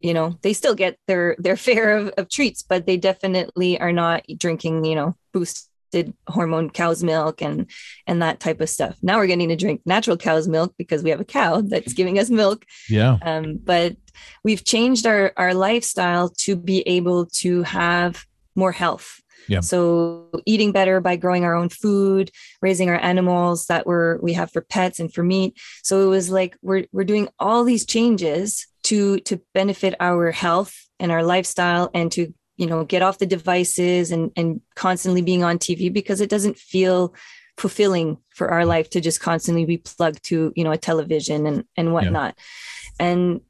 you 0.00 0.14
know 0.14 0.38
they 0.42 0.52
still 0.52 0.74
get 0.74 0.96
their 1.08 1.34
their 1.38 1.56
fare 1.66 1.96
of, 1.96 2.08
of 2.18 2.28
treats, 2.28 2.62
but 2.62 2.86
they 2.86 2.96
definitely 2.96 3.80
are 3.80 3.92
not 3.92 4.22
drinking 4.38 4.84
you 4.84 4.94
know 4.94 5.16
boosted 5.32 6.14
hormone 6.28 6.70
cow's 6.70 7.02
milk 7.02 7.42
and 7.42 7.68
and 8.06 8.22
that 8.22 8.38
type 8.38 8.60
of 8.60 8.68
stuff. 8.70 8.96
Now 9.02 9.18
we're 9.18 9.26
getting 9.26 9.48
to 9.48 9.56
drink 9.56 9.80
natural 9.84 10.16
cow's 10.16 10.46
milk 10.46 10.74
because 10.78 11.02
we 11.02 11.10
have 11.10 11.20
a 11.20 11.24
cow 11.24 11.60
that's 11.62 11.92
giving 11.94 12.16
us 12.18 12.30
milk. 12.30 12.64
yeah 12.88 13.18
Um, 13.22 13.58
but 13.62 13.96
we've 14.44 14.64
changed 14.64 15.04
our 15.04 15.32
our 15.36 15.52
lifestyle 15.52 16.28
to 16.44 16.54
be 16.54 16.82
able 16.82 17.26
to 17.42 17.62
have 17.64 18.24
more 18.54 18.72
health. 18.72 19.19
Yeah. 19.48 19.60
So 19.60 20.30
eating 20.46 20.72
better 20.72 21.00
by 21.00 21.16
growing 21.16 21.44
our 21.44 21.54
own 21.54 21.68
food, 21.68 22.30
raising 22.62 22.88
our 22.88 22.98
animals 23.00 23.66
that 23.66 23.86
we're 23.86 24.18
we 24.20 24.32
have 24.34 24.52
for 24.52 24.60
pets 24.60 25.00
and 25.00 25.12
for 25.12 25.22
meat. 25.22 25.58
So 25.82 26.02
it 26.02 26.06
was 26.06 26.30
like 26.30 26.56
we're 26.62 26.86
we're 26.92 27.04
doing 27.04 27.28
all 27.38 27.64
these 27.64 27.86
changes 27.86 28.66
to 28.84 29.20
to 29.20 29.40
benefit 29.54 29.94
our 30.00 30.30
health 30.30 30.74
and 30.98 31.10
our 31.10 31.22
lifestyle 31.22 31.90
and 31.94 32.12
to 32.12 32.32
you 32.56 32.66
know 32.66 32.84
get 32.84 33.02
off 33.02 33.18
the 33.18 33.26
devices 33.26 34.10
and 34.10 34.30
and 34.36 34.60
constantly 34.76 35.22
being 35.22 35.42
on 35.42 35.58
TV 35.58 35.92
because 35.92 36.20
it 36.20 36.30
doesn't 36.30 36.58
feel 36.58 37.14
fulfilling 37.56 38.18
for 38.30 38.48
our 38.48 38.64
life 38.64 38.88
to 38.90 39.00
just 39.00 39.20
constantly 39.20 39.64
be 39.64 39.78
plugged 39.78 40.22
to 40.24 40.52
you 40.56 40.64
know 40.64 40.70
a 40.70 40.78
television 40.78 41.46
and 41.46 41.64
and 41.76 41.92
whatnot 41.92 42.38
and 42.98 43.40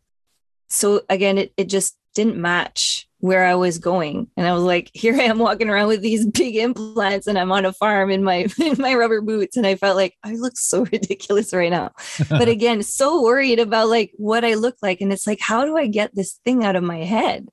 so 0.68 1.03
again 1.09 1.38
it, 1.38 1.53
it 1.57 1.68
just 1.68 1.97
didn't 2.14 2.36
match 2.36 3.09
where 3.20 3.44
i 3.44 3.54
was 3.54 3.78
going. 3.78 4.28
And 4.36 4.46
i 4.46 4.52
was 4.52 4.62
like 4.62 4.90
here 4.94 5.14
i 5.14 5.24
am 5.24 5.38
walking 5.38 5.70
around 5.70 5.88
with 5.88 6.02
these 6.02 6.26
big 6.26 6.56
implants 6.56 7.26
and 7.26 7.38
i'm 7.38 7.52
on 7.52 7.64
a 7.64 7.72
farm 7.72 8.10
in 8.10 8.24
my 8.24 8.46
in 8.60 8.76
my 8.78 8.94
rubber 8.94 9.20
boots. 9.20 9.56
And 9.56 9.66
i 9.66 9.76
felt 9.76 9.96
like 9.96 10.14
i 10.24 10.32
look 10.32 10.56
so 10.56 10.84
ridiculous 10.92 11.52
right 11.52 11.70
now. 11.70 11.92
But 12.28 12.48
again 12.48 12.82
so 12.82 13.22
worried 13.22 13.60
about 13.60 13.88
like 13.88 14.12
what 14.16 14.44
i 14.44 14.54
look 14.54 14.76
like. 14.82 15.00
And 15.00 15.12
it's 15.12 15.26
like 15.26 15.40
how 15.40 15.64
do 15.64 15.76
i 15.76 15.86
get 15.86 16.14
this 16.14 16.40
thing 16.44 16.64
out 16.64 16.76
of 16.76 16.82
my 16.82 16.98
head? 16.98 17.48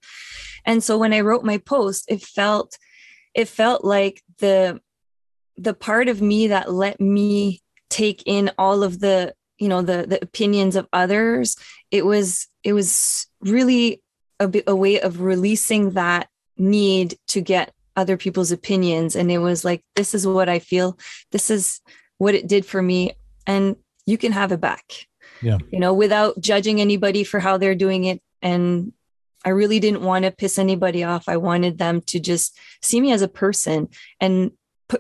And 0.66 0.84
so 0.84 0.98
when 0.98 1.14
i 1.14 1.22
wrote 1.22 1.44
my 1.44 1.58
post 1.58 2.06
it 2.08 2.22
felt 2.22 2.78
it 3.34 3.48
felt 3.48 3.86
like 3.86 4.22
the 4.40 4.82
the 5.58 5.74
part 5.74 6.08
of 6.08 6.22
me 6.22 6.48
that 6.48 6.72
let 6.72 7.00
me 7.02 7.62
take 7.90 8.24
in 8.26 8.52
all 8.58 8.84
of 8.84 9.00
the 9.00 9.34
you 9.58 9.68
know 9.68 9.82
the 9.82 10.06
the 10.08 10.22
opinions 10.22 10.76
of 10.76 10.88
others. 10.94 11.56
It 11.92 12.06
was 12.06 12.48
it 12.64 12.74
was 12.74 13.28
really 13.42 14.02
a, 14.40 14.64
a 14.68 14.76
way 14.76 15.00
of 15.00 15.22
releasing 15.22 15.92
that 15.92 16.30
need 16.58 17.18
to 17.28 17.42
get 17.42 17.74
other 17.96 18.18
people's 18.18 18.52
opinions. 18.52 19.16
And 19.16 19.32
it 19.32 19.40
was 19.40 19.66
like 19.66 19.84
this 19.96 20.14
is 20.14 20.26
what 20.28 20.50
i 20.50 20.60
feel. 20.60 20.98
This 21.32 21.50
is 21.50 21.82
what 22.18 22.36
it 22.36 22.48
did 22.48 22.66
for 22.66 22.82
me. 22.82 23.14
And 23.46 23.76
you 24.06 24.18
can 24.18 24.32
have 24.32 24.52
it 24.52 24.62
back. 24.62 25.08
Yeah. 25.40 25.60
you 25.72 25.80
know 25.80 25.94
without 25.94 26.40
judging 26.42 26.82
anybody 26.82 27.24
for 27.24 27.40
how 27.40 27.58
they're 27.58 27.76
doing 27.76 28.06
it. 28.06 28.22
And 28.42 28.94
i 29.46 29.50
really 29.50 29.80
didn't 29.80 30.02
want 30.02 30.26
to 30.26 30.32
piss 30.32 30.58
anybody 30.60 31.04
off. 31.04 31.28
I 31.28 31.38
wanted 31.38 31.78
them 31.78 32.02
to 32.08 32.20
just 32.20 32.58
see 32.82 33.02
me 33.02 33.12
as 33.12 33.22
a 33.22 33.28
person. 33.28 33.90
And 34.20 34.52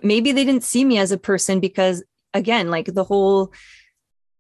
maybe 0.04 0.32
they 0.32 0.44
didn't 0.44 0.64
see 0.64 0.84
me 0.84 0.98
as 0.98 1.12
a 1.12 1.18
person 1.18 1.60
because 1.60 2.04
again 2.34 2.70
like 2.70 2.94
the 2.94 3.04
whole 3.04 3.54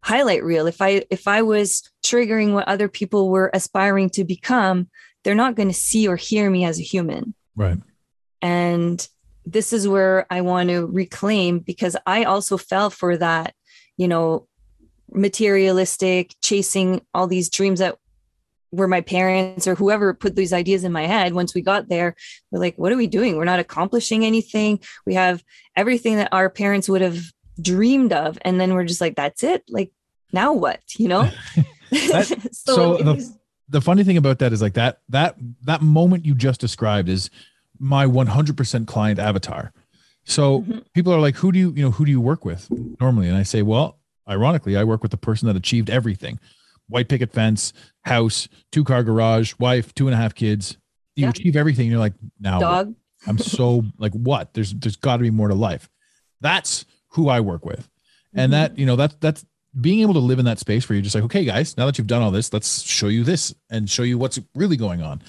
highlight 0.07 0.43
reel. 0.43 0.67
If 0.67 0.81
i 0.81 1.03
if 1.09 1.27
i 1.27 1.41
was 1.41 1.83
triggering 2.05 2.53
what 2.53 2.67
other 2.67 2.87
people 2.87 3.29
were 3.29 3.51
aspiring 3.53 4.09
to 4.11 4.23
become 4.23 4.89
they're 5.23 5.35
not 5.35 5.55
going 5.55 5.67
to 5.67 5.73
see 5.73 6.07
or 6.07 6.15
hear 6.15 6.49
me 6.49 6.63
as 6.63 6.79
a 6.79 6.83
human. 6.83 7.33
Right. 7.55 7.77
And 8.41 9.05
this 9.45 9.73
is 9.73 9.87
where 9.87 10.25
i 10.29 10.41
want 10.41 10.69
to 10.69 10.85
reclaim 10.87 11.59
because 11.59 11.95
i 12.05 12.23
also 12.23 12.57
fell 12.57 12.89
for 12.89 13.15
that 13.15 13.53
you 13.95 14.07
know 14.07 14.45
materialistic 15.11 16.35
chasing 16.41 17.01
all 17.13 17.27
these 17.27 17.49
dreams 17.49 17.79
that 17.79 17.95
were 18.71 18.89
my 18.89 18.99
parents 18.99 19.65
or 19.65 19.75
whoever 19.75 20.13
put 20.13 20.35
these 20.35 20.51
ideas 20.51 20.83
in 20.83 20.91
my 20.91 21.05
head. 21.05 21.33
Once 21.33 21.55
we 21.55 21.61
got 21.61 21.87
there 21.87 22.15
we're 22.51 22.59
like 22.59 22.77
what 22.77 22.91
are 22.91 22.97
we 22.97 23.07
doing? 23.07 23.35
We're 23.35 23.53
not 23.53 23.59
accomplishing 23.59 24.25
anything. 24.25 24.79
We 25.05 25.15
have 25.15 25.43
everything 25.75 26.15
that 26.17 26.33
our 26.33 26.49
parents 26.49 26.87
would 26.89 27.01
have 27.01 27.19
dreamed 27.61 28.13
of. 28.13 28.37
And 28.41 28.59
then 28.59 28.73
we're 28.73 28.85
just 28.85 29.01
like 29.01 29.15
that's 29.15 29.43
it? 29.43 29.63
Like 29.69 29.91
now 30.31 30.53
what 30.53 30.81
you 30.97 31.07
know? 31.07 31.29
That- 31.89 32.49
so 32.51 32.95
it 32.97 33.05
the- 33.05 33.13
was- 33.13 33.37
the 33.69 33.81
funny 33.81 34.03
thing 34.05 34.15
about 34.17 34.39
that 34.39 34.53
is 34.53 34.61
like 34.61 34.73
that 34.75 35.01
that 35.09 35.35
that 35.63 35.81
moment 35.81 36.25
you 36.25 36.33
just 36.35 36.61
described 36.61 37.09
is 37.09 37.29
my 37.79 38.05
100% 38.05 38.87
client 38.87 39.19
avatar. 39.19 39.73
So 40.23 40.61
Mhm. 40.61 40.83
people 40.93 41.13
are 41.13 41.19
like 41.19 41.35
who 41.35 41.51
do 41.51 41.59
you 41.59 41.71
you 41.75 41.83
know 41.83 41.91
who 41.91 42.05
do 42.05 42.11
you 42.11 42.21
work 42.21 42.43
with 42.45 42.67
normally? 42.99 43.27
And 43.27 43.35
i 43.37 43.43
say 43.43 43.61
well 43.61 43.99
ironically 44.29 44.75
i 44.77 44.83
work 44.83 45.01
with 45.01 45.11
the 45.11 45.17
person 45.17 45.47
that 45.47 45.55
achieved 45.55 45.89
everything. 45.89 46.39
White 46.89 47.09
picket 47.09 47.31
fence 47.33 47.73
house 48.03 48.47
two 48.71 48.83
car 48.85 49.03
garage 49.03 49.53
wife 49.59 49.93
two 49.93 50.07
and 50.07 50.13
a 50.13 50.17
half 50.17 50.33
kids. 50.33 50.77
You 51.15 51.23
Yeah. 51.23 51.29
achieve 51.31 51.55
everything. 51.57 51.89
You're 51.89 51.99
like 51.99 52.13
now 52.39 52.55
what? 52.59 52.61
dog. 52.61 52.95
I'm 53.27 53.37
so 53.37 53.83
like 53.97 54.13
what? 54.13 54.53
There's 54.53 54.73
there's 54.73 54.95
got 54.97 55.17
to 55.17 55.23
be 55.23 55.31
more 55.31 55.47
to 55.49 55.55
life. 55.55 55.89
That's 56.41 56.85
who 57.09 57.27
i 57.29 57.39
work 57.41 57.65
with. 57.65 57.89
And 58.33 58.53
that 58.53 58.77
you 58.77 58.85
know 58.85 58.95
that's 58.95 59.15
that's 59.19 59.45
being 59.79 60.01
able 60.01 60.13
to 60.13 60.19
live 60.19 60.39
in 60.39 60.45
that 60.45 60.59
space 60.59 60.87
where 60.87 60.95
you're 60.95 61.03
just 61.03 61.15
like 61.15 61.23
okay 61.23 61.45
guys 61.45 61.77
now 61.77 61.85
that 61.85 61.97
you've 61.97 62.07
done 62.07 62.21
all 62.21 62.31
this 62.31 62.51
let's 62.53 62.81
show 62.81 63.07
you 63.07 63.23
this 63.23 63.53
and 63.69 63.89
show 63.89 64.03
you 64.03 64.17
what's 64.17 64.39
really 64.55 64.77
going 64.77 65.01
on 65.01 65.21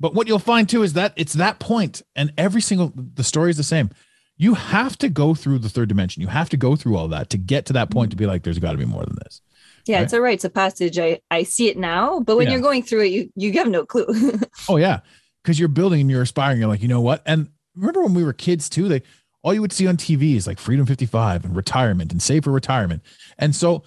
but 0.00 0.14
what 0.14 0.26
you'll 0.26 0.38
find 0.38 0.68
too 0.68 0.82
is 0.82 0.94
that 0.94 1.12
it's 1.16 1.34
that 1.34 1.58
point 1.58 2.02
and 2.16 2.32
every 2.36 2.60
single 2.60 2.92
the 2.96 3.24
story 3.24 3.50
is 3.50 3.56
the 3.56 3.62
same 3.62 3.90
you 4.36 4.54
have 4.54 4.98
to 4.98 5.08
go 5.08 5.34
through 5.34 5.58
the 5.58 5.68
third 5.68 5.88
dimension 5.88 6.20
you 6.22 6.28
have 6.28 6.48
to 6.48 6.56
go 6.56 6.74
through 6.76 6.96
all 6.96 7.08
that 7.08 7.30
to 7.30 7.38
get 7.38 7.66
to 7.66 7.72
that 7.72 7.90
point 7.90 8.10
to 8.10 8.16
be 8.16 8.26
like 8.26 8.42
there's 8.42 8.58
got 8.58 8.72
to 8.72 8.78
be 8.78 8.84
more 8.84 9.04
than 9.04 9.16
this 9.22 9.40
yeah 9.86 9.96
right? 9.98 10.04
it's 10.04 10.12
a 10.12 10.20
rites 10.20 10.44
of 10.44 10.52
passage 10.52 10.98
i 10.98 11.20
i 11.30 11.42
see 11.44 11.68
it 11.68 11.76
now 11.76 12.18
but 12.20 12.36
when 12.36 12.46
Yeah. 12.46 12.54
you're 12.54 12.62
going 12.62 12.82
through 12.82 13.02
it 13.02 13.12
you 13.12 13.30
you 13.36 13.52
have 13.54 13.68
no 13.68 13.84
clue 13.86 14.06
Oh 14.68 14.76
yeah, 14.76 15.00
because 15.42 15.58
you're 15.60 15.68
building 15.68 16.00
and 16.00 16.10
you're 16.10 16.22
aspiring. 16.22 16.58
You're 16.58 16.68
like, 16.68 16.80
you 16.82 16.88
know 16.88 17.02
what? 17.02 17.22
And 17.26 17.50
remember 17.76 18.02
when 18.02 18.14
we 18.14 18.24
were 18.24 18.32
kids 18.32 18.68
too? 18.70 18.88
They 18.88 19.02
all 19.44 19.52
you 19.54 19.60
would 19.60 19.72
see 19.72 19.86
on 19.86 19.96
TV 19.96 20.34
is 20.36 20.46
like 20.46 20.58
Freedom 20.58 20.86
55 20.86 21.44
and 21.44 21.54
retirement 21.54 22.10
and 22.10 22.20
save 22.20 22.44
for 22.44 22.50
retirement. 22.50 23.02
And 23.38 23.54
so 23.54 23.84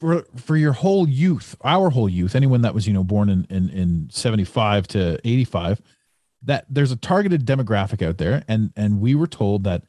for 0.00 0.24
for 0.34 0.56
your 0.56 0.72
whole 0.72 1.08
youth, 1.08 1.54
our 1.62 1.90
whole 1.90 2.08
youth, 2.08 2.34
anyone 2.34 2.62
that 2.62 2.74
was 2.74 2.86
you 2.88 2.92
know 2.94 3.04
born 3.04 3.28
in 3.28 3.46
in, 3.50 3.68
in 3.68 4.08
75 4.10 4.88
to 4.88 5.20
85, 5.22 5.82
that 6.42 6.64
there's 6.68 6.90
a 6.90 6.96
targeted 6.96 7.46
demographic 7.46 8.04
out 8.04 8.16
there, 8.18 8.42
and 8.48 8.72
and 8.76 9.00
we 9.00 9.14
were 9.14 9.26
told 9.28 9.62
that 9.64 9.82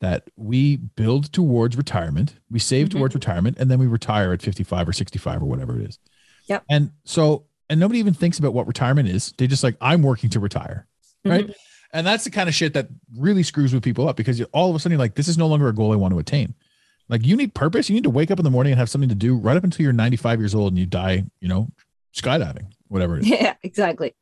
that 0.00 0.28
we 0.36 0.76
build 0.76 1.32
towards 1.32 1.76
retirement, 1.76 2.34
we 2.50 2.58
save 2.58 2.88
Mhm. 2.88 2.92
towards 2.92 3.14
retirement, 3.14 3.56
and 3.58 3.70
then 3.70 3.78
we 3.78 3.86
retire 3.86 4.32
at 4.32 4.42
55 4.42 4.88
or 4.88 4.92
65 4.92 5.40
or 5.42 5.46
whatever 5.46 5.78
it 5.80 5.88
is. 5.88 5.98
Yep. 6.48 6.64
And 6.68 6.90
so, 7.04 7.44
and 7.70 7.78
nobody 7.78 8.00
even 8.00 8.12
thinks 8.12 8.38
about 8.38 8.52
what 8.52 8.66
retirement 8.66 9.08
is. 9.08 9.32
They 9.38 9.46
just 9.46 9.62
like, 9.62 9.76
I'm 9.80 10.02
working 10.02 10.28
to 10.30 10.40
retire. 10.40 10.88
Right. 11.24 11.54
And 11.92 12.06
that's 12.06 12.24
the 12.24 12.30
kind 12.30 12.48
of 12.48 12.54
shit 12.54 12.74
that 12.74 12.88
really 13.16 13.42
screws 13.42 13.74
with 13.74 13.82
people 13.82 14.08
up 14.08 14.16
because 14.16 14.38
you, 14.38 14.46
all 14.52 14.70
of 14.70 14.76
a 14.76 14.78
sudden 14.78 14.92
you're 14.92 14.98
like, 14.98 15.14
this 15.14 15.28
is 15.28 15.36
no 15.36 15.46
longer 15.46 15.68
a 15.68 15.74
goal 15.74 15.92
I 15.92 15.96
want 15.96 16.12
to 16.14 16.18
attain. 16.18 16.54
Like 17.08 17.26
you 17.26 17.36
need 17.36 17.52
purpose. 17.54 17.90
You 17.90 17.94
need 17.94 18.04
to 18.04 18.10
wake 18.10 18.30
up 18.30 18.38
in 18.38 18.44
the 18.44 18.50
morning 18.50 18.72
and 18.72 18.78
have 18.78 18.88
something 18.88 19.10
to 19.10 19.14
do 19.14 19.36
right 19.36 19.56
up 19.56 19.64
until 19.64 19.84
you're 19.84 19.92
95 19.92 20.40
years 20.40 20.54
old 20.54 20.72
and 20.72 20.78
you 20.78 20.86
die, 20.86 21.24
you 21.40 21.48
know, 21.48 21.68
skydiving, 22.14 22.72
whatever 22.88 23.18
it 23.18 23.24
is. 23.24 23.28
Yeah 23.30 23.54
exactly. 23.62 24.14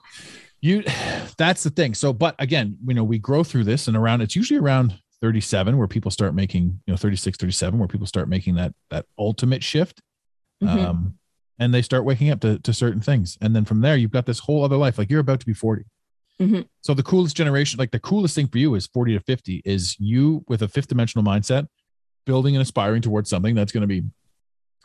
You 0.60 0.82
that's 1.36 1.62
the 1.62 1.70
thing. 1.70 1.94
So 1.94 2.12
but 2.12 2.34
again 2.38 2.76
you 2.86 2.94
know 2.94 3.04
we 3.04 3.18
grow 3.18 3.44
through 3.44 3.64
this 3.64 3.86
and 3.88 3.96
around 3.96 4.20
it's 4.22 4.34
usually 4.34 4.58
around 4.58 4.98
37 5.20 5.76
where 5.76 5.86
people 5.86 6.10
start 6.10 6.34
making 6.34 6.80
you 6.86 6.92
know 6.92 6.96
36 6.96 7.36
37 7.38 7.78
where 7.78 7.88
people 7.88 8.06
start 8.06 8.28
making 8.28 8.56
that 8.56 8.74
that 8.90 9.06
ultimate 9.18 9.62
shift. 9.62 10.00
Mhm. 10.62 10.68
um 10.68 11.14
and 11.58 11.74
they 11.74 11.82
start 11.82 12.06
waking 12.06 12.30
up 12.30 12.40
to, 12.40 12.58
to 12.60 12.72
certain 12.72 13.02
things. 13.02 13.36
And 13.42 13.54
then 13.54 13.66
from 13.66 13.82
there 13.82 13.94
you've 13.96 14.10
got 14.10 14.26
this 14.26 14.40
whole 14.40 14.64
other 14.64 14.78
life. 14.78 14.96
Like 14.98 15.10
you're 15.10 15.20
about 15.20 15.40
to 15.40 15.46
be 15.46 15.54
40 15.54 15.84
Mhm. 16.40 16.66
so 16.80 16.94
the 16.94 17.02
coolest 17.02 17.36
generation 17.36 17.78
like 17.78 17.90
the 17.90 18.00
coolest 18.00 18.34
thing 18.34 18.48
for 18.48 18.56
you 18.58 18.74
is 18.74 18.86
40 18.86 19.12
to 19.12 19.20
50 19.20 19.60
is 19.64 19.94
you 20.00 20.42
with 20.48 20.62
a 20.62 20.68
fifth 20.68 20.88
dimensional 20.88 21.24
mindset 21.24 21.66
building 22.24 22.54
and 22.56 22.62
aspiring 22.62 23.02
towards 23.02 23.28
something 23.28 23.54
that's 23.54 23.72
going 23.72 23.82
to 23.82 23.86
be 23.86 24.02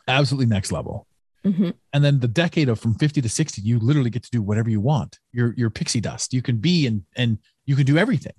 absolutely 0.08 0.46
next 0.46 0.72
level. 0.72 1.06
Mhm. 1.44 1.74
and 1.92 2.04
then 2.04 2.18
the 2.18 2.26
decade 2.26 2.68
of 2.68 2.80
from 2.80 2.94
50 2.96 3.22
to 3.22 3.28
60 3.28 3.62
you 3.62 3.78
literally 3.78 4.10
get 4.10 4.24
to 4.24 4.30
do 4.30 4.42
whatever 4.42 4.68
you 4.68 4.80
want. 4.80 5.20
You're 5.32 5.54
you're 5.56 5.70
pixie 5.70 6.00
dust. 6.00 6.34
You 6.34 6.42
can 6.42 6.56
be 6.56 6.86
and 6.88 7.04
and 7.16 7.38
you 7.66 7.76
can 7.76 7.86
do 7.86 7.96
everything. 7.96 8.32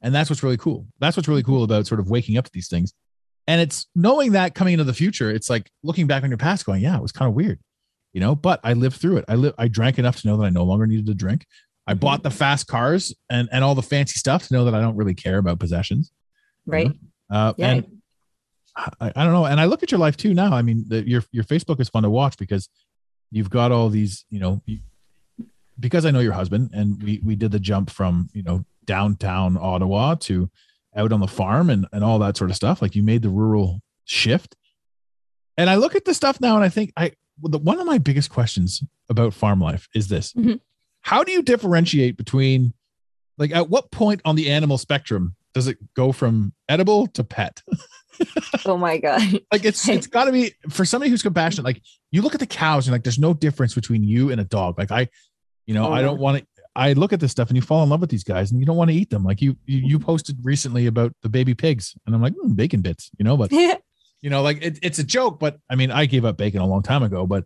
And 0.00 0.14
that's 0.14 0.30
what's 0.30 0.42
really 0.42 0.56
cool. 0.56 0.86
That's 0.98 1.16
what's 1.18 1.28
really 1.28 1.42
cool 1.42 1.64
about 1.64 1.86
sort 1.86 2.00
of 2.00 2.08
waking 2.08 2.38
up 2.38 2.46
to 2.46 2.50
these 2.52 2.68
things. 2.68 2.94
And 3.46 3.60
it's 3.60 3.86
knowing 3.94 4.32
that 4.32 4.54
coming 4.54 4.72
into 4.72 4.84
the 4.84 4.94
future 4.94 5.30
it's 5.30 5.50
like 5.50 5.70
looking 5.82 6.06
back 6.06 6.22
on 6.24 6.30
your 6.30 6.38
past 6.38 6.64
going 6.64 6.82
yeah 6.82 6.96
it 6.96 7.02
was 7.02 7.12
kind 7.12 7.28
of 7.28 7.34
weird 7.34 7.60
you 8.14 8.20
know? 8.20 8.34
But 8.34 8.60
i 8.64 8.72
lived 8.72 8.96
through 8.96 9.18
it. 9.18 9.26
I 9.28 9.34
live 9.34 9.52
i 9.58 9.68
drank 9.68 9.98
enough 9.98 10.16
to 10.22 10.26
know 10.26 10.38
that 10.38 10.44
i 10.44 10.50
no 10.50 10.64
longer 10.64 10.86
needed 10.86 11.04
to 11.06 11.14
drink 11.14 11.44
i 11.86 11.94
Mhm. 11.94 12.00
bought 12.00 12.22
the 12.22 12.30
fast 12.30 12.66
cars 12.66 13.14
and 13.30 13.48
and 13.52 13.62
all 13.64 13.74
the 13.74 13.82
fancy 13.82 14.18
stuff 14.18 14.46
to 14.48 14.54
know 14.54 14.64
that 14.64 14.74
i 14.74 14.80
don't 14.80 14.96
really 14.96 15.14
care 15.14 15.38
about 15.38 15.58
possessions 15.58 16.12
Right. 16.66 16.92
uh 17.30 17.52
Yeah. 17.56 17.70
and 17.70 17.86
I, 19.00 19.12
I 19.16 19.24
don't 19.24 19.32
know 19.32 19.46
and 19.46 19.60
i 19.60 19.64
look 19.64 19.82
at 19.82 19.90
your 19.90 20.00
life 20.00 20.16
too 20.16 20.34
now 20.34 20.52
i 20.52 20.62
mean 20.62 20.84
the, 20.88 21.08
your 21.08 21.22
your 21.32 21.44
facebook 21.44 21.80
is 21.80 21.88
fun 21.88 22.02
to 22.02 22.10
watch 22.10 22.36
because 22.36 22.68
you've 23.30 23.50
got 23.50 23.72
all 23.72 23.88
these 23.88 24.24
you 24.30 24.38
know 24.40 24.62
you, 24.66 24.78
because 25.80 26.04
i 26.04 26.10
know 26.10 26.20
your 26.20 26.32
husband 26.34 26.70
and 26.74 27.02
we 27.02 27.20
we 27.24 27.36
did 27.36 27.52
the 27.52 27.58
jump 27.60 27.90
from 27.90 28.28
you 28.34 28.42
know 28.42 28.64
downtown 28.84 29.56
ottawa 29.56 30.14
to 30.14 30.50
out 30.96 31.12
on 31.12 31.20
the 31.20 31.26
farm 31.28 31.70
and 31.70 31.86
and 31.92 32.02
all 32.04 32.18
that 32.18 32.36
sort 32.36 32.50
of 32.50 32.56
stuff 32.56 32.80
like 32.82 32.94
you 32.94 33.02
made 33.02 33.22
the 33.22 33.28
rural 33.30 33.80
shift 34.04 34.56
and 35.56 35.68
i 35.70 35.74
look 35.74 35.94
at 35.94 36.04
the 36.04 36.14
stuff 36.14 36.40
now 36.40 36.54
and 36.56 36.64
i 36.64 36.68
think 36.68 36.92
i 36.96 37.10
the, 37.42 37.58
one 37.58 37.78
of 37.78 37.86
my 37.86 37.98
biggest 37.98 38.30
questions 38.30 38.82
about 39.10 39.32
farm 39.34 39.60
life 39.60 39.88
is 39.94 40.08
this 40.08 40.32
Mhm. 40.34 40.60
How 41.06 41.22
do 41.22 41.30
you 41.30 41.40
differentiate 41.42 42.16
between 42.16 42.72
like 43.38 43.52
at 43.54 43.68
what 43.70 43.90
point 43.92 44.20
on 44.24 44.34
the 44.34 44.50
animal 44.50 44.76
spectrum 44.76 45.34
does 45.54 45.68
it 45.68 45.78
go 45.94 46.10
from 46.12 46.52
edible 46.68 47.06
to 47.06 47.22
pet 47.22 47.62
Oh 48.64 48.76
my 48.78 48.98
god. 48.98 49.22
like 49.52 49.64
it's 49.64 49.88
it's 49.96 50.06
got 50.06 50.24
to 50.24 50.32
be 50.32 50.52
for 50.70 50.84
somebody 50.84 51.10
who's 51.10 51.22
compassionate 51.22 51.64
like 51.64 51.82
you 52.10 52.22
look 52.22 52.34
at 52.34 52.40
the 52.40 52.46
cows 52.46 52.86
and 52.86 52.92
like 52.92 53.04
there's 53.04 53.18
no 53.18 53.32
difference 53.34 53.74
between 53.74 54.02
you 54.02 54.30
and 54.32 54.40
a 54.40 54.44
dog 54.44 54.78
like 54.78 54.90
i 54.90 55.08
you 55.66 55.74
know 55.74 55.92
i 55.92 56.00
Oh. 56.00 56.06
don't 56.06 56.18
want 56.20 56.38
to 56.38 56.46
i 56.74 56.92
look 56.94 57.12
at 57.12 57.20
this 57.20 57.30
stuff 57.30 57.48
and 57.48 57.56
you 57.56 57.62
fall 57.62 57.82
in 57.84 57.88
love 57.88 58.00
with 58.00 58.10
these 58.10 58.24
guys 58.24 58.50
and 58.50 58.58
you 58.60 58.66
don't 58.66 58.76
want 58.76 58.90
to 58.90 58.96
eat 58.96 59.10
them 59.10 59.22
like 59.22 59.40
you 59.42 59.56
you, 59.66 59.78
you 59.78 59.98
posted 59.98 60.36
recently 60.42 60.86
about 60.86 61.12
the 61.22 61.28
baby 61.28 61.54
pigs 61.54 61.94
and 62.06 62.14
i'm 62.14 62.22
like 62.22 62.34
"Hmm, 62.40 62.54
bacon 62.54 62.80
bits 62.80 63.10
you 63.18 63.24
know 63.24 63.36
but 63.36 63.52
you 64.22 64.30
know 64.30 64.42
like 64.42 64.62
it, 64.62 64.78
it's 64.82 64.98
a 64.98 65.04
joke 65.04 65.38
but 65.38 65.58
i 65.70 65.74
mean 65.76 65.90
i 65.90 66.06
gave 66.06 66.24
up 66.24 66.36
bacon 66.36 66.60
a 66.60 66.66
long 66.66 66.82
time 66.82 67.02
ago 67.02 67.26
but 67.26 67.44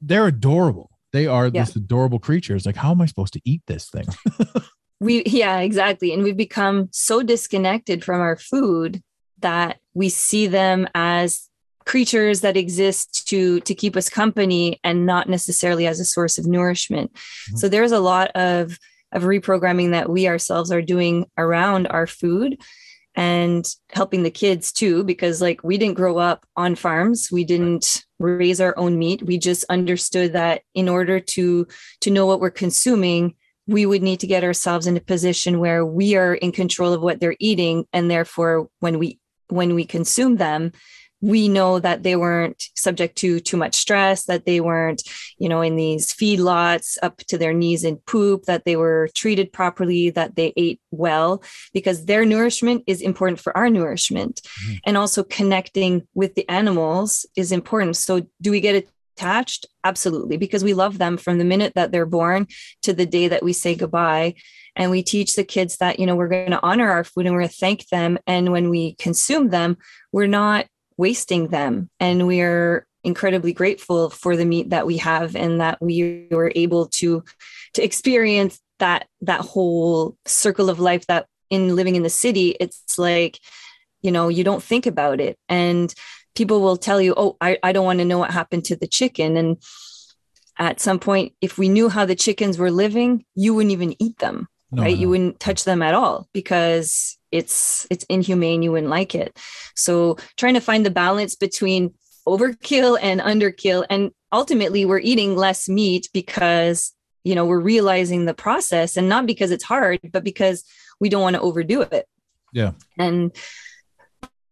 they're 0.00 0.26
adorable 0.28 0.90
they 1.16 1.26
are 1.26 1.46
Yeah. 1.46 1.64
this 1.64 1.74
adorable 1.76 2.18
creatures. 2.18 2.66
Like 2.66 2.76
how 2.76 2.90
am 2.90 3.00
i 3.00 3.06
supposed 3.06 3.32
to 3.32 3.40
eat 3.44 3.62
this 3.66 3.88
thing? 3.90 4.06
We 4.98 5.24
yeah 5.26 5.58
exactly. 5.60 6.14
And 6.14 6.22
we've 6.22 6.36
become 6.48 6.88
so 6.90 7.22
disconnected 7.22 8.02
from 8.02 8.20
our 8.22 8.36
food 8.38 9.02
that 9.40 9.78
we 9.92 10.08
see 10.08 10.46
them 10.46 10.88
as 10.94 11.50
creatures 11.84 12.40
that 12.40 12.56
exist 12.56 13.28
to 13.28 13.60
to 13.60 13.74
keep 13.74 13.94
us 13.94 14.08
company 14.08 14.80
and 14.82 15.04
not 15.04 15.28
necessarily 15.28 15.86
as 15.86 16.00
a 16.00 16.04
source 16.04 16.38
of 16.38 16.46
nourishment. 16.46 17.12
Mhm. 17.12 17.58
so 17.58 17.68
there's 17.68 17.92
a 17.92 18.00
lot 18.00 18.30
of 18.34 18.78
of 19.12 19.22
reprogramming 19.24 19.90
that 19.90 20.08
we 20.08 20.26
ourselves 20.28 20.72
are 20.72 20.82
doing 20.82 21.26
around 21.36 21.86
our 21.88 22.06
food 22.06 22.56
and 23.16 23.66
helping 23.90 24.22
the 24.22 24.30
kids 24.30 24.70
too 24.70 25.02
because 25.02 25.40
like 25.40 25.64
we 25.64 25.78
didn't 25.78 25.96
grow 25.96 26.18
up 26.18 26.46
on 26.56 26.74
farms. 26.74 27.30
We 27.32 27.44
didn't 27.44 28.04
raise 28.18 28.60
our 28.60 28.76
own 28.78 28.98
meat. 28.98 29.22
We 29.22 29.38
just 29.38 29.64
understood 29.70 30.34
that 30.34 30.62
in 30.74 30.88
order 30.88 31.18
to 31.18 31.66
to 32.02 32.10
know 32.10 32.26
what 32.26 32.40
we're 32.40 32.50
consuming 32.50 33.34
we 33.66 33.84
would 33.84 34.02
need 34.02 34.20
to 34.20 34.26
get 34.26 34.44
ourselves 34.44 34.86
in 34.86 34.96
a 34.96 35.00
position 35.00 35.58
where 35.58 35.84
we 35.84 36.14
are 36.14 36.34
in 36.34 36.52
control 36.52 36.92
of 36.92 37.02
what 37.02 37.20
they're 37.20 37.36
eating. 37.40 37.84
And 37.92 38.10
therefore 38.10 38.68
when 38.80 38.98
we 38.98 39.18
when 39.48 39.74
we 39.74 39.84
consume 39.84 40.36
them 40.36 40.72
we 41.20 41.48
know 41.48 41.78
that 41.78 42.02
they 42.02 42.14
weren't 42.14 42.62
subject 42.74 43.16
to 43.16 43.40
too 43.40 43.56
much 43.56 43.74
stress 43.74 44.24
that 44.24 44.44
they 44.44 44.60
weren't 44.60 45.02
you 45.38 45.48
know 45.48 45.62
in 45.62 45.76
these 45.76 46.12
feedlots 46.12 46.98
up 47.02 47.18
to 47.18 47.38
their 47.38 47.52
knees 47.52 47.84
in 47.84 47.96
poop 48.06 48.44
that 48.44 48.64
they 48.64 48.76
were 48.76 49.08
treated 49.14 49.52
properly 49.52 50.10
that 50.10 50.36
they 50.36 50.52
ate 50.56 50.80
well 50.90 51.42
because 51.72 52.04
their 52.04 52.24
nourishment 52.24 52.82
is 52.86 53.00
important 53.00 53.40
for 53.40 53.56
our 53.56 53.70
nourishment. 53.70 54.40
Mhm. 54.66 54.78
and 54.84 54.96
also 54.96 55.22
connecting 55.22 56.06
with 56.14 56.34
the 56.34 56.48
animals 56.48 57.26
is 57.36 57.52
important. 57.52 57.96
So 57.96 58.26
do 58.40 58.50
we 58.50 58.60
get 58.60 58.86
attached? 59.16 59.66
Absolutely 59.84 60.36
because 60.36 60.62
we 60.64 60.74
love 60.74 60.98
them 60.98 61.16
from 61.16 61.38
the 61.38 61.44
minute 61.44 61.72
that 61.74 61.92
they're 61.92 62.06
born 62.06 62.46
to 62.82 62.92
the 62.92 63.06
day 63.06 63.28
that 63.28 63.42
we 63.42 63.52
say 63.52 63.74
goodbye. 63.74 64.34
And 64.74 64.90
we 64.90 65.02
teach 65.02 65.34
the 65.34 65.44
kids 65.44 65.78
that 65.78 65.98
you 65.98 66.06
know 66.06 66.16
we're 66.16 66.28
going 66.28 66.50
to 66.50 66.62
honor 66.62 66.90
our 66.90 67.04
food 67.04 67.26
and 67.26 67.34
we're 67.34 67.40
going 67.42 67.50
to 67.50 67.56
thank 67.56 67.88
them. 67.88 68.18
And 68.26 68.52
when 68.52 68.68
we 68.70 68.94
consume 68.96 69.48
them 69.48 69.76
we're 70.12 70.26
not 70.26 70.66
wasting 70.96 71.48
them. 71.48 71.90
And 72.00 72.26
we're 72.26 72.86
incredibly 73.04 73.52
grateful 73.52 74.10
for 74.10 74.36
the 74.36 74.44
meat 74.44 74.70
that 74.70 74.86
we 74.86 74.96
have 74.96 75.36
and 75.36 75.60
that 75.60 75.80
we 75.80 76.26
were 76.30 76.50
able 76.56 76.86
to 76.86 77.22
to 77.74 77.82
experience 77.82 78.60
that 78.80 79.06
that 79.20 79.40
whole 79.40 80.16
circle 80.26 80.68
of 80.68 80.80
life 80.80 81.06
that 81.06 81.26
in 81.48 81.76
living 81.76 81.94
in 81.94 82.02
the 82.02 82.10
city 82.10 82.56
it's 82.58 82.98
like 82.98 83.38
you 84.02 84.10
know 84.10 84.28
you 84.28 84.42
don't 84.42 84.62
think 84.62 84.86
about 84.86 85.20
it. 85.20 85.38
And 85.48 85.94
people 86.34 86.60
will 86.60 86.76
tell 86.76 87.00
you 87.00 87.14
oh 87.16 87.36
i, 87.40 87.58
I 87.62 87.72
don't 87.72 87.84
want 87.84 88.00
to 88.00 88.04
know 88.04 88.18
what 88.18 88.32
happened 88.32 88.64
to 88.66 88.76
the 88.76 88.88
chicken. 88.88 89.36
And 89.36 89.62
at 90.58 90.80
some 90.80 90.98
point 90.98 91.32
if 91.40 91.58
we 91.58 91.68
knew 91.68 91.88
how 91.88 92.06
the 92.06 92.16
chickens 92.16 92.58
were 92.58 92.72
living 92.72 93.24
you 93.36 93.54
wouldn't 93.54 93.72
even 93.72 93.94
eat 94.02 94.18
them 94.18 94.48
No, 94.72 94.82
right 94.82 94.94
no. 94.94 95.00
you 95.00 95.08
wouldn't 95.08 95.38
touch 95.38 95.64
them 95.64 95.80
at 95.80 95.94
all 95.94 96.28
because 96.32 97.16
it's 97.30 97.86
it's 97.90 98.04
inhumane 98.08 98.62
you 98.62 98.72
wouldn't 98.72 98.90
like 98.90 99.14
it 99.14 99.38
so 99.76 100.16
trying 100.36 100.54
to 100.54 100.60
find 100.60 100.84
the 100.84 100.90
balance 100.90 101.36
between 101.36 101.94
overkill 102.26 102.98
and 103.00 103.20
underkill 103.20 103.86
and 103.88 104.10
ultimately 104.32 104.84
we're 104.84 104.98
eating 104.98 105.36
less 105.36 105.68
meat 105.68 106.08
because 106.12 106.92
you 107.22 107.34
know 107.34 107.44
we're 107.44 107.60
realizing 107.60 108.24
the 108.24 108.34
process 108.34 108.96
and 108.96 109.08
not 109.08 109.24
because 109.26 109.52
it's 109.52 109.62
hard 109.64 110.00
but 110.12 110.24
because 110.24 110.64
we 111.00 111.08
don't 111.08 111.22
want 111.22 111.34
to 111.36 111.42
overdo 111.42 111.82
it 111.82 112.08
Yeah. 112.52 112.72
and 112.98 113.32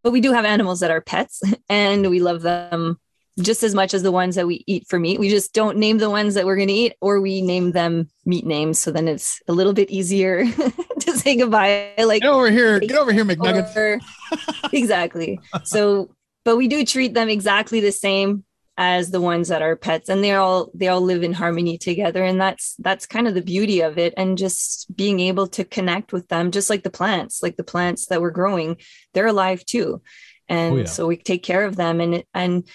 but 0.04 0.12
we 0.12 0.20
do 0.20 0.32
have 0.32 0.44
animals 0.44 0.80
that 0.80 0.90
are 0.92 1.00
pets 1.00 1.42
and 1.68 2.08
we 2.08 2.20
love 2.20 2.42
them 2.42 3.00
just 3.42 3.62
as 3.62 3.74
much 3.74 3.94
as 3.94 4.02
the 4.02 4.12
ones 4.12 4.36
that 4.36 4.46
we 4.46 4.62
eat 4.66 4.86
for 4.88 4.98
meat. 4.98 5.18
We 5.18 5.28
just 5.28 5.52
don't 5.52 5.78
name 5.78 5.98
the 5.98 6.10
ones 6.10 6.34
that 6.34 6.46
we're 6.46 6.56
going 6.56 6.68
to 6.68 6.74
eat 6.74 6.94
or 7.00 7.20
we 7.20 7.42
name 7.42 7.72
them 7.72 8.08
meat 8.24 8.46
names. 8.46 8.78
So 8.78 8.92
then 8.92 9.08
it's 9.08 9.40
a 9.48 9.52
little 9.52 9.72
bit 9.72 9.90
easier 9.90 10.44
to 11.00 11.12
say 11.18 11.36
goodbye 11.36 11.94
like 11.98 12.22
get 12.22 12.30
over 12.30 12.50
here. 12.50 12.78
Get 12.78 12.96
over 12.96 13.12
here 13.12 13.24
mcnuggets. 13.24 13.74
Or- 13.76 14.00
exactly. 14.72 15.40
So, 15.64 16.14
but 16.44 16.56
we 16.56 16.68
do 16.68 16.84
treat 16.84 17.14
them 17.14 17.28
exactly 17.28 17.80
the 17.80 17.92
same 17.92 18.44
as 18.76 19.10
the 19.12 19.20
ones 19.20 19.48
that 19.48 19.62
are 19.62 19.76
pets, 19.76 20.08
and 20.08 20.22
they 20.22 20.32
all 20.32 20.70
they 20.74 20.88
all 20.88 21.00
live 21.00 21.22
in 21.22 21.32
harmony 21.32 21.78
together, 21.78 22.24
and 22.24 22.40
that's 22.40 22.74
that's 22.80 23.06
kind 23.06 23.28
of 23.28 23.34
the 23.34 23.40
beauty 23.42 23.80
of 23.82 23.98
it, 23.98 24.12
and 24.16 24.36
just 24.36 24.94
being 24.96 25.20
able 25.20 25.46
to 25.46 25.64
connect 25.64 26.12
with 26.12 26.26
them, 26.26 26.50
just 26.50 26.68
like 26.70 26.82
the 26.82 26.90
plants, 26.90 27.40
like 27.40 27.56
the 27.56 27.62
plants 27.62 28.06
that 28.06 28.20
we're 28.20 28.32
growing, 28.32 28.76
they're 29.12 29.28
alive 29.28 29.64
too, 29.64 30.02
and 30.48 30.74
Oh, 30.74 30.78
yeah. 30.78 30.84
so 30.86 31.06
we 31.06 31.16
take 31.16 31.44
care 31.44 31.64
of 31.64 31.76
them, 31.76 32.00
and 32.00 32.24
and 32.34 32.66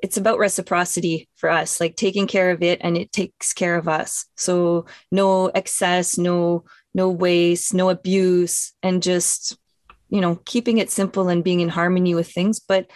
it's 0.00 0.16
about 0.16 0.38
reciprocity 0.38 1.28
for 1.36 1.50
us, 1.50 1.80
like 1.80 1.96
taking 1.96 2.26
care 2.26 2.50
of 2.50 2.62
it, 2.62 2.80
and 2.82 2.96
it 2.96 3.12
takes 3.12 3.52
care 3.52 3.76
of 3.76 3.88
us. 3.88 4.26
So 4.36 4.86
no 5.10 5.46
excess, 5.48 6.18
no 6.18 6.64
no 6.94 7.10
waste, 7.10 7.74
no 7.74 7.90
abuse, 7.90 8.72
and 8.82 9.02
just 9.02 9.56
you 10.10 10.20
know 10.20 10.36
keeping 10.44 10.78
it 10.78 10.90
simple 10.90 11.28
and 11.28 11.44
being 11.44 11.60
in 11.60 11.68
harmony 11.68 12.14
with 12.14 12.30
things 12.30 12.60
but 12.60 12.90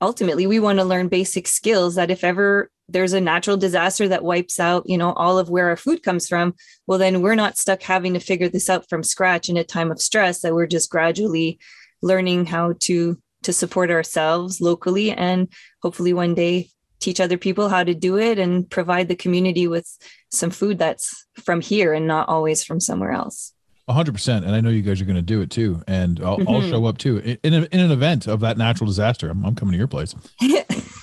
ultimately 0.00 0.46
we 0.46 0.60
want 0.60 0.78
to 0.78 0.84
learn 0.84 1.08
basic 1.08 1.46
skills 1.46 1.94
that 1.94 2.10
if 2.10 2.24
ever 2.24 2.70
there's 2.88 3.12
a 3.12 3.20
natural 3.20 3.56
disaster 3.56 4.08
that 4.08 4.24
wipes 4.24 4.60
out 4.60 4.88
you 4.88 4.98
know 4.98 5.12
all 5.12 5.38
of 5.38 5.48
where 5.48 5.68
our 5.68 5.76
food 5.76 6.02
comes 6.02 6.28
from 6.28 6.54
well 6.86 6.98
then 6.98 7.22
we're 7.22 7.34
not 7.34 7.56
stuck 7.56 7.82
having 7.82 8.14
to 8.14 8.20
figure 8.20 8.48
this 8.48 8.68
out 8.68 8.88
from 8.88 9.02
scratch 9.02 9.48
in 9.48 9.56
a 9.56 9.64
time 9.64 9.90
of 9.90 10.00
stress 10.00 10.40
that 10.40 10.54
we're 10.54 10.66
just 10.66 10.90
gradually 10.90 11.58
learning 12.02 12.46
how 12.46 12.74
to 12.78 13.18
to 13.42 13.52
support 13.52 13.90
ourselves 13.90 14.60
locally 14.60 15.10
and 15.12 15.48
hopefully 15.82 16.12
one 16.12 16.34
day 16.34 16.68
teach 17.00 17.20
other 17.20 17.36
people 17.38 17.68
how 17.68 17.84
to 17.84 17.94
do 17.94 18.16
it 18.18 18.38
and 18.38 18.68
provide 18.70 19.08
the 19.08 19.16
community 19.16 19.68
with 19.68 19.86
some 20.32 20.50
food 20.50 20.78
that's 20.78 21.26
from 21.44 21.60
here 21.60 21.92
and 21.92 22.06
not 22.06 22.28
always 22.28 22.64
from 22.64 22.80
somewhere 22.80 23.12
else 23.12 23.52
A 23.88 23.92
hundred 23.92 24.12
percent, 24.14 24.44
and 24.44 24.54
I 24.54 24.60
know 24.60 24.70
you 24.70 24.82
guys 24.82 25.00
are 25.00 25.04
going 25.04 25.14
to 25.16 25.22
do 25.34 25.40
it 25.42 25.50
too, 25.50 25.80
and 25.86 26.18
I'll, 26.20 26.40
I'll 26.48 26.60
Mhm. 26.62 26.70
show 26.70 26.84
up 26.86 26.98
too 26.98 27.18
in, 27.18 27.38
in, 27.44 27.54
a, 27.54 27.62
in 27.70 27.80
an 27.80 27.92
event 27.92 28.26
of 28.26 28.40
that 28.40 28.58
natural 28.58 28.86
disaster. 28.88 29.28
I'm, 29.30 29.44
I'm 29.44 29.54
coming 29.54 29.72
to 29.72 29.78
your 29.78 29.86
place. 29.86 30.14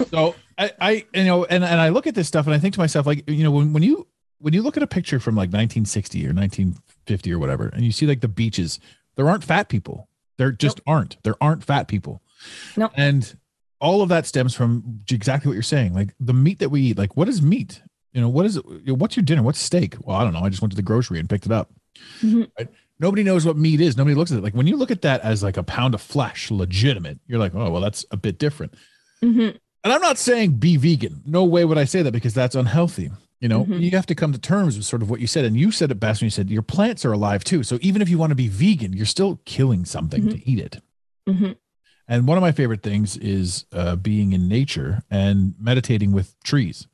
So 0.10 0.36
I, 0.58 0.72
I, 0.82 1.06
you 1.14 1.24
know, 1.24 1.46
and 1.46 1.64
and 1.64 1.80
I 1.80 1.90
look 1.90 2.06
at 2.08 2.14
this 2.16 2.28
stuff 2.28 2.46
and 2.46 2.54
I 2.54 2.60
think 2.60 2.74
to 2.76 2.80
myself, 2.80 3.06
like, 3.08 3.24
you 3.30 3.44
know, 3.44 3.52
when 3.52 3.74
when 3.74 3.84
you 3.84 4.06
when 4.40 4.54
you 4.54 4.62
look 4.62 4.76
at 4.78 4.84
a 4.84 4.88
picture 4.88 5.20
from 5.20 5.36
like 5.36 5.48
1960 5.48 6.20
or 6.28 6.34
1950 6.34 7.32
or 7.34 7.40
whatever, 7.40 7.68
and 7.70 7.84
you 7.86 7.92
see 7.92 8.06
like 8.06 8.22
the 8.22 8.28
beaches, 8.28 8.80
there 9.16 9.28
aren't 9.30 9.44
fat 9.44 9.70
people. 9.70 10.08
There 10.38 10.52
just 10.52 10.82
aren't. 10.88 11.18
There 11.24 11.36
aren't 11.42 11.64
fat 11.64 11.88
people. 11.88 12.22
No. 12.76 12.90
And 12.96 13.36
all 13.80 14.02
of 14.02 14.10
that 14.10 14.26
stems 14.26 14.56
from 14.56 15.02
exactly 15.12 15.50
what 15.50 15.54
you're 15.54 15.62
saying. 15.64 15.94
Like 15.94 16.14
the 16.20 16.34
meat 16.34 16.60
that 16.60 16.70
we 16.70 16.82
eat, 16.82 16.98
like 16.98 17.16
what 17.18 17.28
is 17.30 17.42
meat? 17.42 17.82
You 18.14 18.22
know, 18.22 18.30
what 18.30 18.46
is 18.46 18.58
it? 18.58 18.64
What's 18.98 19.16
your 19.16 19.24
dinner? 19.24 19.44
What's 19.44 19.60
steak? 19.60 19.96
Well, 20.02 20.16
I 20.18 20.24
don't 20.24 20.34
know. 20.34 20.42
I 20.44 20.50
just 20.50 20.62
went 20.62 20.72
to 20.72 20.76
the 20.76 20.82
grocery 20.82 21.20
and 21.20 21.30
picked 21.30 21.46
it 21.46 21.52
up. 21.52 21.72
Mhm. 22.22 22.50
Right? 22.58 22.70
Nobody 23.00 23.24
knows 23.24 23.46
what 23.46 23.58
meat 23.58 23.82
is. 23.82 23.98
Nobody 23.98 24.16
looks 24.16 24.32
at 24.32 24.38
it. 24.38 24.44
Like 24.44 24.54
when 24.54 24.68
you 24.68 24.78
look 24.78 24.92
at 24.92 25.02
that 25.02 25.22
as 25.22 25.44
like 25.44 25.58
a 25.58 25.64
pound 25.64 25.94
of 25.94 26.02
flesh, 26.02 26.50
legitimate, 26.52 27.20
you're 27.28 27.40
like, 27.40 27.54
oh, 27.56 27.70
well, 27.72 27.82
that's 27.82 28.06
a 28.12 28.18
bit 28.18 28.38
different. 28.40 28.74
Mhm. 29.22 29.58
And 29.84 29.92
I'm 29.94 30.02
not 30.02 30.18
saying 30.18 30.54
be 30.54 30.78
vegan. 30.78 31.22
No 31.26 31.44
way 31.44 31.66
would 31.66 31.78
I 31.78 31.84
say 31.86 32.02
that 32.04 32.12
because 32.14 32.34
that's 32.34 32.56
unhealthy. 32.56 33.12
You 33.44 33.50
know, 33.50 33.66
Mhm. 33.66 33.82
you 33.82 33.92
have 33.92 34.06
to 34.06 34.16
come 34.16 34.32
to 34.32 34.40
terms 34.40 34.78
with 34.78 34.86
sort 34.86 35.02
of 35.02 35.10
what 35.10 35.20
you 35.20 35.28
said. 35.28 35.44
And 35.44 35.58
you 35.58 35.70
said 35.70 35.92
it 35.92 36.00
best 36.00 36.22
when 36.22 36.28
you 36.28 36.30
said 36.32 36.50
your 36.50 36.62
plants 36.62 37.04
are 37.04 37.12
alive 37.12 37.44
too. 37.44 37.62
So 37.62 37.78
even 37.82 38.02
if 38.02 38.08
you 38.08 38.18
want 38.18 38.32
to 38.32 38.36
be 38.36 38.48
vegan, 38.48 38.94
you're 38.94 39.06
still 39.06 39.42
killing 39.44 39.84
something 39.84 40.30
to 40.30 40.50
eat 40.50 40.60
it. 40.60 40.82
Mhm. 41.28 41.58
And 42.08 42.26
one 42.26 42.38
of 42.38 42.42
my 42.42 42.54
favorite 42.54 42.82
things 42.84 43.18
is 43.18 43.66
uh, 43.74 43.98
being 43.98 44.32
in 44.32 44.48
nature 44.48 45.04
and 45.12 45.56
meditating 45.60 46.14
with 46.14 46.40
trees. 46.46 46.88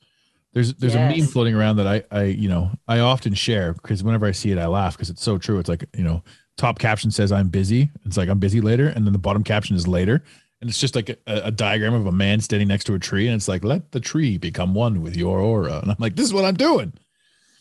There's 0.53 0.73
there's 0.73 0.95
a 0.95 1.07
meme 1.07 1.27
floating 1.27 1.53
around 1.53 1.75
that 1.75 1.85
I 1.85 2.03
I 2.09 2.23
you 2.23 2.49
know 2.49 2.71
I 2.87 2.97
often 2.97 3.35
share 3.35 3.73
because 3.73 4.01
whenever 4.03 4.25
I 4.25 4.31
see 4.31 4.49
it 4.51 4.57
I 4.57 4.65
laugh 4.65 4.95
because 4.97 5.11
it's 5.11 5.21
so 5.21 5.37
true. 5.37 5.59
It's 5.59 5.69
like 5.69 5.85
you 5.95 6.03
know 6.03 6.23
top 6.57 6.79
caption 6.79 7.11
says 7.11 7.31
I'm 7.31 7.49
busy. 7.49 7.91
It's 8.05 8.17
like 8.17 8.27
I'm 8.27 8.39
busy 8.39 8.59
later, 8.59 8.87
and 8.87 9.05
then 9.05 9.13
the 9.13 9.19
bottom 9.19 9.43
caption 9.43 9.75
is 9.75 9.87
later, 9.87 10.23
and 10.61 10.69
it's 10.69 10.79
just 10.79 10.95
like 10.95 11.09
a, 11.09 11.17
a 11.25 11.51
diagram 11.51 11.93
of 11.93 12.05
a 12.05 12.11
man 12.11 12.41
standing 12.41 12.67
next 12.67 12.83
to 12.85 12.93
a 12.93 12.99
tree, 12.99 13.27
and 13.27 13.35
it's 13.35 13.47
like 13.47 13.63
let 13.63 13.91
the 13.91 13.99
tree 13.99 14.37
become 14.37 14.73
one 14.73 15.01
with 15.01 15.15
your 15.15 15.39
aura. 15.39 15.79
And 15.79 15.91
I'm 15.91 15.97
like, 15.99 16.15
this 16.15 16.25
is 16.25 16.33
what 16.33 16.45
I'm 16.45 16.55
doing 16.55 16.93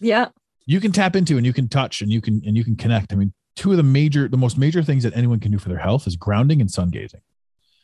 Yeah. 0.01 0.29
you 0.67 0.81
can 0.81 0.93
tap 0.93 1.15
into 1.17 1.37
and 1.37 1.47
you 1.47 1.53
can 1.53 1.69
touch 1.69 2.03
and 2.03 2.11
you 2.11 2.21
can 2.21 2.43
and 2.47 2.57
you 2.57 2.65
can 2.65 2.77
connect. 2.77 3.13
I 3.13 3.17
mean, 3.17 3.33
two 3.57 3.71
of 3.71 3.77
the 3.77 3.83
major, 3.83 4.29
the 4.29 4.37
most 4.37 4.59
major 4.59 4.83
things 4.83 5.03
that 5.05 5.17
anyone 5.17 5.41
can 5.41 5.51
do 5.53 5.59
for 5.59 5.69
their 5.69 5.79
health 5.79 6.07
is 6.07 6.17
grounding 6.17 6.61
and 6.61 6.71
sun 6.71 6.91
gazing. 6.91 7.21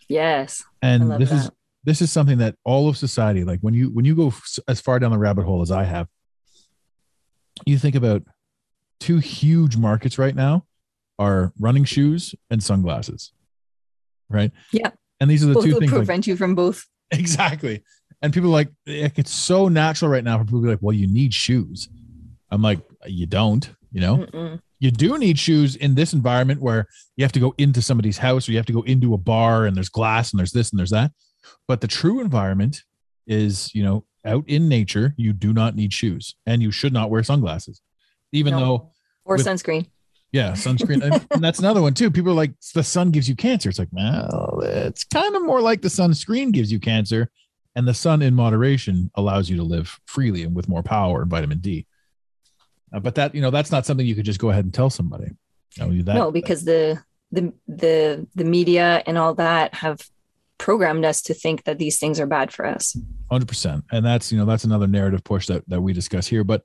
Yes. 0.09 0.63
And 0.83 1.13
this 1.21 1.31
is 1.33 1.51
this 1.85 2.01
is 2.03 2.11
something 2.11 2.39
that 2.39 2.57
all 2.65 2.89
of 2.89 2.97
society, 2.97 3.45
like 3.45 3.61
when 3.61 3.75
you 3.75 3.91
when 3.91 4.05
you 4.05 4.15
go 4.15 4.29
f- 4.29 4.59
as 4.69 4.81
far 4.81 4.99
down 4.99 5.11
the 5.13 5.19
rabbit 5.19 5.45
hole 5.45 5.63
as 5.63 5.71
I 5.71 5.85
have, 5.85 6.09
you 7.67 7.79
think 7.79 7.95
about 7.95 8.23
two 9.01 9.19
huge 9.19 9.77
markets 9.77 10.19
right 10.19 10.35
now 10.35 10.65
are 11.19 11.53
running 11.61 11.85
shoes 11.85 12.35
and 12.51 12.63
sunglasses, 12.63 13.33
right? 14.29 14.51
Yeah. 14.73 14.91
And 15.25 15.31
these 15.31 15.43
are 15.43 15.47
the 15.47 15.55
Both 15.55 15.65
two 15.65 15.79
things. 15.79 15.91
like- 15.91 16.01
prevent 16.01 16.27
you 16.27 16.37
from 16.37 16.55
both. 16.55 16.85
Exactly. 17.11 17.83
And 18.21 18.33
people 18.35 18.51
like, 18.51 18.69
like, 18.87 19.19
it's 19.19 19.31
so 19.31 19.69
natural 19.69 20.11
right 20.11 20.23
now 20.23 20.37
for 20.37 20.45
people 20.45 20.61
to 20.61 20.65
be 20.65 20.71
like, 20.71 20.81
well, 20.83 20.93
you 20.95 21.07
need 21.07 21.33
shoes. 21.33 21.89
I'm 22.51 22.61
like, 22.61 22.81
you 23.07 23.25
don't, 23.27 23.69
you 23.91 24.01
know, 24.03 24.19
Mm-mm. 24.19 24.61
you 24.81 24.91
do 24.91 25.17
need 25.17 25.39
shoes 25.39 25.77
in 25.77 25.95
this 25.95 26.13
environment 26.13 26.61
where 26.61 26.87
you 27.17 27.25
have 27.25 27.33
to 27.33 27.41
go 27.41 27.55
into 27.57 27.81
somebody's 27.81 28.19
house 28.19 28.47
or 28.47 28.53
you 28.53 28.59
have 28.59 28.67
to 28.67 28.73
go 28.75 28.83
into 28.83 29.15
a 29.15 29.19
bar 29.19 29.65
and 29.65 29.75
there's 29.75 29.89
glass 29.89 30.31
and 30.33 30.39
there's 30.39 30.53
this 30.53 30.71
and 30.71 30.79
there's 30.79 30.91
that. 30.91 31.11
But 31.67 31.81
the 31.81 31.89
true 31.89 32.21
environment 32.21 32.83
is, 33.27 33.75
you 33.75 33.83
know, 33.83 34.05
out 34.27 34.45
in 34.47 34.69
nature, 34.69 35.15
you 35.17 35.33
do 35.33 35.53
not 35.55 35.75
need 35.77 35.93
shoes 35.95 36.35
and 36.47 36.63
you 36.63 36.71
should 36.71 36.93
not 36.93 37.09
wear 37.11 37.23
sunglasses, 37.23 37.81
even 38.33 38.53
No. 38.53 38.61
though, 38.61 38.93
Or 39.25 39.37
With- 39.37 39.47
sunscreen. 39.47 39.87
Yeah, 40.35 40.51
sunscreen. 40.51 41.01
and, 41.31 41.43
that's 41.43 41.61
another 41.61 41.81
one 41.81 41.95
too. 41.95 42.11
People 42.11 42.33
are 42.33 42.35
like, 42.35 42.53
the 42.75 42.83
sun 42.83 43.13
gives 43.13 43.29
you 43.29 43.37
cancer. 43.37 43.69
It's 43.69 43.79
like, 43.79 43.89
well, 43.93 44.61
it's 44.65 45.05
kind 45.05 45.37
of 45.37 45.45
more 45.45 45.61
like 45.61 45.81
the 45.81 45.89
sunscreen 45.89 46.51
gives 46.51 46.73
you 46.73 46.81
cancer. 46.81 47.31
And 47.77 47.87
the 47.87 47.95
sun 47.95 48.21
in 48.21 48.35
moderation 48.35 49.13
allows 49.15 49.49
you 49.49 49.57
to 49.59 49.63
live 49.63 50.01
freely 50.07 50.43
and 50.43 50.55
with 50.55 50.69
more 50.69 50.83
power 50.83 51.23
and 51.23 51.31
vitamin 51.31 51.61
D. 51.61 51.87
Uh, 52.93 52.99
but 52.99 53.15
that, 53.15 53.33
you 53.33 53.43
know, 53.43 53.53
that's 53.53 53.71
not 53.71 53.87
something 53.87 54.05
you 54.05 54.17
could 54.17 54.25
just 54.25 54.41
go 54.41 54.51
ahead 54.51 54.65
and 54.65 54.75
tell 54.75 54.91
somebody. 54.91 55.31
That, 55.77 56.15
no, 56.15 56.33
because 56.33 56.65
the 56.65 57.01
the 57.33 57.53
the 57.67 58.27
the 58.35 58.45
media 58.45 59.03
and 59.07 59.19
all 59.19 59.35
that 59.35 59.75
have 59.75 60.01
programmed 60.59 61.05
us 61.05 61.21
to 61.23 61.35
think 61.35 61.65
that 61.65 61.79
these 61.79 61.99
things 61.99 62.21
are 62.21 62.27
bad 62.27 62.53
for 62.53 62.65
us. 62.65 62.97
Hundred 63.29 63.49
percent, 63.49 63.85
and 63.91 64.07
that's 64.07 64.31
you 64.31 64.39
know 64.39 64.45
that's 64.45 64.63
another 64.63 64.87
narrative 64.87 65.25
push 65.25 65.49
that 65.49 65.69
that 65.69 65.81
we 65.81 65.93
discuss 65.93 66.29
here. 66.29 66.45
But 66.45 66.63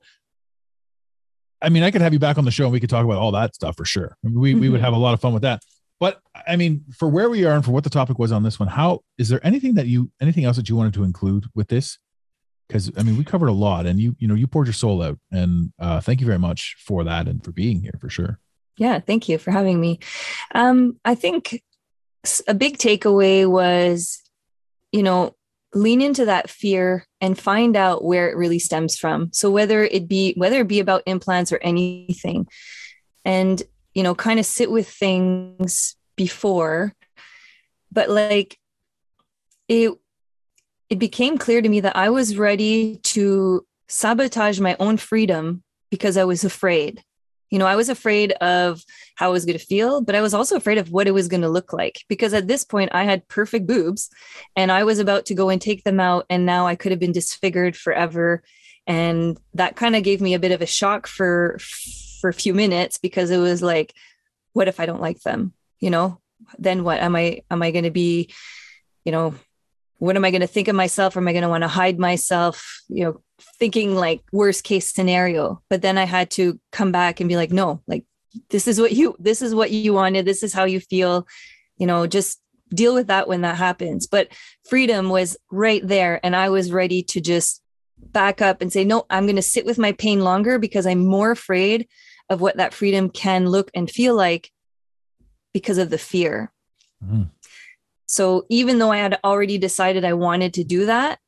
I 1.62 1.68
mean, 1.68 1.82
I 1.82 1.90
could 1.90 2.00
have 2.00 2.12
you 2.12 2.18
back 2.18 2.38
on 2.38 2.44
the 2.44 2.50
show 2.50 2.64
and 2.64 2.72
we 2.72 2.80
could 2.80 2.90
talk 2.90 3.04
about 3.04 3.18
all 3.18 3.32
that 3.32 3.54
stuff 3.54 3.76
for 3.76 3.84
sure. 3.84 4.16
We 4.22 4.54
we 4.54 4.68
would 4.68 4.80
Mhm. 4.80 4.84
have 4.84 4.92
a 4.94 4.98
lot 4.98 5.14
of 5.14 5.20
fun 5.20 5.32
with 5.34 5.42
that. 5.42 5.62
But 5.98 6.20
I 6.46 6.56
mean, 6.56 6.84
for 6.96 7.08
where 7.08 7.28
we 7.28 7.44
are 7.44 7.54
and 7.54 7.64
for 7.64 7.72
what 7.72 7.84
the 7.84 7.90
topic 7.90 8.18
was 8.18 8.32
on 8.32 8.42
this 8.42 8.58
one, 8.58 8.68
how 8.68 9.00
is 9.18 9.28
there 9.28 9.44
anything 9.46 9.74
that 9.74 9.86
you 9.86 10.10
anything 10.20 10.44
else 10.44 10.56
that 10.56 10.68
you 10.68 10.76
wanted 10.76 10.94
to 10.94 11.04
include 11.04 11.46
with 11.54 11.68
this? 11.68 11.98
Because 12.66 12.90
I 12.96 13.02
mean, 13.02 13.18
we 13.18 13.24
covered 13.24 13.48
a 13.48 13.52
lot, 13.52 13.84
and 13.84 14.00
you 14.00 14.16
you 14.18 14.26
know 14.28 14.34
you 14.34 14.46
poured 14.46 14.66
your 14.66 14.72
soul 14.74 15.02
out, 15.02 15.18
and 15.30 15.72
uh, 15.78 16.00
thank 16.00 16.20
you 16.20 16.26
very 16.26 16.38
much 16.38 16.76
for 16.78 17.04
that 17.04 17.28
and 17.28 17.44
for 17.44 17.52
being 17.52 17.82
here 17.82 17.98
for 18.00 18.08
sure. 18.08 18.38
Yeah, 18.78 18.98
thank 19.00 19.28
you 19.28 19.36
for 19.36 19.50
having 19.50 19.78
me. 19.80 19.98
Um, 20.54 20.98
I 21.04 21.14
think 21.14 21.62
a 22.48 22.54
big 22.54 22.78
takeaway 22.78 23.46
was, 23.46 24.22
you 24.92 25.02
know, 25.02 25.34
lean 25.74 26.00
into 26.00 26.24
that 26.24 26.50
fear 26.50 27.06
and 27.20 27.38
find 27.38 27.76
out 27.76 28.04
where 28.04 28.28
it 28.28 28.36
really 28.36 28.58
stems 28.58 28.96
from. 28.96 29.30
So 29.32 29.50
whether 29.50 29.84
it 29.84 30.08
be 30.08 30.34
whether 30.36 30.60
it 30.60 30.68
be 30.68 30.80
about 30.80 31.02
implants 31.06 31.52
or 31.52 31.58
anything, 31.58 32.46
and 33.24 33.62
you 33.94 34.02
know, 34.02 34.14
kind 34.14 34.40
of 34.40 34.46
sit 34.46 34.70
with 34.70 34.88
things 34.88 35.96
before, 36.16 36.94
but 37.92 38.08
like 38.10 38.58
it 39.68 39.92
it 40.88 40.98
became 40.98 41.38
clear 41.38 41.62
to 41.62 41.68
me 41.68 41.80
that 41.80 41.96
I 41.96 42.10
was 42.10 42.36
ready 42.36 42.96
to 43.04 43.64
sabotage 43.88 44.58
my 44.58 44.76
own 44.80 44.96
freedom 44.96 45.62
because 45.90 46.16
I 46.16 46.24
was 46.24 46.44
afraid. 46.44 47.02
You 47.50 47.58
know, 47.58 47.66
I 47.66 47.76
was 47.76 47.88
afraid 47.88 48.32
of 48.32 48.84
how 49.16 49.26
I 49.26 49.32
was 49.32 49.44
going 49.44 49.58
to 49.58 49.64
feel, 49.64 50.00
but 50.00 50.14
I 50.14 50.20
was 50.20 50.34
also 50.34 50.56
afraid 50.56 50.78
of 50.78 50.90
what 50.90 51.08
it 51.08 51.12
was 51.12 51.28
going 51.28 51.42
to 51.42 51.48
look 51.48 51.72
like 51.72 52.04
because 52.08 52.32
at 52.32 52.46
this 52.46 52.64
point 52.64 52.90
I 52.94 53.04
had 53.04 53.26
perfect 53.28 53.66
boobs 53.66 54.08
and 54.56 54.70
I 54.70 54.84
was 54.84 54.98
about 54.98 55.26
to 55.26 55.34
go 55.34 55.50
and 55.50 55.60
take 55.60 55.82
them 55.84 55.98
out. 56.00 56.26
And 56.30 56.46
now 56.46 56.66
I 56.66 56.76
could 56.76 56.92
have 56.92 57.00
been 57.00 57.12
disfigured 57.12 57.76
forever. 57.76 58.42
And 58.86 59.38
that 59.54 59.76
kind 59.76 59.96
of 59.96 60.04
gave 60.04 60.20
me 60.20 60.34
a 60.34 60.38
bit 60.38 60.52
of 60.52 60.62
a 60.62 60.66
shock 60.66 61.06
for, 61.06 61.58
for 62.20 62.30
a 62.30 62.34
few 62.34 62.54
minutes 62.54 62.98
because 62.98 63.30
it 63.30 63.38
was 63.38 63.62
like, 63.62 63.94
what 64.52 64.68
if 64.68 64.80
I 64.80 64.86
don't 64.86 65.02
like 65.02 65.20
them? 65.20 65.52
You 65.80 65.90
know, 65.90 66.20
then 66.58 66.84
what 66.84 67.00
am 67.00 67.16
I, 67.16 67.42
am 67.50 67.62
I 67.62 67.72
going 67.72 67.84
to 67.84 67.90
be, 67.90 68.32
you 69.04 69.12
know, 69.12 69.34
what 69.98 70.16
am 70.16 70.24
I 70.24 70.30
going 70.30 70.40
to 70.40 70.46
think 70.46 70.68
of 70.68 70.74
myself? 70.74 71.16
Am 71.16 71.28
I 71.28 71.32
going 71.32 71.42
to 71.42 71.48
want 71.48 71.62
to 71.62 71.68
hide 71.68 71.98
myself? 71.98 72.82
You 72.88 73.04
know, 73.04 73.22
thinking 73.58 73.94
like 73.94 74.22
worst 74.32 74.64
case 74.64 74.90
scenario. 74.92 75.62
But 75.68 75.82
then 75.82 75.98
I 75.98 76.04
had 76.04 76.30
to 76.32 76.60
come 76.72 76.92
back 76.92 77.20
and 77.20 77.28
be 77.28 77.36
like, 77.36 77.50
no, 77.50 77.82
like 77.86 78.04
this 78.50 78.68
is 78.68 78.80
what 78.80 78.92
you 78.92 79.16
this 79.18 79.42
is 79.42 79.54
what 79.54 79.70
you 79.70 79.92
wanted. 79.92 80.24
This 80.24 80.42
is 80.42 80.52
how 80.52 80.64
you 80.64 80.80
feel. 80.80 81.26
You 81.76 81.86
know, 81.86 82.06
just 82.06 82.40
deal 82.74 82.94
with 82.94 83.08
that 83.08 83.28
when 83.28 83.40
that 83.40 83.56
happens. 83.56 84.06
But 84.06 84.28
freedom 84.68 85.08
was 85.08 85.36
right 85.50 85.86
there. 85.86 86.20
And 86.24 86.36
I 86.36 86.50
was 86.50 86.72
ready 86.72 87.02
to 87.04 87.20
just 87.20 87.62
back 87.98 88.40
up 88.40 88.60
and 88.60 88.72
say, 88.72 88.84
no, 88.84 89.06
I'm 89.10 89.26
going 89.26 89.36
to 89.36 89.42
sit 89.42 89.66
with 89.66 89.78
my 89.78 89.92
pain 89.92 90.20
longer 90.20 90.58
because 90.58 90.86
I'm 90.86 91.04
more 91.04 91.30
afraid 91.30 91.88
of 92.28 92.40
what 92.40 92.56
that 92.56 92.74
freedom 92.74 93.10
can 93.10 93.46
look 93.46 93.70
and 93.74 93.90
feel 93.90 94.14
like 94.14 94.50
because 95.52 95.78
of 95.78 95.90
the 95.90 95.98
fear. 95.98 96.52
Mhm. 97.04 97.30
So 98.06 98.44
even 98.48 98.78
though 98.78 98.90
I 98.90 98.98
had 98.98 99.18
already 99.24 99.58
decided 99.58 100.04
I 100.04 100.14
wanted 100.14 100.54
to 100.54 100.64
do 100.64 100.86
that, 100.86 101.18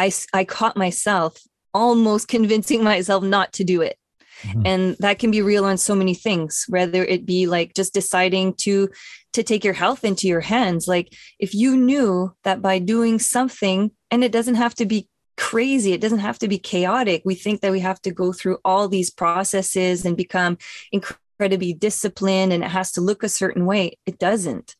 I, 0.00 0.10
I 0.32 0.44
caught 0.44 0.76
myself 0.76 1.36
almost 1.74 2.28
convincing 2.28 2.82
myself 2.92 3.22
not 3.22 3.52
to 3.54 3.64
do 3.64 3.82
it. 3.82 3.96
Mhm. 4.42 4.62
And 4.64 4.96
that 5.00 5.18
can 5.18 5.30
be 5.30 5.42
real 5.42 5.66
on 5.66 5.76
so 5.76 5.94
many 5.94 6.14
things, 6.14 6.64
whether 6.68 7.04
it 7.04 7.26
be 7.26 7.46
like 7.46 7.74
just 7.74 7.92
deciding 7.92 8.54
to 8.64 8.88
to 9.34 9.42
take 9.42 9.62
your 9.64 9.74
health 9.74 10.02
into 10.02 10.26
your 10.26 10.40
hands. 10.40 10.88
Like 10.88 11.12
if 11.38 11.54
you 11.54 11.76
knew 11.76 12.32
that 12.42 12.62
by 12.62 12.78
doing 12.78 13.18
something, 13.18 13.90
and 14.10 14.24
it 14.24 14.32
doesn't 14.32 14.56
have 14.56 14.74
to 14.76 14.86
be 14.86 15.08
crazy, 15.36 15.92
it 15.92 16.00
doesn't 16.00 16.18
have 16.20 16.38
to 16.38 16.48
be 16.48 16.58
chaotic. 16.58 17.22
We 17.24 17.34
think 17.34 17.60
that 17.60 17.72
we 17.72 17.80
have 17.80 18.00
to 18.02 18.10
go 18.10 18.32
through 18.32 18.58
all 18.64 18.88
these 18.88 19.10
processes 19.10 20.04
and 20.04 20.16
become 20.16 20.56
incredibly 20.90 21.74
disciplined 21.74 22.52
and 22.52 22.64
it 22.64 22.70
has 22.70 22.92
to 22.92 23.00
look 23.00 23.22
a 23.22 23.28
certain 23.28 23.66
way. 23.66 23.98
It 24.06 24.18
doesn't, 24.18 24.74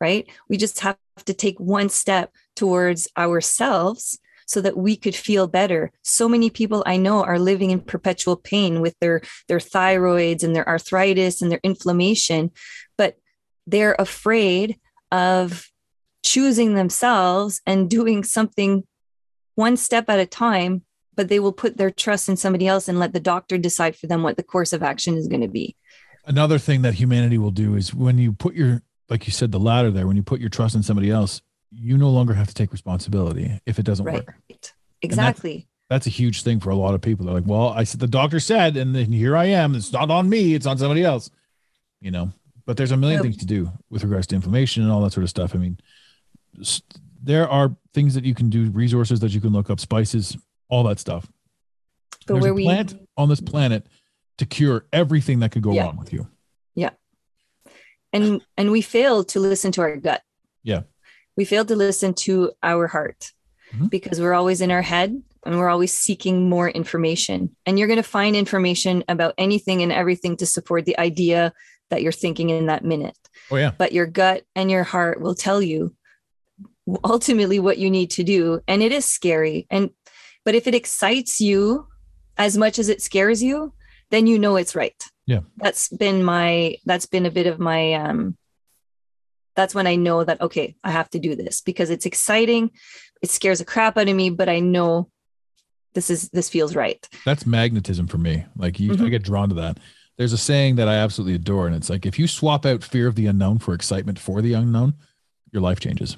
right? 0.00 0.28
We 0.48 0.56
just 0.56 0.80
have 0.80 0.98
to 1.24 1.34
take 1.34 1.58
one 1.58 1.88
step 1.88 2.32
towards 2.54 3.08
ourselves 3.16 4.18
so 4.46 4.60
that 4.60 4.76
we 4.76 4.96
could 4.96 5.14
feel 5.14 5.46
better. 5.46 5.92
So 6.02 6.28
many 6.28 6.50
people 6.50 6.82
I 6.86 6.96
know 6.96 7.22
are 7.22 7.38
living 7.38 7.70
in 7.70 7.80
perpetual 7.80 8.36
pain 8.36 8.80
with 8.80 8.98
their 9.00 9.20
their 9.48 9.58
thyroids 9.58 10.42
and 10.42 10.56
their 10.56 10.66
arthritis 10.66 11.42
and 11.42 11.52
their 11.52 11.60
inflammation, 11.62 12.52
but 12.96 13.16
they're 13.66 13.96
afraid 13.98 14.78
of 15.12 15.70
choosing 16.22 16.74
themselves 16.74 17.60
and 17.66 17.90
doing 17.90 18.24
something 18.24 18.84
one 19.54 19.76
step 19.76 20.08
at 20.08 20.20
a 20.20 20.26
time, 20.26 20.82
but 21.14 21.28
they 21.28 21.40
will 21.40 21.52
put 21.52 21.76
their 21.76 21.90
trust 21.90 22.28
in 22.28 22.36
somebody 22.36 22.66
else 22.66 22.88
and 22.88 22.98
let 22.98 23.12
the 23.12 23.20
doctor 23.20 23.58
decide 23.58 23.96
for 23.96 24.06
them 24.06 24.22
what 24.22 24.36
the 24.36 24.42
course 24.42 24.72
of 24.72 24.82
action 24.82 25.16
is 25.16 25.28
going 25.28 25.40
to 25.40 25.48
be. 25.48 25.76
Another 26.26 26.58
thing 26.58 26.82
that 26.82 26.94
humanity 26.94 27.38
will 27.38 27.52
do 27.52 27.74
is 27.74 27.94
when 27.94 28.18
you 28.18 28.32
put 28.32 28.54
your, 28.54 28.82
like 29.08 29.26
you 29.26 29.32
said, 29.32 29.52
the 29.52 29.60
ladder 29.60 29.90
there, 29.90 30.06
when 30.06 30.16
you 30.16 30.22
put 30.22 30.40
your 30.40 30.50
trust 30.50 30.74
in 30.74 30.82
somebody 30.82 31.10
else, 31.10 31.40
you 31.70 31.96
no 31.98 32.10
longer 32.10 32.34
have 32.34 32.48
to 32.48 32.54
take 32.54 32.72
responsibility 32.72 33.60
if 33.66 33.78
it 33.78 33.84
doesn't 33.84 34.04
Right. 34.06 34.24
work. 34.26 34.34
Exactly. 35.02 35.68
That's 35.90 36.06
a 36.06 36.10
huge 36.10 36.42
thing 36.42 36.58
for 36.60 36.70
a 36.70 36.74
lot 36.76 36.94
of 36.94 37.00
people. 37.00 37.26
They're 37.26 37.34
like, 37.34 37.46
well, 37.46 37.68
I 37.68 37.84
said 37.84 38.00
the 38.00 38.06
doctor 38.06 38.40
said, 38.40 38.76
and 38.76 38.94
then 38.94 39.12
here 39.12 39.36
I 39.36 39.44
am. 39.46 39.74
It's 39.74 39.92
not 39.92 40.10
on 40.10 40.28
me. 40.28 40.54
It's 40.54 40.66
on 40.66 40.78
somebody 40.78 41.04
else. 41.04 41.30
You 42.00 42.10
know, 42.10 42.32
but 42.66 42.76
there's 42.76 42.90
a 42.92 42.96
million 42.96 43.22
things 43.22 43.36
to 43.38 43.46
do 43.46 43.70
with 43.90 44.02
regards 44.04 44.26
to 44.28 44.34
inflammation 44.34 44.82
and 44.82 44.90
all 44.92 45.00
that 45.02 45.12
sort 45.12 45.24
of 45.24 45.30
stuff. 45.30 45.54
I 45.54 45.58
mean, 45.58 45.78
there 47.22 47.48
are 47.48 47.74
things 47.94 48.14
that 48.14 48.24
you 48.24 48.34
can 48.34 48.50
do, 48.50 48.70
resources 48.70 49.20
that 49.20 49.32
you 49.32 49.40
can 49.40 49.52
look 49.52 49.70
up, 49.70 49.80
spices, 49.80 50.36
all 50.68 50.82
that 50.84 50.98
stuff. 50.98 51.26
But 52.26 52.34
There's 52.34 52.42
where 52.42 52.50
a 52.50 52.54
we 52.54 52.64
plant 52.64 52.94
on 53.16 53.28
this 53.28 53.40
planet 53.40 53.86
to 54.38 54.46
cure 54.46 54.86
everything 54.92 55.40
that 55.40 55.52
could 55.52 55.62
go 55.62 55.72
Yeah. 55.72 55.84
wrong 55.84 55.96
with 55.96 56.12
you. 56.12 56.28
Yeah. 56.74 56.90
And 58.12 58.42
and 58.56 58.70
we 58.70 58.82
fail 58.82 59.24
to 59.24 59.40
listen 59.40 59.72
to 59.72 59.80
our 59.82 59.96
gut 59.96 60.22
Yeah. 60.62 60.82
We 61.36 61.44
fail 61.44 61.64
to 61.64 61.76
listen 61.76 62.14
to 62.14 62.52
our 62.62 62.86
heart 62.86 63.32
Mhm. 63.74 63.90
because 63.90 64.20
we're 64.20 64.34
always 64.34 64.60
in 64.60 64.70
our 64.70 64.82
head 64.82 65.22
and 65.44 65.58
we're 65.58 65.68
always 65.68 65.92
seeking 65.96 66.48
more 66.48 66.68
information 66.68 67.54
and 67.66 67.78
you're 67.78 67.88
going 67.88 67.96
to 68.02 68.02
find 68.18 68.34
information 68.36 69.02
about 69.08 69.34
anything 69.38 69.82
and 69.82 69.92
everything 69.92 70.36
to 70.36 70.46
support 70.46 70.84
the 70.86 70.98
idea 70.98 71.52
that 71.90 72.02
you're 72.02 72.12
thinking 72.12 72.50
in 72.50 72.66
that 72.66 72.84
minute 72.84 73.16
Oh 73.50 73.56
yeah. 73.56 73.72
but 73.76 73.92
your 73.92 74.06
gut 74.06 74.44
and 74.54 74.70
your 74.70 74.84
heart 74.84 75.20
will 75.20 75.34
tell 75.34 75.60
you 75.62 75.94
ultimately 77.04 77.58
what 77.58 77.78
you 77.78 77.90
need 77.90 78.10
to 78.10 78.22
do 78.22 78.60
and 78.68 78.82
it 78.82 78.92
is 78.92 79.04
scary 79.04 79.66
and 79.70 79.90
but 80.44 80.54
if 80.54 80.66
it 80.68 80.74
excites 80.74 81.40
you 81.40 81.86
as 82.38 82.56
much 82.56 82.78
as 82.78 82.88
it 82.88 83.02
scares 83.02 83.42
you 83.42 83.72
then 84.10 84.26
you 84.28 84.38
know 84.38 84.54
it's 84.56 84.76
right 84.76 85.02
Yeah. 85.26 85.40
that's 85.56 85.88
been 85.88 86.22
my 86.22 86.76
that's 86.84 87.06
been 87.06 87.26
a 87.26 87.30
bit 87.30 87.46
of 87.48 87.58
my 87.58 87.94
um 87.94 88.36
that's 89.56 89.74
when 89.74 89.86
i 89.86 89.96
know 89.96 90.22
that 90.24 90.40
okay 90.40 90.76
i 90.84 90.90
have 90.90 91.08
to 91.10 91.18
do 91.18 91.34
this 91.34 91.60
because 91.60 91.90
it's 91.90 92.06
exciting 92.06 92.70
it 93.22 93.30
scares 93.30 93.58
the 93.58 93.64
crap 93.64 93.96
out 93.98 94.08
of 94.08 94.14
me 94.16 94.30
but 94.30 94.48
i 94.48 94.60
know 94.60 95.08
this 95.94 96.10
is 96.10 96.28
this 96.30 96.48
feels 96.50 96.76
right 96.76 97.08
That's 97.24 97.46
magnetism 97.46 98.06
for 98.06 98.18
me. 98.18 98.44
Like 98.54 98.78
you, 98.78 98.92
I 98.92 98.96
Mhm. 98.96 99.10
get 99.10 99.22
drawn 99.22 99.48
to 99.48 99.54
that. 99.54 99.78
There's 100.18 100.34
a 100.34 100.38
saying 100.38 100.76
that 100.76 100.88
I 100.88 100.96
absolutely 100.96 101.34
adore, 101.36 101.66
and 101.66 101.74
it's 101.74 101.88
like 101.88 102.04
if 102.04 102.18
you 102.18 102.26
swap 102.26 102.66
out 102.66 102.84
fear 102.84 103.06
of 103.06 103.14
the 103.14 103.26
unknown 103.26 103.58
for 103.60 103.72
excitement 103.72 104.18
for 104.18 104.42
the 104.42 104.52
unknown, 104.52 104.92
your 105.52 105.62
life 105.62 105.80
changes. 105.80 106.16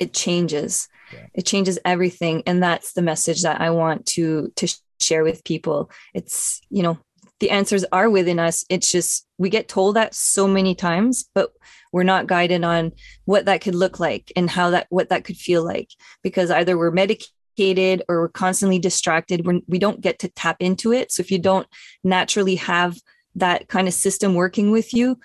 it 0.00 0.12
changes 0.12 0.88
Yeah. 1.12 1.26
it 1.34 1.44
changes 1.46 1.78
everything 1.84 2.42
and 2.46 2.60
that's 2.62 2.92
the 2.94 3.02
message 3.02 3.42
that 3.42 3.60
i 3.60 3.68
want 3.70 4.06
to 4.06 4.50
to 4.56 4.66
share 5.00 5.22
with 5.22 5.44
people 5.44 5.90
it's 6.14 6.60
you 6.70 6.82
know 6.82 6.98
the 7.40 7.50
answers 7.50 7.84
are 7.90 8.08
within 8.08 8.38
us. 8.38 8.64
It's 8.68 8.90
just 8.90 9.26
we 9.38 9.48
get 9.48 9.68
told 9.68 9.96
that 9.96 10.14
so 10.14 10.46
many 10.46 10.74
times 10.74 11.28
but 11.34 11.50
we're 11.92 12.02
not 12.04 12.26
guided 12.26 12.62
on 12.62 12.92
what 13.24 13.46
that 13.46 13.60
could 13.60 13.74
look 13.74 13.98
like 13.98 14.32
and 14.36 14.48
how 14.48 14.70
that 14.70 14.86
what 14.90 15.08
that 15.08 15.24
could 15.24 15.36
feel 15.36 15.64
like 15.64 15.90
because 16.22 16.50
either 16.50 16.78
we're 16.78 16.90
medicated 16.90 18.02
or 18.08 18.20
we're 18.20 18.28
constantly 18.28 18.78
distracted. 18.78 19.44
We're, 19.44 19.60
we 19.66 19.78
don't 19.78 20.00
get 20.00 20.20
to 20.20 20.28
tap 20.28 20.58
into 20.60 20.92
it. 20.92 21.10
So 21.10 21.20
if 21.20 21.30
you 21.30 21.38
don't 21.38 21.66
naturally 22.04 22.56
have 22.56 22.96
that 23.34 23.68
kind 23.68 23.88
of 23.88 23.94
system 23.94 24.34
working 24.34 24.70
with 24.70 24.92
you 24.92 25.18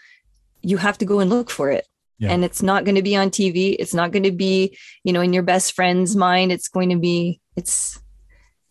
you 0.62 0.78
have 0.78 0.98
to 0.98 1.06
go 1.06 1.20
and 1.20 1.30
look 1.30 1.50
for 1.50 1.70
it. 1.70 1.88
Yeah. 2.18 2.32
and 2.32 2.46
it's 2.46 2.64
not 2.64 2.86
going 2.86 2.96
to 2.96 3.02
be 3.02 3.14
on 3.18 3.30
tv 3.30 3.76
it's 3.78 3.94
not 3.94 4.14
going 4.14 4.24
to 4.24 4.32
be 4.32 4.78
you 5.04 5.12
know 5.12 5.20
in 5.20 5.34
your 5.34 5.44
best 5.44 5.74
friend's 5.74 6.16
mind. 6.16 6.52
It's 6.52 6.70
going 6.70 6.90
to 6.90 6.98
be 6.98 7.42
it's 7.58 8.00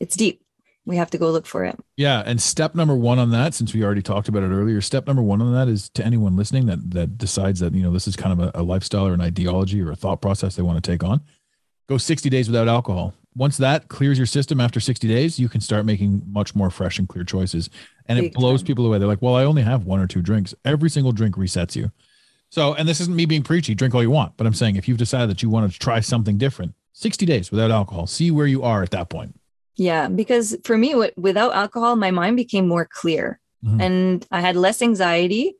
it's 0.01 0.17
deep 0.17 0.44
we 0.87 0.97
have 0.97 1.11
to 1.11 1.19
go 1.19 1.31
look 1.31 1.47
for 1.47 1.65
it 1.65 1.79
Yeah, 1.97 2.23
and 2.25 2.41
step 2.41 2.75
number 2.75 2.95
one 2.95 3.19
on 3.19 3.31
that, 3.31 3.55
since 3.55 3.73
we 3.73 3.83
already 3.83 4.03
talked 4.03 4.29
about 4.29 4.43
it 4.43 4.49
earlier, 4.49 4.81
step 4.81 5.07
number 5.07 5.23
one 5.23 5.41
on 5.41 5.53
that 5.53 5.69
is 5.69 5.89
to 5.91 6.05
anyone 6.05 6.37
listening 6.37 6.67
that 6.67 6.91
that 6.91 7.19
decides 7.19 7.61
that 7.61 7.75
you 7.75 7.83
know 7.83 7.91
this 7.91 8.07
is 8.07 8.17
kind 8.17 8.39
of 8.39 8.49
a, 8.49 8.61
a 8.61 8.63
lifestyle 8.63 9.07
or 9.07 9.15
an 9.15 9.21
ideology 9.21 9.81
or 9.81 9.91
a 9.91 9.97
thought 9.97 10.21
process 10.21 10.57
they 10.57 10.63
want 10.63 10.83
to 10.83 10.91
take 10.91 11.03
on. 11.03 11.21
Go 11.89 11.99
60 11.99 12.31
days 12.31 12.49
without 12.49 12.69
alcohol. 12.69 13.15
Once 13.37 13.57
that 13.57 13.89
clears 13.89 14.17
your 14.17 14.27
system 14.27 14.61
after 14.61 14.79
60 14.81 15.09
days, 15.09 15.39
you 15.39 15.49
can 15.49 15.61
start 15.61 15.85
making 15.85 16.23
much 16.27 16.55
more 16.55 16.71
fresh 16.71 16.99
and 16.99 17.09
clear 17.09 17.25
choices. 17.25 17.69
And 18.07 18.19
it 18.19 18.33
blows 18.33 18.63
time. 18.63 18.67
people 18.69 18.87
away. 18.87 18.99
They're 18.99 19.09
like, 19.09 19.21
well, 19.21 19.35
I 19.35 19.45
only 19.45 19.63
have 19.63 19.85
one 19.85 20.01
or 20.01 20.07
two 20.07 20.23
drinks. 20.23 20.55
Every 20.65 20.89
single 20.89 21.13
drink 21.13 21.35
resets 21.35 21.75
you. 21.75 21.91
So, 22.51 22.75
and 22.75 22.89
this 22.89 23.01
isn't 23.01 23.17
me 23.17 23.27
being 23.27 23.43
preachy, 23.43 23.75
drink 23.75 23.95
all 23.95 24.03
you 24.03 24.11
want, 24.11 24.37
but 24.37 24.47
I'm 24.47 24.55
saying 24.55 24.77
if 24.77 24.87
you've 24.87 24.99
decided 24.99 25.29
that 25.31 25.43
you 25.43 25.51
want 25.51 25.73
to 25.73 25.79
try 25.79 25.99
something 25.99 26.39
different, 26.39 26.75
60 26.93 27.27
days 27.27 27.51
without 27.51 27.73
alcohol, 27.73 28.07
see 28.07 28.31
where 28.31 28.47
you 28.47 28.63
are 28.63 28.85
at 28.85 28.93
that 28.93 29.09
point. 29.09 29.35
Yeah 29.77 30.09
because 30.09 30.57
for 30.65 30.77
me 30.79 30.95
what, 30.95 31.13
without 31.17 31.55
alcohol 31.55 31.97
my 31.97 32.11
mind 32.11 32.37
became 32.37 32.67
more 32.69 32.87
clear 33.01 33.41
Mhm. 33.65 33.81
and 33.83 34.27
i 34.31 34.41
had 34.41 34.57
less 34.57 34.83
anxiety 34.83 35.57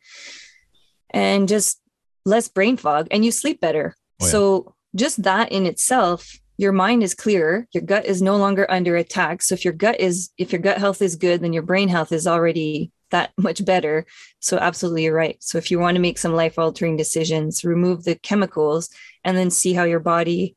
and 1.11 1.49
just 1.49 1.81
less 2.25 2.49
brain 2.49 2.77
fog 2.77 3.09
and 3.11 3.25
you 3.25 3.31
sleep 3.31 3.61
better 3.61 3.95
Oh, 4.21 4.27
yeah. 4.27 4.31
so 4.33 4.75
just 4.95 5.23
that 5.25 5.51
in 5.53 5.67
itself 5.67 6.39
your 6.57 6.73
mind 6.73 7.03
is 7.03 7.15
clearer 7.15 7.67
your 7.73 7.83
gut 7.83 8.05
is 8.07 8.23
no 8.23 8.37
longer 8.37 8.71
under 8.71 8.95
attack 8.97 9.43
so 9.43 9.55
if 9.55 9.65
your 9.65 9.75
gut 9.75 9.99
is 10.01 10.31
if 10.39 10.53
your 10.53 10.61
gut 10.61 10.79
health 10.79 11.03
is 11.03 11.17
good 11.17 11.41
then 11.41 11.53
your 11.53 11.65
brain 11.65 11.89
health 11.89 12.13
is 12.13 12.27
already 12.27 12.93
that 13.11 13.33
much 13.39 13.65
better 13.65 14.07
so 14.41 14.57
absolutely 14.59 15.05
you're 15.05 15.15
right 15.15 15.37
so 15.41 15.59
if 15.59 15.71
you 15.71 15.79
want 15.79 15.97
to 15.97 16.01
make 16.01 16.19
some 16.19 16.35
life 16.35 16.59
altering 16.59 16.97
decisions 16.97 17.65
remove 17.65 18.05
the 18.05 18.15
chemicals 18.17 18.89
and 19.25 19.37
then 19.37 19.51
see 19.51 19.73
how 19.73 19.85
your 19.85 20.01
body 20.01 20.57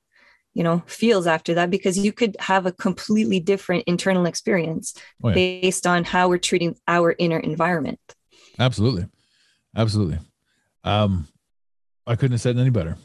you 0.57 0.63
know 0.63 0.81
feels 0.87 1.25
after 1.27 1.53
that 1.53 1.69
because 1.69 1.97
you 1.97 2.11
could 2.11 2.35
have 2.39 2.65
a 2.65 2.71
completely 2.71 3.39
different 3.39 3.83
internal 3.85 4.25
experience 4.25 4.93
Oh, 5.23 5.29
yeah. 5.29 5.35
based 5.35 5.85
on 5.85 6.03
how 6.03 6.27
we're 6.29 6.45
treating 6.49 6.75
our 6.87 7.15
inner 7.17 7.39
environment 7.39 7.99
Absolutely. 8.59 9.05
Absolutely. 9.75 10.19
Um, 10.83 11.27
I 12.05 12.15
couldn't 12.15 12.31
have 12.31 12.41
said 12.41 12.57
it 12.57 12.59
any 12.61 12.69
better. 12.71 12.97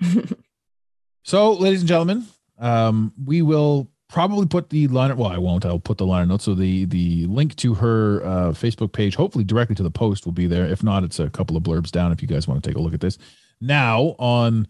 so, 1.22 1.52
ladies 1.54 1.80
and 1.80 1.88
gentlemen, 1.88 2.26
um, 2.58 3.12
we 3.24 3.42
will 3.42 3.90
probably 4.08 4.46
put 4.46 4.70
the 4.70 4.86
liner. 4.88 5.16
Well, 5.16 5.30
I 5.30 5.38
won't. 5.38 5.64
I'll 5.64 5.78
put 5.80 5.98
the 5.98 6.06
liner 6.06 6.26
notes. 6.26 6.44
So 6.44 6.54
the 6.54 6.84
the 6.84 7.26
link 7.26 7.56
to 7.56 7.74
her 7.74 8.24
uh, 8.24 8.50
Facebook 8.52 8.92
page, 8.92 9.16
hopefully 9.16 9.44
directly 9.44 9.74
to 9.76 9.82
the 9.82 9.90
post, 9.90 10.24
will 10.26 10.32
be 10.32 10.46
there. 10.46 10.66
If 10.66 10.82
not, 10.82 11.02
it's 11.04 11.18
a 11.18 11.30
couple 11.30 11.56
of 11.56 11.62
blurbs 11.62 11.90
down. 11.90 12.12
If 12.12 12.22
you 12.22 12.28
guys 12.28 12.46
want 12.46 12.62
to 12.62 12.68
take 12.68 12.76
a 12.76 12.80
look 12.80 12.94
at 12.94 13.00
this 13.00 13.18
now 13.60 14.14
on 14.18 14.68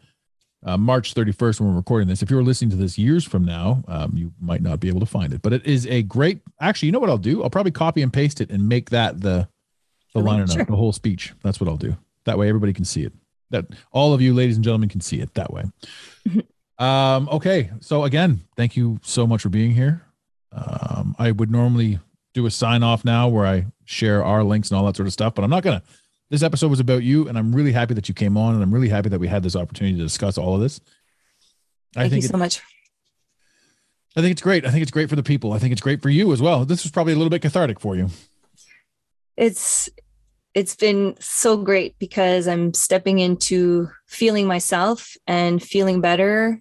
uh, 0.64 0.76
March 0.76 1.14
31st, 1.14 1.60
when 1.60 1.70
we're 1.70 1.76
recording 1.76 2.08
this. 2.08 2.22
If 2.22 2.30
you're 2.30 2.42
listening 2.42 2.70
to 2.70 2.76
this 2.76 2.96
years 2.96 3.24
from 3.24 3.44
now, 3.44 3.84
um, 3.86 4.12
you 4.14 4.32
might 4.40 4.62
not 4.62 4.80
be 4.80 4.88
able 4.88 5.00
to 5.00 5.06
find 5.06 5.32
it. 5.32 5.42
But 5.42 5.52
it 5.52 5.66
is 5.66 5.86
a 5.86 6.02
great. 6.02 6.40
Actually, 6.60 6.86
you 6.86 6.92
know 6.92 6.98
what 6.98 7.10
I'll 7.10 7.18
do? 7.18 7.42
I'll 7.42 7.50
probably 7.50 7.72
copy 7.72 8.02
and 8.02 8.12
paste 8.12 8.40
it 8.40 8.50
and 8.50 8.68
make 8.68 8.90
that 8.90 9.20
the 9.20 9.48
the 10.14 10.20
link, 10.20 10.28
liner 10.28 10.46
note, 10.46 10.66
the 10.66 10.76
whole 10.76 10.92
speech. 10.92 11.32
That's 11.42 11.60
what 11.60 11.68
I'll 11.68 11.76
do. 11.76 11.96
That 12.24 12.38
way, 12.38 12.48
everybody 12.48 12.72
can 12.72 12.84
see 12.84 13.02
it. 13.02 13.12
That 13.50 13.66
all 13.92 14.14
of 14.14 14.22
you, 14.22 14.32
ladies 14.32 14.56
and 14.56 14.64
gentlemen, 14.64 14.88
can 14.88 15.00
see 15.00 15.20
it 15.20 15.34
that 15.34 15.52
way. 15.52 15.64
um, 16.78 17.28
okay. 17.30 17.70
So 17.80 18.04
again, 18.04 18.40
thank 18.56 18.76
you 18.76 18.98
so 19.02 19.26
much 19.26 19.42
for 19.42 19.50
being 19.50 19.72
here. 19.72 20.02
Um, 20.52 21.14
I 21.18 21.32
would 21.32 21.50
normally 21.50 21.98
do 22.32 22.46
a 22.46 22.50
sign 22.50 22.82
off 22.82 23.04
now 23.04 23.28
where 23.28 23.46
I 23.46 23.66
share 23.84 24.24
our 24.24 24.42
links 24.42 24.70
and 24.70 24.78
all 24.78 24.86
that 24.86 24.96
sort 24.96 25.06
of 25.06 25.12
stuff, 25.12 25.34
but 25.34 25.44
I'm 25.44 25.50
not 25.50 25.62
gonna. 25.62 25.82
This 26.34 26.42
episode 26.42 26.68
was 26.68 26.80
about 26.80 27.04
you, 27.04 27.28
and 27.28 27.38
I'm 27.38 27.54
really 27.54 27.70
happy 27.70 27.94
that 27.94 28.08
you 28.08 28.14
came 28.14 28.36
on, 28.36 28.54
and 28.54 28.62
I'm 28.64 28.74
really 28.74 28.88
happy 28.88 29.08
that 29.08 29.20
we 29.20 29.28
had 29.28 29.44
this 29.44 29.54
opportunity 29.54 29.96
to 29.98 30.02
discuss 30.02 30.36
all 30.36 30.56
of 30.56 30.60
this. 30.60 30.80
I 31.94 32.00
thank 32.00 32.04
you 32.06 32.10
think 32.10 32.24
it, 32.24 32.32
so 32.32 32.36
much 32.38 32.60
I 34.16 34.20
think 34.20 34.32
it's 34.32 34.42
great. 34.42 34.66
I 34.66 34.72
think 34.72 34.82
it's 34.82 34.90
great 34.90 35.08
for 35.08 35.14
the 35.14 35.22
people. 35.22 35.52
I 35.52 35.60
think 35.60 35.70
it's 35.70 35.80
great 35.80 36.02
for 36.02 36.10
you 36.10 36.32
as 36.32 36.42
well. 36.42 36.64
This 36.64 36.82
was 36.82 36.90
probably 36.90 37.12
a 37.12 37.16
little 37.16 37.30
bit 37.30 37.40
cathartic 37.40 37.78
for 37.78 37.94
you. 37.94 38.08
it's 39.36 39.88
it's 40.54 40.74
been 40.74 41.14
so 41.20 41.56
great 41.56 41.96
because 42.00 42.48
i'm 42.48 42.74
stepping 42.74 43.20
into 43.20 43.88
feeling 44.08 44.48
myself 44.48 45.16
and 45.28 45.62
feeling 45.62 46.00
better 46.00 46.60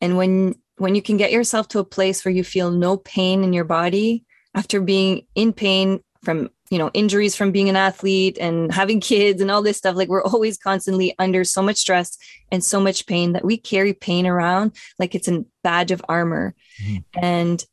and 0.00 0.16
when 0.16 0.54
when 0.76 0.94
you 0.94 1.02
can 1.02 1.16
get 1.16 1.32
yourself 1.32 1.66
to 1.66 1.80
a 1.80 1.84
place 1.84 2.24
where 2.24 2.32
you 2.32 2.44
feel 2.44 2.70
no 2.70 2.96
pain 2.96 3.42
in 3.42 3.52
your 3.52 3.64
body 3.64 4.24
after 4.54 4.80
being 4.80 5.26
in 5.34 5.52
pain 5.52 6.00
from 6.22 6.50
you 6.70 6.78
know 6.78 6.90
injuries 6.94 7.34
from 7.34 7.50
being 7.50 7.68
an 7.68 7.76
athlete 7.76 8.36
and 8.40 8.72
having 8.72 9.00
kids 9.00 9.40
and 9.40 9.50
all 9.50 9.62
this 9.62 9.78
stuff 9.78 9.96
like 9.96 10.08
we're 10.08 10.22
always 10.22 10.58
constantly 10.58 11.14
under 11.18 11.44
so 11.44 11.62
much 11.62 11.76
stress 11.76 12.16
and 12.52 12.62
so 12.62 12.78
much 12.80 13.06
pain 13.06 13.32
that 13.32 13.44
we 13.44 13.56
carry 13.56 13.92
pain 13.92 14.26
around 14.26 14.72
like 14.98 15.14
it's 15.14 15.28
a 15.28 15.44
badge 15.64 15.90
of 15.90 16.04
armor 16.08 16.54
Mhm. 16.82 17.04
and 17.20 17.64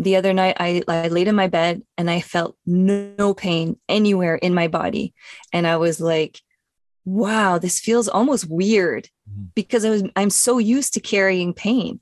the 0.00 0.14
other 0.14 0.32
night 0.32 0.56
I, 0.60 0.82
I 0.86 1.08
laid 1.08 1.26
in 1.26 1.34
my 1.34 1.48
bed 1.48 1.82
and 1.96 2.08
I 2.08 2.20
felt 2.20 2.56
no, 2.64 3.34
pain 3.34 3.76
anywhere 3.88 4.36
in 4.36 4.54
my 4.54 4.68
body. 4.68 5.12
And 5.52 5.66
I 5.66 5.76
was 5.76 6.00
like, 6.00 6.40
wow, 7.04 7.58
this 7.58 7.80
feels 7.80 8.06
almost 8.06 8.48
weird 8.48 9.08
Mhm. 9.28 9.48
because 9.56 9.84
I 9.84 9.90
was 9.90 10.04
I'm 10.14 10.30
so 10.30 10.58
used 10.58 10.94
to 10.94 11.00
carrying 11.00 11.52
pain. 11.52 11.98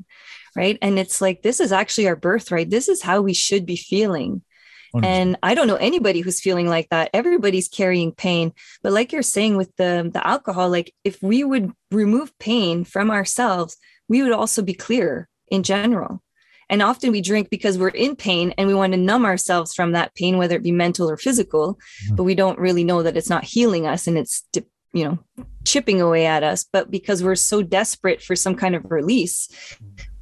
Right. 0.54 0.78
And 0.82 0.98
it's 0.98 1.22
like 1.22 1.40
this 1.40 1.58
is 1.58 1.72
actually 1.72 2.06
our 2.06 2.16
birthright. 2.16 2.68
This 2.68 2.88
is 2.88 3.00
how 3.00 3.22
we 3.22 3.32
should 3.32 3.64
be 3.64 3.76
feeling. 3.76 4.42
100%. 5.02 5.04
And 5.04 5.36
I 5.42 5.54
don't 5.54 5.66
know 5.66 5.76
anybody 5.76 6.20
who's 6.20 6.40
feeling 6.40 6.68
like 6.68 6.88
that. 6.90 7.10
Everybody's 7.12 7.68
carrying 7.68 8.12
pain. 8.12 8.52
But 8.82 8.92
like 8.92 9.12
you're 9.12 9.22
saying 9.22 9.56
with 9.56 9.74
the, 9.76 10.10
the 10.12 10.26
alcohol, 10.26 10.68
like 10.70 10.92
if 11.04 11.22
we 11.22 11.44
would 11.44 11.72
remove 11.90 12.36
pain 12.38 12.84
from 12.84 13.10
ourselves, 13.10 13.76
we 14.08 14.22
would 14.22 14.32
also 14.32 14.62
be 14.62 14.74
clearer 14.74 15.28
in 15.48 15.62
general. 15.62 16.22
And 16.68 16.82
often 16.82 17.12
we 17.12 17.20
drink 17.20 17.48
because 17.48 17.78
we're 17.78 17.88
in 17.88 18.16
pain 18.16 18.52
and 18.58 18.66
we 18.66 18.74
want 18.74 18.92
to 18.92 18.98
numb 18.98 19.24
ourselves 19.24 19.72
from 19.72 19.92
that 19.92 20.14
pain, 20.16 20.36
whether 20.36 20.56
it 20.56 20.64
be 20.64 20.72
mental 20.72 21.08
or 21.08 21.16
physical, 21.16 21.78
Mhm. 22.08 22.16
but 22.16 22.24
we 22.24 22.34
don't 22.34 22.58
really 22.58 22.82
know 22.82 23.02
that 23.04 23.16
it's 23.16 23.30
not 23.30 23.44
healing 23.44 23.86
us 23.86 24.08
and 24.08 24.18
it's, 24.18 24.42
you 24.92 25.04
know, 25.04 25.18
chipping 25.64 26.00
away 26.00 26.26
at 26.26 26.42
us. 26.42 26.64
But 26.72 26.90
because 26.90 27.22
we're 27.22 27.36
so 27.36 27.62
desperate 27.62 28.20
for 28.20 28.34
some 28.34 28.56
kind 28.56 28.74
of 28.74 28.90
release, 28.90 29.48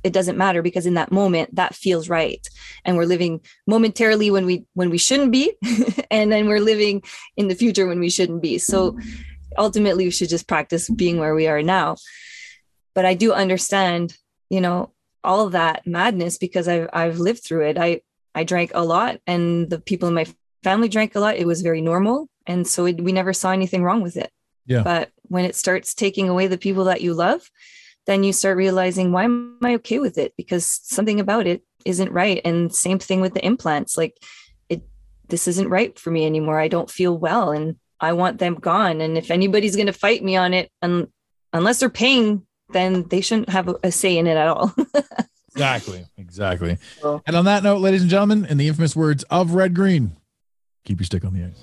it 0.05 0.13
doesn't 0.13 0.39
matter 0.39 0.63
because 0.63 0.87
in 0.87 0.95
that 0.95 1.11
moment 1.11 1.55
that 1.57 1.75
feels 1.75 2.09
right 2.09 2.47
and 2.85 2.97
we're 2.97 3.07
living 3.07 3.41
momentarily 3.67 4.31
when 4.31 4.47
we 4.47 4.65
when 4.75 4.91
we 4.91 4.99
shouldn't 4.99 5.33
be 5.33 5.53
and 6.11 6.31
then 6.31 6.47
we're 6.47 6.61
living 6.61 7.03
in 7.37 7.49
the 7.49 7.55
future 7.55 7.87
when 7.87 7.99
we 7.99 8.11
shouldn't 8.11 8.43
be 8.43 8.59
so 8.59 8.97
ultimately 9.57 10.05
we 10.05 10.11
should 10.11 10.29
just 10.29 10.49
practice 10.49 10.89
being 10.89 11.19
where 11.19 11.35
we 11.35 11.47
are 11.47 11.63
now. 11.63 11.97
But 12.95 13.05
I 13.05 13.15
do 13.15 13.33
understand, 13.33 14.17
you 14.51 14.61
know, 14.61 14.93
all 15.23 15.51
that 15.51 15.87
madness 15.87 16.39
because 16.39 16.69
I've 16.69 16.89
I've 16.93 17.19
lived 17.19 17.45
through 17.45 17.67
it. 17.69 17.79
I 17.79 18.03
I 18.35 18.45
drank 18.45 18.73
a 18.75 18.85
lot, 18.85 19.21
and 19.27 19.69
the 19.71 19.81
people 19.81 20.09
in 20.09 20.15
my 20.15 20.27
family 20.63 20.89
drank 20.89 21.15
a 21.15 21.21
lot. 21.21 21.37
It 21.37 21.47
was 21.47 21.63
very 21.63 21.81
normal, 21.81 22.29
and 22.47 22.67
so 22.67 22.87
it, 22.87 23.01
we 23.01 23.13
never 23.13 23.33
saw 23.33 23.51
anything 23.51 23.83
wrong 23.83 24.03
with 24.03 24.17
it. 24.17 24.31
Yeah. 24.67 24.83
But 24.83 25.11
when 25.25 25.45
it 25.45 25.57
starts 25.57 25.95
taking 25.95 26.29
away 26.29 26.47
the 26.47 26.59
people 26.59 26.85
that 26.85 27.01
you 27.01 27.15
love, 27.15 27.51
then 28.07 28.25
you 28.25 28.33
start 28.33 28.57
realizing 28.57 29.13
why 29.13 29.25
am 29.25 29.59
I 29.63 29.75
okay 29.77 29.99
with 29.99 30.19
it? 30.19 30.35
Because 30.37 30.67
something 30.67 31.21
about 31.21 31.47
it 31.47 31.63
isn't 31.85 32.13
right. 32.13 32.41
And 32.45 32.75
same 32.75 32.99
thing 32.99 33.21
with 33.21 33.35
the 33.35 33.45
implants. 33.45 33.97
Like 33.97 34.17
it, 34.69 34.83
this 35.29 35.49
isn't 35.49 35.69
right 35.71 35.99
for 35.99 36.11
me 36.11 36.27
anymore. 36.27 36.59
I 36.59 36.69
don't 36.69 36.91
feel 36.91 37.17
well, 37.17 37.51
and 37.53 37.77
I 38.01 38.13
want 38.13 38.39
them 38.39 38.55
gone. 38.57 39.01
And 39.01 39.17
if 39.17 39.31
anybody's 39.31 39.77
going 39.77 39.87
to 39.87 39.93
fight 39.93 40.23
me 40.23 40.37
on 40.37 40.53
it, 40.55 40.71
and 40.83 41.09
unless 41.53 41.81
they're 41.81 41.89
paying 41.91 42.47
then 42.71 43.07
they 43.09 43.21
shouldn't 43.21 43.51
have 43.51 43.69
a, 43.69 43.77
a 43.85 43.93
say 43.93 44.17
in 44.17 44.27
it 44.27 44.37
at 44.37 44.49
all. 44.49 44.75
exactly. 45.53 46.07
Exactly. 46.17 46.79
So- 47.01 47.23
And 47.27 47.37
on 47.37 47.45
that 47.45 47.63
note, 47.63 47.79
ladies 47.81 48.03
and 48.03 48.11
gentlemen, 48.11 48.45
in 48.47 48.57
the 48.57 48.69
infamous 48.69 48.97
words 48.97 49.23
of 49.25 49.53
Red 49.53 49.75
Green, 49.75 50.17
keep 50.85 50.99
your 50.99 51.05
stick 51.05 51.25
on 51.25 51.35
the 51.35 51.45
ice. 51.45 51.63